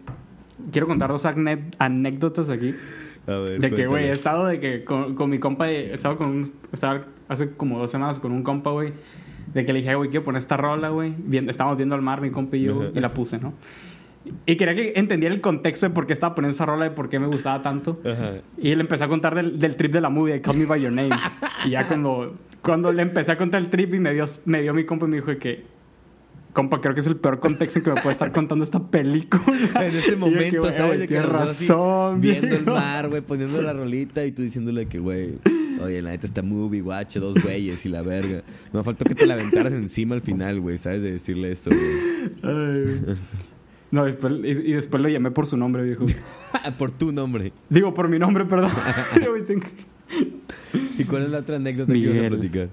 quiero 0.72 0.88
contar 0.88 1.10
dos 1.10 1.26
anécdotas 1.80 2.50
aquí. 2.50 2.74
A 3.26 3.38
ver, 3.38 3.60
De 3.60 3.72
que, 3.72 3.88
güey, 3.88 4.06
he 4.06 4.12
estado 4.12 4.46
de 4.46 4.60
que 4.60 4.84
con, 4.84 5.16
con 5.16 5.30
mi 5.30 5.39
compa, 5.39 5.72
he 5.72 5.94
estado 5.94 6.18
con 6.18 6.28
un, 6.30 6.52
estaba 6.72 7.02
hace 7.30 7.52
como 7.52 7.80
dos 7.80 7.89
semanas 7.89 8.20
con 8.20 8.32
un 8.32 8.44
compa, 8.44 8.72
güey, 8.72 8.91
de 9.54 9.66
que 9.66 9.72
le 9.74 9.80
dije, 9.80 9.91
"Ay, 9.91 9.96
güey, 9.96 10.10
quiero 10.10 10.26
poner 10.26 10.39
esta 10.39 10.58
rola, 10.58 10.89
güey. 10.89 11.14
Estábamos 11.48 11.78
viendo 11.78 11.96
al 11.96 12.02
mar, 12.02 12.22
mi 12.22 12.32
compa 12.32 12.58
y 12.58 12.64
yo, 12.64 12.91
y 12.94 13.00
la 13.00 13.10
puse, 13.10 13.39
¿no? 13.39 13.54
Y 14.45 14.55
quería 14.55 14.76
que 14.76 14.93
entendiera 14.95 15.34
el 15.36 15.41
contexto 15.41 15.88
de 15.88 15.93
por 15.93 16.07
qué 16.07 16.13
estaba 16.13 16.34
poniendo 16.36 16.53
esa 16.53 16.65
rola, 16.65 16.86
de 16.86 16.91
por 16.91 17.09
qué 17.09 17.19
me 17.19 17.28
gustaba 17.28 17.61
tanto. 17.61 17.99
Ajá. 18.05 18.36
Y 18.57 18.71
él 18.71 18.80
empezó 18.80 19.03
a 19.03 19.07
contar 19.07 19.36
del, 19.36 19.59
del 19.59 19.76
trip 19.76 19.91
de 19.91 20.01
la 20.01 20.09
movie, 20.09 20.34
de 20.34 20.41
Call 20.41 20.57
Me 20.57 20.65
By 20.65 20.82
Your 20.82 20.91
Name. 20.91 21.09
y 21.65 21.71
ya 21.71 21.88
cuando, 21.88 22.36
cuando 22.61 22.91
le 22.91 23.01
empecé 23.01 23.34
a 23.34 23.38
contar 23.38 23.61
el 23.61 23.69
trip 23.69 23.93
y 23.93 23.99
me 23.99 24.13
vio, 24.13 24.26
me 24.45 24.61
vio 24.61 24.74
mi 24.74 24.86
compa 24.86 25.05
y 25.05 25.09
me 25.09 25.15
dijo 25.17 25.38
que, 25.38 25.65
compa, 26.53 26.80
creo 26.80 26.93
que 26.93 27.01
es 27.01 27.07
el 27.07 27.17
peor 27.17 27.39
contexto 27.39 27.80
en 27.80 27.86
que 27.86 27.91
me 27.91 28.01
puede 28.01 28.13
estar 28.13 28.32
contando 28.32 28.63
esta 28.63 28.80
película. 28.80 29.43
En 29.82 29.95
ese 29.95 30.15
momento, 30.15 30.61
güey, 30.61 30.74
¿sabes? 30.74 30.99
De 30.99 31.07
que 31.07 31.19
dos 31.19 31.34
así, 31.34 31.67
razón, 31.67 32.21
viendo 32.21 32.55
el 32.55 32.65
mar, 32.65 33.09
güey, 33.09 33.21
poniendo 33.21 33.61
la 33.61 33.74
rolita 33.74 34.26
y 34.26 34.32
tú 34.32 34.41
diciéndole 34.41 34.86
que, 34.86 34.99
güey, 34.99 35.39
oye, 35.82 36.01
la 36.01 36.11
neta 36.11 36.28
está 36.28 36.41
movie, 36.41 36.82
guache, 36.82 37.19
dos 37.19 37.41
güeyes 37.41 37.86
y 37.86 37.89
la 37.89 38.03
verga. 38.03 38.43
No 38.71 38.84
faltó 38.84 39.03
que 39.03 39.15
te 39.15 39.26
la 39.26 39.34
aventaras 39.34 39.74
encima 39.74 40.15
al 40.15 40.21
final, 40.21 40.61
güey, 40.61 40.78
¿sabes? 40.78 41.01
De 41.01 41.11
decirle 41.11 41.51
esto, 41.51 41.71
güey. 41.71 43.17
No, 43.94 44.06
después, 44.06 44.34
y, 44.44 44.48
y 44.48 44.74
después 44.74 45.04
lo 45.04 45.08
llamé 45.08 45.30
por 45.30 45.46
su 45.46 45.56
nombre, 45.56 45.84
viejo. 45.84 46.08
Por 46.80 46.89
tu 46.89 47.12
nombre. 47.12 47.54
Digo, 47.70 47.94
por 47.94 48.10
mi 48.10 48.18
nombre, 48.18 48.44
perdón. 48.46 48.72
¿Y 50.98 51.04
cuál 51.04 51.24
es 51.26 51.30
la 51.30 51.38
otra 51.39 51.58
anécdota 51.58 51.94
que 51.94 52.00
ibas 52.00 52.18
a 52.18 52.22
Miguel. 52.22 52.34
platicar? 52.34 52.70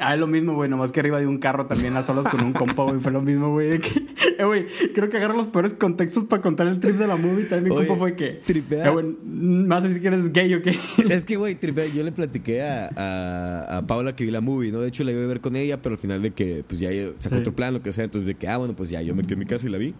Ah, 0.00 0.14
es 0.14 0.20
lo 0.20 0.26
mismo, 0.26 0.54
güey. 0.54 0.68
Nomás 0.68 0.90
que 0.92 1.00
arriba 1.00 1.20
de 1.20 1.26
un 1.26 1.38
carro 1.38 1.66
también 1.66 1.96
a 1.96 2.02
solas 2.02 2.26
con 2.28 2.42
un 2.42 2.52
compa, 2.52 2.82
güey. 2.84 3.00
Fue 3.00 3.12
lo 3.12 3.22
mismo, 3.22 3.50
güey. 3.50 3.78
Eh, 4.36 4.42
güey, 4.44 4.66
creo 4.94 5.08
que 5.10 5.16
agarro 5.18 5.36
los 5.36 5.46
peores 5.48 5.74
contextos 5.74 6.24
para 6.24 6.42
contar 6.42 6.66
el 6.66 6.80
trip 6.80 6.96
de 6.96 7.06
la 7.06 7.14
movie. 7.14 7.44
También 7.44 7.64
mi 7.64 7.70
Oye, 7.70 7.86
compa 7.86 8.00
fue 8.00 8.16
que... 8.16 8.40
tripea. 8.44 8.86
Eh, 8.86 8.90
güey, 8.90 9.06
¿me 9.24 9.68
vas 9.68 9.84
a 9.84 9.86
decir 9.86 10.02
que 10.02 10.08
eres 10.08 10.32
gay 10.32 10.52
o 10.54 10.62
qué? 10.62 10.76
Es 11.08 11.24
que, 11.24 11.36
güey, 11.36 11.54
tripe, 11.54 11.92
yo 11.92 12.02
le 12.02 12.10
platiqué 12.10 12.62
a, 12.62 12.90
a, 12.96 13.76
a 13.78 13.86
Paula 13.86 14.16
que 14.16 14.24
vi 14.24 14.32
la 14.32 14.40
movie, 14.40 14.72
¿no? 14.72 14.80
De 14.80 14.88
hecho, 14.88 15.04
la 15.04 15.12
iba 15.12 15.22
a 15.22 15.26
ver 15.26 15.40
con 15.40 15.54
ella, 15.54 15.80
pero 15.80 15.94
al 15.94 16.00
final 16.00 16.20
de 16.20 16.32
que, 16.32 16.64
pues 16.66 16.80
ya 16.80 16.88
sacó 17.18 17.36
Sí. 17.36 17.40
otro 17.42 17.54
plan, 17.54 17.74
lo 17.74 17.82
que 17.82 17.92
sea. 17.92 18.04
Entonces, 18.04 18.26
de 18.26 18.34
que, 18.34 18.48
ah, 18.48 18.56
bueno, 18.56 18.74
pues 18.74 18.90
ya, 18.90 19.02
yo 19.02 19.14
me 19.14 19.22
quedé 19.22 19.34
en 19.34 19.38
mi 19.40 19.46
casa 19.46 19.68
y 19.68 19.70
la 19.70 19.78
vi. 19.78 19.94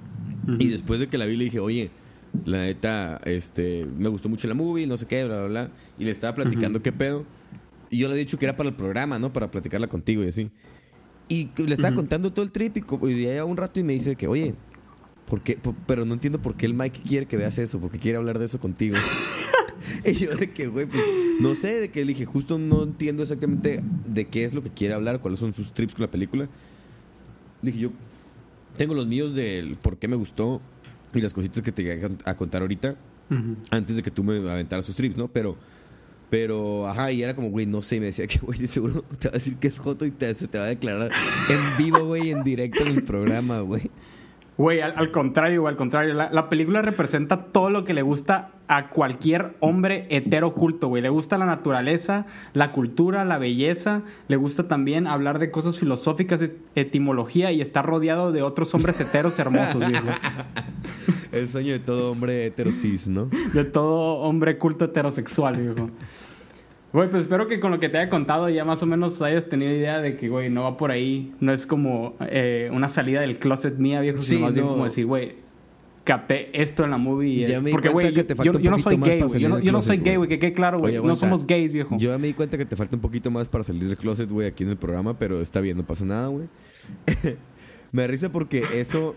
Y 0.59 0.68
después 0.68 0.99
de 0.99 1.07
que 1.07 1.16
la 1.16 1.26
vi, 1.26 1.36
le 1.36 1.45
dije, 1.45 1.61
oye, 1.61 1.90
la 2.45 2.62
neta, 2.62 3.20
este, 3.24 3.86
me 3.99 4.09
gustó 4.09 4.28
mucho 4.28 4.49
la 4.49 4.55
movie, 4.55 4.86
no 4.88 4.97
sé 4.97 5.07
qué, 5.07 5.24
bla, 5.24 5.36
bla, 5.40 5.47
bla. 5.49 5.70
Y 5.99 6.05
le 6.05 6.11
estaba 6.11 6.34
platicando 6.34 6.82
qué 6.82 6.90
pedo. 6.90 7.24
Y 7.91 7.99
yo 7.99 8.09
le 8.09 8.14
he 8.14 8.18
dicho 8.18 8.39
que 8.39 8.47
era 8.47 8.57
para 8.57 8.68
el 8.68 8.74
programa, 8.74 9.18
¿no? 9.18 9.32
Para 9.32 9.49
platicarla 9.49 9.89
contigo 9.89 10.24
y 10.24 10.28
así. 10.28 10.51
Y 11.28 11.51
le 11.57 11.74
estaba 11.74 11.95
contando 11.95 12.32
todo 12.32 12.45
el 12.45 12.53
trip 12.53 12.76
y, 12.76 13.07
y 13.09 13.22
ya 13.24 13.45
un 13.45 13.57
rato 13.57 13.80
y 13.80 13.82
me 13.82 13.95
dice 13.95 14.14
que, 14.16 14.26
oye, 14.26 14.55
¿por 15.26 15.43
qué? 15.43 15.59
Pero 15.87 16.05
no 16.05 16.14
entiendo 16.14 16.41
por 16.41 16.55
qué 16.55 16.66
el 16.66 16.74
Mike 16.74 17.01
quiere 17.07 17.26
que 17.26 17.37
veas 17.37 17.59
eso, 17.59 17.80
porque 17.80 17.99
quiere 17.99 18.18
hablar 18.18 18.39
de 18.39 18.47
eso 18.47 18.59
contigo. 18.59 18.97
y 20.05 20.12
yo 20.14 20.37
de 20.37 20.51
que, 20.51 20.66
güey, 20.66 20.87
pues, 20.87 21.03
no 21.41 21.55
sé, 21.55 21.80
de 21.80 21.91
que 21.91 22.05
le 22.05 22.12
dije, 22.12 22.26
justo 22.26 22.59
no 22.59 22.82
entiendo 22.82 23.22
exactamente 23.22 23.82
de 24.07 24.26
qué 24.26 24.45
es 24.45 24.55
lo 24.55 24.62
que 24.62 24.70
quiere 24.70 24.95
hablar, 24.95 25.20
cuáles 25.20 25.41
son 25.41 25.55
sus 25.55 25.72
trips 25.72 25.95
con 25.95 26.03
la 26.03 26.11
película. 26.11 26.49
Le 27.62 27.70
dije, 27.70 27.85
yo 27.85 27.91
tengo 28.76 28.95
los 28.95 29.07
míos 29.07 29.35
del 29.35 29.76
por 29.76 29.97
qué 29.97 30.09
me 30.09 30.16
gustó 30.16 30.61
y 31.14 31.20
las 31.20 31.32
cositas 31.32 31.62
que 31.62 31.72
te 31.72 31.82
llegué 31.82 32.11
a 32.24 32.37
contar 32.37 32.62
ahorita 32.62 32.97
antes 33.70 33.97
de 33.97 34.03
que 34.03 34.11
tú 34.11 34.22
me 34.22 34.37
aventaras 34.51 34.85
sus 34.85 34.95
trips, 34.95 35.16
¿no? 35.16 35.28
Pero, 35.28 35.57
pero, 36.35 36.89
ajá, 36.89 37.12
y 37.12 37.22
era 37.22 37.32
como, 37.35 37.51
güey, 37.51 37.64
no 37.64 37.80
sé, 37.80 37.95
y 37.97 38.01
me 38.01 38.07
decía 38.07 38.26
que, 38.26 38.39
güey, 38.43 38.66
seguro 38.66 39.05
te 39.20 39.28
va 39.28 39.35
a 39.35 39.39
decir 39.39 39.55
que 39.57 39.68
es 39.68 39.78
Joto 39.78 40.05
y 40.05 40.11
te, 40.11 40.35
se 40.35 40.49
te 40.49 40.59
va 40.59 40.64
a 40.64 40.66
declarar 40.66 41.12
en 41.49 41.61
vivo, 41.85 42.01
güey, 42.07 42.30
en 42.30 42.43
directo 42.43 42.82
en 42.82 42.89
el 42.89 43.03
programa, 43.05 43.61
güey. 43.61 43.89
Güey, 44.57 44.80
al, 44.80 44.95
al 44.97 45.11
contrario, 45.12 45.61
güey, 45.62 45.70
al 45.72 45.76
contrario. 45.76 46.12
La, 46.14 46.30
la 46.32 46.49
película 46.49 46.82
representa 46.82 47.45
todo 47.47 47.70
lo 47.70 47.85
que 47.85 47.95
le 47.95 48.03
gusta 48.03 48.51
a 48.68 48.89
cualquier 48.91 49.55
hombre 49.61 50.07
hetero 50.11 50.55
culto, 50.55 50.89
güey. 50.89 51.03
Le 51.03 51.09
gusta 51.09 51.39
la 51.39 51.47
naturaleza, 51.47 52.26
la 52.53 52.70
cultura, 52.72 53.24
la 53.24 53.39
belleza. 53.39 54.03
Le 54.28 54.37
gusta 54.37 54.66
también 54.68 55.07
hablar 55.09 55.39
de 55.41 55.51
cosas 55.53 55.78
filosóficas, 55.78 56.41
et- 56.43 56.57
etimología 56.76 57.51
y 57.53 57.61
está 57.61 57.82
rodeado 57.82 58.30
de 58.32 58.43
otros 58.43 58.72
hombres 58.74 59.01
heteros 59.01 59.39
hermosos, 59.41 59.85
viejo. 59.89 60.07
El 61.32 61.49
sueño 61.49 61.72
de 61.72 61.80
todo 61.80 62.12
hombre 62.12 62.47
heterosis, 62.47 63.09
¿no? 63.09 63.28
De 63.53 63.64
todo 63.64 64.18
hombre 64.20 64.57
culto 64.57 64.85
heterosexual, 64.85 65.57
viejo. 65.57 65.91
Güey, 66.95 67.11
pues 67.11 67.24
espero 67.24 67.49
que 67.49 67.59
con 67.59 67.72
lo 67.72 67.80
que 67.80 67.88
te 67.88 67.99
haya 67.99 68.09
contado 68.09 68.49
ya 68.49 68.64
más 68.64 68.80
o 68.80 68.86
menos 68.86 69.20
hayas 69.20 69.49
tenido 69.49 69.72
idea 69.72 70.01
de 70.01 70.16
que, 70.16 70.28
güey, 70.28 70.49
no 70.49 70.62
va 70.62 70.76
por 70.76 70.92
ahí. 70.92 71.32
No 71.40 71.53
es 71.53 71.66
como 71.66 72.14
eh, 72.20 72.70
una 72.72 72.88
salida 72.88 73.20
del 73.20 73.40
closet 73.40 73.76
mía, 73.78 74.01
viejo, 74.01 74.18
Sí, 74.18 74.36
sino 74.36 74.42
más 74.42 74.55
bien 74.55 74.66
como 74.68 74.84
decir, 74.84 75.05
güey, 75.05 75.34
capté 76.05 76.62
esto 76.62 76.84
en 76.84 76.92
la 76.92 76.97
movie. 76.97 77.30
y 77.42 77.47
Ya 77.47 77.57
es- 77.57 77.62
me 77.64 77.72
Porque, 77.72 77.88
güey, 77.88 78.12
yo, 78.14 78.22
no 78.70 78.78
soy 78.78 78.97
gay, 78.97 79.22
güey. 79.22 79.40
Yo 79.40 79.49
no, 79.49 79.59
yo 79.59 79.82
soy 79.82 79.97
gay, 79.97 80.14
güey. 80.14 80.28
que 80.28 80.38
quede 80.38 80.53
claro, 80.53 80.78
güey. 80.78 81.03
No 81.03 81.16
somos 81.16 81.45
gays, 81.45 81.72
viejo. 81.72 81.97
Yo 81.99 82.12
ya 82.12 82.18
me 82.18 82.28
di 82.28 82.32
cuenta 82.32 82.57
que 82.57 82.64
te 82.64 82.76
falta 82.76 82.95
un 82.95 83.03
poquito 83.03 83.28
más 83.28 83.49
para 83.49 83.64
salir 83.64 83.88
del 83.88 83.97
closet, 83.97 84.30
güey, 84.30 84.47
aquí 84.47 84.62
en 84.62 84.70
el 84.70 84.76
programa, 84.76 85.18
pero 85.18 85.40
está 85.40 85.61
bien, 85.61 85.76
no 85.76 85.84
pasa 85.84 86.05
nada, 86.05 86.28
güey. 86.28 86.47
me 87.90 88.03
da 88.03 88.07
risa 88.09 88.30
porque 88.30 88.62
eso 88.74 89.16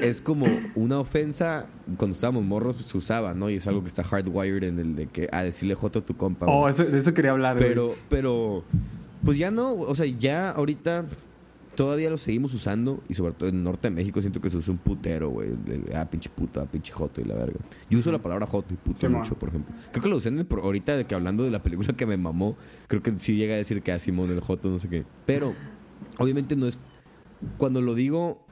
es 0.00 0.20
como 0.22 0.46
una 0.74 0.98
ofensa 0.98 1.66
cuando 1.96 2.14
estábamos 2.14 2.44
morros 2.44 2.76
se 2.86 2.96
usaba, 2.98 3.34
¿no? 3.34 3.50
Y 3.50 3.56
es 3.56 3.66
algo 3.66 3.82
que 3.82 3.88
está 3.88 4.04
hardwired 4.04 4.62
en 4.64 4.78
el 4.78 4.94
de 4.96 5.06
que 5.06 5.28
a 5.32 5.42
decirle 5.42 5.74
joto 5.74 6.00
a 6.00 6.02
tu 6.04 6.16
compa. 6.16 6.46
Oh, 6.48 6.60
güey. 6.60 6.70
eso, 6.72 6.84
de 6.84 6.98
eso 6.98 7.12
quería 7.14 7.32
hablar, 7.32 7.56
güey. 7.56 7.68
Pero, 7.68 7.94
pero, 8.08 8.64
pues 9.24 9.38
ya 9.38 9.50
no, 9.50 9.72
o 9.74 9.94
sea, 9.94 10.06
ya 10.06 10.50
ahorita 10.50 11.06
todavía 11.74 12.10
lo 12.10 12.18
seguimos 12.18 12.52
usando 12.52 13.02
y 13.08 13.14
sobre 13.14 13.32
todo 13.32 13.48
en 13.48 13.56
el 13.56 13.62
norte 13.62 13.88
de 13.88 13.94
México 13.94 14.20
siento 14.20 14.42
que 14.42 14.50
se 14.50 14.58
usa 14.58 14.72
un 14.72 14.78
putero, 14.78 15.30
güey. 15.30 15.48
Ah, 15.94 16.04
pinche 16.10 16.28
puta, 16.28 16.66
pinche 16.66 16.92
joto 16.92 17.20
y 17.22 17.24
la 17.24 17.34
verga. 17.34 17.58
Yo 17.88 17.98
uso 17.98 18.12
la 18.12 18.18
palabra 18.20 18.46
joto 18.46 18.74
y 18.74 18.76
puto 18.76 18.98
Sí, 19.00 19.08
mucho, 19.08 19.34
por 19.36 19.48
ejemplo. 19.48 19.74
Creo 19.90 20.02
que 20.02 20.08
lo 20.10 20.16
usé 20.18 20.28
en 20.28 20.38
el 20.38 20.44
pro- 20.44 20.62
ahorita 20.62 20.96
de 20.98 21.06
que 21.06 21.14
hablando 21.14 21.44
de 21.44 21.50
la 21.50 21.62
película 21.62 21.94
que 21.94 22.04
me 22.04 22.18
mamó, 22.18 22.56
creo 22.88 23.02
que 23.02 23.18
sí 23.18 23.36
llega 23.36 23.54
a 23.54 23.56
decir 23.56 23.80
que 23.82 23.90
a 23.90 23.98
Simón 23.98 24.30
el 24.30 24.40
joto, 24.40 24.68
no 24.68 24.78
sé 24.78 24.88
qué. 24.90 25.04
Pero, 25.24 25.54
obviamente 26.18 26.56
no 26.56 26.66
es, 26.66 26.78
cuando 27.56 27.80
lo 27.80 27.94
digo, 27.94 28.44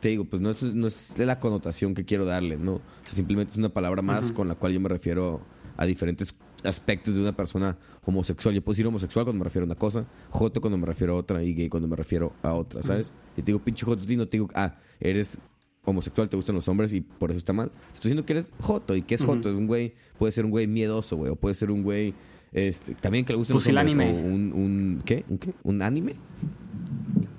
te 0.00 0.08
digo, 0.08 0.24
pues 0.24 0.40
no 0.42 0.50
es, 0.50 0.62
no 0.62 0.86
es 0.86 1.18
la 1.18 1.38
connotación 1.40 1.94
que 1.94 2.04
quiero 2.04 2.24
darle, 2.24 2.56
¿no? 2.56 2.74
O 2.74 2.80
sea, 3.04 3.14
simplemente 3.14 3.52
es 3.52 3.58
una 3.58 3.68
palabra 3.68 4.02
más 4.02 4.32
con 4.32 4.48
la 4.48 4.54
cual 4.54 4.72
yo 4.72 4.80
me 4.80 4.88
refiero 4.88 5.40
a 5.76 5.86
diferentes 5.86 6.34
aspectos 6.64 7.14
de 7.14 7.20
una 7.20 7.36
persona 7.36 7.76
homosexual. 8.04 8.54
Yo 8.54 8.62
puedo 8.62 8.74
decir 8.74 8.86
homosexual 8.86 9.24
cuando 9.24 9.38
me 9.38 9.44
refiero 9.44 9.64
a 9.64 9.66
una 9.66 9.74
cosa, 9.74 10.06
joto 10.30 10.60
cuando 10.60 10.78
me 10.78 10.86
refiero 10.86 11.14
a 11.14 11.16
otra 11.16 11.42
y 11.42 11.54
gay 11.54 11.68
cuando 11.68 11.88
me 11.88 11.96
refiero 11.96 12.32
a 12.42 12.54
otra, 12.54 12.82
¿sabes? 12.82 13.12
Y 13.36 13.42
te 13.42 13.46
digo, 13.46 13.58
pinche 13.58 13.84
joto, 13.84 14.04
ti 14.04 14.16
no 14.16 14.26
te 14.26 14.38
digo, 14.38 14.48
ah, 14.54 14.76
eres 15.00 15.38
homosexual, 15.84 16.28
te 16.28 16.36
gustan 16.36 16.56
los 16.56 16.66
hombres 16.68 16.92
y 16.92 17.00
por 17.00 17.30
eso 17.30 17.38
está 17.38 17.52
mal. 17.52 17.70
Estoy 17.92 18.10
diciendo 18.10 18.26
que 18.26 18.32
eres 18.32 18.52
joto 18.60 18.96
y 18.96 19.02
que 19.02 19.14
es 19.14 19.24
joto, 19.24 19.48
es 19.48 19.54
un 19.54 19.66
güey, 19.66 19.94
puede 20.18 20.32
ser 20.32 20.44
un 20.44 20.50
güey 20.50 20.66
miedoso, 20.66 21.16
güey, 21.16 21.30
o 21.30 21.36
puede 21.36 21.54
ser 21.54 21.70
un 21.70 21.82
güey 21.82 22.14
este, 22.52 22.94
también 22.94 23.24
que 23.24 23.32
le 23.32 23.38
gusten 23.38 23.54
los 23.54 23.66
hombres, 23.66 23.84
Pusilánime. 23.84 24.22
o 24.22 24.34
un, 24.34 24.52
un 24.52 25.02
¿qué? 25.04 25.24
¿Un 25.28 25.38
qué? 25.38 25.54
¿Un 25.62 25.82
anime? 25.82 26.14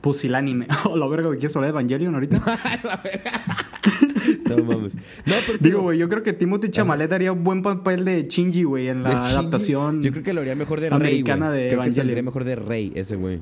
Pusilánime. 0.08 0.68
Oh, 0.86 0.96
la 0.96 1.06
verga. 1.08 1.30
¿Quieres 1.32 1.54
hablar 1.58 1.74
de 1.74 1.80
Evangelion 1.80 2.14
ahorita? 2.14 2.40
No 4.50 4.64
mames. 4.64 4.94
No, 5.26 5.36
pero 5.46 5.58
Digo, 5.60 5.82
güey, 5.82 5.98
yo 5.98 6.08
creo 6.08 6.24
que 6.24 6.32
Timothy 6.34 6.70
Chalamet 6.70 7.12
haría 7.12 7.32
un 7.34 7.44
buen 7.44 7.62
papel 7.62 8.06
de 8.06 8.24
Shinji, 8.24 8.64
güey, 8.64 8.88
en 8.88 9.04
la 9.04 9.12
Shinji, 9.12 9.32
adaptación. 9.34 10.02
Yo 10.04 10.12
creo 10.12 10.24
que 10.24 10.34
lo 10.34 10.42
haría 10.42 10.56
mejor 10.56 10.80
de 10.80 10.88
americana 10.88 11.50
Rey, 11.52 11.64
de 11.64 11.70
Creo 11.72 11.84
que 11.84 11.92
saldría 11.92 12.24
mejor 12.24 12.44
de 12.46 12.56
Rey 12.56 12.92
ese 12.96 13.18
güey. 13.18 13.42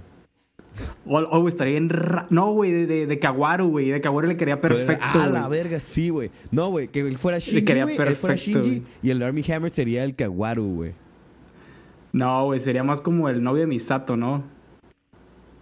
O, 1.05 1.19
o, 1.19 1.39
güey, 1.41 1.49
estaría 1.49 1.77
en... 1.77 1.89
ra- 1.89 2.25
No, 2.31 2.51
güey, 2.53 2.71
de, 2.71 2.85
de, 2.87 3.07
de 3.07 3.19
Kawaru, 3.19 3.67
güey. 3.69 3.89
De 3.91 4.01
Kawaru 4.01 4.27
le 4.27 4.37
quería 4.37 4.59
perfecto, 4.59 5.05
Ah, 5.13 5.29
la 5.31 5.47
verga, 5.47 5.79
sí, 5.79 6.09
güey. 6.09 6.31
No, 6.51 6.69
güey, 6.69 6.87
que 6.87 7.01
él 7.01 7.17
fuera 7.19 7.37
Shinji, 7.39 7.61
güey. 7.61 7.79
Él 7.81 7.89
fuera 7.95 8.11
perfecto, 8.11 8.35
Shinji 8.35 8.69
güey. 8.69 8.83
y 9.03 9.09
el 9.11 9.21
Army 9.21 9.43
Hammer 9.51 9.69
sería 9.71 10.03
el 10.03 10.15
Kawaru, 10.15 10.63
güey. 10.75 10.91
No, 12.13 12.45
güey, 12.45 12.59
sería 12.59 12.83
más 12.83 13.01
como 13.01 13.29
el 13.29 13.43
novio 13.43 13.61
de 13.61 13.67
Misato, 13.67 14.17
¿no? 14.17 14.54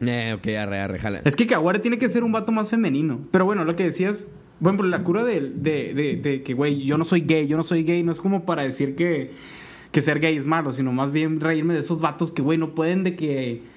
Eh, 0.08 0.34
ok, 0.34 0.47
arre, 0.60 0.80
arre, 0.80 0.99
jala. 0.99 1.22
Es 1.26 1.36
que 1.36 1.47
Kawaru 1.47 1.80
tiene 1.80 1.97
que 1.97 2.10
ser 2.10 2.24
un 2.24 2.32
vato 2.32 2.51
más 2.51 2.70
femenino. 2.70 3.20
Pero 3.32 3.45
bueno, 3.45 3.66
lo 3.66 3.76
que 3.76 3.84
decías... 3.84 4.26
Bueno, 4.60 4.78
pero 4.78 4.89
la 4.89 5.04
cura 5.04 5.24
de, 5.24 5.41
de 5.41 6.41
que, 6.43 6.54
güey, 6.54 6.86
yo 6.86 6.97
no 6.97 7.04
soy 7.04 7.22
gay, 7.22 7.47
yo 7.47 7.58
no 7.58 7.64
soy 7.64 7.84
gay, 7.84 8.04
no 8.04 8.12
es 8.12 8.20
como 8.20 8.45
para 8.45 8.64
decir 8.64 8.95
que, 8.95 9.32
que 9.91 10.01
ser 10.01 10.20
gay 10.20 10.38
es 10.38 10.45
malo, 10.45 10.72
sino 10.72 10.91
más 10.93 11.12
bien 11.12 11.41
reírme 11.41 11.74
de 11.74 11.82
esos 11.82 11.99
vatos 11.99 12.32
que, 12.32 12.41
güey, 12.41 12.58
no 12.58 12.74
pueden 12.74 13.04
de 13.04 13.16
que... 13.16 13.72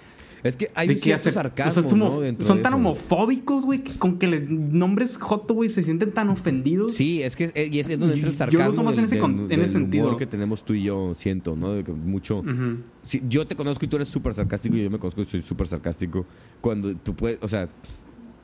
Es 0.49 0.57
que 0.57 0.71
hay 0.75 0.89
un 0.89 0.95
que 0.97 1.01
cierto 1.01 1.21
hacer- 1.23 1.33
sarcasmo, 1.33 1.83
o 1.85 1.89
sea, 1.89 1.99
¿no? 1.99 2.21
Dentro 2.21 2.47
son 2.47 2.57
de 2.59 2.63
tan 2.63 2.73
eso. 2.73 2.77
homofóbicos, 2.79 3.65
güey, 3.65 3.83
que 3.85 3.99
con 3.99 4.19
que 4.19 4.27
les 4.27 4.49
nombres 4.51 5.17
Joto, 5.17 5.55
güey, 5.55 5.69
se 5.71 5.83
sienten 5.83 6.13
tan 6.13 6.29
ofendidos. 6.29 6.95
Sí, 6.95 7.23
es 7.23 7.37
que 7.37 7.45
es, 7.45 7.53
y 7.73 7.81
ese 7.81 7.95
es 7.95 7.99
donde 7.99 8.15
entra 8.15 8.31
el 8.31 8.35
Yo 8.37 8.43
lo 8.59 8.59
sarcasmo 8.59 8.71
uso 8.73 8.83
más 8.85 8.99
en 8.99 9.05
ese 9.05 9.17
del- 9.17 9.25
en 9.25 9.49
del 9.49 9.61
ese 9.61 9.73
sentido. 9.73 10.07
humor 10.07 10.19
que 10.19 10.27
tenemos 10.27 10.65
tú 10.65 10.75
y 10.75 10.83
yo, 10.85 11.13
siento, 11.15 11.57
¿no? 11.57 11.73
De 11.73 11.85
que 11.85 11.93
mucho... 11.93 12.43
Yo 13.29 13.47
te 13.47 13.55
conozco 13.55 13.85
y 13.85 13.89
tú 13.89 13.97
eres 13.97 14.09
súper 14.09 14.35
sarcástico 14.35 14.77
y 14.77 14.83
yo 14.85 14.91
me 14.91 14.99
conozco 14.99 15.21
y 15.23 15.25
soy 15.27 15.43
súper 15.43 15.67
sarcástico. 15.69 16.27
Cuando 16.61 16.95
tú 16.97 17.15
puedes, 17.15 17.39
o 17.41 17.49
sea, 17.49 17.69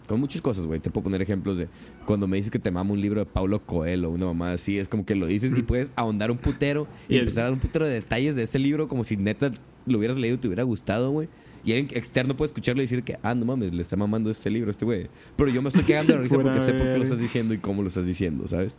con 0.07 0.21
muchas 0.21 0.41
cosas, 0.43 0.67
güey. 0.67 0.79
Te 0.81 0.91
puedo 0.91 1.05
poner 1.05 1.23
ejemplos 1.23 1.57
de 1.59 1.69
cuando 2.07 2.27
me 2.27 2.37
dices 2.37 2.51
que 2.51 2.59
te 2.59 2.71
mama 2.71 2.93
un 2.93 3.01
libro 3.01 3.21
de 3.21 3.27
Paulo 3.27 3.65
Coelho, 3.65 4.11
una 4.11 4.27
mamá 4.27 4.53
así, 4.53 4.79
es 4.79 4.89
como 4.89 5.05
que 5.07 5.15
lo 5.15 5.27
dices 5.27 5.53
y 5.57 5.63
puedes 5.63 5.93
ahondar 5.97 6.31
un 6.31 6.39
putero 6.39 6.87
y, 7.09 7.15
Y 7.15 7.19
empezar 7.19 7.43
a 7.43 7.45
dar 7.45 7.53
un 7.55 7.61
putero 7.61 7.87
de 7.87 7.95
detalles 7.95 8.37
de 8.37 8.43
ese 8.43 8.59
libro 8.59 8.89
como 8.89 9.05
si 9.05 9.17
neta 9.17 9.51
lo 9.87 9.99
hubieras 9.99 10.17
leído 10.19 10.37
y 10.37 10.39
te 10.39 10.49
hubiera 10.49 10.65
gustado, 10.65 11.11
güey. 11.13 11.29
Y 11.65 11.73
alguien 11.73 11.97
externo 11.97 12.37
puede 12.37 12.49
escucharlo 12.49 12.83
y 12.83 12.85
decir 12.87 13.03
que, 13.05 13.19
ah, 13.23 13.35
no 13.35 13.45
mames, 13.45 13.73
le 13.73 13.83
está 13.83 13.97
mamando 13.97 14.31
este 14.31 14.51
libro 14.51 14.69
a 14.71 14.73
este 14.73 14.85
güey. 14.85 15.09
Pero 15.37 15.51
yo 15.51 15.63
me 15.63 15.69
estoy 15.69 15.85
cagando 15.85 16.13
de 16.15 16.19
risa 16.23 16.35
Buena 16.35 16.51
porque 16.53 16.65
sé 16.65 16.75
por 16.75 16.91
qué 16.91 16.97
lo 16.99 17.05
estás 17.05 17.19
diciendo 17.19 17.55
y 17.55 17.59
cómo 17.59 17.83
lo 17.83 17.89
estás 17.89 18.05
diciendo, 18.07 18.49
¿sabes? 18.49 18.77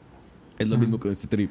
Es 0.59 0.67
lo 0.67 0.77
mismo 0.77 0.99
con 0.99 1.11
este 1.11 1.27
trip. 1.27 1.49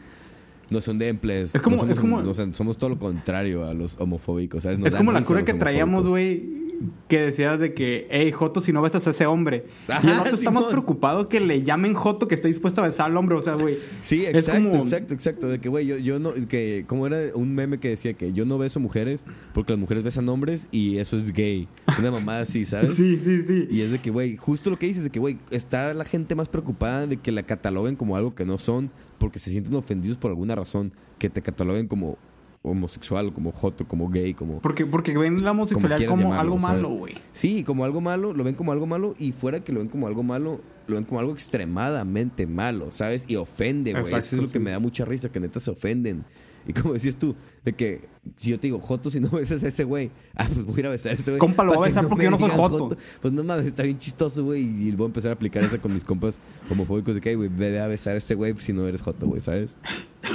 No 0.71 0.81
son 0.81 0.99
de 0.99 1.09
emplees. 1.09 1.55
Es 1.55 1.61
como- 1.63 1.77
no 1.77 1.81
somos, 1.83 1.97
es 1.97 2.01
como- 2.01 2.23
no, 2.23 2.31
o 2.31 2.35
sea, 2.35 2.53
somos 2.53 2.79
todo 2.79 2.91
lo 2.91 2.99
contrario 2.99 3.65
a 3.67 3.75
los 3.75 3.97
homofóbicos, 4.01 4.63
¿sabes? 4.63 4.79
Nos 4.79 4.89
Es 4.89 4.95
como 4.95 5.13
la 5.13 5.19
risa 5.21 5.29
cura 5.29 5.43
que 5.43 5.55
traíamos, 5.55 6.07
güey, 6.07 6.72
que 7.09 7.21
decías 7.21 7.61
de 7.61 7.75
que, 7.75 8.09
hey, 8.11 8.33
Joto, 8.33 8.61
si 8.61 8.73
no 8.73 8.83
besas 8.83 9.07
a 9.07 9.11
ese 9.11 9.27
hombre. 9.27 9.67
y 9.89 9.93
el 9.93 9.97
Ajá, 9.97 10.23
vato 10.25 10.35
está 10.35 10.51
más 10.51 10.65
preocupado 10.65 11.29
que 11.29 11.39
le 11.41 11.63
llamen 11.63 11.95
Joto 11.95 12.27
que 12.27 12.35
está 12.35 12.49
dispuesto 12.49 12.83
a 12.83 12.87
besar 12.87 13.07
al 13.11 13.17
hombre. 13.17 13.37
O 13.37 13.43
sea, 13.43 13.55
güey. 13.55 13.77
Sí, 14.03 14.25
exacto, 14.27 14.71
como- 14.71 14.83
exacto, 14.83 15.15
exacto. 15.15 15.49
De 15.49 15.61
que, 15.61 15.69
güey, 15.69 15.87
yo, 15.87 15.97
yo 15.99 16.19
no, 16.19 16.33
que, 16.49 16.85
como 16.89 17.07
era 17.07 17.35
un 17.35 17.55
meme 17.55 17.79
que 17.79 17.89
decía 17.91 18.15
que 18.15 18.33
yo 18.33 18.45
no 18.45 18.59
beso 18.59 18.81
mujeres 18.81 19.25
porque 19.55 19.73
las 19.75 19.81
mujeres 19.81 20.03
besan 20.03 20.29
hombres 20.29 20.69
y 20.73 20.99
eso 20.99 21.17
es 21.17 21.33
gay. 21.33 21.69
Una 21.99 22.11
mamada 22.11 22.41
así, 22.43 22.65
¿sabes? 22.67 22.95
Sí, 22.95 23.19
sí, 23.23 23.43
sí. 23.47 23.69
Y 23.71 23.83
es 23.83 23.91
de 23.93 24.01
que, 24.01 24.11
güey, 24.11 24.37
justo 24.37 24.71
lo 24.71 24.79
que 24.79 24.87
dices, 24.87 25.05
de 25.05 25.11
que, 25.11 25.21
güey, 25.21 25.39
está 25.51 25.95
la 25.95 26.05
gente 26.05 26.35
más 26.35 26.49
preocupada 26.49 27.07
de 27.07 27.19
que 27.19 27.31
la 27.33 27.45
cataloguen 27.45 27.97
como 27.97 28.17
algo 28.17 28.35
que 28.35 28.45
no 28.45 28.59
son 28.59 28.91
porque 29.19 29.39
se 29.39 29.51
sienten 29.51 29.75
ofendidos 29.75 30.17
por 30.17 30.31
alguna 30.33 30.57
razón, 30.57 30.93
que 31.19 31.31
te 31.31 31.43
cataloguen 31.43 31.87
como 31.87 32.19
homosexual, 32.63 33.33
como 33.33 33.51
joto, 33.53 33.87
como 33.87 34.09
gay, 34.09 34.35
como... 34.35 34.61
Porque, 34.61 34.87
porque 34.87 35.17
ven 35.19 35.43
la 35.43 35.51
homosexualidad 35.51 36.09
como, 36.09 36.23
llamarlo, 36.23 36.41
algo 36.41 36.61
¿sabes? 36.61 36.77
malo, 36.77 36.89
güey. 36.91 37.15
Sí, 37.33 37.65
como 37.65 37.85
algo 37.85 38.01
malo, 38.01 38.33
lo 38.33 38.45
ven 38.45 38.55
como 38.55 38.73
algo 38.73 38.87
malo 38.87 39.15
y 39.19 39.33
fuera 39.33 39.65
que 39.65 39.73
lo 39.73 39.81
ven 39.81 39.89
como 39.89 40.07
algo 40.07 40.23
malo, 40.23 40.61
lo 40.87 40.95
ven 40.95 41.05
como 41.05 41.19
algo 41.19 41.33
extremadamente 41.33 42.47
malo, 42.47 42.93
¿sabes? 42.93 43.25
Y 43.27 43.37
ofende, 43.37 43.93
güey. 43.93 44.15
Eso 44.15 44.37
es 44.37 44.43
lo 44.43 44.49
que 44.49 44.61
me 44.61 44.71
da 44.71 44.79
mucha 44.79 45.05
risa, 45.05 45.31
que 45.31 45.41
neta 45.41 45.59
se 45.59 45.71
ofenden. 45.73 46.25
Y 46.67 46.73
como 46.73 46.95
decías 46.95 47.17
tú, 47.17 47.35
de 47.65 47.73
que 47.73 48.09
si 48.37 48.51
yo 48.51 48.61
te 48.61 48.69
digo, 48.69 48.79
Joto, 48.79 49.11
si 49.11 49.21
no 49.21 49.29
besas 49.33 49.63
a 49.65 49.69
ese 49.69 49.85
güey, 49.85 50.11
ah, 50.37 50.47
pues 50.53 50.65
voy 50.65 50.77
a 50.77 50.81
ir 50.81 50.87
a 50.87 50.91
besar 50.91 51.13
a 51.13 51.15
ese 51.17 51.31
güey. 51.31 51.39
Compa, 51.39 51.65
lo 51.65 51.75
voy 51.75 51.85
a 51.85 51.89
besar 51.89 52.09
porque 52.09 52.25
yo 52.25 52.31
no 52.31 52.39
soy 52.39 52.51
joto. 52.51 52.97
Pues 53.21 53.35
no 53.35 53.43
mames, 53.43 53.67
está 53.67 53.83
bien 53.83 53.99
chistoso, 53.99 54.45
güey. 54.45 54.63
Y 54.63 54.93
voy 54.93 55.05
a 55.05 55.07
empezar 55.07 55.31
a 55.31 55.35
aplicar 55.35 55.65
esa 55.65 55.79
con 55.79 55.93
mis 55.93 56.05
compas 56.05 56.39
homofóbicos 56.71 57.15
de 57.17 57.21
que, 57.21 57.31
"Ay, 57.31 57.35
güey, 57.35 57.49
ve 57.49 57.81
a 57.81 57.87
besar 57.87 58.15
a 58.15 58.19
ese 58.19 58.35
güey 58.35 58.55
si 58.59 58.73
no 58.73 58.87
eres 58.87 59.03
Joto, 59.03 59.27
güey, 59.27 59.41
¿sabes? 59.41 59.77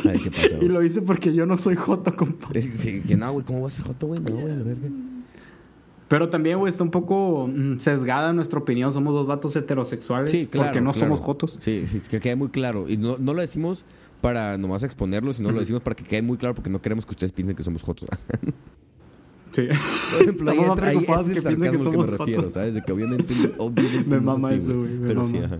Ay, 0.05 0.19
¿qué 0.19 0.31
pasa, 0.31 0.57
Y 0.61 0.67
lo 0.67 0.83
hice 0.83 1.01
porque 1.01 1.33
yo 1.33 1.45
no 1.45 1.57
soy 1.57 1.75
Joto, 1.75 2.15
compa. 2.15 2.49
Sí, 2.75 3.01
que 3.01 3.15
no, 3.15 3.31
güey, 3.31 3.45
¿cómo 3.45 3.61
vas 3.61 3.73
a 3.73 3.75
ser 3.77 3.85
Joto, 3.85 4.07
güey? 4.07 4.19
No, 4.19 4.31
güey, 4.31 4.51
a 4.51 4.55
la 4.55 4.63
verga. 4.63 4.89
Pero 6.07 6.29
también, 6.29 6.57
güey, 6.57 6.71
está 6.71 6.83
un 6.83 6.91
poco 6.91 7.47
mm, 7.47 7.79
sesgada 7.79 8.31
nuestra 8.31 8.59
opinión. 8.59 8.93
Somos 8.93 9.13
dos 9.13 9.27
vatos 9.27 9.55
heterosexuales. 9.55 10.31
Sí, 10.31 10.47
claro. 10.47 10.67
Porque 10.67 10.81
no 10.81 10.91
claro. 10.91 11.07
somos 11.07 11.19
jotos. 11.19 11.57
Sí, 11.59 11.83
sí, 11.85 11.99
que 11.99 12.19
quede 12.19 12.35
muy 12.35 12.49
claro. 12.49 12.89
Y 12.89 12.97
no, 12.97 13.17
no 13.17 13.33
lo 13.33 13.41
decimos 13.41 13.83
para 14.21 14.57
nomás 14.57 14.83
exponerlo, 14.83 15.31
sino 15.33 15.51
lo 15.51 15.59
decimos 15.59 15.81
para 15.81 15.95
que 15.95 16.03
quede 16.03 16.21
muy 16.21 16.37
claro 16.37 16.55
porque 16.55 16.69
no 16.69 16.81
queremos 16.81 17.05
que 17.05 17.11
ustedes 17.11 17.31
piensen 17.31 17.55
que 17.55 17.63
somos 17.63 17.83
jotos. 17.83 18.09
Sí. 19.53 19.63
Por 20.11 20.21
ejemplo, 20.21 20.51
ahí, 20.51 20.59
entra- 20.59 20.87
ahí 20.89 20.97
es 20.97 21.01
el 21.09 21.25
que 21.25 21.33
que 21.33 21.41
sarcasmo 21.41 21.83
al 21.85 21.91
que 21.91 21.97
me 21.97 22.05
refiero. 22.05 22.49
¿sabes? 22.49 22.73
De 22.75 22.83
que 22.83 22.91
obviamente, 22.91 23.33
obviamente 23.57 24.07
Me 24.09 24.17
no 24.17 24.21
mama 24.21 24.53
eso, 24.53 24.77
güey, 24.77 24.99
Pero 25.07 25.25
sí, 25.25 25.33
mama. 25.35 25.45
ajá. 25.47 25.57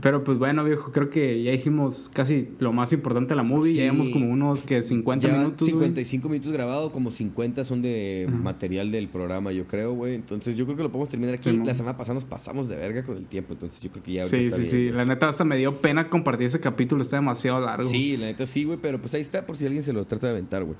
Pero 0.00 0.22
pues 0.24 0.38
bueno, 0.38 0.62
viejo, 0.62 0.92
creo 0.92 1.08
que 1.08 1.42
ya 1.42 1.52
dijimos 1.52 2.10
casi 2.12 2.48
lo 2.58 2.70
más 2.72 2.92
importante 2.92 3.30
de 3.30 3.36
la 3.36 3.42
movie. 3.42 3.72
Sí. 3.72 3.78
Ya 3.78 3.84
llevamos 3.84 4.10
como 4.10 4.26
unos 4.30 4.60
que 4.62 4.82
50 4.82 5.26
Ya 5.26 5.38
minutos. 5.38 5.60
güey. 5.60 5.70
55 5.72 6.28
minutos 6.28 6.52
grabados, 6.52 6.92
como 6.92 7.10
50 7.10 7.64
son 7.64 7.80
de 7.80 8.28
material 8.30 8.92
del 8.92 9.08
programa, 9.08 9.52
yo 9.52 9.66
creo, 9.66 9.94
güey. 9.94 10.14
Entonces 10.14 10.54
yo 10.56 10.66
creo 10.66 10.76
que 10.76 10.82
lo 10.82 10.90
podemos 10.90 11.08
terminar 11.08 11.34
aquí. 11.36 11.48
Sí, 11.50 11.56
la 11.64 11.72
semana 11.72 11.96
pasada 11.96 12.14
nos 12.14 12.26
pasamos 12.26 12.68
de 12.68 12.76
verga 12.76 13.04
con 13.04 13.16
el 13.16 13.24
tiempo, 13.26 13.54
entonces 13.54 13.80
yo 13.80 13.90
creo 13.90 14.02
que 14.02 14.12
ya 14.12 14.24
Sí, 14.24 14.36
está 14.36 14.56
sí, 14.56 14.62
bien, 14.62 14.70
sí. 14.70 14.76
güey. 14.82 14.90
La 14.92 15.04
neta 15.06 15.28
hasta 15.30 15.44
me 15.44 15.56
dio 15.56 15.74
pena 15.80 16.10
compartir 16.10 16.48
ese 16.48 16.60
capítulo. 16.60 17.00
Está 17.02 17.16
demasiado 17.16 17.58
largo. 17.64 17.86
Sí, 17.86 18.18
la 18.18 18.26
neta 18.26 18.44
sí, 18.44 18.64
güey, 18.64 18.78
pero 18.82 19.00
pues 19.00 19.14
ahí 19.14 19.22
está 19.22 19.46
por 19.46 19.56
si 19.56 19.64
alguien 19.64 19.82
se 19.82 19.94
lo 19.94 20.04
trata 20.04 20.26
de 20.26 20.32
aventar, 20.34 20.62
güey. 20.64 20.76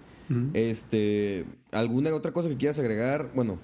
Este, 0.53 1.45
¿alguna 1.73 2.15
otra 2.15 2.33
cosa 2.33 2.49
que 2.49 2.57
quieras 2.57 2.79
agregar? 2.79 3.31
Bueno, 3.35 3.59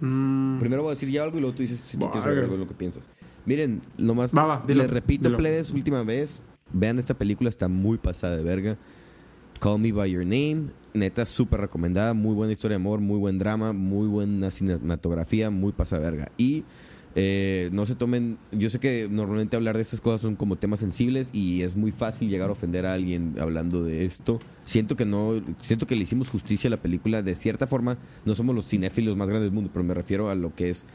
Mm, 0.00 0.58
primero 0.58 0.82
voy 0.82 0.90
a 0.90 0.94
decir 0.94 1.08
ya 1.10 1.22
algo 1.22 1.36
y 1.36 1.40
luego 1.42 1.54
tú 1.54 1.62
dices 1.62 1.78
si 1.78 1.96
tú 1.96 2.06
quieres 2.06 2.24
agregar 2.24 2.44
algo 2.44 2.54
en 2.54 2.60
lo 2.62 2.66
que 2.66 2.74
piensas. 2.74 3.08
Miren, 3.46 3.82
nomás 3.98 4.36
Va, 4.36 4.44
va, 4.44 4.62
dilo, 4.66 4.82
les 4.82 4.90
repito, 4.90 5.24
dilo. 5.28 5.38
plebes, 5.38 5.70
última 5.70 6.02
vez, 6.02 6.42
vean 6.72 6.98
esta 6.98 7.14
película, 7.14 7.48
está 7.48 7.68
muy 7.68 7.98
pasada 7.98 8.36
de 8.36 8.42
verga. 8.42 8.78
Call 9.60 9.78
Me 9.78 9.92
By 9.92 10.10
Your 10.10 10.24
Name, 10.24 10.70
neta 10.94 11.24
súper 11.24 11.60
recomendada, 11.60 12.14
muy 12.14 12.34
buena 12.34 12.52
historia 12.52 12.76
de 12.76 12.82
amor, 12.82 13.00
muy 13.00 13.18
buen 13.18 13.38
drama, 13.38 13.72
muy 13.72 14.08
buena 14.08 14.50
cinematografía, 14.50 15.50
muy 15.50 15.72
pasada 15.72 16.02
de 16.02 16.10
verga. 16.10 16.32
Y 16.36 16.64
eh, 17.14 17.68
no 17.72 17.84
se 17.86 17.94
tomen, 17.94 18.38
yo 18.52 18.70
sé 18.70 18.80
que 18.80 19.06
normalmente 19.10 19.54
hablar 19.54 19.76
de 19.76 19.82
estas 19.82 20.00
cosas 20.00 20.22
son 20.22 20.34
como 20.34 20.56
temas 20.56 20.80
sensibles 20.80 21.28
y 21.32 21.62
es 21.62 21.76
muy 21.76 21.92
fácil 21.92 22.28
llegar 22.30 22.48
a 22.48 22.52
ofender 22.52 22.86
a 22.86 22.94
alguien 22.94 23.34
hablando 23.38 23.84
de 23.84 24.04
esto. 24.04 24.40
Siento 24.64 24.96
que 24.96 25.04
no, 25.04 25.40
siento 25.60 25.86
que 25.86 25.94
le 25.94 26.02
hicimos 26.04 26.28
justicia 26.28 26.68
a 26.68 26.72
la 26.72 26.82
película 26.82 27.22
de 27.22 27.34
cierta 27.34 27.66
forma. 27.66 27.98
No 28.24 28.34
somos 28.34 28.54
los 28.54 28.66
cinéfilos 28.66 29.16
más 29.16 29.28
grandes 29.28 29.46
del 29.50 29.54
mundo, 29.54 29.70
pero 29.72 29.84
me 29.84 29.94
refiero 29.94 30.30
a 30.30 30.34
lo 30.34 30.54
que 30.54 30.70
es 30.70 30.86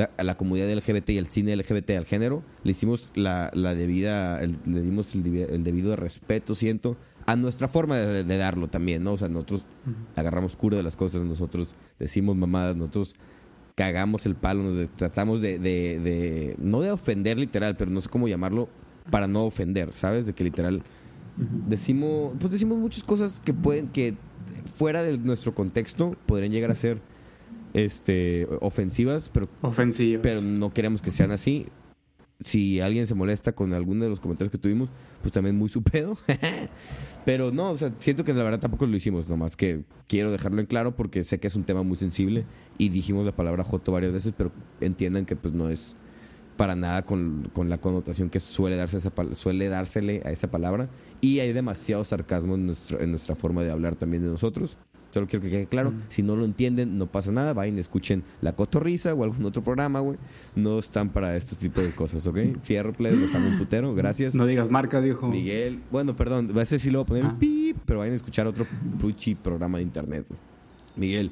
la, 0.00 0.10
a 0.16 0.24
la 0.24 0.36
comunidad 0.36 0.70
LGBT 0.72 1.10
y 1.10 1.18
al 1.18 1.26
cine 1.28 1.54
LGBT 1.56 1.90
al 1.92 2.04
género. 2.06 2.42
Le 2.64 2.72
hicimos 2.72 3.12
la, 3.14 3.50
la 3.54 3.74
debida, 3.74 4.40
el- 4.40 4.58
le 4.66 4.82
dimos 4.82 5.14
el, 5.14 5.26
el 5.26 5.64
debido 5.64 5.94
respeto, 5.96 6.54
siento, 6.54 6.96
a 7.26 7.36
nuestra 7.36 7.68
forma 7.68 7.96
de, 7.98 8.24
de 8.24 8.36
darlo 8.36 8.68
también, 8.68 9.02
¿no? 9.02 9.12
O 9.12 9.18
sea, 9.18 9.28
nosotros 9.28 9.64
agarramos 10.16 10.56
cura 10.56 10.76
de 10.76 10.82
las 10.82 10.96
cosas, 10.96 11.22
nosotros 11.22 11.74
decimos 11.98 12.36
mamadas, 12.36 12.76
nosotros 12.76 13.14
cagamos 13.76 14.26
el 14.26 14.34
palo, 14.34 14.62
nos 14.62 14.76
de- 14.76 14.88
tratamos 14.88 15.40
de, 15.40 15.58
de, 15.58 16.00
de- 16.00 16.56
no 16.58 16.80
de 16.80 16.90
ofender 16.90 17.38
literal, 17.38 17.76
pero 17.76 17.90
no 17.90 18.00
sé 18.00 18.08
cómo 18.08 18.26
llamarlo 18.28 18.68
para 19.10 19.26
no 19.26 19.44
ofender, 19.44 19.90
¿sabes? 19.94 20.26
De 20.26 20.32
que 20.34 20.44
literal 20.44 20.82
decimos, 21.68 22.34
pues 22.38 22.52
decimos 22.52 22.78
muchas 22.78 23.02
cosas 23.02 23.40
que 23.40 23.52
pueden, 23.54 23.88
que 23.88 24.14
fuera 24.76 25.02
de 25.02 25.16
nuestro 25.18 25.54
contexto 25.54 26.16
podrían 26.26 26.52
llegar 26.52 26.70
a 26.70 26.74
ser 26.74 27.00
este 27.74 28.46
ofensivas, 28.60 29.30
pero 29.32 29.48
pero 30.22 30.40
no 30.40 30.72
queremos 30.72 31.02
que 31.02 31.10
sean 31.10 31.30
así. 31.30 31.66
Si 32.42 32.80
alguien 32.80 33.06
se 33.06 33.14
molesta 33.14 33.52
con 33.52 33.74
alguno 33.74 34.04
de 34.04 34.10
los 34.10 34.18
comentarios 34.18 34.50
que 34.50 34.56
tuvimos, 34.56 34.90
pues 35.20 35.30
también 35.32 35.56
muy 35.56 35.68
su 35.68 35.82
pedo. 35.84 36.16
pero 37.24 37.50
no, 37.50 37.70
o 37.70 37.76
sea, 37.76 37.92
siento 37.98 38.24
que 38.24 38.32
la 38.32 38.42
verdad 38.42 38.60
tampoco 38.60 38.86
lo 38.86 38.96
hicimos, 38.96 39.28
nomás 39.28 39.56
que 39.56 39.84
quiero 40.08 40.32
dejarlo 40.32 40.60
en 40.60 40.66
claro 40.66 40.96
porque 40.96 41.22
sé 41.22 41.38
que 41.38 41.48
es 41.48 41.54
un 41.54 41.64
tema 41.64 41.82
muy 41.82 41.96
sensible 41.96 42.46
y 42.78 42.88
dijimos 42.88 43.26
la 43.26 43.32
palabra 43.32 43.62
joto 43.62 43.92
varias 43.92 44.12
veces, 44.12 44.32
pero 44.36 44.52
entiendan 44.80 45.26
que 45.26 45.36
pues 45.36 45.52
no 45.52 45.68
es 45.68 45.94
para 46.60 46.76
nada 46.76 47.06
con, 47.06 47.50
con 47.54 47.70
la 47.70 47.78
connotación 47.78 48.28
que 48.28 48.38
suele, 48.38 48.76
darse 48.76 48.98
esa, 48.98 49.10
suele 49.32 49.68
dársele 49.68 50.20
a 50.26 50.30
esa 50.30 50.50
palabra 50.50 50.90
y 51.22 51.40
hay 51.40 51.54
demasiado 51.54 52.04
sarcasmo 52.04 52.54
en, 52.54 52.66
nuestro, 52.66 53.00
en 53.00 53.10
nuestra 53.10 53.34
forma 53.34 53.62
de 53.62 53.70
hablar 53.70 53.96
también 53.96 54.22
de 54.22 54.28
nosotros. 54.28 54.76
Solo 55.12 55.26
quiero 55.26 55.42
que 55.42 55.50
quede 55.50 55.66
claro, 55.66 55.92
si 56.08 56.22
no 56.22 56.36
lo 56.36 56.44
entienden, 56.44 56.96
no 56.96 57.06
pasa 57.06 57.32
nada, 57.32 57.52
vayan 57.52 57.76
y 57.76 57.80
escuchen 57.80 58.22
La 58.40 58.52
Cotorrisa 58.54 59.12
o 59.14 59.24
algún 59.24 59.44
otro 59.44 59.62
programa, 59.62 59.98
güey. 60.00 60.18
No 60.54 60.78
están 60.78 61.08
para 61.08 61.36
este 61.36 61.56
tipo 61.56 61.80
de 61.80 61.90
cosas, 61.90 62.26
¿ok? 62.26 62.38
Fierro, 62.62 62.92
plebes, 62.92 63.18
los 63.18 63.34
amo 63.34 63.48
un 63.48 63.58
putero, 63.58 63.92
gracias. 63.94 64.34
No 64.34 64.46
digas 64.46 64.70
marca, 64.70 65.00
viejo. 65.00 65.28
Miguel, 65.28 65.80
bueno, 65.90 66.14
perdón, 66.14 66.56
a 66.56 66.62
ese 66.62 66.78
sí 66.78 66.90
le 66.90 66.98
voy 66.98 67.04
a 67.04 67.06
poner 67.08 67.24
Ah. 67.26 67.36
pip, 67.38 67.76
pero 67.86 67.98
vayan 67.98 68.12
a 68.12 68.16
escuchar 68.16 68.46
otro 68.46 68.66
puchi 69.00 69.34
programa 69.34 69.78
de 69.78 69.84
internet, 69.84 70.26
güey. 70.28 70.40
Miguel, 70.96 71.30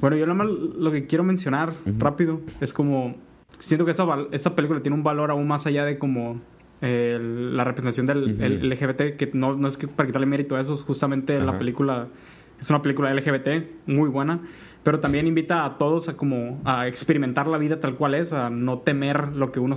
Bueno, 0.00 0.16
yo 0.16 0.24
nada 0.26 0.34
más 0.38 0.46
lo 0.48 0.90
que 0.92 1.06
quiero 1.06 1.24
mencionar 1.24 1.74
rápido 1.98 2.40
es 2.60 2.72
como... 2.72 3.16
Siento 3.58 3.84
que 3.84 3.90
esta, 3.90 4.06
esta 4.32 4.54
película 4.56 4.80
tiene 4.80 4.96
un 4.96 5.02
valor 5.02 5.30
aún 5.30 5.46
más 5.48 5.66
allá 5.66 5.84
de 5.84 5.98
como... 5.98 6.40
eh, 6.80 7.18
la 7.20 7.64
representación 7.64 8.06
del 8.06 8.40
el 8.40 8.70
LGBT, 8.70 9.16
que 9.18 9.30
no, 9.34 9.52
no 9.54 9.68
es 9.68 9.76
que 9.76 9.86
para 9.88 10.06
quitarle 10.06 10.26
mérito 10.26 10.56
a 10.56 10.60
eso, 10.60 10.72
es 10.74 10.80
justamente 10.82 11.38
la 11.40 11.58
película... 11.58 12.08
Es 12.60 12.68
una 12.70 12.82
película 12.82 13.12
LGBT 13.14 13.48
muy 13.86 14.08
buena, 14.08 14.40
pero 14.82 15.00
también 15.00 15.26
invita 15.26 15.64
a 15.64 15.78
todos 15.78 16.08
a 16.08 16.16
como 16.16 16.60
a 16.64 16.86
experimentar 16.86 17.46
la 17.46 17.58
vida 17.58 17.80
tal 17.80 17.96
cual 17.96 18.14
es, 18.14 18.32
a 18.32 18.50
no 18.50 18.78
temer 18.78 19.28
lo 19.28 19.50
que 19.52 19.60
uno 19.60 19.76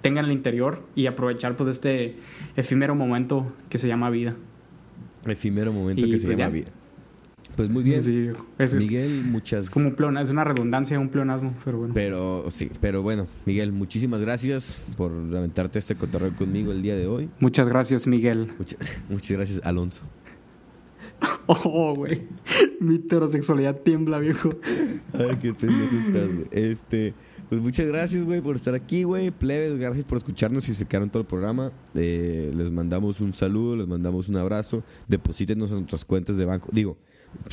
tenga 0.00 0.20
en 0.20 0.26
el 0.26 0.32
interior 0.32 0.82
y 0.94 1.06
aprovechar 1.06 1.56
pues 1.56 1.68
este 1.68 2.16
efímero 2.56 2.94
momento 2.94 3.52
que 3.68 3.78
se 3.78 3.86
llama 3.88 4.10
vida. 4.10 4.34
efímero 5.26 5.72
momento 5.72 6.04
Y, 6.04 6.10
que 6.10 6.18
se 6.18 6.26
pues, 6.26 6.38
llama 6.38 6.50
ya. 6.50 6.54
vida. 6.54 6.72
Pues 7.54 7.68
muy 7.68 7.82
bien. 7.82 8.02
Sí, 8.02 8.30
es, 8.58 8.72
es- 8.72 8.86
Miguel, 8.86 9.24
muchas 9.26 9.66
es 9.66 9.70
como 9.70 9.94
pleonasmo, 9.94 10.24
es 10.24 10.30
una 10.30 10.42
redundancia, 10.44 10.98
un 10.98 11.10
pleonasmo, 11.10 11.52
pero 11.64 11.78
bueno. 11.78 11.92
Pero 11.94 12.46
sí, 12.48 12.70
pero 12.80 13.02
bueno, 13.02 13.26
Miguel, 13.44 13.72
muchísimas 13.72 14.20
gracias 14.22 14.82
por 14.96 15.12
aventarte 15.12 15.78
este 15.78 15.94
cotorreo 15.94 16.34
conmigo 16.34 16.72
el 16.72 16.80
día 16.80 16.96
de 16.96 17.06
hoy. 17.06 17.28
Muchas 17.40 17.68
gracias, 17.68 18.06
Miguel. 18.06 18.52
Mucha- 18.58 18.76
muchas 19.10 19.36
gracias, 19.36 19.60
Alonso. 19.64 20.02
Oh, 21.46 21.94
güey. 21.94 22.22
Mi 22.80 22.96
heterosexualidad 22.96 23.76
tiembla, 23.80 24.18
viejo. 24.18 24.50
Ay, 25.12 25.36
qué 25.40 25.52
pendejo 25.52 25.96
estás, 25.96 26.34
güey. 26.34 26.46
Este, 26.50 27.14
pues 27.48 27.60
muchas 27.60 27.86
gracias, 27.86 28.24
güey, 28.24 28.40
por 28.40 28.56
estar 28.56 28.74
aquí, 28.74 29.02
güey. 29.02 29.30
Plebes, 29.30 29.76
gracias 29.78 30.04
por 30.04 30.18
escucharnos 30.18 30.68
y 30.68 30.74
se 30.74 30.86
quedaron 30.86 31.10
todo 31.10 31.20
el 31.20 31.26
programa. 31.26 31.72
Eh, 31.94 32.52
les 32.56 32.70
mandamos 32.70 33.20
un 33.20 33.32
saludo, 33.32 33.76
les 33.76 33.88
mandamos 33.88 34.28
un 34.28 34.36
abrazo. 34.36 34.82
Deposítenos 35.08 35.70
en 35.72 35.78
nuestras 35.78 36.04
cuentas 36.04 36.36
de 36.36 36.44
banco. 36.44 36.68
Digo, 36.72 36.96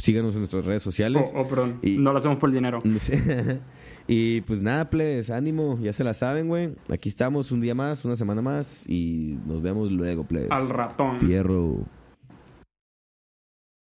síganos 0.01 0.33
en 0.35 0.41
nuestras 0.41 0.65
redes 0.65 0.83
sociales. 0.83 1.31
Oh, 1.35 1.41
oh, 1.41 1.47
perdón. 1.47 1.79
Y- 1.81 1.97
No 1.97 2.11
lo 2.11 2.19
hacemos 2.19 2.37
por 2.37 2.49
el 2.49 2.55
dinero. 2.55 2.81
y 4.07 4.41
pues 4.41 4.61
nada, 4.61 4.89
plebes, 4.89 5.29
ánimo, 5.29 5.79
ya 5.81 5.93
se 5.93 6.03
la 6.03 6.13
saben, 6.13 6.47
güey. 6.47 6.75
Aquí 6.89 7.09
estamos 7.09 7.51
un 7.51 7.61
día 7.61 7.75
más, 7.75 8.05
una 8.05 8.15
semana 8.15 8.41
más 8.41 8.85
y 8.87 9.37
nos 9.47 9.61
vemos 9.61 9.91
luego, 9.91 10.23
plebes. 10.25 10.51
Al 10.51 10.69
ratón. 10.69 11.19
Fierro. 11.19 11.85